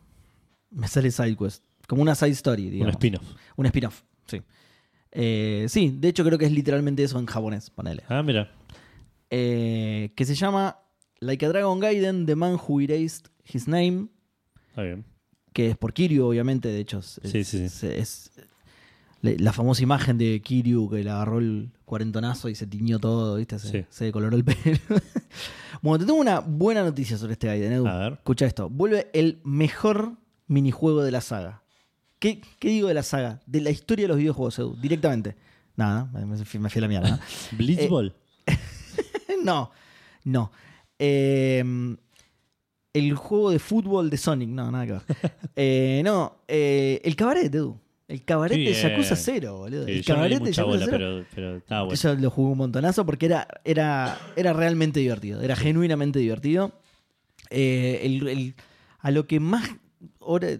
Me 0.71 0.87
sale 0.87 1.09
side 1.11 1.35
quest, 1.37 1.63
como 1.87 2.01
una 2.01 2.15
side 2.15 2.31
story, 2.31 2.65
Un 2.65 2.71
digamos. 2.71 2.93
spin-off. 2.95 3.23
Un 3.55 3.65
spin-off, 3.67 4.01
sí. 4.27 4.41
Eh, 5.11 5.65
sí, 5.69 5.95
de 5.97 6.09
hecho 6.09 6.25
creo 6.25 6.37
que 6.37 6.45
es 6.45 6.51
literalmente 6.51 7.03
eso 7.03 7.17
en 7.19 7.25
japonés, 7.25 7.69
ponele. 7.69 8.03
Ah, 8.09 8.21
mira. 8.23 8.51
Eh, 9.29 10.11
que 10.15 10.25
se 10.25 10.35
llama 10.35 10.79
Like 11.19 11.45
a 11.45 11.49
Dragon 11.49 11.79
Gaiden, 11.79 12.25
The 12.25 12.35
Man 12.35 12.55
Who 12.67 12.81
Erased 12.81 13.27
His 13.45 13.67
Name, 13.67 14.07
Está 14.69 14.83
bien. 14.83 15.05
que 15.53 15.69
es 15.71 15.77
por 15.77 15.93
Kiryu, 15.93 16.25
obviamente, 16.25 16.67
de 16.67 16.79
hecho. 16.79 16.99
Es, 16.99 17.19
Sí, 17.23 17.43
sí, 17.43 17.69
sí. 17.69 17.87
es- 17.87 18.31
la 19.39 19.53
famosa 19.53 19.83
imagen 19.83 20.17
de 20.17 20.41
Kiryu 20.41 20.89
que 20.89 21.03
le 21.03 21.09
agarró 21.09 21.39
el 21.39 21.71
cuarentonazo 21.85 22.49
y 22.49 22.55
se 22.55 22.67
tiñó 22.67 22.99
todo, 22.99 23.35
¿viste? 23.35 23.59
Se, 23.59 23.69
Sí. 23.71 23.85
se 23.89 24.05
decoloró 24.05 24.35
el 24.37 24.43
pelo. 24.43 24.77
bueno, 25.81 25.99
te 25.99 26.05
tengo 26.05 26.19
una 26.19 26.39
buena 26.39 26.83
noticia 26.83 27.17
sobre 27.17 27.33
este 27.33 27.47
Gaiden, 27.47 27.71
Edu. 27.73 27.87
A 27.87 27.97
ver. 27.97 28.13
Escucha 28.13 28.45
esto. 28.45 28.69
Vuelve 28.69 29.09
el 29.13 29.39
mejor 29.43 30.13
minijuego 30.47 31.03
de 31.03 31.11
la 31.11 31.21
saga. 31.21 31.63
¿Qué, 32.19 32.41
qué 32.59 32.69
digo 32.69 32.87
de 32.87 32.93
la 32.93 33.03
saga? 33.03 33.41
De 33.45 33.61
la 33.61 33.69
historia 33.69 34.03
de 34.05 34.07
los 34.09 34.17
videojuegos, 34.17 34.57
Edu, 34.59 34.75
directamente. 34.81 35.35
Nada, 35.75 36.05
me, 36.13 36.25
me 36.25 36.45
fui 36.45 36.79
a 36.79 36.81
la 36.81 36.87
mierda. 36.87 37.09
¿no? 37.11 37.19
Blitzball. 37.57 38.15
no, 39.43 39.71
no. 40.23 40.51
Eh, 40.97 41.63
el 42.93 43.13
juego 43.15 43.51
de 43.51 43.59
fútbol 43.59 44.09
de 44.09 44.15
Sonic, 44.17 44.47
no, 44.49 44.71
nada 44.71 44.85
que 44.85 44.91
ver. 44.93 45.01
Eh, 45.57 46.01
no, 46.05 46.37
eh, 46.47 47.01
el 47.03 47.15
cabaret, 47.17 47.53
Edu. 47.53 47.77
El 48.07 48.23
cabaret 48.23 48.55
Sí, 48.57 48.65
de 48.65 48.73
Yakuza 48.73 49.13
eh, 49.15 49.17
0, 49.17 49.57
boludo. 49.57 49.85
Sí, 49.85 49.91
el 49.91 49.97
no 49.99 50.03
cabaret 50.05 50.39
de 50.43 50.51
Yakuza 50.51 50.63
bola, 50.63 50.85
0. 50.85 50.91
pero, 50.91 51.25
pero 51.33 51.55
estaba 51.57 51.83
bueno. 51.83 51.99
Yo 51.99 52.15
lo 52.15 52.29
jugué 52.29 52.51
un 52.51 52.57
montonazo 52.59 53.05
porque 53.05 53.25
era, 53.25 53.47
era, 53.63 54.19
era 54.35 54.53
realmente 54.53 54.99
divertido. 54.99 55.41
Era 55.41 55.55
genuinamente 55.55 56.19
divertido. 56.19 56.71
Eh, 57.49 58.01
el- 58.03 58.27
el- 58.27 58.55
a 58.99 59.11
lo 59.11 59.25
que 59.27 59.39
más. 59.39 59.69
hora- 60.19 60.59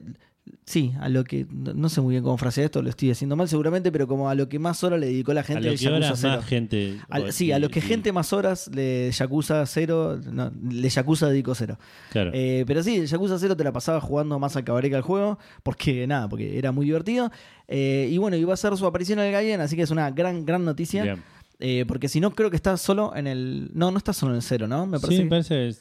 sí, 0.66 0.94
a 1.00 1.10
lo 1.10 1.24
que, 1.24 1.46
no 1.52 1.74
no 1.74 1.90
sé 1.90 2.02
muy 2.02 2.14
bien 2.14 2.24
cómo 2.24 2.38
frasear 2.38 2.66
esto, 2.66 2.82
lo 2.82 2.90
estoy 2.90 3.10
diciendo 3.10 3.36
mal 3.36 3.48
seguramente, 3.50 3.92
pero 3.92 4.08
como 4.08 4.30
a 4.30 4.36
lo 4.36 4.48
que 4.50 4.60
más 4.60 4.84
horas 4.84 5.00
le 5.00 5.08
dedicó 5.08 5.34
la 5.34 5.42
A 5.42 5.44
gente 5.44 5.64
lo 5.64 5.70
del 5.72 5.80
que 5.80 5.88
ahora 5.88 6.00
Yakuza 6.00 6.22
0. 6.22 6.36
más 6.38 6.46
gente. 6.46 6.98
O- 7.12 7.32
sí, 7.32 7.52
a 7.52 7.60
lo 7.60 7.70
que 7.70 7.80
y- 7.80 7.82
gente 7.82 8.12
más 8.12 8.34
horas 8.34 8.70
le 8.74 9.12
Yakuza 9.12 9.66
0, 9.66 10.20
no, 10.32 10.52
le 10.70 10.90
Yakuza 10.90 11.30
dedicó 11.30 11.56
0. 11.56 11.78
Claro. 12.12 12.32
Eh, 12.34 12.64
pero 12.68 12.82
sí, 12.84 13.06
Yakuza 13.06 13.38
0 13.40 13.56
te 13.58 13.64
la 13.64 13.72
pasaba 13.72 14.02
jugando 14.02 14.38
más 14.40 14.56
al 14.56 14.64
cabaret 14.64 14.90
que 14.92 14.96
al 14.98 15.02
juego, 15.02 15.38
porque 15.64 16.08
nada, 16.08 16.28
porque 16.30 16.58
era 16.58 16.72
muy 16.72 16.86
divertido. 16.86 17.32
Eh, 17.68 18.10
y 18.12 18.18
bueno, 18.18 18.38
iba 18.38 18.54
a 18.54 18.58
ser 18.58 18.76
su 18.78 18.86
aparición 18.86 19.20
en 19.20 19.26
el 19.26 19.32
Gaiden, 19.32 19.62
así 19.62 19.76
que 19.76 19.82
es 19.84 19.92
una 19.92 20.10
gran, 20.12 20.46
gran 20.46 20.64
noticia. 20.66 21.18
Eh, 21.60 21.86
porque 21.88 22.10
si 22.10 22.20
no, 22.20 22.32
creo 22.32 22.50
que 22.50 22.58
está 22.58 22.76
solo 22.76 23.16
en 23.16 23.28
el. 23.28 23.72
No, 23.74 23.90
no 23.90 23.98
está 23.98 24.12
solo 24.12 24.34
en 24.34 24.38
el 24.38 24.42
0, 24.42 24.68
¿no? 24.68 24.86
Me 24.86 25.00
parece. 25.00 25.18
Sí, 25.18 25.24
me 25.24 25.30
parece. 25.30 25.76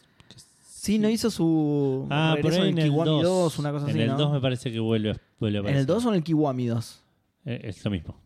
Sí, 0.85 0.99
no 0.99 1.09
hizo 1.09 1.31
su. 1.31 2.07
Ah, 2.11 2.33
por 2.41 2.51
regreso 2.51 2.63
ahí 2.63 2.69
en 2.71 2.79
el 2.79 2.91
Kiwami 2.91 3.11
2. 3.11 3.23
2, 3.23 3.59
una 3.59 3.73
cosa 3.73 3.85
en 3.87 3.91
así. 3.91 4.01
el 4.03 4.07
¿no? 4.09 4.19
2 4.19 4.33
me 4.33 4.41
parece 4.41 4.71
que 4.71 4.79
vuelve, 4.81 5.13
a- 5.13 5.17
vuelve 5.41 5.57
a 5.57 5.61
¿En 5.61 5.65
aparecer. 5.67 5.81
el 5.81 5.87
2 5.87 6.05
o 6.05 6.09
en 6.11 6.15
el 6.17 6.23
Kiwami 6.23 6.67
2? 6.67 7.03
Eh, 7.47 7.61
Es 7.65 7.83
lo 7.85 7.91
mismo. 7.91 8.21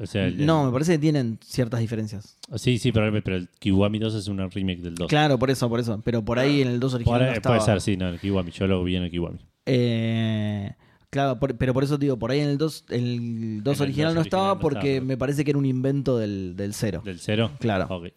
O 0.00 0.06
sea, 0.06 0.26
el- 0.26 0.46
No, 0.46 0.64
me 0.64 0.72
parece 0.72 0.92
que 0.92 0.98
tienen 0.98 1.38
ciertas 1.44 1.80
diferencias. 1.80 2.36
Sí, 2.56 2.78
sí, 2.78 2.92
pero, 2.92 3.12
pero 3.22 3.36
el 3.36 3.48
Kiwami 3.58 3.98
2 3.98 4.14
es 4.14 4.28
una 4.28 4.46
remake 4.48 4.80
del 4.80 4.94
2. 4.94 5.08
Claro, 5.08 5.38
por 5.38 5.50
eso, 5.50 5.68
por 5.68 5.80
eso. 5.80 6.00
Pero 6.04 6.24
por 6.24 6.38
ahí 6.38 6.62
en 6.62 6.68
el 6.68 6.78
2 6.80 6.92
Por 6.92 6.96
original 7.00 7.20
ahí- 7.22 7.26
no 7.30 7.32
estaba. 7.34 7.56
puede 7.56 7.66
ser, 7.66 7.80
sí, 7.80 7.96
no, 7.96 8.08
el 8.08 8.20
Kiwami. 8.20 8.50
Yo 8.52 8.66
lo 8.68 8.82
vi 8.84 8.94
en 8.96 9.02
el 9.04 9.10
Kiwami. 9.10 9.38
Eh, 9.66 10.72
claro, 11.10 11.38
por- 11.40 11.56
pero 11.56 11.74
por 11.74 11.82
eso 11.84 11.98
digo, 11.98 12.16
por 12.18 12.30
ahí 12.30 12.40
en 12.40 12.48
el 12.48 12.58
2, 12.58 12.84
el 12.90 13.62
2 13.62 13.76
En 13.78 13.82
el 13.82 13.88
original 13.88 14.08
2 14.10 14.14
no 14.16 14.20
estaba 14.22 14.42
original 14.52 14.56
no 14.56 14.60
porque 14.60 14.94
estaba. 14.94 15.06
me 15.08 15.16
parece 15.16 15.44
que 15.44 15.50
era 15.50 15.58
un 15.58 15.66
invento 15.66 16.16
del, 16.18 16.54
del 16.56 16.74
0. 16.74 17.02
¿Del 17.04 17.18
0? 17.18 17.50
Claro. 17.60 17.86
Ok. 17.90 18.08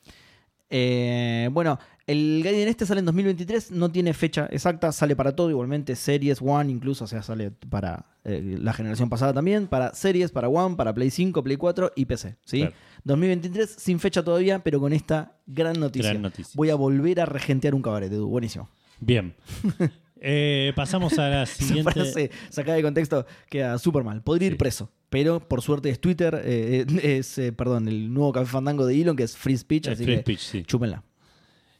Eh, 0.69 1.49
bueno, 1.51 1.79
el 2.07 2.41
Gaiden 2.43 2.67
este 2.69 2.85
sale 2.85 2.99
en 2.99 3.05
2023, 3.05 3.71
no 3.71 3.91
tiene 3.91 4.13
fecha 4.13 4.47
exacta, 4.49 4.91
sale 4.91 5.15
para 5.15 5.35
todo, 5.35 5.49
igualmente 5.49 5.95
Series 5.95 6.41
One 6.41 6.71
incluso, 6.71 7.03
o 7.03 7.07
sea, 7.07 7.21
sale 7.21 7.51
para 7.51 8.05
eh, 8.23 8.57
la 8.59 8.73
generación 8.73 9.09
pasada 9.09 9.33
también, 9.33 9.67
para 9.67 9.93
Series, 9.93 10.31
para 10.31 10.47
One, 10.47 10.75
para 10.77 10.93
Play 10.93 11.11
5, 11.11 11.43
Play 11.43 11.57
4 11.57 11.91
y 11.95 12.05
PC, 12.05 12.37
¿sí? 12.45 12.59
Claro. 12.59 12.73
2023 13.03 13.75
sin 13.77 13.99
fecha 13.99 14.23
todavía, 14.23 14.59
pero 14.59 14.79
con 14.79 14.93
esta 14.93 15.37
gran 15.45 15.79
noticia. 15.79 16.11
Gran 16.11 16.21
noticia. 16.23 16.53
Voy 16.55 16.69
a 16.69 16.75
volver 16.75 17.19
a 17.21 17.25
regentear 17.25 17.75
un 17.75 17.81
cabaret, 17.81 18.11
Edu, 18.11 18.27
buenísimo. 18.27 18.69
Bien. 18.99 19.35
Eh, 20.19 20.73
pasamos 20.75 21.19
a 21.19 21.29
la 21.29 21.43
Esa 21.43 21.63
siguiente. 21.63 21.91
frase 21.91 22.31
sacada 22.49 22.75
de 22.77 22.81
contexto 22.81 23.27
queda 23.51 23.77
súper 23.77 24.03
mal. 24.03 24.23
Podría 24.23 24.47
ir 24.47 24.57
preso, 24.57 24.89
pero 25.09 25.39
por 25.39 25.61
suerte 25.61 25.91
es 25.91 26.01
Twitter, 26.01 26.41
eh, 26.43 26.87
es, 27.03 27.37
eh, 27.37 27.51
perdón, 27.51 27.87
el 27.87 28.11
nuevo 28.11 28.31
café 28.33 28.47
fandango 28.47 28.87
de 28.87 28.99
Elon, 28.99 29.15
que 29.15 29.21
es 29.21 29.37
Free 29.37 29.55
Speech, 29.55 29.89
así 29.89 30.03
Free 30.05 30.15
que 30.15 30.21
Speech, 30.21 30.39
sí. 30.39 30.63
chúpenla. 30.63 31.03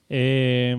Eh, 0.10 0.76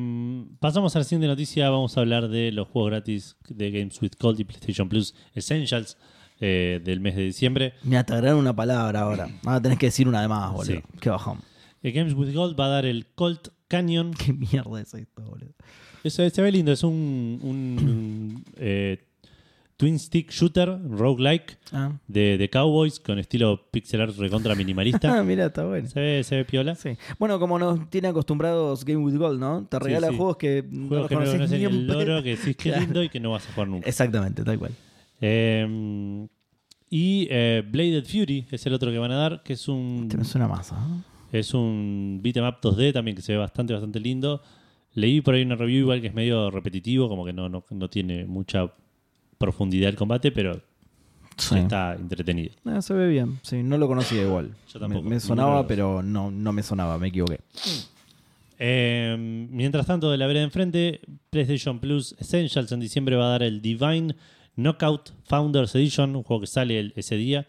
pasamos 0.60 0.94
a 0.96 1.00
la 1.00 1.04
siguiente 1.04 1.26
noticia. 1.26 1.70
Vamos 1.70 1.96
a 1.96 2.00
hablar 2.00 2.28
de 2.28 2.52
los 2.52 2.68
juegos 2.68 2.90
gratis 2.90 3.36
de 3.48 3.70
Games 3.70 4.00
with 4.00 4.12
Gold 4.18 4.40
y 4.40 4.44
PlayStation 4.44 4.88
Plus 4.88 5.14
Essentials 5.34 5.96
eh, 6.40 6.80
del 6.84 7.00
mes 7.00 7.16
de 7.16 7.22
diciembre. 7.22 7.74
Me 7.82 7.96
atagraron 7.98 8.38
una 8.38 8.54
palabra 8.54 9.00
ahora. 9.00 9.28
Ahora 9.44 9.60
tenés 9.60 9.78
que 9.78 9.86
decir 9.86 10.08
una 10.08 10.22
de 10.22 10.28
más, 10.28 10.52
boludo. 10.52 10.76
Sí. 10.76 10.82
Qué 11.00 11.10
bajón. 11.10 11.40
Eh, 11.82 11.90
Games 11.90 12.14
with 12.14 12.32
Gold 12.32 12.58
va 12.58 12.66
a 12.66 12.68
dar 12.68 12.86
el 12.86 13.06
Colt 13.14 13.48
Canyon. 13.68 14.12
Qué 14.24 14.32
mierda 14.32 14.80
es 14.80 14.94
esto, 14.94 15.22
boludo. 15.22 15.52
Eso 16.04 16.28
se 16.28 16.42
ve 16.42 16.52
lindo. 16.52 16.72
Es 16.72 16.84
un, 16.84 17.40
un, 17.42 18.44
eh, 18.56 19.07
twin 19.78 19.98
stick 19.98 20.30
shooter 20.30 20.78
roguelike 20.90 21.56
Ah, 21.72 21.92
de, 22.06 22.36
de 22.36 22.50
Cowboys 22.50 22.98
con 23.00 23.18
estilo 23.18 23.68
pixel 23.70 24.00
art 24.02 24.14
recontra 24.18 24.52
Ah, 24.54 24.56
minimalista. 24.56 25.22
mira, 25.22 25.46
está 25.46 25.64
bueno. 25.64 25.88
se, 25.88 26.00
ve, 26.00 26.24
se 26.24 26.36
ve 26.36 26.44
piola. 26.44 26.74
Sí. 26.74 26.90
Bueno, 27.18 27.38
como 27.38 27.58
nos 27.58 27.88
tiene 27.88 28.08
acostumbrados 28.08 28.84
Game 28.84 29.02
with 29.02 29.16
Gold, 29.16 29.38
¿no? 29.40 29.66
Te 29.66 29.78
regala 29.78 30.08
sí. 30.08 30.16
juegos 30.16 30.36
que 30.36 30.64
no 30.68 30.88
Juegos 30.88 30.98
los 31.02 31.08
que 31.08 31.14
no 31.14 31.20
conoces 31.20 31.36
conocen 31.38 31.58
ni 31.60 31.64
el 31.64 31.86
loro, 31.86 32.22
que 32.22 32.36
decís 32.36 32.56
que 32.58 32.72
lindo 32.78 33.02
y 33.02 33.08
que 33.08 33.20
no 33.20 33.30
vas 33.30 33.48
a 33.48 33.52
jugar 33.52 33.68
nunca. 33.68 33.88
Exactamente, 33.88 34.42
tal 34.44 34.58
cual. 34.58 34.72
Eh, 35.20 36.26
y 36.90 37.28
eh, 37.30 37.62
Bladed 37.70 38.04
Fury 38.04 38.46
es 38.50 38.66
el 38.66 38.72
otro 38.72 38.90
que 38.90 38.98
van 38.98 39.12
a 39.12 39.16
dar, 39.16 39.42
que 39.42 39.52
es 39.52 39.68
un 39.68 40.08
Te 40.08 40.16
me 40.16 40.24
suena 40.24 40.48
más, 40.48 40.72
¿ah? 40.72 40.86
es 41.30 41.52
un 41.52 42.20
beat'em 42.22 42.44
up 42.46 42.56
2D 42.62 42.92
también 42.92 43.14
que 43.14 43.22
se 43.22 43.32
ve 43.32 43.38
bastante, 43.38 43.72
bastante 43.74 44.00
lindo. 44.00 44.42
Leí 44.94 45.20
por 45.20 45.34
ahí 45.34 45.42
una 45.42 45.54
review 45.54 45.80
igual 45.80 46.00
que 46.00 46.06
es 46.08 46.14
medio 46.14 46.50
repetitivo, 46.50 47.08
como 47.08 47.24
que 47.24 47.32
no, 47.32 47.48
no, 47.48 47.64
no 47.70 47.90
tiene 47.90 48.24
mucha 48.24 48.72
profundidad 49.38 49.88
el 49.90 49.96
combate, 49.96 50.32
pero 50.32 50.60
Sí. 51.36 51.56
está 51.56 51.94
entretenido. 51.94 52.52
Ah, 52.64 52.82
se 52.82 52.92
ve 52.94 53.06
bien. 53.08 53.38
Sí, 53.42 53.62
no 53.62 53.78
lo 53.78 53.86
conocía 53.86 54.22
igual. 54.22 54.50
Yo 54.72 54.80
tampoco. 54.80 55.04
Me, 55.04 55.10
me 55.10 55.20
sonaba, 55.20 55.66
pero 55.68 56.02
no, 56.02 56.30
no 56.32 56.52
me 56.52 56.62
sonaba, 56.64 56.98
me 56.98 57.08
equivoqué. 57.08 57.38
Eh, 58.58 59.16
mientras 59.50 59.86
tanto, 59.86 60.10
de 60.10 60.18
la 60.18 60.26
vereda 60.26 60.42
enfrente, 60.44 61.00
PlayStation 61.30 61.78
Plus 61.78 62.16
Essentials 62.18 62.72
en 62.72 62.80
diciembre 62.80 63.14
va 63.16 63.26
a 63.26 63.30
dar 63.30 63.42
el 63.44 63.62
Divine 63.62 64.16
Knockout 64.56 65.10
Founders 65.26 65.74
Edition, 65.76 66.16
un 66.16 66.24
juego 66.24 66.40
que 66.40 66.46
sale 66.48 66.80
el- 66.80 66.92
ese 66.96 67.16
día 67.16 67.46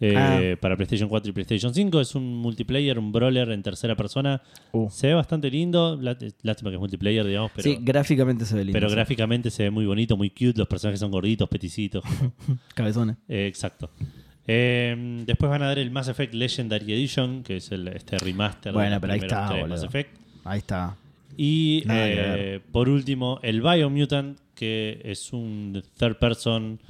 eh, 0.00 0.14
Ah. 0.16 0.56
para 0.60 0.76
PlayStation 0.76 1.08
4 1.08 1.30
y 1.30 1.32
PlayStation 1.32 1.74
5. 1.74 2.00
Es 2.00 2.14
un 2.14 2.36
multiplayer, 2.38 2.98
un 2.98 3.12
brawler 3.12 3.50
en 3.50 3.62
tercera 3.62 3.94
persona. 3.96 4.42
Uh. 4.72 4.88
Se 4.90 5.08
ve 5.08 5.14
bastante 5.14 5.50
lindo. 5.50 5.98
Lá- 6.00 6.16
Lástima 6.42 6.70
que 6.70 6.76
es 6.76 6.80
multiplayer, 6.80 7.26
digamos, 7.26 7.50
pero, 7.54 7.64
sí, 7.70 7.78
gráficamente 7.80 8.44
se 8.46 8.54
ve 8.56 8.64
lindo. 8.64 8.72
pero 8.76 8.88
sí. 8.88 8.94
gráficamente 8.94 9.50
se 9.50 9.64
ve 9.64 9.70
muy 9.70 9.86
bonito, 9.86 10.16
muy 10.16 10.30
cute. 10.30 10.54
Los 10.56 10.68
personajes 10.68 11.00
son 11.00 11.10
gorditos, 11.10 11.48
peticitos. 11.48 12.02
Cabezones. 12.74 13.16
Eh, 13.28 13.46
exacto. 13.46 13.90
Eh, 14.46 15.22
después 15.26 15.48
van 15.50 15.62
a 15.62 15.66
dar 15.66 15.78
el 15.78 15.90
Mass 15.90 16.08
Effect 16.08 16.34
Legendary 16.34 16.92
Edition, 16.92 17.42
que 17.42 17.58
es 17.58 17.70
el, 17.70 17.86
este 17.88 18.18
remaster 18.18 18.72
Bueno, 18.72 18.94
de 18.94 19.00
pero 19.00 19.12
ahí 19.12 19.18
está. 19.20 19.66
Mass 19.68 19.82
Effect. 19.84 20.16
Ahí 20.44 20.58
está. 20.58 20.96
Y 21.36 21.84
eh, 21.88 22.60
por 22.72 22.88
último, 22.88 23.38
el 23.42 23.60
Biomutant, 23.62 24.38
que 24.54 25.00
es 25.04 25.32
un 25.32 25.82
third 25.96 26.16
person, 26.16 26.80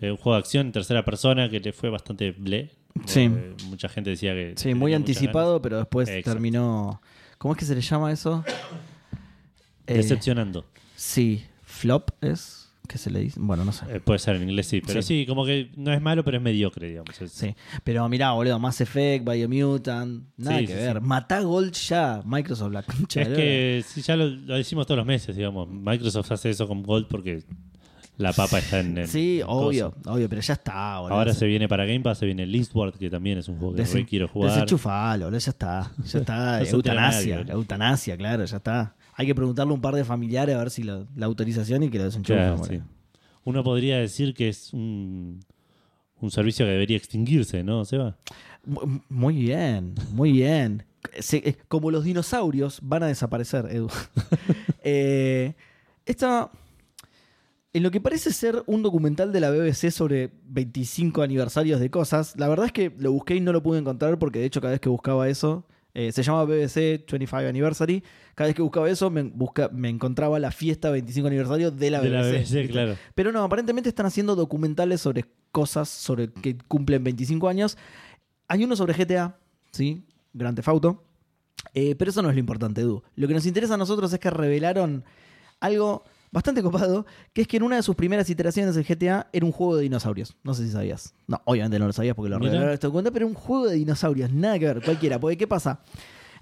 eh, 0.00 0.10
un 0.10 0.16
juego 0.16 0.32
de 0.34 0.38
acción 0.40 0.66
en 0.66 0.72
tercera 0.72 1.04
persona 1.04 1.48
que 1.48 1.60
le 1.60 1.72
fue 1.72 1.90
bastante 1.90 2.32
ble. 2.32 2.70
Sí. 3.06 3.22
Eh, 3.22 3.54
mucha 3.66 3.88
gente 3.88 4.10
decía 4.10 4.32
que. 4.34 4.54
Sí, 4.56 4.74
muy 4.74 4.94
anticipado, 4.94 5.60
pero 5.62 5.78
después 5.78 6.08
Exacto. 6.08 6.30
terminó. 6.32 7.00
¿Cómo 7.38 7.54
es 7.54 7.58
que 7.58 7.64
se 7.64 7.74
le 7.74 7.80
llama 7.80 8.12
eso? 8.12 8.42
ganas. 8.46 8.54
Eh, 9.86 9.94
Decepcionando. 9.96 10.64
Sí, 10.96 11.44
flop 11.64 12.10
es. 12.22 12.60
¿Qué 12.86 12.98
se 12.98 13.10
le 13.10 13.20
dice? 13.20 13.40
Bueno, 13.40 13.64
no 13.64 13.72
sé. 13.72 13.86
Eh, 13.88 14.00
puede 14.00 14.18
ser 14.18 14.36
en 14.36 14.42
inglés, 14.42 14.66
sí. 14.66 14.82
Pero 14.86 15.00
sí. 15.00 15.24
como 15.26 15.46
que 15.46 15.70
no 15.76 15.90
es 15.94 16.02
malo, 16.02 16.22
pero 16.22 16.36
es 16.36 16.42
mediocre, 16.42 16.88
digamos. 16.88 17.18
Es- 17.20 17.32
Sí, 17.32 17.54
pero 17.82 18.06
mirá, 18.10 18.32
boludo, 18.32 18.58
Mass 18.58 18.82
Effect, 18.82 19.26
Biomutant, 19.26 20.24
nada 20.36 20.58
Sí, 20.58 20.66
que 20.66 20.72
sí, 20.74 20.78
ver. 20.78 21.00
Matá 21.00 21.40
Gold 21.40 21.72
ya, 21.72 22.20
Microsoft, 22.26 22.72
la 22.72 22.82
concha 22.82 23.22
Es 23.22 23.30
de 23.30 23.36
que 23.36 23.84
si 23.86 24.02
ya 24.02 24.16
lo, 24.16 24.26
lo 24.28 24.54
decimos 24.56 24.86
todos 24.86 24.98
los 24.98 25.06
meses, 25.06 25.34
digamos. 25.34 25.66
Microsoft 25.68 26.30
hace 26.32 26.50
eso 26.50 26.68
con 26.68 26.82
Gold 26.82 27.06
porque 27.08 27.42
la 28.16 28.32
papa 28.32 28.58
está 28.58 28.80
en. 28.80 28.96
en- 28.98 29.08
Sí, 29.08 29.40
obvio, 29.46 29.94
obvio, 30.06 30.28
pero 30.28 30.40
ya 30.40 30.54
está, 30.54 31.00
boludo. 31.00 31.18
Ahora 31.18 31.32
se 31.34 31.46
viene 31.46 31.68
para 31.68 31.84
Game 31.84 32.00
Pass, 32.00 32.18
se 32.18 32.26
viene 32.26 32.44
el 32.44 32.54
Eastward, 32.54 32.94
que 32.94 33.10
también 33.10 33.38
es 33.38 33.48
un 33.48 33.58
juego 33.58 33.74
que 33.74 33.82
Desen- 33.82 33.94
re 33.94 34.06
quiero 34.06 34.28
jugar. 34.28 34.50
Desenchufalo, 34.52 35.24
boludo, 35.26 35.38
ya 35.38 35.50
está. 35.50 35.90
Ya 36.04 36.18
está. 36.20 36.60
No 36.60 36.66
eutanasia, 36.66 37.40
eutanasia, 37.48 38.16
claro, 38.16 38.44
ya 38.44 38.56
está. 38.56 38.94
Hay 39.16 39.26
que 39.26 39.34
preguntarle 39.34 39.70
a 39.70 39.74
un 39.74 39.80
par 39.80 39.94
de 39.94 40.04
familiares 40.04 40.54
a 40.54 40.58
ver 40.58 40.70
si 40.70 40.82
la, 40.82 41.04
la 41.16 41.26
autorización 41.26 41.82
y 41.84 41.88
que 41.90 41.98
lo 41.98 42.04
desenchufen. 42.04 42.36
Claro, 42.36 42.56
boludo. 42.58 42.72
sí. 42.74 42.80
Uno 43.44 43.62
podría 43.62 43.98
decir 43.98 44.32
que 44.34 44.48
es 44.48 44.72
un, 44.72 45.40
un 46.20 46.30
servicio 46.30 46.64
que 46.66 46.72
debería 46.72 46.96
extinguirse, 46.96 47.62
¿no, 47.62 47.84
Seba? 47.84 48.16
Mu- 48.64 49.00
Muy 49.08 49.34
bien, 49.36 49.94
muy 50.12 50.32
bien. 50.32 50.84
Se- 51.20 51.36
eh, 51.48 51.56
como 51.68 51.90
los 51.90 52.04
dinosaurios 52.04 52.78
van 52.82 53.02
a 53.02 53.06
desaparecer, 53.08 53.66
Edu. 53.70 53.88
Eh, 54.86 55.54
esta, 56.04 56.50
en 57.74 57.82
lo 57.82 57.90
que 57.90 58.00
parece 58.00 58.32
ser 58.32 58.62
un 58.66 58.82
documental 58.82 59.32
de 59.32 59.40
la 59.40 59.50
BBC 59.50 59.90
sobre 59.90 60.30
25 60.46 61.20
aniversarios 61.22 61.80
de 61.80 61.90
cosas, 61.90 62.34
la 62.38 62.48
verdad 62.48 62.66
es 62.66 62.72
que 62.72 62.92
lo 62.98 63.12
busqué 63.12 63.34
y 63.36 63.40
no 63.40 63.52
lo 63.52 63.62
pude 63.62 63.78
encontrar 63.80 64.18
porque 64.18 64.38
de 64.38 64.46
hecho 64.46 64.60
cada 64.60 64.70
vez 64.72 64.80
que 64.80 64.88
buscaba 64.88 65.28
eso, 65.28 65.66
eh, 65.92 66.10
se 66.12 66.22
llama 66.22 66.44
BBC 66.44 67.04
25 67.10 67.36
Anniversary, 67.48 68.02
cada 68.34 68.48
vez 68.48 68.56
que 68.56 68.62
buscaba 68.62 68.88
eso 68.88 69.10
me, 69.10 69.22
busca- 69.24 69.68
me 69.72 69.88
encontraba 69.88 70.38
la 70.38 70.50
fiesta 70.50 70.90
25 70.90 71.26
aniversario 71.28 71.70
de 71.70 71.90
la 71.90 72.00
de 72.00 72.08
BBC. 72.10 72.14
la 72.32 72.38
BBC, 72.38 72.70
claro. 72.70 72.96
Pero 73.14 73.32
no, 73.32 73.42
aparentemente 73.44 73.88
están 73.90 74.06
haciendo 74.06 74.34
documentales 74.36 75.00
sobre 75.00 75.24
cosas 75.52 75.88
sobre 75.88 76.32
que 76.32 76.56
cumplen 76.68 77.04
25 77.04 77.48
años. 77.48 77.76
Hay 78.48 78.64
uno 78.64 78.74
sobre 78.76 78.94
GTA, 78.94 79.36
¿sí? 79.72 80.04
Grand 80.32 80.56
Theft 80.56 80.68
Auto. 80.68 81.04
Eh, 81.74 81.94
pero 81.96 82.10
eso 82.10 82.22
no 82.22 82.28
es 82.28 82.34
lo 82.34 82.40
importante, 82.40 82.80
Edu. 82.82 83.02
Lo 83.16 83.26
que 83.28 83.34
nos 83.34 83.46
interesa 83.46 83.74
a 83.74 83.78
nosotros 83.78 84.12
es 84.12 84.18
que 84.18 84.30
revelaron 84.30 85.04
algo 85.60 86.04
bastante 86.34 86.62
copado, 86.64 87.06
que 87.32 87.42
es 87.42 87.48
que 87.48 87.58
en 87.58 87.62
una 87.62 87.76
de 87.76 87.82
sus 87.84 87.94
primeras 87.94 88.28
iteraciones 88.28 88.76
el 88.76 88.84
GTA 88.84 89.28
era 89.32 89.46
un 89.46 89.52
juego 89.52 89.76
de 89.76 89.84
dinosaurios. 89.84 90.36
No 90.42 90.52
sé 90.52 90.66
si 90.66 90.72
sabías. 90.72 91.14
No, 91.28 91.40
obviamente 91.44 91.78
no 91.78 91.86
lo 91.86 91.92
sabías 91.92 92.16
porque 92.16 92.28
lo 92.28 92.40
revelaron 92.40 92.72
esto 92.74 92.90
cuenta, 92.90 93.12
pero 93.12 93.26
un 93.28 93.34
juego 93.34 93.68
de 93.68 93.76
dinosaurios, 93.76 94.32
nada 94.32 94.58
que 94.58 94.66
ver, 94.66 94.82
cualquiera. 94.82 95.20
Porque, 95.20 95.36
¿qué 95.36 95.46
pasa? 95.46 95.80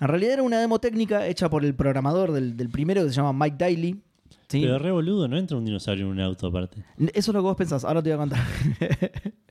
En 0.01 0.09
realidad 0.09 0.33
era 0.33 0.43
una 0.43 0.59
demo 0.59 0.81
técnica 0.81 1.27
hecha 1.27 1.51
por 1.51 1.63
el 1.63 1.75
programador 1.75 2.33
del, 2.33 2.57
del 2.57 2.71
primero 2.71 3.03
que 3.03 3.11
se 3.11 3.17
llama 3.17 3.35
Mike 3.35 3.57
Daly. 3.59 4.03
¿sí? 4.49 4.63
Pero 4.63 4.79
re 4.79 4.91
boludo, 4.91 5.29
no 5.29 5.37
entra 5.37 5.59
un 5.59 5.65
dinosaurio 5.67 6.07
en 6.07 6.13
un 6.13 6.21
auto 6.21 6.47
aparte. 6.47 6.83
Eso 6.99 7.31
es 7.31 7.35
lo 7.35 7.41
que 7.41 7.43
vos 7.43 7.57
pensás, 7.57 7.85
ahora 7.85 8.03
te 8.03 8.09
voy 8.09 8.15
a 8.15 8.19
contar. 8.19 8.41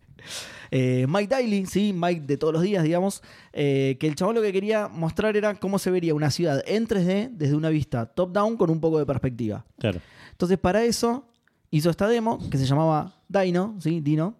Eh, 0.73 1.05
Mike 1.09 1.27
Daly, 1.27 1.65
sí, 1.65 1.93
Mike 1.93 2.21
de 2.21 2.37
todos 2.37 2.53
los 2.53 2.61
días, 2.61 2.83
digamos, 2.83 3.21
eh, 3.51 3.97
que 3.99 4.07
el 4.07 4.15
chabón 4.15 4.35
lo 4.35 4.41
que 4.41 4.53
quería 4.53 4.87
mostrar 4.87 5.35
era 5.35 5.55
cómo 5.55 5.77
se 5.79 5.91
vería 5.91 6.13
una 6.15 6.31
ciudad 6.31 6.63
en 6.65 6.87
3D 6.87 7.31
desde 7.33 7.55
una 7.55 7.69
vista 7.69 8.05
top-down 8.05 8.55
con 8.55 8.69
un 8.69 8.79
poco 8.79 8.97
de 8.97 9.05
perspectiva. 9.05 9.65
Claro. 9.77 9.99
Entonces, 10.41 10.57
para 10.57 10.83
eso 10.83 11.27
hizo 11.69 11.91
esta 11.91 12.07
demo 12.07 12.39
que 12.49 12.57
se 12.57 12.65
llamaba 12.65 13.13
Dino, 13.27 13.75
¿sí? 13.79 14.01
Dino. 14.01 14.33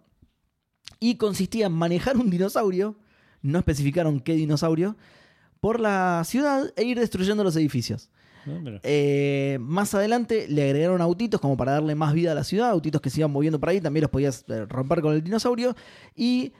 Y 0.98 1.14
consistía 1.14 1.66
en 1.66 1.72
manejar 1.74 2.16
un 2.16 2.28
dinosaurio, 2.28 2.96
no 3.40 3.60
especificaron 3.60 4.18
qué 4.18 4.34
dinosaurio, 4.34 4.96
por 5.60 5.78
la 5.78 6.22
ciudad 6.24 6.72
e 6.74 6.82
ir 6.82 6.98
destruyendo 6.98 7.44
los 7.44 7.54
edificios. 7.54 8.10
Mira. 8.46 8.80
Eh, 8.82 9.58
más 9.60 9.94
adelante 9.94 10.48
le 10.48 10.64
agregaron 10.64 11.00
autitos 11.00 11.40
como 11.40 11.56
para 11.56 11.70
darle 11.70 11.94
más 11.94 12.14
vida 12.14 12.32
a 12.32 12.34
la 12.34 12.42
ciudad, 12.42 12.70
autitos 12.70 13.00
que 13.00 13.08
se 13.08 13.20
iban 13.20 13.30
moviendo 13.30 13.60
por 13.60 13.68
ahí, 13.68 13.80
también 13.80 14.02
los 14.02 14.10
podías 14.10 14.44
eh, 14.48 14.66
romper 14.66 15.02
con 15.02 15.14
el 15.14 15.22
dinosaurio. 15.22 15.76
Y 16.16 16.52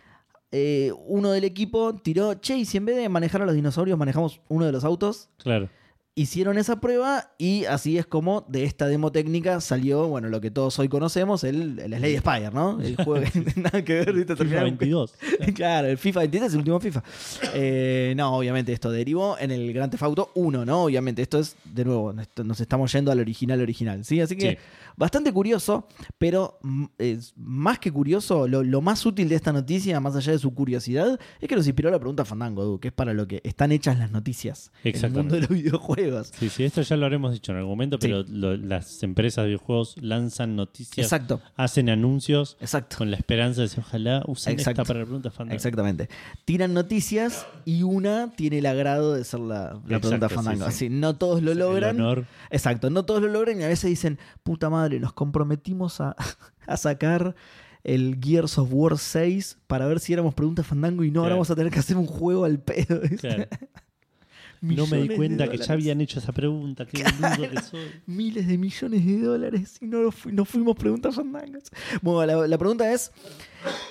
eh, 0.52 0.92
uno 1.06 1.32
del 1.32 1.42
equipo 1.42 1.96
tiró, 1.96 2.34
che, 2.34 2.58
y 2.58 2.64
si 2.64 2.76
en 2.76 2.84
vez 2.84 2.96
de 2.96 3.08
manejar 3.08 3.42
a 3.42 3.46
los 3.46 3.56
dinosaurios 3.56 3.98
manejamos 3.98 4.40
uno 4.46 4.66
de 4.66 4.70
los 4.70 4.84
autos, 4.84 5.30
Claro. 5.38 5.68
Hicieron 6.14 6.58
esa 6.58 6.78
prueba 6.78 7.32
y 7.38 7.64
así 7.64 7.96
es 7.96 8.04
como 8.04 8.44
de 8.46 8.64
esta 8.64 8.86
demo 8.86 9.12
técnica 9.12 9.60
salió, 9.62 10.08
bueno, 10.08 10.28
lo 10.28 10.42
que 10.42 10.50
todos 10.50 10.78
hoy 10.78 10.88
conocemos, 10.88 11.42
el, 11.42 11.78
el 11.78 11.94
Slade 11.94 12.18
Spire, 12.18 12.50
¿no? 12.50 12.80
El 12.82 12.96
juego 12.96 13.24
que 13.32 13.40
nada 13.60 13.82
que 13.82 13.94
ver, 13.94 14.12
¿viste? 14.12 14.36
FIFA 14.36 14.44
Terminaron- 14.44 14.62
22. 14.78 15.14
claro, 15.54 15.88
el 15.88 15.96
FIFA 15.96 16.20
23 16.20 16.48
es 16.48 16.52
el 16.52 16.58
último 16.58 16.80
FIFA. 16.80 17.02
Eh, 17.54 18.12
no, 18.16 18.36
obviamente 18.36 18.72
esto 18.74 18.90
derivó 18.90 19.38
en 19.38 19.52
el 19.52 19.72
Grand 19.72 19.90
Theft 19.90 20.02
Auto 20.02 20.30
1, 20.34 20.66
¿no? 20.66 20.84
Obviamente 20.84 21.22
esto 21.22 21.38
es, 21.38 21.56
de 21.64 21.84
nuevo, 21.86 22.12
nos 22.44 22.60
estamos 22.60 22.92
yendo 22.92 23.10
al 23.10 23.18
original 23.20 23.60
original, 23.62 24.04
¿sí? 24.04 24.20
Así 24.20 24.36
que 24.36 24.42
Sí. 24.52 24.56
bastante 24.98 25.32
curioso, 25.32 25.86
pero 26.18 26.58
mm, 26.62 26.84
es 26.98 27.32
más 27.36 27.78
que 27.78 27.90
curioso, 27.90 28.46
lo, 28.48 28.62
lo 28.62 28.82
más 28.82 29.06
útil 29.06 29.30
de 29.30 29.36
esta 29.36 29.52
noticia, 29.52 29.98
más 30.00 30.14
allá 30.14 30.32
de 30.32 30.38
su 30.38 30.52
curiosidad, 30.52 31.18
es 31.40 31.48
que 31.48 31.56
nos 31.56 31.66
inspiró 31.66 31.90
la 31.90 31.98
pregunta 31.98 32.26
Fandango, 32.26 32.62
Edu, 32.62 32.80
que 32.80 32.88
es 32.88 32.94
para 32.94 33.14
lo 33.14 33.26
que 33.26 33.40
están 33.44 33.72
hechas 33.72 33.98
las 33.98 34.10
noticias 34.10 34.72
en 34.84 34.94
el 35.04 35.10
mundo 35.12 35.34
de 35.36 35.40
los 35.40 35.50
videojuegos. 35.50 36.01
Sí, 36.38 36.48
sí, 36.48 36.64
esto 36.64 36.82
ya 36.82 36.96
lo 36.96 37.04
habremos 37.06 37.32
dicho 37.32 37.52
en 37.52 37.58
algún 37.58 37.72
momento, 37.72 37.96
Sí. 38.00 38.08
pero 38.08 38.24
lo- 38.28 38.56
las 38.56 39.02
empresas 39.02 39.42
de 39.44 39.48
videojuegos 39.50 39.94
lanzan 40.00 40.56
noticias, 40.56 41.04
Exacto, 41.06 41.40
hacen 41.56 41.88
anuncios 41.90 42.56
exacto. 42.60 42.96
con 42.98 43.10
la 43.10 43.16
esperanza 43.16 43.60
de 43.60 43.68
decir, 43.68 43.84
ojalá 43.86 44.22
usen 44.26 44.54
Exacto. 44.54 44.82
esta 44.82 44.84
para 44.88 45.00
la 45.00 45.04
pregunta 45.06 45.30
Fandango. 45.30 45.56
Exactamente. 45.56 46.08
Tiran 46.44 46.74
noticias 46.74 47.46
y 47.64 47.82
una 47.82 48.30
tiene 48.36 48.58
el 48.58 48.66
agrado 48.66 49.14
de 49.14 49.24
ser 49.24 49.40
la, 49.40 49.80
la 49.86 50.00
pregunta 50.00 50.28
sí, 50.28 50.34
Fandango. 50.34 50.64
sí. 50.64 50.68
Así, 50.68 50.88
no 50.88 51.16
todos 51.16 51.42
lo 51.42 51.52
El 51.52 51.58
logran. 51.58 51.96
honor. 52.00 52.26
Exacto, 52.50 52.90
no 52.90 53.04
todos 53.04 53.22
lo 53.22 53.28
logran 53.28 53.60
y 53.60 53.64
a 53.64 53.68
veces 53.68 53.88
dicen, 53.90 54.18
puta 54.42 54.70
madre, 54.70 54.98
nos 55.00 55.12
comprometimos 55.12 56.00
a, 56.00 56.16
a 56.66 56.76
sacar 56.76 57.34
el 57.84 58.18
Gears 58.22 58.58
of 58.58 58.68
War 58.70 58.96
6 58.96 59.58
para 59.66 59.86
ver 59.86 59.98
si 59.98 60.12
éramos 60.12 60.34
preguntas 60.34 60.64
fandango 60.64 61.02
y 61.02 61.10
no, 61.10 61.22
ahora 61.22 61.34
vamos 61.34 61.50
a 61.50 61.56
tener 61.56 61.72
que 61.72 61.80
hacer 61.80 61.96
un 61.96 62.06
juego 62.06 62.44
al 62.44 62.60
pedo. 62.60 63.00
Claro. 63.20 63.46
No 64.62 64.86
me 64.86 64.98
di 64.98 65.08
cuenta 65.16 65.48
que 65.48 65.58
ya 65.58 65.72
habían 65.72 66.00
hecho 66.00 66.20
esa 66.20 66.32
pregunta. 66.32 66.86
Qué 66.86 67.02
boludo 67.02 67.50
que 67.50 67.60
soy. 67.62 67.80
Miles 68.06 68.46
de 68.46 68.56
millones 68.56 69.04
de 69.04 69.18
dólares 69.20 69.76
y 69.80 69.86
no, 69.86 70.00
lo 70.02 70.12
fu- 70.12 70.30
no 70.30 70.44
fuimos 70.44 70.76
preguntas 70.76 71.14
fandangas. 71.16 71.64
Bueno, 72.00 72.24
la, 72.42 72.46
la 72.46 72.58
pregunta 72.58 72.90
es, 72.92 73.10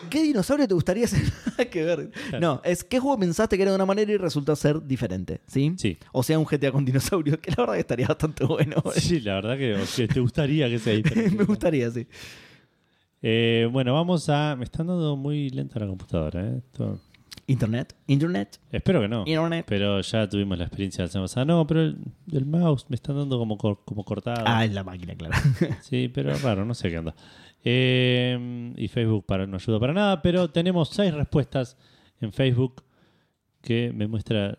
¿qué 0.10 0.24
dinosaurio 0.24 0.68
te 0.68 0.74
gustaría 0.74 1.06
ser? 1.08 1.22
Que 1.72 1.84
ver. 1.84 2.10
Claro. 2.30 2.40
No, 2.40 2.62
es 2.64 2.84
¿qué 2.84 3.00
juego 3.00 3.20
pensaste 3.20 3.56
que 3.58 3.64
era 3.64 3.72
de 3.72 3.76
una 3.76 3.86
manera 3.86 4.12
y 4.12 4.18
resultó 4.18 4.56
ser 4.56 4.82
diferente? 4.82 5.42
¿Sí? 5.46 5.74
Sí. 5.78 5.98
O 6.14 6.24
sea, 6.24 6.40
un 6.40 6.46
GTA 6.46 6.72
con 6.72 6.86
dinosaurios, 6.86 7.38
que 7.40 7.52
la 7.52 7.58
verdad 7.58 7.74
que 7.74 7.80
estaría 7.82 8.08
bastante 8.08 8.46
bueno. 8.46 8.82
Sí, 8.96 9.20
la 9.20 9.36
verdad 9.36 9.58
que, 9.58 9.74
o 9.76 10.08
te 10.08 10.20
gustaría 10.22 10.70
que 10.70 10.80
sea 10.80 10.94
diferente. 10.94 11.36
me 11.36 11.44
gustaría, 11.44 11.92
sí. 11.92 12.08
Eh, 13.22 13.68
bueno, 13.72 13.94
vamos 13.94 14.28
a. 14.30 14.56
Me 14.56 14.64
están 14.64 14.88
dando 14.88 15.16
muy 15.16 15.50
lenta 15.50 15.80
la 15.80 15.88
computadora. 15.88 16.48
¿eh? 16.48 16.58
Esto- 16.66 17.00
Internet, 17.52 17.96
Internet, 18.08 18.60
Espero 18.72 19.02
que 19.02 19.08
no. 19.08 19.24
Internet. 19.26 19.66
Pero 19.68 20.00
ya 20.02 20.28
tuvimos 20.30 20.58
la 20.58 20.66
experiencia 20.66 21.04
la 21.04 21.10
semana 21.10 21.26
pasada. 21.26 21.46
No, 21.46 21.68
pero 21.68 21.82
el, 21.82 21.98
el 22.32 22.46
mouse 22.46 22.86
me 22.90 22.96
están 22.96 23.16
dando 23.18 23.38
como, 23.38 23.58
cor- 23.58 23.82
como 23.86 24.04
cortado. 24.06 24.44
Ah, 24.46 24.64
es 24.66 24.74
la 24.74 24.84
máquina, 24.84 25.16
claro. 25.16 25.36
Sí, 25.82 26.10
pero 26.14 26.36
raro, 26.38 26.66
no 26.66 26.74
sé 26.74 26.90
qué 26.90 26.98
onda. 27.00 27.14
Eh, 27.64 28.74
y 28.78 28.88
Facebook 28.88 29.26
para, 29.26 29.46
no 29.48 29.58
ayuda 29.58 29.80
para 29.80 29.94
nada, 29.94 30.22
pero 30.22 30.50
tenemos 30.50 30.90
seis 30.90 31.14
respuestas 31.14 31.78
en 32.20 32.32
Facebook 32.34 32.84
que 33.62 33.92
me 33.94 34.08
muestra 34.08 34.58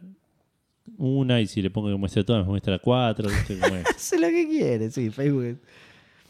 una 0.99 1.41
y 1.41 1.47
si 1.47 1.63
le 1.63 1.71
pongo 1.71 1.89
que 1.89 1.97
muestre 1.97 2.25
todas 2.25 2.45
me 2.45 2.51
muestra 2.51 2.79
cuatro. 2.79 3.29
Hace 3.97 4.19
lo 4.19 4.29
que 4.29 4.47
quiere, 4.49 4.91
sí. 4.91 5.11
Facebook, 5.11 5.59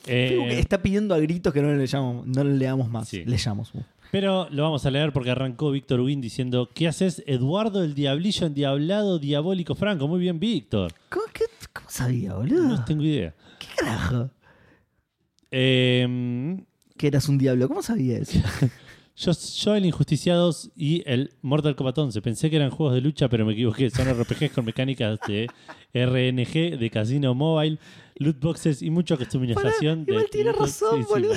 Eh, 0.07 0.29
Facebook 0.31 0.49
está 0.51 0.83
pidiendo 0.83 1.15
a 1.15 1.19
gritos 1.19 1.53
que 1.53 1.61
no 1.63 1.73
le 1.75 1.87
llamamos, 1.87 2.27
no 2.27 2.45
le 2.45 2.55
leamos 2.55 2.89
más. 2.91 3.09
Sí. 3.09 3.25
Le 3.25 3.37
llamamos. 3.37 3.73
Pero 4.13 4.47
lo 4.51 4.63
vamos 4.63 4.87
a 4.87 4.91
leer 4.93 5.13
porque 5.13 5.31
arrancó 5.31 5.73
Víctor 5.73 6.01
Win 6.01 6.21
diciendo 6.21 6.69
¿Qué 6.73 6.87
haces 6.87 7.25
Eduardo 7.27 7.83
el 7.83 7.95
Diablillo 7.95 8.47
endiablado 8.47 9.19
diabólico 9.19 9.75
Franco? 9.75 10.07
Muy 10.07 10.21
bien, 10.21 10.39
Víctor. 10.39 10.93
¿Cómo, 11.09 11.25
qué- 11.33 11.47
cómo 11.73 11.89
sabía, 11.91 12.35
boludo? 12.35 12.63
No 12.63 12.85
tengo 12.85 13.03
idea. 13.03 13.35
¿Qué 13.59 13.67
carajo? 13.77 14.31
Eh, 15.51 16.57
Que 16.97 17.07
eras 17.09 17.29
un 17.29 17.39
diablo. 17.39 17.69
¿Cómo 17.69 17.83
sabía 17.83 18.19
eso? 18.19 18.39
Yo, 19.15 19.31
yo 19.33 19.75
el 19.75 19.85
Injusticiados 19.85 20.71
y 20.75 21.03
el 21.07 21.35
Mortal 21.43 21.77
Kombat 21.77 21.99
11. 21.99 22.23
Pensé 22.23 22.49
que 22.49 22.57
eran 22.57 22.71
juegos 22.71 22.95
de 22.95 23.03
lucha, 23.03 23.29
pero 23.29 23.45
me 23.45 23.53
equivoqué. 23.53 23.91
Son 23.91 24.09
RPGs 24.09 24.53
con 24.53 24.65
mecánicas 24.65 25.21
de 25.29 25.49
RNG, 25.93 26.79
de 26.79 26.91
casino 26.91 27.35
mobile, 27.35 27.79
loot 28.17 28.41
boxes 28.41 28.81
y 28.81 28.89
mucha 28.89 29.19
customización. 29.19 30.07
Pará, 30.07 30.11
igual 30.13 30.23
de 30.25 30.29
tiene 30.31 30.53
razón, 30.53 31.05
boludo. 31.09 31.35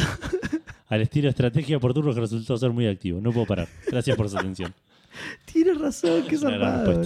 Al 0.87 1.01
estilo 1.01 1.29
estrategia 1.29 1.79
por 1.79 1.93
turnos 1.93 2.13
que 2.13 2.21
resultó 2.21 2.57
ser 2.57 2.71
muy 2.71 2.87
activo. 2.87 3.19
No 3.19 3.31
puedo 3.31 3.47
parar. 3.47 3.67
Gracias 3.87 4.15
por 4.15 4.29
su 4.29 4.37
atención. 4.37 4.73
Tienes 5.51 5.79
razón, 5.79 6.23
qué 6.27 6.37
zarpado. 6.37 7.03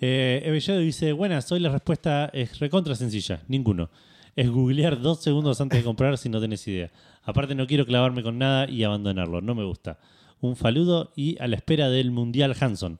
Eh, 0.00 0.42
Evelledo 0.44 0.78
dice: 0.78 1.12
Buenas, 1.12 1.50
hoy 1.52 1.60
la 1.60 1.70
respuesta 1.70 2.30
es 2.32 2.58
recontra 2.58 2.94
sencilla. 2.94 3.42
Ninguno. 3.48 3.90
Es 4.36 4.48
googlear 4.48 5.00
dos 5.00 5.22
segundos 5.22 5.60
antes 5.60 5.78
de 5.78 5.84
comprar 5.84 6.16
si 6.16 6.28
no 6.28 6.40
tenés 6.40 6.66
idea. 6.68 6.90
Aparte, 7.24 7.54
no 7.54 7.66
quiero 7.66 7.84
clavarme 7.84 8.22
con 8.22 8.38
nada 8.38 8.68
y 8.68 8.84
abandonarlo. 8.84 9.40
No 9.40 9.54
me 9.54 9.64
gusta. 9.64 9.98
Un 10.40 10.56
faludo 10.56 11.12
y 11.16 11.36
a 11.40 11.48
la 11.48 11.56
espera 11.56 11.90
del 11.90 12.10
Mundial 12.10 12.56
Hanson. 12.58 12.98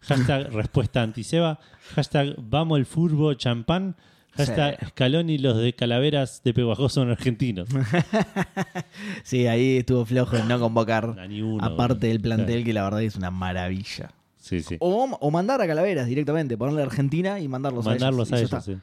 Hashtag 0.00 0.52
respuesta 0.52 1.02
antiseba. 1.02 1.60
Hashtag 1.94 2.34
vamos 2.38 2.78
el 2.78 2.86
furbo 2.86 3.34
champán. 3.34 3.96
Hashtag 4.34 4.78
Sí. 4.80 4.86
Scaloni 4.90 5.38
los 5.38 5.58
de 5.58 5.74
calaveras 5.74 6.42
de 6.42 6.54
Peguajó 6.54 6.88
son 6.88 7.10
argentinos. 7.10 7.68
Sí, 9.24 9.46
ahí 9.46 9.78
estuvo 9.78 10.04
flojo 10.04 10.36
en 10.36 10.48
no 10.48 10.58
convocar. 10.58 11.16
A 11.18 11.26
ni 11.26 11.42
uno, 11.42 11.64
aparte 11.64 12.08
del 12.08 12.20
plantel, 12.20 12.46
Claro. 12.56 12.64
que 12.64 12.72
la 12.72 12.84
verdad 12.84 13.02
es 13.02 13.16
una 13.16 13.30
maravilla. 13.30 14.10
Sí, 14.38 14.60
sí. 14.62 14.76
O, 14.80 15.04
o 15.20 15.30
mandar 15.30 15.60
a 15.62 15.66
Calaveras 15.66 16.06
directamente, 16.08 16.56
ponerle 16.56 16.82
a 16.82 16.86
Argentina 16.86 17.38
y 17.40 17.46
mandarlos, 17.48 17.84
Mandarlos 17.84 18.32
a 18.32 18.36
a 18.36 18.38
ellos. 18.38 18.50
y 18.50 18.52
ya 18.52 18.56
ellos, 18.58 18.64
sí. 18.64 18.76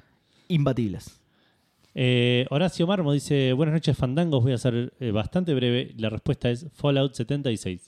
Imbatibles. 0.48 1.20
Eh, 1.96 2.46
Horacio 2.50 2.88
Marmo 2.88 3.12
dice: 3.12 3.52
Buenas 3.54 3.74
noches, 3.74 3.98
fandangos. 3.98 4.42
Voy 4.42 4.54
a 4.54 4.58
ser 4.58 4.94
eh, 5.00 5.12
bastante 5.12 5.54
breve. 5.54 5.94
La 5.98 6.10
respuesta 6.10 6.50
es 6.50 6.68
Fallout 6.74 7.14
76. 7.14 7.82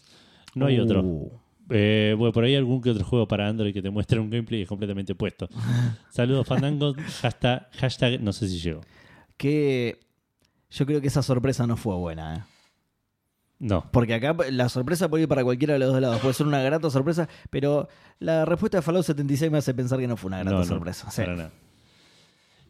No 0.55 0.65
hay 0.65 0.79
otro. 0.79 1.40
Eh, 1.69 2.15
bueno, 2.17 2.33
por 2.33 2.43
ahí 2.43 2.55
algún 2.55 2.81
que 2.81 2.89
otro 2.89 3.05
juego 3.05 3.27
para 3.27 3.47
Android 3.47 3.73
que 3.73 3.81
te 3.81 3.89
muestre 3.89 4.19
un 4.19 4.29
gameplay 4.29 4.59
y 4.61 4.63
es 4.63 4.69
completamente 4.69 5.15
puesto. 5.15 5.47
Saludos, 6.09 6.47
fandangos. 6.47 6.95
Hashtag, 7.21 7.69
hashtag 7.73 8.21
no 8.21 8.33
sé 8.33 8.47
si 8.47 8.59
llego. 8.59 8.81
Que 9.37 9.99
yo 10.69 10.85
creo 10.85 11.01
que 11.01 11.07
esa 11.07 11.23
sorpresa 11.23 11.67
no 11.67 11.77
fue 11.77 11.95
buena, 11.95 12.35
¿eh? 12.35 12.43
No. 13.59 13.85
Porque 13.91 14.15
acá 14.15 14.35
la 14.49 14.69
sorpresa 14.69 15.07
puede 15.07 15.23
ir 15.23 15.29
para 15.29 15.43
cualquiera 15.43 15.73
de 15.73 15.79
los 15.79 15.91
dos 15.91 16.01
lados. 16.01 16.19
Puede 16.19 16.33
ser 16.33 16.47
una 16.47 16.61
grata 16.63 16.89
sorpresa, 16.89 17.29
pero 17.51 17.87
la 18.17 18.43
respuesta 18.43 18.79
de 18.79 18.81
Fallout 18.81 19.05
76 19.05 19.51
me 19.51 19.59
hace 19.59 19.73
pensar 19.75 19.99
que 19.99 20.07
no 20.07 20.17
fue 20.17 20.29
una 20.29 20.39
grata 20.39 20.51
no, 20.51 20.59
no, 20.59 20.65
sorpresa. 20.65 21.11
Sí. 21.11 21.21
para 21.21 21.35
nada. 21.35 21.51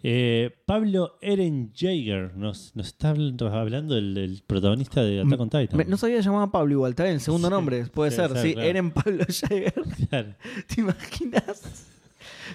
Eh, 0.03 0.49
Pablo 0.65 1.18
Eren 1.22 1.72
Jaeger 1.76 2.36
nos, 2.36 2.76
nos 2.76 2.88
está 2.88 3.14
habl- 3.14 3.40
hablando 3.52 3.94
del, 3.95 4.14
del 4.15 4.44
protagonista 4.48 5.03
de 5.03 5.22
Attack 5.22 5.40
on 5.40 5.49
Titan. 5.49 5.78
Me- 5.78 5.86
no 5.86 5.95
sabía 5.98 6.15
que 6.18 6.23
se 6.23 6.30
llamaba 6.30 6.52
Pablo 6.52 6.73
igual, 6.73 6.91
está 6.91 7.03
bien, 7.03 7.15
el 7.15 7.22
segundo 7.22 7.48
Sí, 7.49 7.52
nombre, 7.53 7.86
puede 7.86 8.10
ser, 8.11 8.36
sí, 8.38 8.53
claro. 8.53 8.68
Eren 8.69 8.91
Pablo 8.91 9.23
Jagger. 9.30 9.73
Claro. 10.10 10.34
¿Te 10.68 10.82
imaginas? 10.82 11.88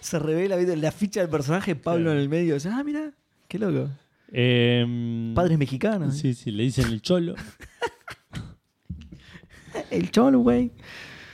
Se 0.00 0.18
revela 0.18 0.56
¿viste? 0.56 0.76
la 0.76 0.90
ficha 0.92 1.20
del 1.20 1.30
personaje, 1.30 1.74
Pablo 1.76 2.04
Claro. 2.04 2.16
en 2.18 2.22
el 2.22 2.28
medio. 2.28 2.54
dice, 2.54 2.68
ah, 2.70 2.82
mira, 2.84 3.12
qué 3.48 3.58
loco. 3.58 3.88
Eh, 4.32 5.32
Padres 5.34 5.56
mexicanos. 5.58 6.16
Sí, 6.16 6.34
sí, 6.34 6.50
le 6.50 6.64
dicen 6.64 6.86
el 6.88 7.00
cholo. 7.00 7.34
El 9.90 10.10
cholo, 10.10 10.40
güey. 10.40 10.70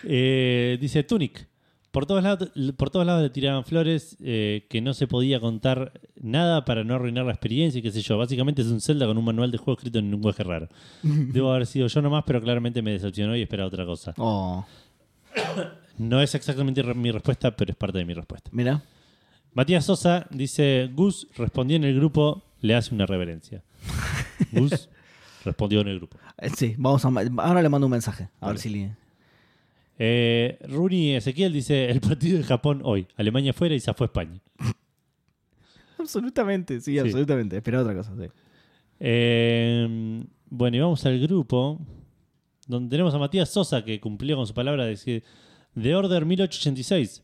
Eh, 0.04 0.76
dice 0.80 1.02
Tunic. 1.04 1.46
Por 1.92 2.06
todos 2.06 2.22
lados, 2.22 2.50
por 2.76 2.90
todos 2.90 3.04
lados 3.06 3.22
le 3.22 3.30
tiraban 3.30 3.64
flores 3.64 4.16
eh, 4.22 4.66
que 4.70 4.80
no 4.80 4.94
se 4.94 5.06
podía 5.06 5.38
contar 5.40 5.92
nada 6.20 6.64
para 6.64 6.82
no 6.84 6.94
arruinar 6.94 7.26
la 7.26 7.32
experiencia 7.32 7.78
y 7.78 7.82
qué 7.82 7.92
sé 7.92 8.00
yo. 8.00 8.16
Básicamente 8.18 8.62
es 8.62 8.68
un 8.68 8.80
Zelda 8.80 9.06
con 9.06 9.18
un 9.18 9.24
manual 9.24 9.50
de 9.50 9.58
juego 9.58 9.74
escrito 9.78 9.98
en 9.98 10.06
un 10.06 10.10
lenguaje 10.12 10.42
raro. 10.42 10.68
Debo 11.02 11.52
haber 11.52 11.66
sido 11.66 11.86
yo 11.86 12.00
nomás, 12.02 12.24
pero 12.26 12.40
claramente 12.40 12.80
me 12.82 12.92
decepcionó 12.92 13.36
y 13.36 13.42
esperaba 13.42 13.68
otra 13.68 13.84
cosa. 13.86 14.14
Oh, 14.16 14.64
No 15.98 16.20
es 16.22 16.34
exactamente 16.34 16.82
mi 16.94 17.10
respuesta, 17.10 17.54
pero 17.54 17.70
es 17.70 17.76
parte 17.76 17.98
de 17.98 18.04
mi 18.04 18.14
respuesta. 18.14 18.50
mira. 18.52 18.82
Matías 19.54 19.84
Sosa 19.84 20.26
dice, 20.30 20.88
Gus 20.94 21.28
respondió 21.36 21.76
en 21.76 21.84
el 21.84 21.94
grupo, 21.94 22.42
le 22.62 22.74
hace 22.74 22.94
una 22.94 23.04
reverencia. 23.04 23.62
Gus 24.52 24.88
respondió 25.44 25.82
en 25.82 25.88
el 25.88 25.98
grupo. 25.98 26.16
Eh, 26.38 26.48
Sí, 26.56 26.74
vamos 26.78 27.04
a, 27.04 27.08
ahora 27.08 27.60
le 27.60 27.68
mando 27.68 27.86
un 27.86 27.90
mensaje. 27.90 28.30
A 28.40 28.46
Vale. 28.46 28.52
ver 28.54 28.58
si 28.58 28.68
le... 28.70 28.96
Eh, 30.04 30.58
Runi 30.68 31.14
Ezequiel 31.14 31.52
dice, 31.52 31.88
el 31.88 32.00
partido 32.00 32.38
de 32.38 32.42
Japón 32.44 32.80
hoy. 32.82 33.06
Alemania 33.16 33.52
fuera 33.52 33.72
y 33.72 33.78
se 33.78 33.94
fue 33.94 34.06
España. 34.06 34.40
Absolutamente, 35.98 36.80
sí, 36.80 36.94
Sí. 36.94 36.98
absolutamente. 36.98 37.56
Espera 37.56 37.80
otra 37.82 37.94
cosa, 37.94 38.12
sí. 38.18 38.24
Eh, 38.98 40.24
bueno, 40.50 40.76
y 40.76 40.80
vamos 40.80 41.06
al 41.06 41.20
grupo 41.20 41.78
donde 42.66 42.90
tenemos 42.90 43.14
a 43.14 43.18
Matías 43.18 43.48
Sosa 43.50 43.84
que 43.84 44.00
cumplió 44.00 44.34
con 44.36 44.46
su 44.46 44.54
palabra 44.54 44.82
de 44.84 44.90
decir 44.90 45.22
The 45.80 45.94
Order 45.94 46.24
1886. 46.24 47.22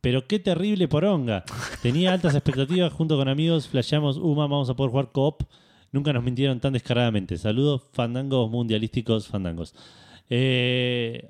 Pero 0.00 0.28
qué 0.28 0.38
terrible 0.38 0.86
poronga. 0.86 1.44
Tenía 1.82 2.12
altas 2.12 2.34
expectativas 2.36 2.92
junto 2.92 3.16
con 3.16 3.26
amigos. 3.28 3.66
Flasheamos, 3.66 4.16
Uma, 4.18 4.46
vamos 4.46 4.70
a 4.70 4.76
poder 4.76 4.90
jugar 4.92 5.10
coop. 5.10 5.42
Nunca 5.90 6.12
nos 6.12 6.22
mintieron 6.22 6.60
tan 6.60 6.74
descaradamente. 6.74 7.36
Saludos, 7.38 7.82
fandangos 7.92 8.48
mundialísticos, 8.48 9.26
fandangos. 9.26 9.74
Eh, 10.30 11.28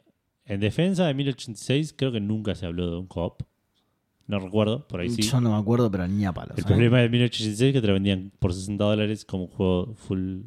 en 0.54 0.60
defensa 0.60 1.06
de 1.06 1.14
1086, 1.14 1.94
creo 1.96 2.12
que 2.12 2.20
nunca 2.20 2.54
se 2.54 2.66
habló 2.66 2.90
de 2.90 2.96
un 2.98 3.06
coop. 3.06 3.42
No 4.26 4.38
recuerdo, 4.38 4.86
por 4.86 5.00
ahí 5.00 5.10
sí. 5.10 5.22
Yo 5.22 5.40
no 5.40 5.50
me 5.52 5.56
acuerdo, 5.58 5.90
pero 5.90 6.06
ni 6.06 6.24
a 6.24 6.32
palos. 6.32 6.56
El 6.56 6.64
¿eh? 6.64 6.66
problema 6.66 6.98
de 6.98 7.08
1086 7.08 7.60
es 7.60 7.72
que 7.72 7.80
te 7.80 7.86
lo 7.88 7.94
vendían 7.94 8.30
por 8.38 8.52
60 8.54 8.84
dólares 8.84 9.24
como 9.24 9.44
un 9.44 9.48
juego 9.50 9.94
full, 9.96 10.40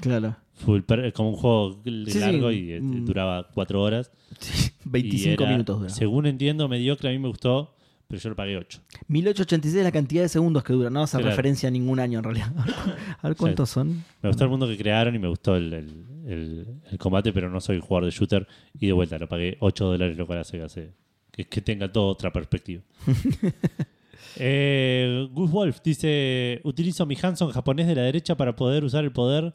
Claro. 0.00 0.36
full 0.54 0.80
per- 0.80 1.12
como 1.12 1.30
un 1.30 1.36
juego 1.36 1.80
sí. 1.84 2.18
largo 2.20 2.50
y 2.52 2.72
eh, 2.72 2.80
Mm. 2.80 3.04
duraba 3.04 3.48
4 3.52 3.82
horas. 3.82 4.10
Sí, 4.38 4.70
Y 4.84 4.88
25 4.88 5.42
era, 5.42 5.52
minutos 5.52 5.78
dura. 5.80 5.90
Según 5.90 6.26
entiendo, 6.26 6.68
mediocre, 6.68 7.10
a 7.10 7.12
mí 7.12 7.18
me 7.18 7.28
gustó, 7.28 7.74
pero 8.06 8.18
yo 8.22 8.30
lo 8.30 8.36
pagué 8.36 8.56
8. 8.56 8.80
1886 9.08 9.78
es 9.80 9.84
la 9.84 9.92
cantidad 9.92 10.22
de 10.22 10.28
segundos 10.30 10.64
que 10.64 10.72
dura. 10.72 10.88
No 10.88 11.02
hace 11.02 11.18
Claro. 11.18 11.28
referencia 11.30 11.68
a 11.68 11.72
ningún 11.72 12.00
año 12.00 12.18
en 12.20 12.24
realidad. 12.24 12.52
A 13.20 13.28
ver 13.28 13.36
cuántos 13.36 13.68
son. 13.68 14.04
Me 14.22 14.28
gustó 14.30 14.44
el 14.44 14.50
mundo 14.50 14.66
que 14.66 14.78
crearon 14.78 15.14
y 15.14 15.18
me 15.18 15.28
gustó 15.28 15.54
el, 15.56 15.72
el- 15.74 16.04
el- 16.28 16.66
el 16.90 16.98
combate, 16.98 17.32
pero 17.32 17.50
no 17.50 17.60
soy 17.60 17.80
jugador 17.80 18.04
de 18.04 18.10
shooter. 18.16 18.46
Y 18.78 18.86
de 18.86 18.92
vuelta, 18.92 19.18
lo 19.18 19.28
pagué 19.28 19.56
8 19.60 19.86
dólares, 19.86 20.16
lo 20.16 20.26
cual 20.26 20.38
hace 20.40 20.58
que, 20.58 20.62
hace- 20.64 20.92
que, 21.32 21.46
que 21.48 21.60
tenga 21.60 21.90
toda 21.90 22.06
otra 22.06 22.32
perspectiva. 22.32 22.82
eh, 24.36 25.28
Gus 25.32 25.50
Wolf 25.50 25.80
dice: 25.82 26.60
Utilizo 26.64 27.06
mi 27.06 27.16
Hanson 27.20 27.50
japonés 27.50 27.86
de 27.86 27.94
la 27.94 28.02
derecha 28.02 28.36
para 28.36 28.54
poder 28.56 28.84
usar 28.84 29.04
el 29.04 29.12
poder. 29.12 29.52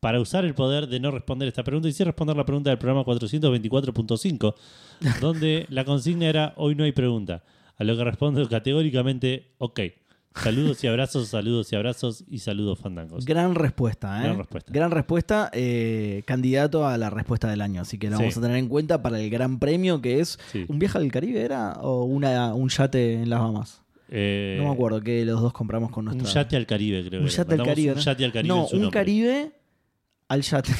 Para 0.00 0.18
usar 0.20 0.44
el 0.44 0.52
poder 0.54 0.88
de 0.88 0.98
no 0.98 1.12
responder 1.12 1.46
esta 1.46 1.62
pregunta 1.62 1.88
y 1.88 1.92
sí 1.92 2.02
responder 2.02 2.36
la 2.36 2.44
pregunta 2.44 2.70
del 2.70 2.78
programa 2.78 3.04
424.5, 3.04 4.54
donde 5.20 5.64
la 5.68 5.84
consigna 5.84 6.26
era 6.28 6.54
hoy 6.56 6.74
no 6.74 6.82
hay 6.82 6.90
pregunta. 6.90 7.44
A 7.78 7.84
lo 7.84 7.96
que 7.96 8.02
respondo 8.02 8.48
categóricamente, 8.48 9.52
ok. 9.58 9.80
Saludos 10.34 10.82
y 10.82 10.86
abrazos, 10.86 11.28
saludos 11.28 11.72
y 11.72 11.76
abrazos 11.76 12.24
y 12.28 12.38
saludos 12.38 12.78
fandangos. 12.78 13.24
Gran 13.24 13.54
respuesta, 13.54 14.18
¿eh? 14.20 14.24
Gran 14.24 14.38
respuesta. 14.38 14.72
Gran 14.72 14.90
respuesta, 14.90 15.50
eh, 15.52 16.22
candidato 16.26 16.86
a 16.86 16.96
la 16.98 17.10
respuesta 17.10 17.48
del 17.50 17.60
año. 17.60 17.82
Así 17.82 17.98
que 17.98 18.08
Sí. 18.08 18.14
vamos 18.14 18.36
a 18.36 18.40
tener 18.40 18.56
en 18.56 18.68
cuenta 18.68 19.02
para 19.02 19.20
el 19.20 19.28
gran 19.30 19.58
premio 19.58 20.00
que 20.00 20.20
es 20.20 20.38
Sí. 20.50 20.64
un 20.68 20.78
viaje 20.78 20.98
al 20.98 21.10
Caribe, 21.12 21.42
¿era? 21.42 21.72
¿O 21.82 22.04
una, 22.04 22.54
un 22.54 22.68
yate 22.68 23.14
en 23.22 23.28
las 23.30 23.40
Bahamas? 23.40 23.82
Eh, 24.08 24.56
No 24.60 24.68
me 24.68 24.72
acuerdo 24.74 25.00
que 25.00 25.24
los 25.24 25.40
dos 25.40 25.52
compramos 25.52 25.90
con 25.90 26.06
Un 26.08 26.16
nuestra. 26.18 26.42
yate 26.42 26.56
al 26.56 26.66
Caribe, 26.66 27.04
creo. 27.06 27.20
Un 27.20 27.26
que 27.26 27.32
yate 27.32 27.54
al 27.54 27.62
Caribe. 27.64 27.90
Un 27.92 27.96
¿no? 27.98 28.02
yate 28.02 28.24
al 28.24 28.32
Caribe. 28.32 28.48
No, 28.54 28.64
un 28.66 28.70
nombre. 28.72 28.90
Caribe 28.90 29.52
al 30.28 30.42
yate. 30.42 30.72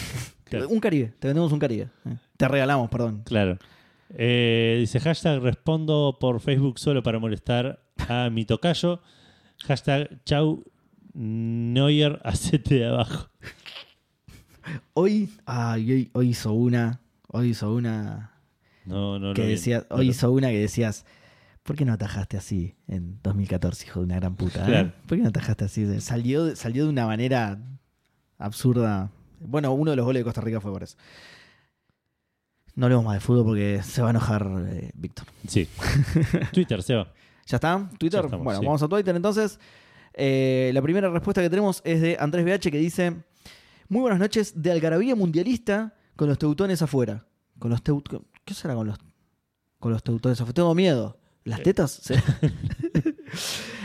Claro. 0.45 0.69
un 0.71 0.81
Caribe, 0.81 1.13
te 1.19 1.29
vendemos 1.29 1.53
un 1.53 1.59
Caribe. 1.59 1.89
Eh, 2.07 2.17
Te 2.37 2.49
regalamos, 2.49 2.89
perdón. 2.91 3.23
Claro. 3.25 3.59
Eh, 4.15 4.77
dice 4.81 5.01
hashtag 5.01 5.41
respondo 5.41 6.19
por 6.21 6.41
Facebook 6.41 6.79
solo 6.79 7.03
para 7.03 7.19
molestar 7.19 7.83
a 8.09 8.29
mi 8.31 8.45
tocayo. 8.45 9.01
Hashtag 9.67 10.21
chau 10.25 10.65
Neuer 11.15 12.21
hacete 12.25 12.77
de 12.77 12.87
abajo. 12.87 13.29
Hoy, 14.95 15.31
ay, 15.45 15.91
hoy, 15.93 16.11
hoy 16.15 16.29
hizo 16.31 16.53
una, 16.53 17.01
hoy 17.29 17.51
hizo 17.51 17.73
una 17.75 18.33
No, 18.87 19.19
no, 19.19 19.35
que 19.35 19.43
no. 19.43 19.49
decías, 19.49 19.85
hoy 19.91 20.09
hizo 20.11 20.31
una 20.31 20.49
que 20.49 20.59
decías, 20.59 21.05
¿por 21.63 21.77
qué 21.77 21.85
no 21.85 21.93
atajaste 21.93 22.37
así 22.37 22.75
en 22.89 23.19
2014, 23.23 23.87
hijo 23.87 24.01
de 24.01 24.05
una 24.07 24.17
gran 24.17 24.37
puta? 24.37 24.81
eh? 24.81 24.93
¿Por 25.07 25.19
qué 25.19 25.23
no 25.23 25.29
atajaste 25.29 25.65
así? 25.67 26.01
Salió, 26.01 26.45
de- 26.45 26.57
salió 26.57 26.85
de 26.85 26.91
una 26.91 27.07
manera 27.07 27.59
absurda. 28.39 29.11
Bueno, 29.41 29.73
uno 29.73 29.91
de 29.91 29.97
los 29.97 30.07
goles 30.07 30.21
de 30.21 30.25
Costa 30.25 30.41
Rica 30.41 30.61
fue 30.61 30.73
por 30.73 30.83
eso. 30.83 30.97
No 32.75 32.87
hablemos 32.87 33.05
más 33.05 33.15
de 33.15 33.21
fútbol 33.21 33.45
porque 33.45 33.81
se 33.83 34.01
va 34.01 34.09
a 34.09 34.11
enojar 34.13 34.49
eh, 34.71 34.93
Víctor. 34.95 35.27
Sí. 35.47 35.69
Twitter, 36.53 36.83
Seba. 36.83 37.13
¿Ya 37.47 37.57
está? 37.57 37.89
¿Twitter? 37.99 38.21
Ya 38.21 38.27
estamos, 38.27 38.45
bueno, 38.45 38.61
sí. 38.61 38.67
vamos 38.67 38.83
a 38.83 38.89
Twitter 38.89 39.15
entonces. 39.17 39.59
Eh, 40.15 40.71
la 40.75 40.83
primera 40.83 41.09
respuesta 41.11 41.41
que 41.43 41.51
tenemos 41.51 41.81
es 41.85 42.01
de 42.01 42.17
Andrés 42.21 42.45
BH 42.45 42.71
que 42.71 42.79
dice: 42.79 43.17
Muy 43.89 44.01
buenas 44.03 44.19
noches 44.19 44.61
de 44.61 44.71
Algarabía 44.73 45.15
Mundialista 45.17 45.95
con 46.17 46.29
los 46.29 46.39
teutones 46.39 46.83
afuera. 46.83 47.27
Con 47.59 47.71
los 47.71 47.83
teut 47.83 48.09
¿Qué 48.45 48.55
será 48.55 48.75
con 48.75 48.87
los, 48.87 48.99
con 49.79 49.93
los 49.93 50.03
teutones 50.03 50.41
afuera? 50.41 50.55
Tengo 50.55 50.75
miedo. 50.75 51.19
¿Las 51.45 51.61
Eh. 51.61 51.63
tetas? 51.63 52.03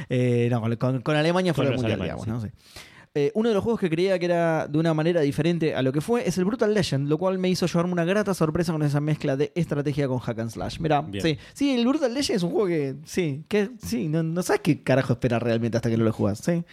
Eh, 0.10 0.48
no, 0.50 0.62
con, 0.78 1.16
Alemania 1.18 1.54
fuera 1.54 1.72
del 1.72 1.80
mundial, 1.80 2.00
alemanes, 2.02 2.26
digamos. 2.26 2.44
¿no? 2.44 2.50
Sí. 2.50 2.56
Eh, 3.16 3.32
uno 3.34 3.50
de 3.50 3.56
los 3.56 3.64
juegos 3.64 3.80
que 3.80 3.90
creía 3.90 4.20
que 4.20 4.26
era 4.26 4.68
de 4.68 4.78
una 4.78 4.94
manera 4.94 5.22
diferente 5.22 5.74
a 5.74 5.82
lo 5.82 5.92
que 5.92 6.02
fue 6.02 6.28
es 6.28 6.38
el 6.38 6.46
Brutal 6.46 6.74
Legend, 6.74 7.08
lo 7.10 7.18
cual 7.18 7.40
me 7.40 7.50
hizo 7.50 7.66
llevarme 7.66 7.94
una 7.94 8.06
grata 8.06 8.34
sorpresa 8.36 8.72
con 8.74 8.84
esa 8.84 9.00
mezcla 9.00 9.36
de 9.36 9.52
estrategia 9.56 10.08
con 10.08 10.20
hack 10.20 10.38
and 10.40 10.52
slash. 10.52 10.80
Mira, 10.80 11.02
sí, 11.22 11.38
sí, 11.54 11.74
el 11.74 11.88
Brutal 11.88 12.14
Legend 12.14 12.38
es 12.38 12.44
un 12.44 12.52
juego 12.52 12.68
que, 12.68 12.96
sí, 13.06 13.44
que 13.48 13.72
sí, 13.82 14.08
no, 14.08 14.22
no 14.22 14.44
sabes 14.44 14.62
qué 14.62 14.84
carajo 14.84 15.14
esperar 15.14 15.44
realmente 15.44 15.78
hasta 15.78 15.90
que 15.90 15.98
no 15.98 16.04
lo 16.04 16.14
jugás, 16.14 16.40
sí. 16.40 16.64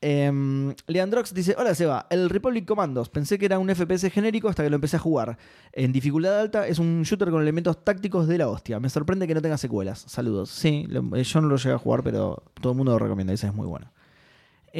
Em, 0.00 0.74
Leandrox 0.86 1.34
dice: 1.34 1.56
Hola 1.58 1.74
Seba, 1.74 2.06
el 2.10 2.30
Republic 2.30 2.64
Commandos. 2.64 3.08
Pensé 3.08 3.36
que 3.36 3.46
era 3.46 3.58
un 3.58 3.68
FPS 3.68 4.10
genérico 4.12 4.48
hasta 4.48 4.62
que 4.62 4.70
lo 4.70 4.76
empecé 4.76 4.94
a 4.96 5.00
jugar. 5.00 5.38
En 5.72 5.90
dificultad 5.92 6.38
alta 6.38 6.68
es 6.68 6.78
un 6.78 7.02
shooter 7.02 7.30
con 7.30 7.42
elementos 7.42 7.82
tácticos 7.84 8.28
de 8.28 8.38
la 8.38 8.48
hostia. 8.48 8.78
Me 8.78 8.90
sorprende 8.90 9.26
que 9.26 9.34
no 9.34 9.42
tenga 9.42 9.58
secuelas. 9.58 10.04
Saludos. 10.06 10.50
Sí, 10.50 10.86
lo- 10.88 11.16
eh, 11.16 11.24
yo 11.24 11.40
no 11.40 11.48
lo 11.48 11.56
llegué 11.56 11.74
a 11.74 11.78
jugar, 11.78 12.04
pero 12.04 12.44
todo 12.60 12.72
el 12.72 12.76
mundo 12.76 12.92
lo 12.92 12.98
recomienda. 13.00 13.32
Dice: 13.32 13.48
Es 13.48 13.54
muy 13.54 13.66
bueno. 13.66 13.90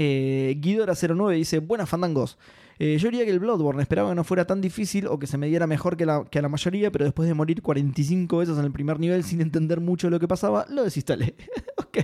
Eh, 0.00 0.54
Guidora09 0.60 1.34
dice: 1.34 1.58
Buenas 1.58 1.88
fandangos. 1.88 2.38
Eh, 2.78 2.96
yo 2.98 3.08
diría 3.10 3.24
que 3.24 3.32
el 3.32 3.40
Bloodborne 3.40 3.82
esperaba 3.82 4.10
que 4.10 4.14
no 4.14 4.22
fuera 4.22 4.46
tan 4.46 4.60
difícil 4.60 5.08
o 5.08 5.18
que 5.18 5.26
se 5.26 5.36
me 5.36 5.48
diera 5.48 5.66
mejor 5.66 5.96
que, 5.96 6.06
la- 6.06 6.24
que 6.30 6.38
a 6.38 6.42
la 6.42 6.48
mayoría, 6.48 6.92
pero 6.92 7.04
después 7.04 7.26
de 7.28 7.34
morir 7.34 7.60
45 7.62 8.38
veces 8.38 8.56
en 8.56 8.64
el 8.64 8.70
primer 8.70 9.00
nivel 9.00 9.24
sin 9.24 9.40
entender 9.40 9.80
mucho 9.80 10.08
lo 10.08 10.20
que 10.20 10.28
pasaba, 10.28 10.64
lo 10.70 10.84
desinstalé. 10.84 11.34
ok. 11.76 11.98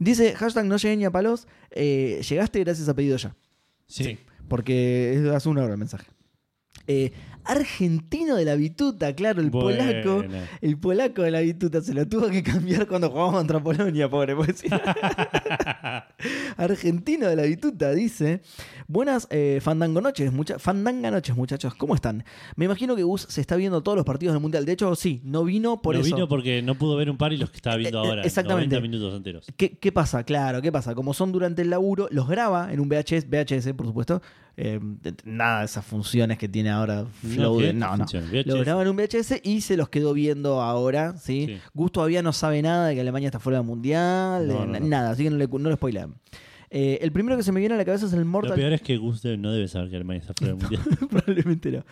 Dice, 0.00 0.34
hashtag 0.34 0.64
no 0.66 0.76
llegué 0.78 0.96
ni 0.96 1.04
a 1.04 1.12
palos, 1.12 1.46
eh, 1.70 2.20
llegaste 2.28 2.58
gracias 2.58 2.88
a 2.88 2.94
pedido 2.94 3.16
ya. 3.16 3.36
Sí. 3.86 4.18
Porque 4.48 5.14
es 5.14 5.26
hace 5.28 5.48
una 5.48 5.62
hora 5.62 5.74
el 5.74 5.78
mensaje. 5.78 6.06
Eh, 6.88 7.12
argentino 7.44 8.36
de 8.36 8.44
la 8.44 8.54
bituta, 8.54 9.14
claro, 9.14 9.40
el 9.40 9.50
polaco. 9.50 10.24
El 10.60 10.78
polaco 10.78 11.22
de 11.22 11.30
la 11.30 11.40
bituta 11.40 11.80
se 11.80 11.94
lo 11.94 12.06
tuvo 12.08 12.28
que 12.28 12.42
cambiar 12.42 12.86
cuando 12.86 13.10
jugamos 13.10 13.34
contra 13.34 13.60
Polonia, 13.62 14.08
pobre. 14.10 14.34
pues. 14.36 14.62
Argentino 16.56 17.26
de 17.28 17.36
la 17.36 17.42
bituta 17.44 17.92
dice: 17.92 18.42
Buenas 18.86 19.26
eh, 19.30 19.58
fandango 19.62 20.00
noches, 20.00 20.32
mucha- 20.32 20.58
fandanga 20.58 21.10
noches, 21.10 21.36
muchachos. 21.36 21.74
¿Cómo 21.74 21.94
están? 21.94 22.24
Me 22.56 22.64
imagino 22.66 22.96
que 22.96 23.02
Gus 23.02 23.26
se 23.28 23.40
está 23.40 23.56
viendo 23.56 23.82
todos 23.82 23.96
los 23.96 24.04
partidos 24.04 24.34
del 24.34 24.42
mundial. 24.42 24.64
De 24.64 24.72
hecho, 24.72 24.94
sí, 24.94 25.20
no 25.24 25.44
vino 25.44 25.82
por 25.82 25.94
no 25.94 26.00
eso. 26.02 26.14
vino 26.14 26.28
porque 26.28 26.62
no 26.62 26.74
pudo 26.76 26.96
ver 26.96 27.10
un 27.10 27.16
par 27.16 27.32
y 27.32 27.36
los 27.36 27.50
que 27.50 27.56
estaba 27.56 27.76
viendo 27.76 28.00
Eh, 28.02 28.04
eh, 28.06 28.08
ahora. 28.08 28.22
exactamente. 28.22 28.76
90 28.76 28.80
minutos 28.88 29.14
enteros. 29.16 29.46
¿Qué, 29.56 29.78
qué 29.78 29.92
pasa? 29.92 30.24
Claro, 30.24 30.62
¿qué 30.62 30.70
pasa? 30.72 30.94
Como 30.94 31.14
son 31.14 31.32
durante 31.32 31.62
el 31.62 31.70
laburo, 31.70 32.08
los 32.10 32.28
graba 32.28 32.72
en 32.72 32.80
un 32.80 32.88
VHS, 32.88 33.26
VHS 33.28 33.72
por 33.74 33.86
supuesto. 33.86 34.22
Eh, 34.56 34.78
nada 35.24 35.60
de 35.60 35.64
esas 35.64 35.84
funciones 35.84 36.36
que 36.38 36.46
tiene 36.48 36.70
ahora 36.70 37.06
Flow. 37.22 37.58
de- 37.58 37.68
¿qué? 37.68 37.72
no, 37.72 37.96
no. 37.96 38.06
Lo 38.44 38.58
graba 38.60 38.82
en 38.82 38.88
un 38.88 38.96
VHS 38.96 39.40
y 39.42 39.62
se 39.62 39.76
los 39.78 39.88
quedó 39.88 40.12
viendo 40.12 40.60
ahora, 40.60 41.16
¿sí? 41.16 41.46
Sí. 41.46 41.58
Gus 41.72 41.90
todavía 41.92 42.20
no 42.22 42.32
sabe 42.34 42.60
nada 42.60 42.88
de 42.88 42.94
que 42.94 43.00
Alemania 43.00 43.28
está 43.28 43.38
fuera 43.40 43.58
del 43.60 43.66
mundial, 43.66 44.46
No, 44.48 44.64
eh, 44.64 44.66
no, 44.66 44.80
no. 44.80 44.86
nada, 44.86 45.10
así 45.10 45.24
que 45.24 45.30
no, 45.30 45.36
le, 45.38 45.46
no 45.46 45.70
lo 45.70 45.74
spoilean. 45.76 46.14
Eh, 46.74 46.98
el 47.02 47.12
primero 47.12 47.36
que 47.36 47.42
se 47.42 47.52
me 47.52 47.60
viene 47.60 47.74
a 47.74 47.78
la 47.78 47.84
cabeza 47.84 48.06
es 48.06 48.14
el 48.14 48.20
Lo 48.20 48.24
Mortal 48.24 48.54
peor 48.54 48.72
es 48.72 48.80
que 48.80 48.96
Gus 48.96 49.22
debe- 49.22 49.36
no 49.36 49.52
debe 49.52 49.68
saber 49.68 49.90
que 49.90 49.96
Alemania 49.96 50.20
está 50.22 50.32
fuera 50.32 50.54
del 50.54 50.62
mundial. 50.62 50.82
Probablemente 51.10 51.70
no. 51.70 51.84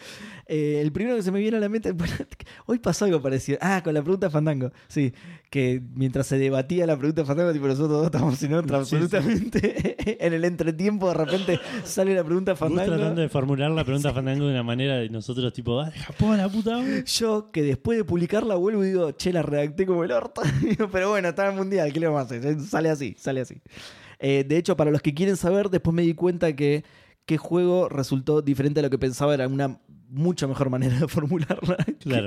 Eh, 0.47 0.81
el 0.81 0.90
primero 0.90 1.16
que 1.16 1.23
se 1.23 1.31
me 1.31 1.39
viene 1.39 1.59
a 1.59 1.61
la 1.61 1.69
mente. 1.69 1.93
hoy 2.66 2.78
pasó 2.78 3.05
algo 3.05 3.20
parecido. 3.20 3.59
Ah, 3.61 3.82
con 3.85 3.93
la 3.93 4.01
pregunta 4.01 4.31
Fandango. 4.31 4.73
Sí, 4.89 5.12
que 5.51 5.82
mientras 5.94 6.27
se 6.28 6.39
debatía 6.39 6.86
la 6.86 6.97
pregunta 6.97 7.27
Fandango, 7.27 7.52
tipo, 7.52 7.66
nosotros 7.66 7.90
dos 7.90 8.07
estábamos 8.07 8.43
en 8.43 8.55
otra, 8.55 8.82
Sí, 8.86 8.97
sí. 8.97 9.05
absolutamente. 9.05 9.97
en 10.27 10.32
el 10.32 10.44
entretiempo, 10.47 11.09
de 11.09 11.15
repente 11.15 11.61
sale 11.85 12.15
la 12.15 12.24
pregunta 12.24 12.52
Gus 12.52 12.61
Fandango. 12.61 12.94
tratando 12.94 13.20
de 13.20 13.28
formular 13.28 13.70
la 13.73 13.85
pregunta 13.85 14.15
Fandango 14.15 14.47
de 14.47 14.52
una 14.52 14.62
manera 14.62 14.97
de 14.97 15.11
nosotros 15.11 15.52
tipo, 15.52 15.78
ah, 15.78 15.90
de 15.90 15.98
Japón, 15.98 16.39
la 16.39 16.48
puta 16.48 16.78
madre". 16.78 17.05
Yo, 17.05 17.51
que 17.52 17.62
después 17.62 17.98
de 17.98 18.05
publicarla, 18.05 18.55
vuelvo 18.55 18.82
y 18.82 18.89
digo, 18.89 19.11
che, 19.12 19.31
la 19.31 19.43
redacté 19.43 19.85
como 19.85 20.05
el 20.05 20.12
orto. 20.12 20.40
Pero 20.90 21.11
bueno, 21.11 21.28
está 21.28 21.44
en 21.44 21.51
el 21.52 21.57
mundial, 21.59 21.93
¿qué 21.93 22.01
le 22.01 22.07
vamos 22.07 22.23
a 22.32 22.35
hacer? 22.35 22.59
Sale 22.62 22.89
así, 22.89 23.15
sale 23.19 23.43
así. 23.43 23.61
Eh, 24.20 24.44
de 24.47 24.56
hecho, 24.59 24.76
para 24.76 24.90
los 24.90 25.01
que 25.02 25.14
quieren 25.14 25.36
saber, 25.36 25.70
después 25.70 25.94
me 25.94 26.02
di 26.02 26.14
cuenta 26.14 26.55
que 26.55 26.84
qué 27.26 27.38
juego 27.38 27.88
resultó 27.88 28.42
diferente 28.42 28.80
a 28.80 28.82
lo 28.82 28.90
que 28.90 28.98
pensaba, 28.98 29.34
era 29.34 29.48
una 29.48 29.80
mucho 30.09 30.48
mejor 30.48 30.68
manera 30.70 30.98
de 30.98 31.09
formularla 31.09 31.76
que- 31.84 31.94
Claro. 31.97 32.26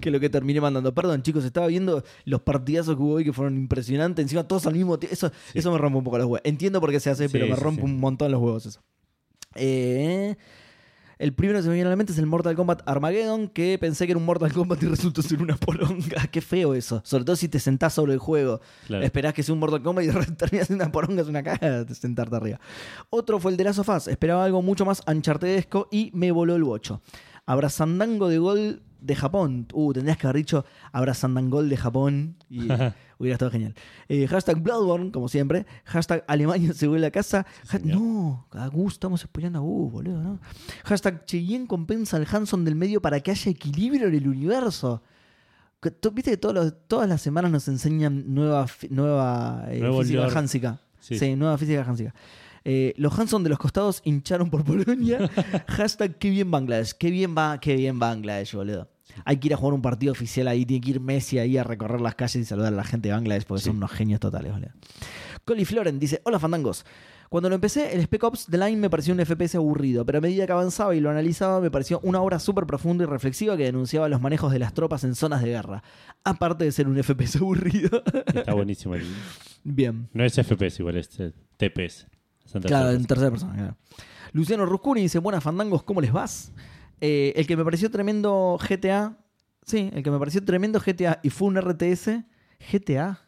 que, 0.00 0.10
lo 0.10 0.20
que 0.20 0.30
terminé 0.30 0.60
mandando. 0.60 0.94
Perdón, 0.94 1.22
chicos, 1.22 1.44
estaba 1.44 1.66
viendo 1.66 2.04
los 2.24 2.40
partidazos 2.42 2.96
que 2.96 3.02
hubo 3.02 3.14
hoy 3.14 3.24
que 3.24 3.32
fueron 3.32 3.56
impresionantes. 3.56 4.22
Encima 4.22 4.46
todos 4.46 4.66
al 4.66 4.74
mismo 4.74 4.98
tiempo. 4.98 5.12
Eso, 5.12 5.30
eso 5.52 5.72
me 5.72 5.78
rompe 5.78 5.98
un 5.98 6.04
poco 6.04 6.16
los 6.18 6.26
huevos. 6.26 6.40
Entiendo 6.44 6.80
por 6.80 6.90
qué 6.92 7.00
se 7.00 7.10
hace, 7.10 7.26
Sí, 7.28 7.32
pero 7.32 7.46
me 7.48 7.56
rompe 7.56 7.80
sí. 7.82 7.86
un 7.86 7.98
montón 8.00 8.30
los 8.30 8.40
huevos 8.40 8.66
eso. 8.66 8.80
Eh, 9.56 10.36
El 11.18 11.32
primero 11.32 11.58
que 11.58 11.62
se 11.62 11.68
me 11.68 11.74
viene 11.74 11.86
a 11.86 11.90
la 11.90 11.96
mente 11.96 12.12
es 12.12 12.18
el 12.18 12.26
Mortal 12.26 12.54
Kombat 12.56 12.82
Armageddon, 12.86 13.48
que 13.48 13.78
pensé 13.78 14.06
que 14.06 14.12
era 14.12 14.18
un 14.18 14.24
Mortal 14.24 14.52
Kombat 14.52 14.82
y 14.82 14.86
resultó 14.88 15.22
ser 15.22 15.42
una 15.42 15.56
poronga. 15.56 16.26
Qué 16.30 16.40
feo 16.40 16.74
eso. 16.74 17.00
Sobre 17.04 17.24
todo 17.24 17.36
si 17.36 17.48
te 17.48 17.60
sentás 17.60 17.94
sobre 17.94 18.12
el 18.12 18.18
juego. 18.18 18.60
Claro. 18.86 19.04
Esperás 19.04 19.34
que 19.34 19.42
sea 19.42 19.52
un 19.52 19.60
Mortal 19.60 19.82
Kombat 19.82 20.04
y 20.04 20.08
terminas 20.36 20.66
siendo 20.66 20.84
una 20.84 20.92
poronga, 20.92 21.22
es 21.22 21.28
una 21.28 21.42
caga 21.42 21.84
de 21.84 21.94
sentarte 21.94 22.36
arriba. 22.36 22.60
Otro 23.10 23.38
fue 23.38 23.50
el 23.52 23.56
de 23.56 23.64
Last 23.64 23.78
of 23.80 23.88
Us. 23.88 24.08
Esperaba 24.08 24.44
algo 24.44 24.62
mucho 24.62 24.84
más 24.84 25.02
anchartedesco 25.06 25.88
y 25.90 26.10
me 26.14 26.32
voló 26.32 26.56
el 26.56 26.64
bocho. 26.64 27.00
Abrazandango 27.46 28.28
de 28.28 28.38
gol 28.38 28.82
de 29.04 29.14
Japón. 29.14 29.66
Uh, 29.72 29.92
tendrías 29.92 30.16
que 30.16 30.26
haber 30.26 30.36
dicho 30.38 30.64
Abrazandangol 30.92 31.68
de 31.68 31.76
Japón 31.76 32.36
y 32.48 32.60
hubiera 33.18 33.34
estado 33.34 33.50
genial. 33.50 33.74
Eh, 34.08 34.26
hashtag 34.26 34.60
Bloodborne, 34.60 35.10
como 35.12 35.28
siempre. 35.28 35.66
Hashtag 35.84 36.24
Alemania 36.26 36.72
se 36.72 36.86
vuelve 36.88 37.06
a 37.06 37.10
casa. 37.10 37.46
No, 37.82 38.46
a 38.52 38.66
Gus, 38.68 38.94
estamos 38.94 39.20
spoileando 39.20 39.58
a 39.58 39.62
Gus, 39.62 39.92
boludo, 39.92 40.22
¿no? 40.22 40.40
Hashtag 40.84 41.24
Cheyenne 41.26 41.66
compensa 41.66 42.16
al 42.16 42.26
Hanson 42.30 42.64
del 42.64 42.74
medio 42.76 43.00
para 43.02 43.20
que 43.20 43.30
haya 43.30 43.50
equilibrio 43.50 44.08
en 44.08 44.14
el 44.14 44.26
universo. 44.28 45.02
Viste 46.14 46.30
que 46.30 46.36
todos 46.38 46.54
los- 46.54 46.74
todas 46.88 47.06
las 47.08 47.20
semanas 47.20 47.50
nos 47.50 47.68
enseñan 47.68 48.24
nueva, 48.34 48.66
nueva 48.88 49.66
eh, 49.68 49.82
física 50.00 50.26
hansica. 50.38 50.80
Sí. 50.98 51.18
Sí. 51.18 51.36
nueva 51.36 51.58
física 51.58 51.82
hansica. 51.86 52.14
Eh, 52.66 52.94
los 52.96 53.18
Hanson 53.18 53.42
de 53.42 53.50
los 53.50 53.58
costados 53.58 54.00
hincharon 54.06 54.48
por 54.48 54.64
Polonia. 54.86 55.28
Hashtag 55.68 56.16
qué 56.16 56.30
bien 56.30 56.50
Bangladesh. 56.50 56.94
Qué 56.94 57.10
bien 57.10 57.34
va, 57.36 57.60
qué 57.60 57.76
bien 57.76 57.98
Bangladesh, 57.98 58.54
boludo. 58.54 58.88
Hay 59.24 59.36
que 59.38 59.48
ir 59.48 59.54
a 59.54 59.56
jugar 59.56 59.74
un 59.74 59.82
partido 59.82 60.12
oficial 60.12 60.48
ahí, 60.48 60.64
tiene 60.66 60.80
que 60.80 60.90
ir 60.90 61.00
Messi 61.00 61.38
ahí 61.38 61.56
a 61.58 61.64
recorrer 61.64 62.00
las 62.00 62.14
calles 62.14 62.36
y 62.36 62.44
saludar 62.44 62.72
a 62.72 62.76
la 62.76 62.84
gente 62.84 63.08
de 63.08 63.14
Bangladesh 63.14 63.44
porque 63.44 63.62
Sí. 63.62 63.66
son 63.68 63.76
unos 63.76 63.90
genios 63.92 64.20
totales, 64.20 64.52
boludo. 64.52 64.70
Coli 65.44 65.64
Floren 65.64 65.98
dice: 65.98 66.20
Hola 66.24 66.38
fandangos. 66.38 66.84
Cuando 67.30 67.48
lo 67.48 67.56
empecé, 67.56 67.92
el 67.94 68.02
Spec 68.02 68.22
Ops 68.22 68.46
The 68.48 68.58
Line 68.58 68.76
me 68.76 68.88
pareció 68.90 69.12
un 69.12 69.18
FPS 69.20 69.56
aburrido, 69.56 70.06
pero 70.06 70.18
a 70.18 70.20
medida 70.20 70.46
que 70.46 70.52
avanzaba 70.52 70.94
y 70.94 71.00
lo 71.00 71.10
analizaba, 71.10 71.60
me 71.60 71.70
pareció 71.70 71.98
una 72.04 72.20
obra 72.20 72.38
súper 72.38 72.64
profunda 72.64 73.02
y 73.02 73.06
reflexiva 73.08 73.56
que 73.56 73.64
denunciaba 73.64 74.08
los 74.08 74.20
manejos 74.20 74.52
de 74.52 74.60
las 74.60 74.72
tropas 74.72 75.02
en 75.02 75.16
zonas 75.16 75.42
de 75.42 75.48
guerra. 75.48 75.82
Aparte 76.22 76.64
de 76.64 76.70
ser 76.70 76.86
un 76.86 76.96
FPS 77.02 77.36
aburrido. 77.40 78.02
Está 78.32 78.54
buenísimo. 78.54 78.94
el- 78.94 79.06
Bien. 79.64 80.08
No 80.12 80.22
es 80.24 80.34
FPS 80.38 80.78
igual, 80.80 80.96
es 80.98 81.08
eh, 81.18 81.32
TPS. 81.56 82.06
Claro, 82.66 82.90
en 82.92 83.04
tercera 83.04 83.30
persona. 83.30 83.54
claro. 83.54 83.76
Luciano 84.32 84.64
Ruscuni 84.66 85.00
dice: 85.02 85.18
Buenas 85.18 85.42
fandangos, 85.42 85.82
¿cómo 85.82 86.00
les 86.00 86.12
vas? 86.12 86.52
Eh, 87.00 87.32
el 87.36 87.46
que 87.46 87.56
me 87.56 87.64
pareció 87.64 87.90
tremendo 87.90 88.58
GTA. 88.60 89.16
Sí, 89.66 89.90
el 89.94 90.02
que 90.02 90.10
me 90.10 90.18
pareció 90.18 90.44
tremendo 90.44 90.80
GTA 90.80 91.20
y 91.22 91.30
fue 91.30 91.48
un 91.48 91.56
RTS. 91.60 92.22
GTA. 92.72 93.20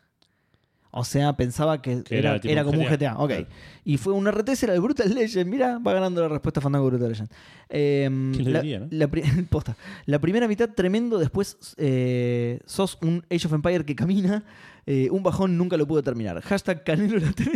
O 0.99 1.05
sea, 1.05 1.37
pensaba 1.37 1.83
que, 1.83 2.03
Que 2.05 2.17
era, 2.19 2.37
era 2.43 2.65
como 2.65 2.81
un 2.81 2.87
GTA. 2.87 3.19
Ok. 3.19 3.29
Claro. 3.29 3.47
Y 3.85 3.99
fue 3.99 4.15
un 4.15 4.27
RTS, 4.31 4.63
era 4.63 4.75
el 4.75 4.81
Brutal 4.81 5.15
Legend. 5.15 5.51
Mira, 5.51 5.79
va 5.79 5.93
ganando 5.93 6.23
la 6.23 6.29
respuesta 6.29 6.61
Fandango 6.63 6.87
Brutal 6.87 7.09
Legend. 7.11 7.29
Eh, 7.69 8.09
¿Quién 8.33 8.45
lo 8.45 8.51
la, 8.51 8.61
diría, 8.63 8.79
no? 8.81 8.89
la 8.91 9.07
pri- 9.09 9.23
posta. 9.51 9.77
La 10.07 10.19
primera 10.21 10.49
mitad 10.49 10.71
tremendo, 10.71 11.19
después 11.19 11.59
eh, 11.77 12.61
sos 12.65 12.97
un 13.03 13.25
Age 13.31 13.47
of 13.47 13.53
Empire 13.53 13.85
que 13.85 13.95
camina. 13.95 14.43
eh, 14.87 15.09
un 15.11 15.23
bajón 15.23 15.59
nunca 15.59 15.77
lo 15.77 15.87
pude 15.87 16.03
terminar. 16.03 16.41
Hashtag 16.41 16.83
Canelo 16.83 17.19
la 17.19 17.27
adentro. 17.29 17.53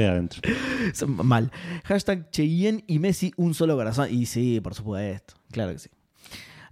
Adentro. 0.00 0.40
Mal. 1.06 1.50
Hashtag 1.84 2.30
Cheyenne 2.30 2.84
y 2.86 2.98
Messi, 2.98 3.32
un 3.36 3.54
solo 3.54 3.76
corazón. 3.76 4.08
Y 4.10 4.26
sí, 4.26 4.60
por 4.60 4.74
supuesto. 4.74 5.34
Claro 5.50 5.72
que 5.72 5.78
sí. 5.78 5.90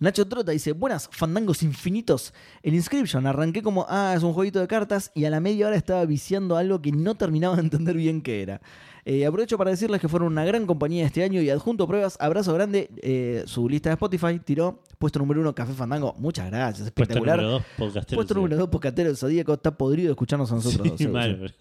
Nacho 0.00 0.26
Trota 0.26 0.52
dice, 0.52 0.72
buenas, 0.72 1.10
fandangos 1.12 1.62
infinitos. 1.62 2.32
En 2.62 2.74
Inscription 2.74 3.26
arranqué 3.26 3.62
como, 3.62 3.84
ah, 3.90 4.14
es 4.16 4.22
un 4.22 4.32
jueguito 4.32 4.58
de 4.58 4.66
cartas 4.66 5.12
y 5.14 5.26
a 5.26 5.30
la 5.30 5.40
media 5.40 5.66
hora 5.66 5.76
estaba 5.76 6.06
viciando 6.06 6.56
algo 6.56 6.80
que 6.80 6.90
no 6.90 7.16
terminaba 7.16 7.56
de 7.56 7.62
entender 7.62 7.96
bien 7.98 8.22
qué 8.22 8.40
era. 8.40 8.62
Eh, 9.04 9.24
aprovecho 9.26 9.56
para 9.58 9.70
decirles 9.70 10.00
que 10.00 10.08
fueron 10.08 10.32
una 10.32 10.44
gran 10.44 10.66
compañía 10.66 11.06
este 11.06 11.22
año 11.22 11.40
y 11.40 11.50
adjunto 11.50 11.86
pruebas, 11.86 12.16
abrazo 12.20 12.52
grande, 12.54 12.90
eh, 13.02 13.42
su 13.46 13.68
lista 13.68 13.88
de 13.90 13.94
Spotify 13.94 14.38
tiró, 14.38 14.82
puesto 14.98 15.18
número 15.18 15.40
uno, 15.40 15.54
Café 15.54 15.72
Fandango, 15.72 16.14
muchas 16.18 16.46
gracias, 16.50 16.90
Puesto 16.90 17.02
espectacular. 17.14 17.36
número 17.38 17.52
dos, 17.52 17.62
podcasteros. 17.78 18.16
Puesto 18.16 18.34
número 18.34 18.56
dos, 18.56 18.68
Pocatero 18.68 19.08
del 19.08 19.16
Zodíaco, 19.16 19.54
está 19.54 19.76
podrido 19.76 20.08
de 20.08 20.12
escucharnos 20.12 20.50
a 20.52 20.56
nosotros. 20.56 20.92
Sí, 20.98 21.08
mal. 21.08 21.54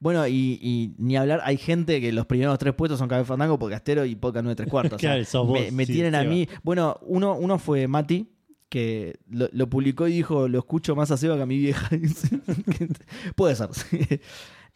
bueno, 0.00 0.26
y, 0.28 0.58
y 0.62 0.94
ni 0.98 1.16
hablar, 1.16 1.40
hay 1.44 1.56
gente 1.56 2.00
que 2.00 2.12
los 2.12 2.26
primeros 2.26 2.58
tres 2.58 2.74
puestos 2.74 2.98
son 2.98 3.08
Café 3.08 3.24
Fandango, 3.24 3.58
Podcastero 3.58 4.04
y 4.04 4.14
Podcast 4.14 4.44
9 4.44 4.56
3 4.56 4.68
cuartos. 4.70 4.96
O 4.96 4.98
sea, 5.00 5.10
Claro, 5.10 5.24
sos 5.24 5.46
vos, 5.46 5.58
me 5.60 5.70
me 5.70 5.86
sí, 5.86 5.92
tienen 5.92 6.14
a 6.14 6.24
mí. 6.24 6.48
Bueno, 6.62 6.96
uno, 7.02 7.34
uno 7.36 7.58
fue 7.58 7.86
Mati, 7.88 8.28
que 8.68 9.18
lo, 9.30 9.48
lo 9.52 9.68
publicó 9.68 10.08
y 10.08 10.12
dijo: 10.12 10.48
Lo 10.48 10.58
escucho 10.58 10.94
más 10.96 11.10
a 11.10 11.16
Seba 11.16 11.36
que 11.36 11.42
a 11.42 11.46
mi 11.46 11.58
vieja. 11.58 11.88
Puede 13.36 13.54
ser. 13.56 13.68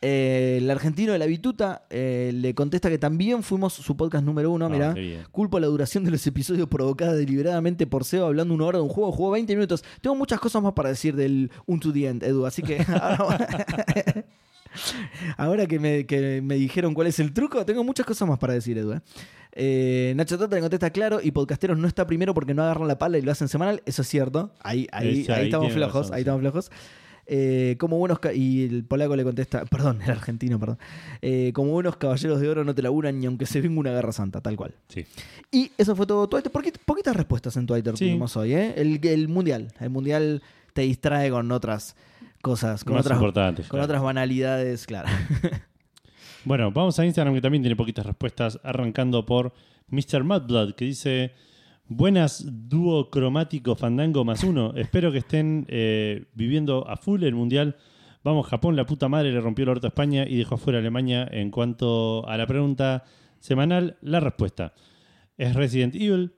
Eh, 0.03 0.57
el 0.63 0.71
argentino 0.71 1.13
de 1.13 1.19
la 1.19 1.27
bituta 1.27 1.85
eh, 1.91 2.31
le 2.35 2.55
contesta 2.55 2.89
que 2.89 2.97
también 2.97 3.43
fuimos 3.43 3.75
su 3.75 3.97
podcast 3.97 4.25
número 4.25 4.51
uno. 4.51 4.67
Ah, 4.67 4.69
mirá, 4.71 4.95
culpo 5.31 5.61
la 5.61 5.67
duración 5.67 6.05
de 6.05 6.11
los 6.11 6.27
episodios 6.27 6.69
provocada 6.69 7.13
deliberadamente 7.15 7.87
por 7.87 8.05
Seba 8.05 8.27
hablando 8.27 8.55
una 8.55 8.65
hora 8.65 8.79
de 8.79 8.85
un 8.85 8.89
juego. 8.89 9.13
Jugó 9.13 9.33
20 9.33 9.55
minutos. 9.55 9.85
Tengo 10.01 10.17
muchas 10.17 10.41
cosas 10.41 10.63
más 10.63 10.73
para 10.73 10.89
decir 10.89 11.15
del 11.17 11.51
Un 11.67 11.81
to 11.81 11.93
the 11.93 12.07
End, 12.07 12.23
Edu. 12.23 12.47
Así 12.47 12.63
que 12.63 12.79
ahora, 13.01 13.67
ahora 15.37 15.67
que, 15.67 15.79
me, 15.79 16.07
que 16.07 16.41
me 16.41 16.55
dijeron 16.55 16.95
cuál 16.95 17.09
es 17.09 17.19
el 17.21 17.35
truco, 17.35 17.67
tengo 17.67 17.85
muchas 17.85 18.07
cosas 18.07 18.27
más 18.27 18.39
para 18.39 18.55
decir, 18.55 18.79
Edu. 18.79 18.95
¿eh? 18.95 19.01
Eh, 19.53 20.15
Nacho 20.17 20.39
Tota 20.39 20.55
le 20.55 20.63
contesta 20.63 20.91
claro 20.91 21.21
y 21.23 21.33
Podcasteros 21.33 21.77
no 21.77 21.89
está 21.89 22.07
primero 22.07 22.33
porque 22.33 22.55
no 22.55 22.63
agarran 22.63 22.89
la 22.89 22.99
pala 22.99 23.19
y 23.19 23.23
lo 23.23 23.33
hacen 23.33 23.49
semanal. 23.49 23.83
Eso 23.85 24.01
es 24.01 24.09
cierto. 24.09 24.51
Ahí, 24.61 24.87
ahí, 24.93 25.09
ahí 25.09 25.27
ahí 25.29 25.45
estamos 25.45 25.73
flojos. 25.75 25.95
razón, 25.95 26.15
ahí 26.15 26.19
sí. 26.19 26.23
estamos 26.23 26.41
flojos. 26.41 26.71
Eh, 27.33 27.77
como 27.79 27.97
buenos 27.97 28.19
y 28.35 28.65
el 28.65 28.83
polaco 28.85 29.15
le 29.15 29.23
contesta, 29.23 29.65
perdón, 29.65 30.03
el 30.03 30.11
argentino, 30.11 30.59
perdón. 30.59 30.79
Eh, 31.23 31.53
como 31.55 31.71
buenos 31.71 31.97
caballeros 31.97 32.41
de 32.41 32.49
oro 32.49 32.65
no 32.65 32.75
te 32.75 32.83
laburan 32.83 33.21
ni 33.21 33.27
aunque 33.27 33.47
se 33.47 33.61
venga 33.61 33.79
una 33.79 33.93
guerra 33.93 34.11
santa, 34.11 34.41
tal 34.41 34.57
cual. 34.57 34.75
Sí. 34.89 35.07
Y 35.53 35.71
eso 35.79 35.95
fue 35.95 36.07
todo 36.07 36.29
Twitter. 36.29 36.51
Poquit- 36.51 36.79
poquitas 36.85 37.15
respuestas 37.15 37.57
en 37.57 37.67
Twitter 37.67 37.97
Sí. 37.97 38.07
tuvimos 38.07 38.37
hoy, 38.37 38.55
¿eh? 38.55 38.75
El, 38.77 38.99
el 39.07 39.29
mundial. 39.29 39.69
El 39.79 39.91
mundial 39.91 40.43
te 40.73 40.83
distrae 40.83 41.31
con 41.31 41.53
otras 41.53 41.95
cosas, 42.43 42.83
con 42.83 42.95
Más 42.95 43.03
otras, 43.07 43.17
importantes. 43.19 43.67
con 43.69 43.77
claro. 43.79 43.85
otras 43.85 44.03
banalidades, 44.03 44.87
claro. 44.87 45.09
Bueno, 46.45 46.71
vamos 46.73 46.99
a 46.99 47.05
Instagram 47.05 47.35
que 47.35 47.41
también 47.43 47.63
tiene 47.63 47.77
poquitas 47.77 48.07
respuestas, 48.07 48.59
arrancando 48.63 49.27
por 49.27 49.53
Mr. 49.89 50.25
Mudblood, 50.25 50.75
que 50.75 50.87
dice: 50.87 51.33
Buenas 51.93 52.47
dúo 52.47 53.11
cromático 53.11 53.75
fandango 53.75 54.25
más 54.25 54.45
uno. 54.45 54.73
Espero 54.77 55.11
que 55.11 55.19
estén 55.19 55.67
eh, 55.69 56.27
viviendo 56.35 56.89
a 56.89 56.97
full 56.97 57.25
el 57.25 57.35
mundial. 57.35 57.79
Vamos, 58.23 58.47
Japón, 58.47 58.77
la 58.77 58.87
puta 58.87 59.09
madre 59.09 59.33
le 59.33 59.41
rompió 59.41 59.65
el 59.65 59.71
orto 59.71 59.89
a 59.89 59.91
España 59.91 60.25
y 60.25 60.37
dejó 60.37 60.55
afuera 60.55 60.79
a 60.79 60.83
Alemania. 60.83 61.27
En 61.29 61.51
cuanto 61.51 62.25
a 62.29 62.37
la 62.37 62.47
pregunta 62.47 63.03
semanal, 63.41 63.97
la 64.03 64.21
respuesta 64.21 64.73
es 65.37 65.53
Resident 65.57 65.97
Evil. 65.97 66.33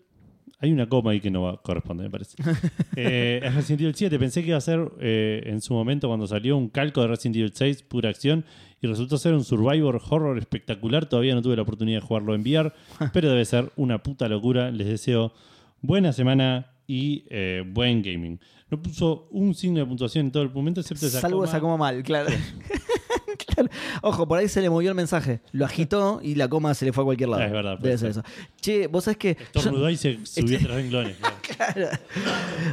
Hay 0.63 0.73
una 0.73 0.89
coma 0.89 1.11
ahí 1.11 1.21
que 1.21 1.31
no 1.31 1.43
va- 1.43 1.61
corresponde, 1.61 2.05
me 2.05 2.11
parece. 2.11 2.37
Eh, 2.97 3.41
es 3.43 3.55
Resident 3.55 3.81
Evil 3.83 3.95
7. 3.95 4.19
Pensé 4.19 4.43
que 4.43 4.49
iba 4.49 4.59
a 4.59 4.61
ser 4.61 4.91
eh, 5.01 5.43
en 5.47 5.61
su 5.61 5.75
momento 5.75 6.09
cuando 6.09 6.27
salió 6.27 6.57
un 6.57 6.69
calco 6.69 7.01
de 7.03 7.09
Resident 7.09 7.37
Evil 7.37 7.53
6, 7.55 7.83
pura 7.83 8.09
acción, 8.11 8.45
y 8.81 8.87
resultó 8.87 9.17
ser 9.19 9.35
un 9.35 9.45
survivor 9.45 10.01
horror 10.09 10.39
espectacular. 10.39 11.07
Todavía 11.07 11.35
no 11.35 11.43
tuve 11.43 11.57
la 11.57 11.63
oportunidad 11.63 12.01
de 12.01 12.07
jugarlo 12.07 12.35
en 12.35 12.43
VR, 12.43 12.73
pero 13.13 13.29
debe 13.29 13.45
ser 13.45 13.71
una 13.77 14.03
puta 14.03 14.29
locura. 14.29 14.71
Les 14.71 14.87
deseo 14.87 15.33
buena 15.81 16.13
semana 16.13 16.69
y 16.87 17.25
eh, 17.31 17.65
buen 17.67 18.03
gaming. 18.03 18.39
No 18.71 18.81
puso 18.81 19.29
un 19.31 19.55
signo 19.55 19.81
de 19.81 19.87
puntuación 19.87 20.27
en 20.27 20.33
todo 20.33 20.43
el 20.43 20.51
momento, 20.51 20.81
excepto 20.81 21.07
esa 21.07 21.21
Salvo 21.21 21.39
coma. 21.39 21.49
esa 21.49 21.61
coma 21.61 21.77
mal, 21.77 22.03
claro. 22.03 22.31
Ojo, 24.03 24.27
por 24.29 24.39
ahí 24.39 24.49
se 24.49 24.61
le 24.61 24.71
movió 24.71 24.91
el 24.91 24.95
mensaje. 24.95 25.41
Lo 25.53 25.65
agitó 25.65 26.21
y 26.23 26.35
la 26.35 26.49
coma 26.49 26.75
se 26.75 26.85
le 26.85 26.93
fue 26.93 27.03
a 27.03 27.05
cualquier 27.05 27.29
lado. 27.31 27.43
Es 27.43 27.53
verdad, 27.53 27.79
Debe 27.79 27.99
ser 27.99 28.11
eso. 28.11 28.23
Che, 28.61 28.87
vos 28.87 29.05
sabés 29.05 29.19
que. 29.19 29.35
yo- 29.37 29.61
Estornudó 29.61 29.91
y 29.91 29.97
se 29.97 30.19
subió 30.25 30.59
tres 30.59 30.71
renglones. 30.71 31.17
claro. 31.57 31.89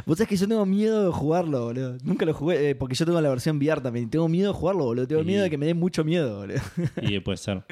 Vos 0.06 0.18
sabés 0.18 0.28
que 0.28 0.36
yo 0.36 0.48
tengo 0.48 0.66
miedo 0.66 1.04
de 1.06 1.10
jugarlo, 1.12 1.64
boludo. 1.66 1.96
Nunca 2.02 2.24
lo 2.24 2.34
jugué, 2.34 2.70
eh, 2.70 2.74
porque 2.74 2.94
yo 2.94 3.04
tengo 3.06 3.20
la 3.20 3.28
versión 3.28 3.56
VR 3.58 3.80
también. 3.80 4.10
Tengo 4.10 4.28
miedo 4.28 4.52
de 4.52 4.58
jugarlo, 4.58 4.84
boludo. 4.84 5.06
Tengo 5.06 5.22
Y- 5.22 5.26
miedo 5.26 5.42
de 5.42 5.50
que 5.50 5.58
me 5.58 5.66
dé 5.66 5.74
mucho 5.74 6.04
miedo, 6.04 6.38
boludo. 6.40 6.60
Y 7.02 7.18
puede 7.20 7.38
ser. 7.38 7.64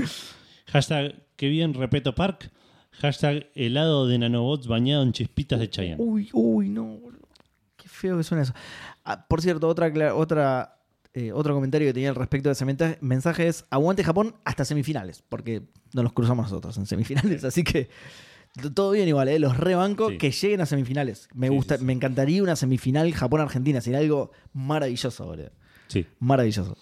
Hashtag 0.67 1.15
que 1.37 1.49
bien 1.49 1.75
repeto 1.75 2.15
park. 2.15 2.51
Hashtag 3.01 3.47
helado 3.55 4.07
de 4.09 4.19
nanobots 4.19 4.67
bañado 4.67 5.03
en 5.05 5.13
chispitas 5.13 5.61
de 5.61 5.71
Chayanne. 5.71 6.03
Uy, 6.03 6.29
uy, 6.33 6.69
no, 6.69 6.85
boludo. 6.85 7.29
Qué 7.77 7.89
feo 7.89 8.17
que 8.17 8.25
suena 8.25 8.43
eso. 8.43 8.53
Ah, 9.05 9.25
por 9.29 9.41
cierto, 9.41 9.69
otra, 9.69 9.93
otra, 10.15 10.78
eh, 11.19 11.33
otro 11.33 11.55
comentario 11.55 11.89
que 11.89 11.93
tenía 11.95 12.11
al 12.11 12.15
respecto 12.15 12.49
de 12.49 12.53
ese 12.53 12.65
mensaje 13.01 13.49
es 13.49 13.65
aguante 13.71 14.05
Japón 14.05 14.35
hasta 14.45 14.65
semifinales, 14.65 15.23
porque 15.29 15.63
nos 15.95 16.05
los 16.05 16.13
cruzamos 16.13 16.45
nosotros 16.51 16.77
en 16.79 16.87
semifinales, 16.87 17.45
así 17.45 17.65
que 17.65 17.89
todo 18.75 18.93
bien 18.93 19.09
igual, 19.09 19.29
¿eh? 19.29 19.39
los 19.39 19.57
rebanco 19.57 20.11
Sí. 20.11 20.19
que 20.19 20.31
lleguen 20.31 20.61
a 20.61 20.67
semifinales. 20.67 21.29
Me 21.35 21.49
Sí, 21.49 21.55
gusta, 21.55 21.75
sí, 21.77 21.81
sí. 21.81 21.85
me 21.87 21.93
encantaría 21.93 22.43
una 22.43 22.57
semifinal 22.57 23.13
Japón-Argentina, 23.13 23.81
sería 23.81 23.99
algo 24.01 24.31
maravilloso, 24.53 25.27
boludo. 25.27 25.51
Sí. 25.89 26.07
Maravilloso. 26.19 26.77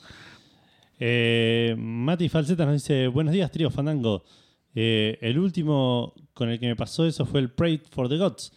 Eh, 0.98 1.74
Mati 1.78 2.28
Falseta 2.28 2.64
nos 2.64 2.74
dice: 2.74 3.08
Buenos 3.08 3.32
días, 3.34 3.50
trío 3.50 3.70
Fandango. 3.70 4.24
Eh, 4.74 5.18
el 5.20 5.38
último 5.38 6.14
con 6.34 6.48
el 6.50 6.58
que 6.58 6.66
me 6.66 6.76
pasó 6.76 7.06
eso 7.06 7.24
fue 7.26 7.40
el 7.40 7.50
Pray 7.50 7.80
for 7.90 8.08
the 8.08 8.16
Gods. 8.16 8.52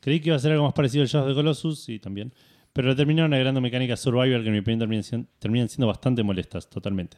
Creí 0.00 0.20
que 0.20 0.28
iba 0.28 0.36
a 0.36 0.40
ser 0.40 0.52
algo 0.52 0.64
más 0.64 0.72
parecido 0.74 1.02
al 1.02 1.08
Shadow 1.08 1.28
de 1.28 1.34
Colossus, 1.34 1.88
y 1.88 1.98
también. 1.98 2.32
Pero 2.74 2.94
terminaron 2.94 3.32
agregando 3.32 3.60
mecánicas 3.62 4.00
Survivor 4.00 4.42
que 4.42 4.48
en 4.48 4.52
mi 4.52 4.58
opinión 4.58 4.80
terminan, 4.80 5.02
siendo- 5.02 5.28
terminan 5.38 5.68
siendo 5.70 5.86
bastante 5.86 6.22
molestas, 6.22 6.68
totalmente. 6.68 7.16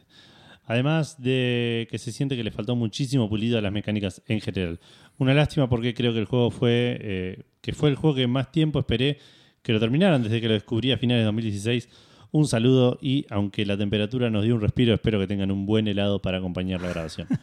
Además 0.65 1.21
de 1.21 1.87
que 1.89 1.97
se 1.97 2.11
siente 2.11 2.35
que 2.35 2.43
le 2.43 2.51
faltó 2.51 2.75
muchísimo 2.75 3.27
pulido 3.29 3.57
a 3.57 3.61
las 3.61 3.71
mecánicas 3.71 4.21
en 4.27 4.39
general. 4.41 4.79
Una 5.17 5.33
lástima 5.33 5.67
porque 5.69 5.93
creo 5.93 6.13
que 6.13 6.19
el 6.19 6.25
juego 6.25 6.51
fue 6.51 6.97
eh, 7.01 7.43
que 7.61 7.73
fue 7.73 7.89
el 7.89 7.95
juego 7.95 8.15
que 8.15 8.27
más 8.27 8.51
tiempo 8.51 8.79
esperé 8.79 9.17
que 9.63 9.73
lo 9.73 9.79
terminaran 9.79 10.23
desde 10.23 10.39
que 10.41 10.47
lo 10.47 10.53
descubrí 10.53 10.91
a 10.91 10.97
finales 10.97 11.21
de 11.21 11.25
2016. 11.25 11.89
Un 12.31 12.45
saludo 12.47 12.99
y 13.01 13.25
aunque 13.29 13.65
la 13.65 13.77
temperatura 13.77 14.29
nos 14.29 14.43
dio 14.43 14.53
un 14.55 14.61
respiro, 14.61 14.93
espero 14.93 15.19
que 15.19 15.27
tengan 15.27 15.49
un 15.51 15.65
buen 15.65 15.87
helado 15.87 16.21
para 16.21 16.37
acompañar 16.37 16.81
la 16.81 16.89
grabación. 16.89 17.27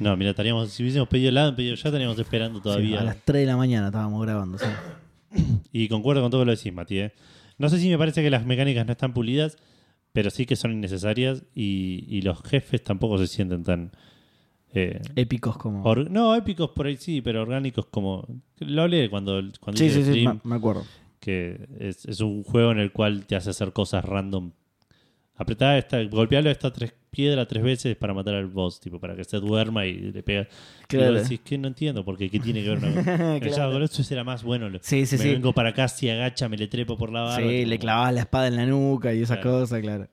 No, 0.00 0.16
mira, 0.16 0.30
estaríamos, 0.30 0.70
si 0.70 0.84
hubiésemos 0.84 1.08
pedido 1.08 1.30
helado, 1.30 1.56
pedido, 1.56 1.74
ya 1.74 1.88
estaríamos 1.88 2.16
esperando 2.16 2.60
Sí, 2.60 2.62
todavía. 2.62 3.00
a 3.00 3.02
las 3.04 3.16
3 3.24 3.40
de 3.40 3.46
la 3.46 3.56
mañana 3.56 3.86
estábamos 3.88 4.24
grabando. 4.24 4.56
sí. 4.56 4.66
Y 5.72 5.88
concuerdo 5.88 6.22
con 6.22 6.30
todo 6.30 6.44
lo 6.44 6.52
que 6.52 6.56
decís, 6.56 6.72
Mati. 6.72 6.98
¿eh? 7.00 7.12
No 7.58 7.68
sé 7.68 7.78
si 7.78 7.88
me 7.88 7.98
parece 7.98 8.22
que 8.22 8.30
las 8.30 8.46
mecánicas 8.46 8.86
no 8.86 8.92
están 8.92 9.12
pulidas, 9.12 9.56
pero 10.12 10.30
sí 10.30 10.46
que 10.46 10.56
son 10.56 10.72
innecesarias 10.72 11.44
y, 11.54 12.04
y 12.08 12.22
los 12.22 12.40
jefes 12.42 12.82
tampoco 12.82 13.18
se 13.18 13.26
sienten 13.26 13.64
tan... 13.64 13.92
eh, 14.72 15.00
Épicos 15.16 15.56
como. 15.58 15.82
or- 15.84 16.10
no, 16.10 16.34
épicos 16.34 16.70
por 16.70 16.86
ahí 16.86 16.96
sí, 16.96 17.20
pero 17.20 17.42
orgánicos 17.42 17.86
como... 17.86 18.26
Lo 18.58 18.82
hablé 18.82 19.10
cuando, 19.10 19.40
cuando 19.60 19.78
sí, 19.78 19.90
sí, 19.90 20.04
sí, 20.04 20.26
me, 20.44 20.54
acuerdo. 20.54 20.84
que 21.20 21.68
es, 21.78 22.04
es 22.06 22.20
un 22.20 22.42
juego 22.44 22.70
en 22.72 22.78
el 22.78 22.92
cual 22.92 23.26
te 23.26 23.36
hace 23.36 23.50
hacer 23.50 23.72
cosas 23.72 24.04
random. 24.04 24.52
Apretar 25.36 25.78
esta, 25.78 26.02
golpearlo 26.04 26.48
a 26.48 26.52
esta 26.52 26.72
tres 26.72 26.92
piedra 27.10 27.46
tres 27.46 27.62
veces 27.62 27.96
para 27.96 28.14
matar 28.14 28.34
al 28.34 28.46
boss, 28.46 28.80
tipo, 28.80 28.98
para 29.00 29.14
que 29.16 29.24
se 29.24 29.38
duerma 29.38 29.86
y 29.86 29.94
le 29.94 30.22
pega. 30.22 30.46
Claro. 30.86 31.12
Y 31.12 31.14
vos 31.18 31.22
decís 31.28 31.40
que 31.44 31.58
no 31.58 31.68
entiendo, 31.68 32.04
porque 32.04 32.30
qué 32.30 32.38
tiene 32.40 32.62
que 32.62 32.68
ver 32.70 32.78
una 32.78 32.94
cosa. 32.94 33.38
Claro. 33.40 33.72
Con 33.72 33.82
esto 33.82 34.02
era 34.14 34.24
más 34.24 34.42
bueno. 34.42 34.68
Sí, 34.82 35.06
sí, 35.06 35.16
me 35.16 35.22
sí. 35.22 35.28
vengo 35.30 35.52
para 35.52 35.70
acá, 35.70 35.88
si 35.88 36.08
agacha, 36.08 36.48
me 36.48 36.56
le 36.56 36.68
trepo 36.68 36.96
por 36.96 37.10
la 37.12 37.22
barba. 37.22 37.36
Sí, 37.36 37.58
tipo, 37.58 37.68
le 37.70 37.78
clavabas 37.78 38.14
la 38.14 38.20
espada 38.20 38.48
en 38.48 38.56
la 38.56 38.66
nuca 38.66 39.12
y 39.14 39.22
esas 39.22 39.38
Claro. 39.38 39.60
cosas, 39.60 39.80
claro. 39.80 40.08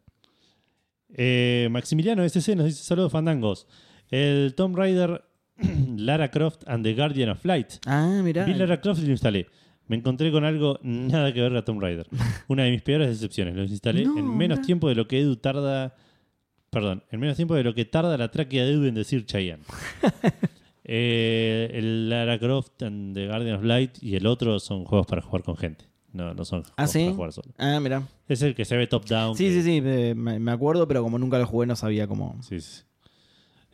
Eh, 1.18 1.68
Maximiliano 1.72 2.24
SC 2.28 2.56
nos 2.56 2.66
dice 2.66 2.84
saludos 2.84 3.12
fandangos. 3.12 3.68
El 4.10 4.54
Tomb 4.56 4.76
Raider 4.76 5.24
Lara 5.98 6.30
Croft 6.30 6.64
and 6.68 6.84
the 6.84 6.94
Guardian 6.94 7.30
of 7.30 7.44
Light. 7.46 7.74
Ah, 7.86 8.22
mirá. 8.24 8.46
Vi 8.46 8.54
Lara 8.54 8.82
Croft 8.82 9.02
y 9.02 9.06
lo 9.06 9.12
instalé. 9.12 9.48
Me 9.88 9.96
encontré 9.96 10.32
con 10.32 10.44
algo 10.44 10.80
nada 10.82 11.32
que 11.34 11.42
ver 11.42 11.56
a 11.56 11.64
Tomb 11.64 11.80
Raider. 11.82 12.08
Una 12.48 12.64
de 12.64 12.72
mis 12.72 12.82
peores 12.82 13.08
decepciones. 13.10 13.56
Lo 13.56 13.64
instalé 13.64 14.04
No, 14.04 14.18
en 14.18 14.26
menos 14.36 14.58
mirá. 14.58 14.66
tiempo 14.66 14.90
de 14.90 14.96
lo 14.96 15.08
que 15.08 15.20
Edu 15.20 15.36
tarda. 15.38 15.96
Perdón, 16.76 17.04
en 17.10 17.22
menos 17.22 17.38
tiempo 17.38 17.56
de 17.56 17.64
lo 17.64 17.74
que 17.74 17.86
tarda 17.86 18.18
la 18.18 18.30
tráquea 18.30 18.66
de 18.66 18.74
Edu 18.74 18.84
en 18.84 18.96
decir 18.96 19.26
Chayanne. 19.26 19.64
Eh, 20.88 21.72
el 21.74 22.10
Lara 22.12 22.38
Croft 22.38 22.84
and 22.84 23.16
the 23.16 23.26
Guardian 23.26 23.56
of 23.56 23.64
Light 23.64 23.98
y 24.04 24.16
el 24.18 24.28
otro 24.28 24.60
son 24.60 24.86
juegos 24.86 25.08
para 25.08 25.20
jugar 25.24 25.42
con 25.42 25.58
gente. 25.58 25.86
No, 26.14 26.36
no 26.36 26.46
son 26.46 26.62
¿Ah, 26.78 26.86
juegos 26.86 26.92
sí? 26.92 27.00
para 27.06 27.16
jugar 27.16 27.32
solo. 27.32 27.54
Ah, 27.58 27.80
mirá. 27.80 28.04
Es 28.28 28.44
el 28.44 28.54
que 28.54 28.66
se 28.66 28.78
ve 28.78 28.86
top 28.86 29.04
down. 29.08 29.36
Sí, 29.36 29.46
que- 29.46 29.52
sí, 29.54 29.64
sí, 29.64 29.82
me, 29.82 30.52
acuerdo, 30.52 30.88
pero 30.88 31.02
como 31.02 31.18
nunca 31.18 31.40
lo 31.40 31.48
jugué 31.48 31.66
no 31.66 31.76
sabía 31.76 32.06
cómo. 32.08 32.38
Sí, 32.44 32.60
sí. 32.62 32.84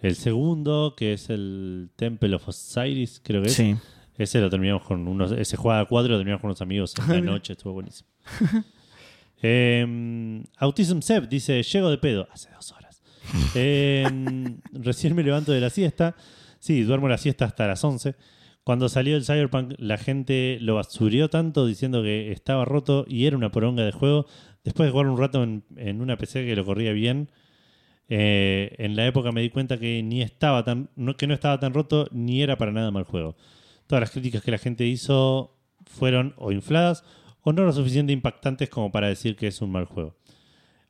El 0.02 0.15
segundo, 0.15 0.94
que 0.95 1.11
es 1.11 1.30
el 1.30 1.90
Temple 1.98 2.36
of 2.36 2.48
Osiris, 2.48 3.19
creo 3.22 3.41
que 3.41 3.49
es. 3.49 3.56
Sí. 3.56 3.76
Ese 4.18 4.40
lo 4.40 4.49
terminamos 4.49 4.84
con 4.84 5.06
unos. 5.06 5.34
Ese 5.34 5.57
juega 5.57 5.82
a 5.82 5.86
cuatro, 5.86 6.11
lo 6.14 6.18
terminamos 6.18 6.40
con 6.40 6.48
unos 6.52 6.61
amigos 6.61 6.94
en 7.10 7.10
la 7.10 7.19
noche, 7.34 7.53
estuvo 7.53 7.73
buenísimo. 7.73 8.07
Eh, 9.44 10.44
Autism 10.57 10.99
Seb 11.02 11.28
dice: 11.28 11.61
Llego 11.64 11.90
de 11.90 11.98
pedo. 11.98 12.28
Hace 12.32 12.52
dos 12.52 12.72
horas. 12.73 12.90
Recién 13.53 15.15
me 15.15 15.23
levanto 15.23 15.52
de 15.52 15.61
la 15.61 15.69
siesta. 15.69 16.15
Sí, 16.60 16.84
duermo 16.84 17.07
la 17.07 17.18
siesta 17.18 17.45
hasta 17.45 17.68
las 17.68 17.84
11. 17.84 18.15
Cuando 18.64 18.89
salió 18.89 19.15
el 19.18 19.26
Cyberpunk, 19.26 19.73
la 19.80 19.98
gente 19.98 20.57
lo 20.61 20.76
basurió 20.76 21.30
tanto 21.30 21.65
diciendo 21.65 22.03
que 22.03 22.31
estaba 22.31 22.64
roto 22.65 23.06
y 23.07 23.26
era 23.26 23.35
una 23.35 23.52
poronga 23.52 23.84
de 23.84 23.91
juego. 23.91 24.27
Después 24.64 24.88
de 24.88 24.91
jugar 24.91 25.07
un 25.07 25.18
rato 25.18 25.41
en, 25.41 26.02
una 26.02 26.18
PC 26.18 26.45
que 26.45 26.56
lo 26.56 26.64
corría 26.64 26.91
bien, 26.91 27.31
eh, 28.07 28.76
en 28.77 28.95
la 28.95 29.07
época 29.07 29.31
me 29.31 29.41
di 29.41 29.49
cuenta 29.49 29.80
que 29.80 30.03
ni 30.03 30.22
estaba 30.22 30.64
tan, 30.64 30.89
que 31.18 31.26
no 31.26 31.34
estaba 31.34 31.60
tan 31.60 31.73
roto 31.73 32.07
ni 32.11 32.43
era 32.43 32.57
para 32.57 32.72
nada 32.72 32.91
mal 32.91 33.03
juego. 33.03 33.35
Todas 33.88 34.02
las 34.02 34.11
críticas 34.11 34.43
que 34.43 34.52
la 34.52 34.60
gente 34.60 34.85
hizo 34.85 35.57
fueron 35.85 36.35
o 36.38 36.52
infladas 36.52 37.03
o 37.41 37.53
no 37.53 37.64
lo 37.64 37.73
suficiente 37.73 38.14
impactantes 38.14 38.69
como 38.69 38.91
para 38.91 39.07
decir 39.07 39.35
que 39.35 39.48
es 39.48 39.61
un 39.61 39.72
mal 39.72 39.85
juego. 39.85 40.15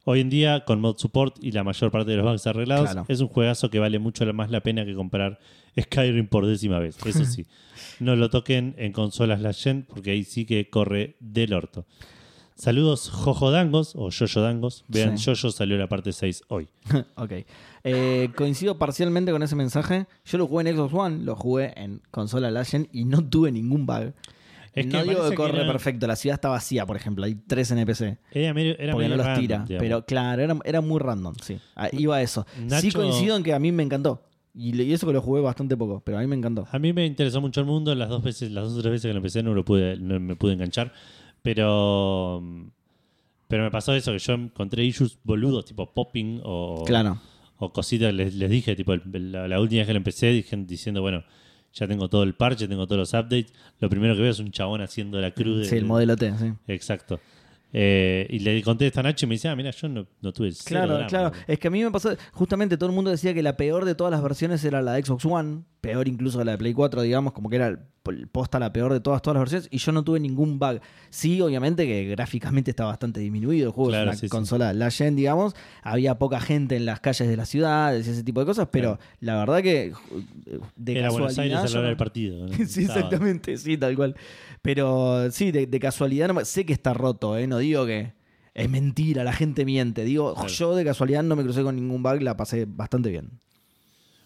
Hoy 0.03 0.19
en 0.21 0.29
día, 0.29 0.65
con 0.65 0.81
mod 0.81 0.97
support 0.97 1.35
y 1.43 1.51
la 1.51 1.63
mayor 1.63 1.91
parte 1.91 2.09
de 2.11 2.17
los 2.17 2.25
bugs 2.25 2.47
arreglados, 2.47 2.89
Claro. 2.89 3.05
es 3.07 3.19
un 3.21 3.27
juegazo 3.27 3.69
que 3.69 3.77
vale 3.79 3.99
mucho 3.99 4.25
más 4.33 4.49
la 4.49 4.61
pena 4.61 4.83
que 4.85 4.95
comprar 4.95 5.39
Skyrim 5.79 6.27
por 6.27 6.47
décima 6.47 6.79
vez. 6.79 6.97
Eso 7.05 7.23
sí, 7.25 7.45
no 7.99 8.15
lo 8.15 8.29
toquen 8.29 8.73
en 8.77 8.93
consolas 8.93 9.41
la 9.41 9.53
gen 9.53 9.85
porque 9.87 10.11
ahí 10.11 10.23
sí 10.23 10.45
que 10.45 10.69
corre 10.69 11.15
del 11.19 11.53
orto. 11.53 11.85
Saludos 12.55 13.09
Jojo 13.09 13.49
Dangos 13.49 13.93
o 13.95 14.09
Yoyo 14.09 14.41
Dangos. 14.41 14.85
Vean, 14.87 15.17
Sí. 15.17 15.25
Yoyo 15.25 15.49
salió 15.51 15.77
la 15.77 15.87
parte 15.87 16.11
6 16.11 16.43
hoy. 16.49 16.67
ok. 17.15 17.31
Eh, 17.83 18.29
coincido 18.35 18.77
parcialmente 18.77 19.31
con 19.31 19.41
ese 19.41 19.55
mensaje. 19.55 20.05
Yo 20.25 20.37
lo 20.37 20.45
jugué 20.47 20.69
en 20.69 20.75
Xbox 20.75 20.93
One, 20.93 21.23
lo 21.23 21.35
jugué 21.35 21.73
en 21.75 22.01
consola 22.11 22.51
Legend 22.51 22.87
y 22.91 23.05
no 23.05 23.27
tuve 23.27 23.51
ningún 23.51 23.87
bug. 23.87 24.13
Es 24.73 24.85
no 24.87 24.99
me 24.99 25.03
digo 25.05 25.29
que 25.29 25.35
corre 25.35 25.57
era- 25.61 25.67
perfecto, 25.71 26.07
la 26.07 26.15
ciudad 26.15 26.35
está 26.35 26.47
vacía, 26.49 26.85
por 26.85 26.95
ejemplo, 26.95 27.25
hay 27.25 27.35
tres 27.35 27.71
NPC. 27.71 28.17
Era 28.31 28.53
medio, 28.53 28.77
era 28.79 28.93
porque 28.93 29.07
medio 29.09 29.09
no 29.09 29.17
los 29.17 29.25
random, 29.25 29.41
tira. 29.41 29.57
digamos. 29.67 29.83
Pero 29.83 30.05
claro, 30.05 30.41
era, 30.41 30.57
era 30.63 30.81
muy 30.81 30.99
random, 30.99 31.33
sí. 31.41 31.57
Ah, 31.75 31.89
iba 31.91 32.15
a 32.15 32.21
eso. 32.21 32.45
Sí 32.55 32.63
Nacho- 32.67 32.93
coincido 32.99 33.35
en 33.35 33.43
que 33.43 33.53
a 33.53 33.59
mí 33.59 33.71
me 33.71 33.83
encantó. 33.83 34.23
Y, 34.53 34.91
eso 34.93 35.07
que 35.07 35.13
lo 35.13 35.21
jugué 35.21 35.41
bastante 35.41 35.77
poco, 35.77 36.01
pero 36.05 36.17
a 36.17 36.21
mí 36.21 36.27
me 36.27 36.35
encantó. 36.35 36.67
A 36.71 36.77
mí 36.79 36.91
me 36.93 37.05
interesó 37.05 37.39
mucho 37.41 37.61
el 37.61 37.67
mundo. 37.67 37.95
Las 37.95 38.09
dos 38.09 38.21
veces, 38.23 38.51
las 38.51 38.65
dos 38.65 38.77
o 38.77 38.81
tres 38.81 38.91
veces 38.91 39.07
que 39.09 39.13
lo 39.13 39.17
empecé 39.17 39.43
no 39.43 39.53
lo 39.53 39.63
pude, 39.63 39.97
no 39.97 40.19
me 40.19 40.35
pude 40.35 40.53
enganchar. 40.53 40.91
Pero. 41.41 42.41
Pero 43.47 43.63
me 43.63 43.71
pasó 43.71 43.93
eso, 43.93 44.13
que 44.13 44.19
yo 44.19 44.33
encontré 44.33 44.83
issues 44.85 45.17
boludos, 45.23 45.65
tipo 45.65 45.93
popping 45.93 46.39
o, 46.43 46.83
Claro. 46.85 47.19
o 47.57 47.73
cositas. 47.73 48.13
Les, 48.13 48.33
les 48.35 48.49
dije, 48.49 48.75
tipo, 48.77 48.93
el- 48.93 49.31
la, 49.31 49.47
la 49.49 49.59
última 49.59 49.79
vez 49.79 49.87
que 49.87 49.93
lo 49.93 49.97
empecé, 49.97 50.27
dije, 50.31 50.55
diciendo, 50.57 51.01
bueno, 51.01 51.23
ya 51.73 51.87
tengo 51.87 52.09
todo 52.09 52.23
el 52.23 52.33
parche, 52.33 52.67
tengo 52.67 52.85
todos 52.87 52.99
los 52.99 53.13
updates. 53.13 53.53
Lo 53.79 53.89
primero 53.89 54.15
que 54.15 54.21
veo 54.21 54.31
es 54.31 54.39
un 54.39 54.51
chabón 54.51 54.81
haciendo 54.81 55.19
la 55.21 55.31
cruz. 55.31 55.59
de- 55.59 55.65
Sí, 55.65 55.75
el 55.77 55.85
modelo 55.85 56.15
T, 56.17 56.33
sí. 56.37 56.51
Exacto. 56.67 57.19
Eh, 57.73 58.27
y 58.29 58.39
le 58.39 58.61
conté 58.63 58.87
esta 58.87 59.01
noche 59.01 59.25
y 59.25 59.29
me 59.29 59.35
dice, 59.35 59.47
ah, 59.47 59.55
mira, 59.55 59.71
yo 59.71 59.87
no, 59.87 60.05
no 60.21 60.33
tuve 60.33 60.51
cero 60.51 60.65
Claro, 60.67 60.93
drama". 60.95 61.07
claro. 61.07 61.31
Es 61.47 61.57
que 61.59 61.67
a 61.67 61.71
mí 61.71 61.83
me 61.83 61.91
pasó, 61.91 62.11
justamente 62.33 62.77
todo 62.77 62.89
el 62.89 62.95
mundo 62.95 63.11
decía 63.11 63.33
que 63.33 63.41
la 63.43 63.55
peor 63.57 63.85
de 63.85 63.95
todas 63.95 64.11
las 64.11 64.21
versiones 64.21 64.63
era 64.65 64.81
la 64.81 64.93
de 64.93 65.03
Xbox 65.03 65.25
One, 65.25 65.61
peor 65.79 66.07
incluso 66.07 66.39
que 66.39 66.45
la 66.45 66.51
de 66.53 66.57
Play 66.57 66.73
4, 66.73 67.01
digamos, 67.01 67.33
como 67.33 67.49
que 67.49 67.55
era 67.55 67.67
el- 67.69 67.79
posta 68.31 68.57
la 68.57 68.73
peor 68.73 68.91
de 68.91 68.99
todas, 68.99 69.21
todas 69.21 69.35
las 69.35 69.41
versiones, 69.43 69.67
y 69.71 69.77
yo 69.77 69.91
no 69.91 70.03
tuve 70.03 70.19
ningún 70.19 70.57
bug. 70.57 70.79
Sí, 71.11 71.39
obviamente 71.39 71.85
que 71.85 72.05
gráficamente 72.05 72.71
está 72.71 72.85
bastante 72.85 73.19
disminuido 73.19 73.67
el 73.67 73.71
juego, 73.73 73.89
Claro, 73.91 74.05
es 74.09 74.15
una 74.15 74.19
sí, 74.19 74.25
sí. 74.25 74.29
consola 74.29 74.73
la 74.73 74.89
Gen, 74.89 75.15
digamos, 75.15 75.55
había 75.83 76.17
poca 76.17 76.39
gente 76.41 76.75
en 76.75 76.85
las 76.87 76.99
calles 76.99 77.27
de 77.27 77.37
las 77.37 77.47
ciudades 77.47 78.07
y 78.07 78.09
ese 78.09 78.23
tipo 78.23 78.39
de 78.39 78.47
cosas, 78.47 78.69
pero 78.71 78.97
la 79.19 79.35
verdad 79.37 79.61
que 79.61 79.85
eh, 79.85 80.59
de 80.75 80.97
Era 80.97 81.11
Buenos 81.11 81.37
Aires 81.37 81.59
a 81.59 81.67
la 81.69 81.79
hora 81.79 81.87
del 81.89 81.97
partido. 81.97 82.47
¿no? 82.47 82.53
sí, 82.65 82.81
exactamente, 82.81 83.55
sí, 83.57 83.77
tal 83.77 83.95
cual. 83.95 84.15
Pero 84.63 85.31
sí, 85.31 85.51
de, 85.51 85.67
de 85.67 85.79
casualidad, 85.79 86.31
no 86.33 86.43
sé 86.45 86.65
que 86.65 86.73
está 86.73 86.93
roto, 86.95 87.37
¿eh? 87.37 87.45
no 87.47 87.57
digo 87.61 87.85
que 87.85 88.13
es 88.53 88.69
mentira, 88.69 89.23
la 89.23 89.31
gente 89.33 89.63
miente. 89.63 90.03
Digo, 90.03 90.33
Claro. 90.33 90.49
yo 90.49 90.75
de 90.75 90.83
casualidad 90.83 91.23
no 91.23 91.35
me 91.37 91.43
crucé 91.43 91.63
con 91.63 91.75
ningún 91.75 92.03
bug, 92.03 92.21
la 92.21 92.35
pasé 92.35 92.65
bastante 92.67 93.09
bien. 93.09 93.39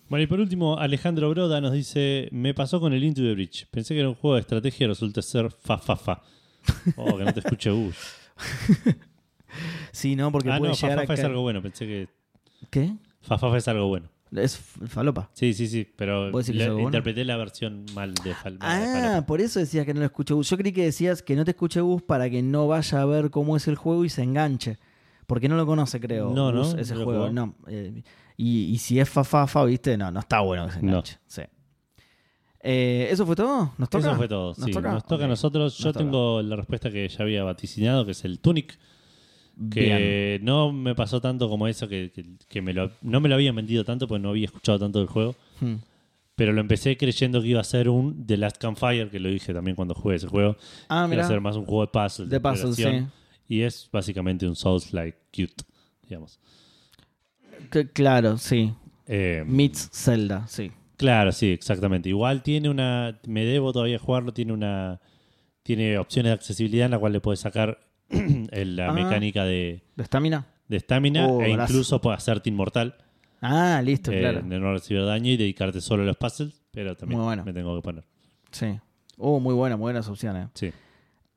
Bueno, 0.09 0.23
y 0.23 0.27
por 0.27 0.39
último, 0.39 0.77
Alejandro 0.79 1.29
Broda 1.29 1.61
nos 1.61 1.73
dice: 1.73 2.27
Me 2.31 2.53
pasó 2.53 2.79
con 2.79 2.93
el 2.93 3.03
Into 3.03 3.21
the 3.21 3.33
Bridge. 3.33 3.67
Pensé 3.71 3.93
que 3.93 3.99
era 4.01 4.09
un 4.09 4.15
juego 4.15 4.35
de 4.35 4.41
estrategia 4.41 4.85
y 4.85 4.87
resulta 4.87 5.21
ser 5.21 5.51
fa 5.51 5.77
fa 5.77 5.95
fa. 5.95 6.21
Oh, 6.95 7.17
que 7.17 7.23
no 7.23 7.33
te 7.33 7.39
escuche 7.41 7.69
Bush. 7.71 7.95
Sí, 9.91 10.15
no, 10.15 10.31
porque 10.31 10.51
ah, 10.51 10.57
puede 10.57 10.73
no, 10.73 10.77
llegar 10.77 10.97
fa 10.97 11.03
a 11.03 11.07
fa 11.07 11.13
es 11.13 11.19
caer- 11.19 11.25
algo 11.27 11.41
bueno. 11.41 11.61
Pensé 11.61 11.85
que 11.85 12.07
¿Qué? 12.69 12.93
fa 13.21 13.37
fa 13.37 13.49
fa 13.49 13.57
es 13.57 13.67
algo 13.67 13.87
bueno. 13.87 14.09
Es 14.31 14.57
falopa. 14.57 15.29
Sí, 15.33 15.53
sí, 15.53 15.67
sí, 15.67 15.87
pero 15.95 16.29
interpreté 16.79 17.23
la 17.25 17.37
versión 17.37 17.85
mal 17.93 18.13
de, 18.15 18.33
fal 18.35 18.53
de 18.59 18.65
Ah, 18.65 18.79
falopa. 18.93 19.25
por 19.27 19.39
eso 19.41 19.59
decías 19.59 19.85
que 19.85 19.93
no 19.93 19.99
lo 20.01 20.05
escuché 20.07 20.33
bus. 20.33 20.49
Yo 20.49 20.57
creí 20.57 20.73
que 20.73 20.83
decías 20.83 21.21
que 21.21 21.35
no 21.35 21.45
te 21.45 21.51
escuche 21.51 21.79
bus 21.81 22.01
para 22.01 22.29
que 22.29 22.41
no 22.41 22.67
vaya 22.67 23.01
a 23.01 23.05
ver 23.05 23.29
cómo 23.29 23.55
es 23.55 23.67
el 23.67 23.75
juego 23.75 24.03
y 24.03 24.09
se 24.09 24.23
enganche. 24.23 24.77
Porque 25.27 25.47
no 25.49 25.55
lo 25.55 25.65
conoce, 25.65 25.99
creo. 25.99 26.31
No, 26.31 26.51
¿no? 26.51 26.63
Gus, 26.63 26.73
ese 26.75 26.95
¿No 26.95 27.03
juego. 27.03 27.31
No. 27.31 27.55
eh, 27.67 28.03
y, 28.37 28.65
y 28.73 28.77
si 28.79 28.99
es 28.99 29.09
fa, 29.09 29.23
fa, 29.23 29.47
fa, 29.47 29.63
viste, 29.65 29.97
no, 29.97 30.11
no 30.11 30.19
está 30.19 30.41
bueno 30.41 30.65
que 30.67 30.73
se 30.73 30.81
No. 30.81 30.89
enganche. 30.89 31.17
Sí. 31.27 31.41
Eh, 32.67 33.07
¿Eso 33.11 33.25
fue 33.25 33.35
todo? 33.35 33.73
¿Nos 33.77 33.89
toca? 33.89 34.07
Eso 34.07 34.15
fue 34.15 34.27
todo. 34.27 34.53
sí. 34.55 34.71
toca? 34.71 34.91
Nos 34.91 35.05
toca 35.05 35.25
a 35.25 35.27
nosotros. 35.27 35.77
Yo 35.77 35.85
Nos 35.85 35.93
toca. 35.93 36.03
tengo 36.03 36.41
la 36.41 36.55
respuesta 36.55 36.89
que 36.89 37.07
ya 37.07 37.23
había 37.23 37.43
vaticinado, 37.43 38.05
que 38.05 38.11
es 38.11 38.25
el 38.25 38.39
Tunic. 38.39 38.77
Que 39.71 40.39
no 40.43 40.71
me 40.73 40.95
pasó 40.95 41.21
tanto 41.21 41.47
como 41.49 41.67
eso, 41.67 41.87
que, 41.87 42.11
que- 42.13 42.25
que 42.49 42.61
me 42.61 42.73
lo, 42.73 42.91
no 43.01 43.19
me 43.21 43.29
lo 43.29 43.35
habían 43.35 43.55
vendido 43.55 43.83
tanto 43.85 44.07
porque 44.07 44.21
no 44.21 44.29
había 44.29 44.45
escuchado 44.45 44.79
tanto 44.79 44.99
del 44.99 45.07
juego. 45.07 45.35
Hmm. 45.61 45.75
Pero 46.35 46.51
lo 46.51 46.59
empecé 46.59 46.97
creyendo 46.97 47.41
que 47.41 47.47
iba 47.47 47.61
a 47.61 47.63
ser 47.63 47.87
un 47.87 48.25
The 48.27 48.35
Last 48.35 48.57
Campfire, 48.57 49.09
que 49.09 49.19
lo 49.21 49.29
dije 49.29 49.53
también 49.53 49.75
cuando 49.75 49.93
jugué 49.93 50.17
ese 50.17 50.27
juego. 50.27 50.57
Ah, 50.89 51.07
iba 51.09 51.23
a 51.23 51.27
ser 51.27 51.39
más 51.39 51.55
un 51.55 51.65
juego 51.65 51.81
de 51.85 51.87
puzzle. 51.87 52.25
De 52.27 52.39
puzzle, 52.41 52.73
sí. 52.73 53.05
Y 53.47 53.61
es 53.61 53.87
básicamente 53.91 54.45
un 54.45 54.55
Souls-like 54.57 55.17
cute, 55.33 55.63
digamos. 56.03 56.39
Que- 57.71 57.89
claro, 57.89 58.37
sí. 58.37 58.73
Eh, 59.07 59.43
Meets 59.47 59.89
Zelda, 59.93 60.45
sí. 60.47 60.71
Claro, 60.97 61.31
sí, 61.31 61.51
exactamente. 61.51 62.09
Igual 62.09 62.41
tiene 62.43 62.69
una. 62.69 63.19
Me 63.27 63.45
debo 63.45 63.71
todavía 63.71 63.99
jugarlo. 63.99 64.33
Tiene 64.33 64.51
una. 64.53 64.99
Tiene 65.63 65.97
opciones 65.97 66.29
de 66.31 66.33
accesibilidad 66.33 66.85
en 66.85 66.91
la 66.91 66.99
cual 66.99 67.13
le 67.13 67.21
puedes 67.21 67.39
sacar 67.39 67.79
la 68.51 68.89
Ah. 68.89 68.93
mecánica 68.93 69.43
de 69.45 69.83
¿De 69.95 70.03
estamina? 70.03 70.47
de 70.67 70.77
estamina 70.77 71.27
Oh, 71.27 71.41
e 71.41 71.53
brazo. 71.53 71.73
incluso 71.73 72.01
puede 72.01 72.17
hacerte 72.17 72.49
inmortal. 72.49 72.95
Ah, 73.41 73.81
listo, 73.83 74.11
eh, 74.11 74.19
claro. 74.19 74.41
de 74.41 74.59
no 74.59 74.73
recibir 74.73 75.05
daño 75.05 75.31
y 75.31 75.37
dedicarte 75.37 75.79
solo 75.81 76.03
a 76.03 76.05
los 76.05 76.17
puzzles, 76.17 76.63
pero 76.71 76.95
también 76.95 77.19
Muy 77.19 77.25
bueno. 77.25 77.43
me 77.45 77.53
tengo 77.53 77.75
que 77.75 77.81
poner. 77.83 78.03
Sí. 78.51 78.67
Oh, 79.17 79.39
muy 79.39 79.53
buena, 79.53 79.75
muy 79.77 79.83
buenas 79.85 80.07
opciones. 80.07 80.47
Sí. 80.55 80.71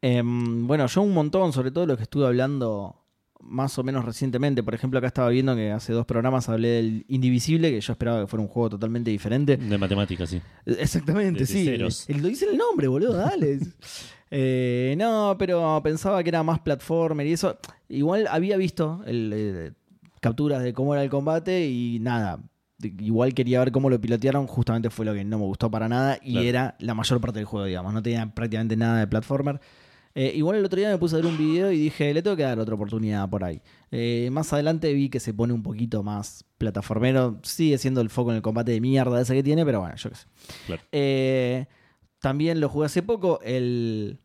Em, 0.01 0.67
bueno, 0.67 0.87
yo 0.87 1.03
un 1.03 1.13
montón, 1.13 1.53
sobre 1.53 1.71
todo 1.71 1.85
lo 1.87 1.97
que 1.97 2.05
estuve 2.05 2.27
hablando 2.27 2.95
más 3.41 3.79
o 3.79 3.85
menos 3.85 4.05
recientemente. 4.05 4.63
Por 4.63 4.75
ejemplo, 4.75 4.99
acá 4.99 5.09
estaba 5.09 5.29
viendo 5.29 5.55
que 5.55 5.71
hace 5.71 5.93
dos 5.93 6.07
programas 6.07 6.49
hablé 6.49 6.69
del 6.69 7.05
Indivisible, 7.09 7.71
que 7.71 7.81
yo 7.81 7.93
esperaba 7.93 8.21
que 8.23 8.27
fuera 8.27 8.43
un 8.43 8.49
juego 8.49 8.71
totalmente 8.71 9.11
diferente. 9.11 9.57
De 9.57 9.79
matemáticas, 9.79 10.31
sí. 10.31 10.41
Exactamente, 10.67 11.41
De 11.41 11.47
sí. 11.47 11.65
ceros. 11.65 12.09
El- 12.09 12.23
lo 12.23 12.29
dice 12.29 12.47
el 12.51 12.57
nombre, 12.57 12.89
boludo, 12.89 13.13
dale. 13.15 13.59
Eh, 14.31 14.95
no, 14.99 15.37
pero 15.39 15.81
pensaba 15.83 16.23
que 16.23 16.29
era 16.31 16.43
más 16.43 16.61
platformer 16.61 17.27
y 17.27 17.33
eso. 17.33 17.59
Igual 17.89 18.27
había 18.31 18.57
visto 18.57 19.03
el, 19.07 19.33
eh, 19.35 19.73
capturas 20.21 20.63
de 20.63 20.73
cómo 20.73 20.95
era 20.95 21.03
el 21.03 21.11
combate 21.11 21.67
y 21.69 21.99
nada. 22.01 22.41
Igual 22.81 23.35
quería 23.35 23.59
ver 23.61 23.73
cómo 23.73 23.91
lo 23.91 24.01
pilotearon, 24.01 24.47
justamente 24.47 24.91
fue 24.91 25.05
lo 25.05 25.13
que 25.15 25.25
no 25.25 25.39
me 25.39 25.45
gustó 25.45 25.71
para 25.71 25.89
nada 25.89 26.19
y 26.23 26.33
Claro. 26.33 26.47
era 26.49 26.77
la 26.79 26.95
mayor 26.95 27.21
parte 27.21 27.39
del 27.41 27.47
juego, 27.47 27.67
digamos. 27.67 27.93
No 27.93 28.03
tenía 28.03 28.27
prácticamente 28.33 28.77
nada 28.77 29.01
de 29.01 29.07
platformer. 29.07 29.61
Eh, 30.15 30.33
igual 30.35 30.57
el 30.57 30.65
otro 30.65 30.79
día 30.79 30.89
me 30.91 30.99
puse 30.99 31.15
a 31.15 31.19
ver 31.19 31.27
un 31.27 31.39
video 31.39 31.71
y 31.71 31.79
dije, 31.79 32.13
le 32.13 32.23
tengo 32.23 32.37
que 32.37 32.43
dar 32.43 32.59
otra 32.59 32.75
oportunidad 32.75 33.29
por 33.29 33.45
ahí. 33.45 33.61
Eh, 33.91 34.29
más 34.33 34.53
adelante 34.53 34.93
vi 34.93 35.09
que 35.11 35.21
se 35.21 35.33
pone 35.35 35.53
un 35.53 35.63
poquito 35.63 36.03
más 36.03 36.45
plataformero. 36.57 37.39
Sigue 37.43 37.79
siendo 37.79 38.01
el 38.01 38.11
foco 38.11 38.31
en 38.31 38.37
el 38.37 38.43
combate 38.43 38.73
de 38.73 38.81
mierda 38.81 39.21
ese 39.21 39.35
que 39.35 39.43
tiene, 39.43 39.65
pero 39.65 39.81
bueno, 39.81 39.95
yo 39.97 40.11
qué 40.11 40.17
sé. 40.17 40.27
Claro. 40.67 40.83
Eh, 40.93 41.67
también 42.21 42.61
lo 42.61 42.69
jugué 42.69 42.87
hace 42.87 43.03
poco, 43.03 43.41
el, 43.43 44.19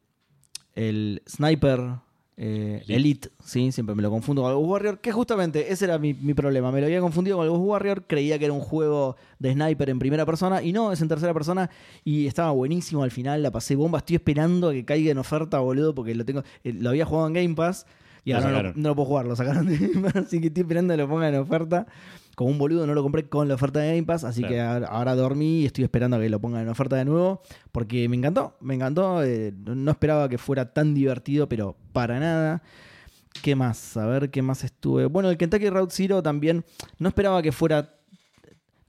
el 0.75 1.21
Sniper 1.27 1.99
eh, 2.35 2.81
Elite. 2.87 2.93
Elite. 2.93 3.29
¿sí? 3.43 3.71
siempre 3.71 3.93
me 3.95 4.01
lo 4.01 4.09
confundo 4.09 4.41
con 4.41 4.51
el 4.51 4.57
Ghost 4.57 4.69
Warrior, 4.69 4.99
que 4.99 5.11
justamente 5.11 5.71
ese 5.71 5.85
era 5.85 5.99
mi, 5.99 6.13
mi 6.13 6.33
problema, 6.33 6.71
me 6.71 6.79
lo 6.79 6.87
había 6.87 6.99
confundido 6.99 7.37
con 7.37 7.45
el 7.45 7.51
Ghost 7.51 7.63
Warrior, 7.63 8.03
creía 8.07 8.39
que 8.39 8.45
era 8.45 8.53
un 8.53 8.61
juego 8.61 9.15
de 9.39 9.53
sniper 9.53 9.89
en 9.89 9.99
primera 9.99 10.25
persona, 10.25 10.63
y 10.63 10.73
no, 10.73 10.91
es 10.91 11.01
en 11.01 11.07
tercera 11.07 11.33
persona, 11.33 11.69
y 12.03 12.25
estaba 12.25 12.51
buenísimo 12.51 13.03
al 13.03 13.11
final, 13.11 13.43
la 13.43 13.51
pasé 13.51 13.75
bomba, 13.75 13.99
estoy 13.99 14.15
esperando 14.15 14.69
a 14.69 14.73
que 14.73 14.83
caiga 14.83 15.11
en 15.11 15.19
oferta, 15.19 15.59
boludo, 15.59 15.93
porque 15.93 16.15
lo 16.15 16.25
tengo, 16.25 16.43
eh, 16.63 16.73
lo 16.73 16.89
había 16.89 17.05
jugado 17.05 17.27
en 17.27 17.33
Game 17.33 17.55
Pass, 17.55 17.85
y 18.25 18.31
ahora 18.31 18.45
no 18.45 18.51
lo, 18.51 18.57
sacaron. 18.57 18.81
no 18.81 18.89
lo 18.89 18.95
puedo 18.95 19.05
jugar, 19.07 19.25
lo 19.25 19.35
sacaron 19.35 19.65
de 19.67 19.77
Game 19.77 20.01
Pass, 20.01 20.15
así 20.27 20.39
que 20.39 20.47
estoy 20.47 20.61
esperando 20.61 20.93
que 20.93 20.97
lo 20.97 21.07
pongan 21.09 21.33
en 21.33 21.39
oferta. 21.39 21.87
Como 22.35 22.49
un 22.49 22.57
boludo 22.57 22.87
no 22.87 22.95
lo 22.95 23.03
compré 23.03 23.29
con 23.29 23.47
la 23.47 23.53
oferta 23.55 23.79
de 23.79 23.89
Game 23.89 24.03
Pass, 24.07 24.23
así 24.23 24.41
Claro. 24.41 24.55
que 24.55 24.61
ahora, 24.61 24.87
ahora 24.87 25.15
dormí 25.15 25.61
y 25.61 25.65
estoy 25.65 25.83
esperando 25.83 26.17
a 26.17 26.19
que 26.19 26.29
lo 26.29 26.39
pongan 26.39 26.63
en 26.63 26.69
oferta 26.69 26.95
de 26.95 27.05
nuevo, 27.05 27.41
porque 27.71 28.09
me 28.09 28.17
encantó, 28.17 28.55
me 28.59 28.73
encantó, 28.73 29.23
eh, 29.23 29.53
no 29.55 29.75
no 29.75 29.91
esperaba 29.91 30.27
que 30.29 30.37
fuera 30.37 30.73
tan 30.73 30.93
divertido, 30.93 31.47
pero 31.47 31.75
para 31.91 32.19
nada. 32.19 32.63
¿Qué 33.41 33.55
más? 33.55 33.97
A 33.97 34.05
ver, 34.05 34.29
¿qué 34.29 34.41
más 34.41 34.63
estuve? 34.63 35.05
Bueno, 35.07 35.29
el 35.29 35.37
Kentucky 35.37 35.69
Route 35.69 35.93
Zero 35.93 36.21
también, 36.23 36.63
no 36.99 37.09
esperaba 37.09 37.41
que 37.41 37.51
fuera, 37.51 37.95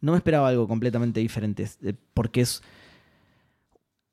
no 0.01 0.12
me 0.12 0.19
esperaba 0.19 0.48
algo 0.48 0.69
completamente 0.69 1.20
diferente, 1.20 1.69
eh, 1.82 1.94
porque 2.12 2.43
es, 2.43 2.62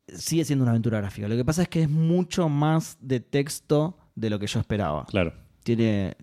sigue 0.07 0.45
siendo 0.45 0.63
una 0.63 0.71
aventura 0.71 0.99
gráfica. 0.99 1.27
Lo 1.27 1.35
que 1.35 1.45
pasa 1.45 1.63
es 1.63 1.67
que 1.69 1.83
es 1.83 1.89
mucho 1.89 2.49
más 2.49 2.97
de 3.01 3.19
texto 3.19 3.97
de 4.15 4.29
lo 4.29 4.39
que 4.39 4.47
yo 4.47 4.59
esperaba 4.59 5.05
Claro. 5.05 5.33
tiene 5.63 6.15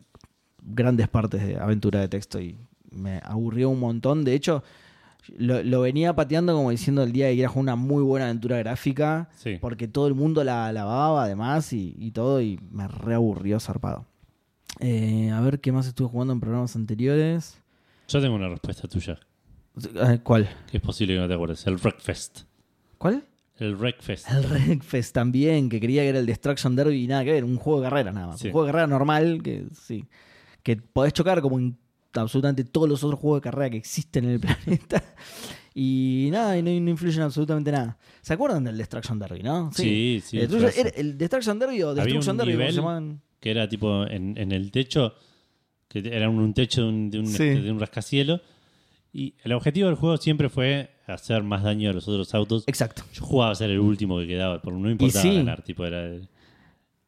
grandes 0.63 1.09
partes 1.09 1.47
de 1.47 1.57
aventura 1.57 2.01
de 2.01 2.09
texto 2.09 2.41
y 2.41 2.57
me 2.91 3.21
aburrió 3.25 3.71
un 3.71 3.81
montón. 3.81 4.25
De 4.25 4.35
hecho, 4.35 4.63
lo, 5.37 5.63
lo 5.63 5.81
venía 5.83 6.15
pateando 6.15 6.55
como 6.55 6.71
diciendo 6.71 7.03
el 7.03 7.13
día 7.13 7.29
que 7.29 7.41
era 7.41 7.51
una 7.55 7.77
muy 7.77 8.03
buena 8.03 8.27
aventura 8.27 8.59
gráfica, 8.59 9.29
Sí. 9.37 9.59
porque 9.61 9.89
todo 9.89 10.07
el 10.09 10.15
mundo 10.15 10.43
la 10.45 10.67
alababa 10.69 11.25
además 11.25 11.73
y, 11.73 11.95
y 11.99 12.11
todo, 12.13 12.41
y 12.43 12.59
me 12.71 12.89
reaburrió 12.89 13.61
zarpado. 13.61 14.07
Eh, 14.81 15.31
a 15.31 15.41
ver 15.41 15.61
qué 15.61 15.73
más 15.73 15.87
estuve 15.87 16.09
jugando 16.09 16.33
en 16.33 16.41
programas 16.41 16.77
anteriores. 16.77 17.59
Yo 18.09 18.21
tengo 18.21 18.37
una 18.37 18.49
respuesta 18.49 18.87
tuya, 18.89 19.19
Eh, 19.95 20.21
¿Cuál? 20.23 20.49
que 20.71 20.77
es 20.79 20.83
posible 20.83 21.15
que 21.15 21.21
no 21.21 21.29
te 21.29 21.35
acuerdes. 21.35 21.67
El 21.67 21.77
Wreckfest. 21.77 22.41
¿Cuál? 22.99 23.25
El 23.59 23.75
Wreckfest. 23.77 24.29
El 24.31 24.45
Wreckfest 24.47 25.13
también, 25.15 25.69
que 25.69 25.81
creía 25.81 26.03
que 26.03 26.09
era 26.09 26.19
el 26.19 26.27
Destruction 26.27 26.77
Derby 26.77 27.05
y 27.05 27.07
nada 27.07 27.25
que 27.25 27.33
ver, 27.33 27.45
un 27.45 27.57
juego 27.57 27.81
de 27.81 27.89
carreras 27.89 28.15
nada 28.15 28.27
más. 28.29 28.41
Sí. 28.41 28.49
Un 28.49 28.53
juego 28.53 28.67
de 28.67 28.73
carrera 28.73 28.87
normal, 28.87 29.41
que 29.43 29.65
sí. 29.81 30.05
Que 30.63 30.77
podés 30.77 31.13
chocar 31.13 31.41
como 31.41 31.59
en 31.59 31.77
absolutamente 32.15 32.65
todos 32.65 32.89
los 32.89 33.03
otros 33.05 33.21
juegos 33.21 33.39
de 33.41 33.43
carrera 33.43 33.71
que 33.71 33.77
existen 33.79 34.25
en 34.25 34.31
el 34.33 34.41
planeta. 34.41 35.03
Y 35.75 36.29
nada, 36.33 36.59
y 36.59 36.63
no, 36.63 36.71
no 36.81 36.91
influyen 36.91 37.23
absolutamente 37.23 37.71
nada. 37.71 37.97
¿Se 38.23 38.33
acuerdan 38.33 38.65
del 38.65 38.77
Destruction 38.77 39.19
Derby, 39.19 39.43
no? 39.43 39.71
Sí, 39.73 40.21
sí, 40.25 40.39
El, 40.39 40.53
era- 40.55 40.89
el 40.97 41.17
Destruction 41.17 41.59
Derby 41.59 41.83
o 41.83 41.95
Destruction 41.95 42.37
Derby, 42.37 42.77
como 42.77 42.99
se 43.01 43.17
que 43.41 43.51
era 43.53 43.69
tipo 43.69 44.05
en, 44.07 44.37
en 44.37 44.51
el 44.51 44.73
techo, 44.73 45.15
que 45.87 46.01
era 46.01 46.29
un, 46.29 46.39
un 46.41 46.53
techo 46.55 46.83
de 46.83 46.89
un, 46.89 47.11
de 47.11 47.19
un, 47.21 47.27
Sí. 47.27 47.33
este, 47.45 47.61
de 47.63 47.71
un 47.71 47.79
rascacielos. 47.79 48.41
Y 49.13 49.35
el 49.45 49.53
objetivo 49.53 49.87
del 49.87 49.95
juego 49.97 50.17
siempre 50.17 50.49
fue 50.49 50.91
hacer 51.15 51.43
más 51.43 51.63
daño 51.63 51.91
a 51.91 51.93
los 51.93 52.07
otros 52.09 52.35
autos. 52.35 52.65
Exacto. 52.67 53.03
Yo 53.13 53.23
jugaba 53.25 53.53
a 53.53 53.55
ser 53.55 53.71
el 53.71 53.81
último 53.81 54.19
que 54.19 54.27
quedaba, 54.27 54.61
porque 54.61 54.79
no 54.79 54.91
importaba 54.91 55.23
sí. 55.23 55.37
ganar, 55.37 55.63
tipo 55.63 55.85
era... 55.85 56.19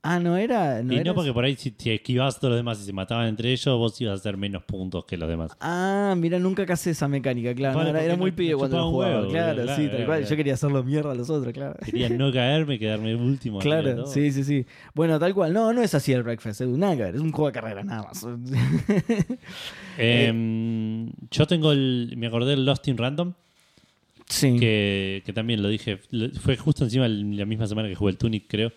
Ah, 0.02 0.18
no 0.18 0.34
era. 0.36 0.82
No 0.82 0.94
y 0.94 0.96
era 0.96 1.04
no 1.10 1.14
porque 1.14 1.32
por 1.32 1.44
ahí 1.44 1.56
si, 1.56 1.74
si 1.76 1.90
esquivabas 1.90 2.36
a 2.36 2.40
todos 2.40 2.52
los 2.52 2.58
demás 2.58 2.80
y 2.80 2.84
se 2.84 2.92
mataban 2.92 3.26
entre 3.26 3.52
ellos, 3.52 3.76
vos 3.76 4.00
ibas 4.00 4.12
a 4.12 4.14
hacer 4.14 4.38
menos 4.38 4.62
puntos 4.62 5.04
que 5.04 5.18
los 5.18 5.28
demás. 5.28 5.52
Ah, 5.60 6.14
mira, 6.16 6.38
nunca 6.38 6.64
casé 6.64 6.92
esa 6.92 7.06
mecánica, 7.06 7.54
claro. 7.54 7.76
Vale, 7.76 7.92
no, 7.92 7.98
era, 7.98 8.16
muy 8.16 8.32
pibe 8.32 8.56
cuando 8.56 8.78
lo 8.78 8.86
un 8.86 8.92
jugaba. 8.92 9.16
huevo, 9.18 9.30
claro, 9.30 9.62
claro, 9.62 9.76
sí, 9.76 9.82
tal 9.82 9.90
claro, 9.90 10.06
cual. 10.06 10.18
claro. 10.20 10.30
Yo 10.30 10.36
quería 10.36 10.54
hacerlo 10.54 10.82
mierda 10.84 11.12
a 11.12 11.14
los 11.14 11.28
otros, 11.28 11.52
claro. 11.52 11.76
Quería 11.84 12.08
no 12.08 12.32
caerme, 12.32 12.78
quedarme 12.78 13.14
último. 13.14 13.58
Claro, 13.58 14.06
sí, 14.06 14.32
sí, 14.32 14.42
sí. 14.42 14.64
Bueno, 14.94 15.18
tal 15.18 15.34
cual. 15.34 15.52
No, 15.52 15.70
no 15.74 15.82
es 15.82 15.94
así 15.94 16.14
el 16.14 16.22
Breakfast, 16.22 16.62
Edu. 16.62 16.78
Nada 16.78 16.96
que 16.96 17.02
ver. 17.02 17.14
Es 17.16 17.20
un 17.20 17.32
juego 17.32 17.48
de 17.48 17.52
carrera, 17.52 17.84
nada 17.84 18.04
más. 18.04 18.26
Em, 19.98 21.10
yo 21.30 21.46
tengo 21.46 21.72
el. 21.72 22.14
Me 22.16 22.28
acordé 22.28 22.52
del 22.52 22.64
Lost 22.64 22.88
in 22.88 22.96
Random, 22.96 23.34
sí. 24.30 24.56
que, 24.58 25.22
que 25.24 25.32
también 25.32 25.62
lo 25.62 25.68
dije. 25.68 25.98
Fue 26.40 26.56
justo 26.56 26.84
encima 26.84 27.08
la 27.08 27.44
misma 27.44 27.66
semana 27.66 27.88
que 27.88 27.94
jugué 27.94 28.12
el 28.12 28.18
Tunic, 28.18 28.46
creo. 28.48 28.72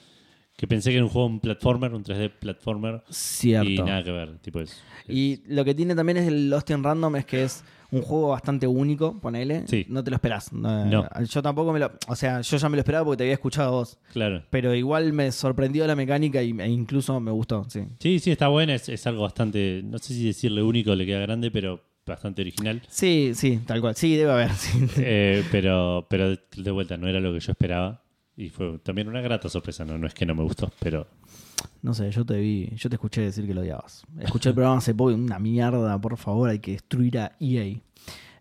Que 0.55 0.67
pensé 0.67 0.91
que 0.91 0.97
era 0.97 1.05
un 1.05 1.09
juego 1.09 1.27
un 1.27 1.39
platformer, 1.39 1.93
un 1.93 2.03
3D 2.03 2.31
platformer. 2.39 3.03
Cierto. 3.09 3.69
Y 3.69 3.75
Y, 3.75 3.77
nada 3.79 4.03
que 4.03 4.11
ver. 4.11 4.37
Tipo 4.37 4.59
es, 4.59 4.83
lo 5.47 5.65
que 5.65 5.73
tiene 5.73 5.95
también 5.95 6.17
es 6.17 6.27
el 6.27 6.49
Lost 6.49 6.69
in 6.69 6.83
Random 6.83 7.15
es 7.15 7.25
que 7.25 7.43
es 7.43 7.63
un 7.89 8.01
juego 8.03 8.29
bastante 8.29 8.67
único, 8.67 9.19
ponele. 9.19 9.67
Sí. 9.67 9.85
No 9.89 10.03
te 10.03 10.11
lo 10.11 10.15
esperás. 10.15 10.53
No, 10.53 10.85
No. 10.85 11.07
Yo 11.27 11.41
tampoco 11.41 11.73
me 11.73 11.79
lo... 11.79 11.91
O 12.07 12.15
sea, 12.15 12.41
yo 12.41 12.57
ya 12.57 12.69
me 12.69 12.77
lo 12.77 12.81
esperaba 12.81 13.05
porque 13.05 13.17
te 13.17 13.23
había 13.23 13.33
escuchado 13.33 13.71
vos. 13.71 13.97
Claro. 14.11 14.43
Pero 14.51 14.75
igual 14.75 15.11
me 15.13 15.31
sorprendió 15.31 15.87
la 15.87 15.95
mecánica 15.95 16.43
y, 16.43 16.51
e 16.51 16.67
incluso 16.67 17.19
me 17.19 17.31
gustó, 17.31 17.65
sí. 17.69 17.81
Sí, 17.99 18.19
sí, 18.19 18.31
está 18.31 18.47
buena. 18.47 18.75
Es, 18.75 18.89
es 18.89 19.07
algo 19.07 19.23
bastante. 19.23 19.81
No 19.83 19.97
sé 19.97 20.13
si 20.13 20.25
decirle 20.25 20.61
único 20.61 20.95
le 20.95 21.05
queda 21.05 21.19
grande, 21.19 21.49
pero 21.49 21.81
bastante 22.05 22.41
original. 22.41 22.81
Sí, 22.89 23.31
sí, 23.35 23.59
tal 23.65 23.81
cual. 23.81 23.95
Sí, 23.95 24.15
debe 24.15 24.31
haber. 24.31 24.51
sí. 24.53 24.85
Eh, 24.97 25.43
pero, 25.51 26.05
pero 26.09 26.35
de, 26.35 26.71
vuelta, 26.71 26.97
no 26.97 27.07
era 27.07 27.19
lo 27.19 27.33
que 27.33 27.39
yo 27.39 27.51
esperaba. 27.51 28.01
Y 28.35 28.49
fue 28.49 28.79
también 28.79 29.07
una 29.07 29.21
grata 29.21 29.47
sorpresa. 29.49 29.85
No, 29.85 29.97
no 29.97 30.07
es 30.07 30.13
que 30.13 30.25
no 30.25 30.33
me 30.35 30.43
gustó, 30.43 30.71
pero. 30.79 31.07
No 31.81 31.93
sé, 31.93 32.09
yo 32.11 32.25
te 32.25 32.37
vi, 32.37 32.69
yo 32.75 32.89
te 32.89 32.95
escuché 32.95 33.21
decir 33.21 33.45
que 33.45 33.53
lo 33.53 33.61
odiabas. 33.61 34.03
Escuché 34.19 34.49
el 34.49 34.55
programa 34.55 34.77
hace 34.77 34.95
poco 34.95 35.13
una 35.13 35.37
mierda, 35.39 35.99
por 35.99 36.17
favor, 36.17 36.49
hay 36.49 36.59
que 36.59 36.71
destruir 36.71 37.19
a 37.19 37.35
EA. 37.39 37.63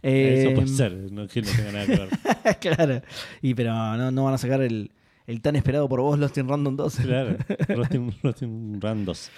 Eso 0.02 0.50
Eh, 0.50 0.52
puede 0.54 0.68
ser. 0.68 0.92
No, 1.12 1.28
que 1.28 1.42
no 1.42 1.48
tenga 1.50 1.72
nada 1.72 1.86
que 1.86 1.96
ver. 1.96 2.58
claro. 2.60 3.02
Y 3.42 3.54
pero 3.54 3.72
no, 3.72 4.10
no 4.10 4.24
van 4.24 4.34
a 4.34 4.38
sacar 4.38 4.62
el, 4.62 4.90
el 5.26 5.40
tan 5.42 5.54
esperado 5.56 5.88
por 5.88 6.00
vos 6.00 6.18
Lost 6.18 6.38
in 6.38 6.48
Random 6.48 6.74
2. 6.76 6.96
Claro. 6.96 7.36
Randos. 8.80 9.30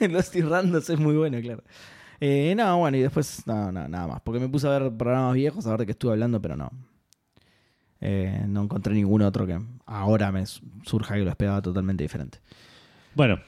Lost 0.00 0.36
in 0.36 0.48
Random 0.48 0.82
es 0.88 0.98
muy 0.98 1.14
bueno, 1.16 1.40
claro. 1.40 1.62
Eh, 2.24 2.54
no, 2.54 2.78
bueno, 2.78 2.96
y 2.96 3.00
después 3.00 3.44
no, 3.46 3.72
no, 3.72 3.88
nada 3.88 4.06
más. 4.06 4.20
Porque 4.20 4.38
me 4.38 4.48
puse 4.48 4.68
a 4.68 4.78
ver 4.78 4.92
programas 4.96 5.34
viejos, 5.34 5.66
a 5.66 5.70
ver 5.70 5.80
de 5.80 5.86
qué 5.86 5.92
estuve 5.92 6.12
hablando, 6.12 6.40
pero 6.40 6.56
no. 6.56 6.70
Eh, 8.00 8.44
no 8.48 8.62
encontré 8.62 8.94
ningún 8.94 9.22
otro 9.22 9.44
que 9.46 9.58
ahora 9.86 10.30
me 10.30 10.46
su- 10.46 10.62
surja 10.84 11.14
que 11.14 11.22
lo 11.24 11.30
esperaba 11.30 11.60
totalmente 11.62 12.04
diferente. 12.04 12.38
Bueno, 13.14 13.40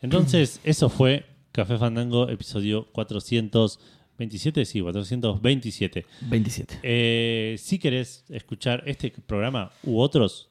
entonces 0.00 0.60
eso 0.64 0.88
fue 0.88 1.24
Café 1.52 1.78
Fandango, 1.78 2.28
episodio 2.28 2.86
427. 2.92 4.64
Sí, 4.64 4.80
427. 4.80 6.06
27. 6.22 6.78
Eh, 6.82 7.56
si 7.58 7.78
querés 7.78 8.24
escuchar 8.28 8.82
este 8.86 9.10
programa 9.10 9.70
u 9.84 10.00
otros, 10.00 10.50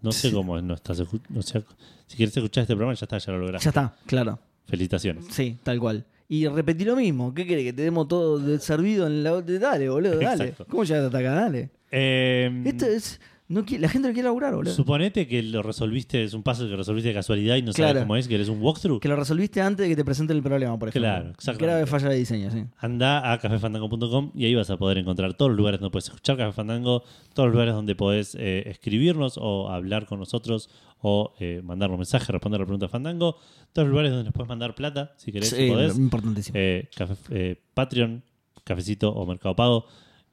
no 0.00 0.10
sé 0.12 0.28
Sí. 0.28 0.34
cómo 0.34 0.60
no 0.60 0.74
estás 0.74 1.00
escu- 1.00 1.20
o 1.36 1.42
sea, 1.42 1.62
si 2.06 2.16
querés 2.16 2.36
escuchar 2.36 2.62
este 2.62 2.74
programa, 2.74 2.94
ya 2.94 3.04
está, 3.04 3.18
ya 3.18 3.32
lo 3.32 3.38
lograste. 3.38 3.64
Ya 3.64 3.70
está, 3.70 3.96
claro. 4.06 4.38
Felicitaciones. 4.66 5.26
Sí, 5.30 5.58
tal 5.62 5.78
cual. 5.78 6.04
Y 6.28 6.46
repetí 6.48 6.84
lo 6.84 6.96
mismo. 6.96 7.34
¿Qué 7.34 7.46
querés? 7.46 7.64
Que 7.64 7.72
te 7.72 7.82
demos 7.82 8.08
todo 8.08 8.58
servido 8.58 9.06
en 9.06 9.22
la. 9.22 9.40
Dale, 9.42 9.88
boludo, 9.88 10.18
dale. 10.18 10.44
Exacto. 10.44 10.66
¿Cómo 10.68 10.84
llegaste 10.84 11.06
hasta 11.06 11.18
acá? 11.18 11.32
Dale. 11.34 11.70
Eh, 11.90 12.62
Esto 12.64 12.86
es. 12.86 13.20
No, 13.46 13.62
la 13.78 13.88
gente 13.90 14.08
no 14.08 14.14
quiere 14.14 14.26
laburar, 14.26 14.54
boludo. 14.54 14.72
Suponete 14.72 15.28
que 15.28 15.42
lo 15.42 15.62
resolviste, 15.62 16.24
es 16.24 16.32
un 16.32 16.42
puzzle 16.42 16.66
que 16.70 16.76
resolviste 16.76 17.08
de 17.08 17.14
casualidad 17.14 17.56
y 17.56 17.62
no 17.62 17.72
Claro. 17.72 17.90
sabes 17.90 18.02
cómo 18.04 18.16
es, 18.16 18.26
que 18.26 18.36
eres 18.36 18.48
un 18.48 18.62
walkthrough. 18.62 19.00
Que 19.00 19.08
lo 19.08 19.16
resolviste 19.16 19.60
antes 19.60 19.84
de 19.84 19.90
que 19.90 19.96
te 19.96 20.04
presenten 20.04 20.38
el 20.38 20.42
problema, 20.42 20.78
por 20.78 20.88
ejemplo. 20.88 21.10
Claro, 21.10 21.28
exactamente. 21.30 21.64
Grave 21.66 21.86
falla 21.86 22.08
de 22.08 22.16
diseño, 22.16 22.50
sí. 22.50 22.64
Anda 22.78 23.30
a 23.32 23.38
cafefandango.com 23.38 24.32
y 24.34 24.46
ahí 24.46 24.54
vas 24.54 24.70
a 24.70 24.78
poder 24.78 24.96
encontrar 24.96 25.34
todos 25.34 25.50
los 25.50 25.58
lugares 25.58 25.78
donde 25.78 25.90
puedes 25.92 26.06
escuchar 26.06 26.38
Café 26.38 26.52
Fandango, 26.52 27.02
todos 27.34 27.48
los 27.48 27.52
lugares 27.52 27.74
donde 27.74 27.94
podés 27.94 28.34
eh, 28.40 28.62
escribirnos 28.66 29.36
o 29.38 29.68
hablar 29.68 30.06
con 30.06 30.20
nosotros 30.20 30.70
o 31.02 31.34
eh, 31.38 31.60
mandarnos 31.62 31.98
mensajes, 31.98 32.28
responder 32.30 32.60
a 32.60 32.62
la 32.62 32.66
pregunta 32.66 32.86
de 32.86 32.90
Fandango, 32.90 33.36
todos 33.74 33.86
los 33.86 33.90
lugares 33.90 34.10
donde 34.12 34.24
nos 34.24 34.32
puedes 34.32 34.48
mandar 34.48 34.74
plata, 34.74 35.12
si 35.18 35.32
querés, 35.32 35.50
si 35.50 35.56
Sí, 35.56 35.68
podés. 35.70 35.98
importantísimo. 35.98 36.56
Eh, 36.58 36.88
café- 36.96 37.16
eh, 37.30 37.62
Patreon, 37.74 38.22
Cafecito 38.64 39.10
o 39.12 39.26
Mercado 39.26 39.54
Pago. 39.54 39.84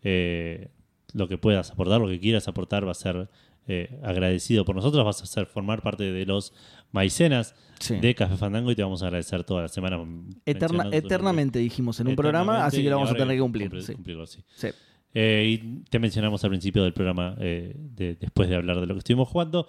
Eh, 0.01 0.69
lo 1.13 1.27
que 1.27 1.37
puedas 1.37 1.71
aportar, 1.71 1.99
lo 2.01 2.07
que 2.07 2.19
quieras 2.19 2.47
aportar 2.47 2.85
va 2.87 2.91
a 2.91 2.95
ser 2.95 3.29
eh, 3.67 3.99
agradecido 4.03 4.65
por 4.65 4.75
nosotros. 4.75 5.05
Vas 5.05 5.21
a 5.21 5.25
ser 5.25 5.45
formar 5.45 5.81
parte 5.81 6.11
de 6.11 6.25
los 6.25 6.53
maicenas 6.91 7.55
Sí. 7.79 7.95
de 7.97 8.13
Café 8.15 8.37
Fandango 8.37 8.71
y 8.71 8.75
te 8.75 8.83
vamos 8.83 9.01
a 9.01 9.07
agradecer 9.07 9.43
toda 9.43 9.63
la 9.63 9.67
semana. 9.67 9.97
Eterna- 10.45 10.89
eternamente 10.91 11.57
dijimos 11.59 11.99
en 11.99 12.07
un 12.09 12.15
programa, 12.15 12.65
así 12.65 12.83
que 12.83 12.89
lo 12.89 12.97
vamos 12.97 13.11
a 13.11 13.15
tener 13.15 13.35
que 13.35 13.41
cumplir. 13.41 13.69
Cumplir- 13.69 13.83
sí. 13.83 13.93
cumplirlo, 13.93 14.25
sí. 14.27 14.39
Sí. 14.55 14.67
Eh, 15.13 15.45
y 15.49 15.83
te 15.89 15.97
mencionamos 15.99 16.43
al 16.43 16.51
principio 16.51 16.83
del 16.83 16.93
programa, 16.93 17.35
eh, 17.39 17.73
de- 17.75 18.15
después 18.15 18.47
de 18.49 18.55
hablar 18.55 18.79
de 18.79 18.85
lo 18.87 18.93
que 18.93 18.99
estuvimos 18.99 19.27
jugando. 19.29 19.67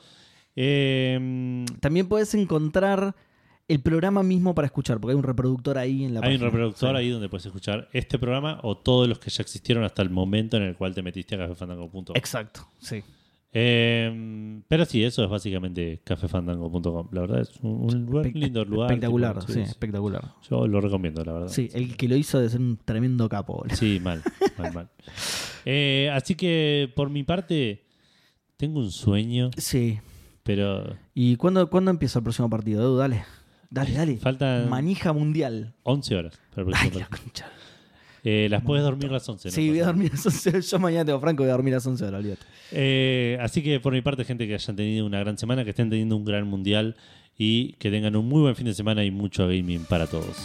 También 1.81 2.09
puedes 2.09 2.35
encontrar 2.35 3.15
el 3.69 3.81
programa 3.81 4.23
mismo 4.23 4.55
para 4.55 4.67
escuchar, 4.67 5.01
porque 5.01 5.13
hay 5.13 5.17
un 5.19 5.23
reproductor 5.23 5.79
ahí 5.79 6.05
en 6.05 6.15
la 6.15 6.21
hay 6.21 6.35
un 6.35 6.41
reproductor 6.43 6.91
Sí. 6.91 6.97
ahí 6.97 7.11
donde 7.11 7.29
puedes 7.29 7.47
escuchar 7.47 7.89
este 7.93 8.19
programa 8.19 8.59
o 8.63 8.77
todos 8.77 9.09
los 9.09 9.19
que 9.19 9.31
ya 9.31 9.43
existieron 9.43 9.85
hasta 9.85 10.03
el 10.03 10.11
momento 10.11 10.57
en 10.57 10.65
el 10.65 10.75
cual 10.77 10.95
te 10.95 11.03
metiste 11.03 11.35
a 11.37 11.39
cafefandango.com. 11.39 12.05
Exacto, 12.17 12.69
sí. 12.81 13.03
Eh, 13.55 14.63
pero 14.67 14.85
sí, 14.87 15.05
eso 15.05 15.23
es 15.25 15.29
básicamente 15.31 16.01
cafefandango.com. 16.05 17.09
La 17.13 17.21
verdad 17.21 17.41
es 17.43 17.51
un, 17.63 17.83
un 17.95 18.07
lugar- 18.07 18.27
Espe- 18.27 18.35
lindo 18.35 18.65
lugar. 18.65 18.91
Espectacular, 18.91 19.39
tipo, 19.41 19.53
sí, 19.53 19.61
espectacular. 19.61 20.23
Yo 20.51 20.67
lo 20.67 20.81
recomiendo, 20.81 21.23
la 21.25 21.33
verdad. 21.35 21.49
Sí, 21.49 21.69
el 21.75 21.97
que 21.97 22.09
lo 22.09 22.17
hizo 22.17 22.41
de 22.41 22.49
ser 22.49 22.61
un 22.61 22.79
tremendo 22.83 23.29
capo. 23.29 23.59
boludo. 23.59 23.77
Sí, 23.77 24.01
mal, 24.03 24.23
mal, 24.59 24.73
mal. 24.75 24.89
Eh, 25.65 26.11
así 26.13 26.35
que 26.35 26.91
por 26.97 27.09
mi 27.09 27.23
parte, 27.23 27.85
tengo 28.57 28.81
un 28.81 28.91
sueño, 28.91 29.51
Sí. 29.57 30.01
pero 30.43 30.97
¿Y 31.15 31.37
cuándo, 31.37 31.71
cuándo 31.71 31.93
empieza 31.93 32.19
el 32.19 32.25
próximo 32.25 32.51
partido? 32.51 32.83
Edu? 32.83 32.97
dale. 32.97 33.23
Dale, 33.73 33.93
dale. 33.93 34.17
faltan 34.19 34.69
Manija 34.69 35.13
mundial. 35.15 35.73
11 35.85 36.17
horas. 36.17 36.39
para 36.55 36.69
el 36.69 36.75
Ay, 36.77 36.91
la 36.91 37.07
concha. 37.07 37.47
Eh, 38.25 38.47
las 38.51 38.63
puedes 38.63 38.85
dormir 38.85 39.11
las 39.11 39.27
11. 39.29 39.49
no 39.49 39.53
Sí, 39.53 39.69
voy 39.71 39.81
a 39.81 39.87
dormir 39.87 40.11
a 40.13 40.15
las 40.17 40.27
11. 40.27 40.61
Yo 40.61 40.79
mañana 40.79 41.05
tengo 41.07 41.21
Franco, 41.21 41.43
voy 41.43 41.51
a 41.51 41.55
dormir 41.55 41.73
a 41.75 41.79
las 41.79 41.87
11 41.87 42.05
horas, 42.05 42.19
olvídate. 42.21 42.43
Eh, 42.71 43.39
así 43.41 43.63
que 43.63 43.81
por 43.81 43.93
mi 43.95 44.03
parte, 44.03 44.25
gente 44.25 44.47
que 44.47 44.55
hayan 44.55 44.77
tenido 44.77 45.07
una 45.07 45.19
gran 45.21 45.39
semana, 45.39 45.65
que 45.65 45.71
estén 45.71 45.89
teniendo 45.91 46.17
un 46.17 46.25
gran 46.25 46.47
mundial 46.47 46.97
y 47.37 47.73
que 47.75 47.91
tengan 47.91 48.15
un 48.15 48.29
muy 48.29 48.43
buen 48.43 48.55
fin 48.55 48.67
de 48.67 48.75
semana 48.75 49.05
y 49.05 49.11
mucho 49.11 49.47
gaming 49.49 49.85
para 49.87 50.07
todos. 50.07 50.37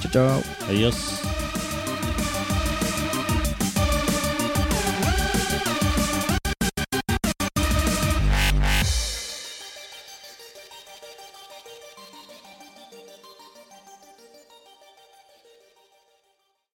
Chao, 0.00 0.12
chao. 0.12 0.42
Adiós. 0.68 0.94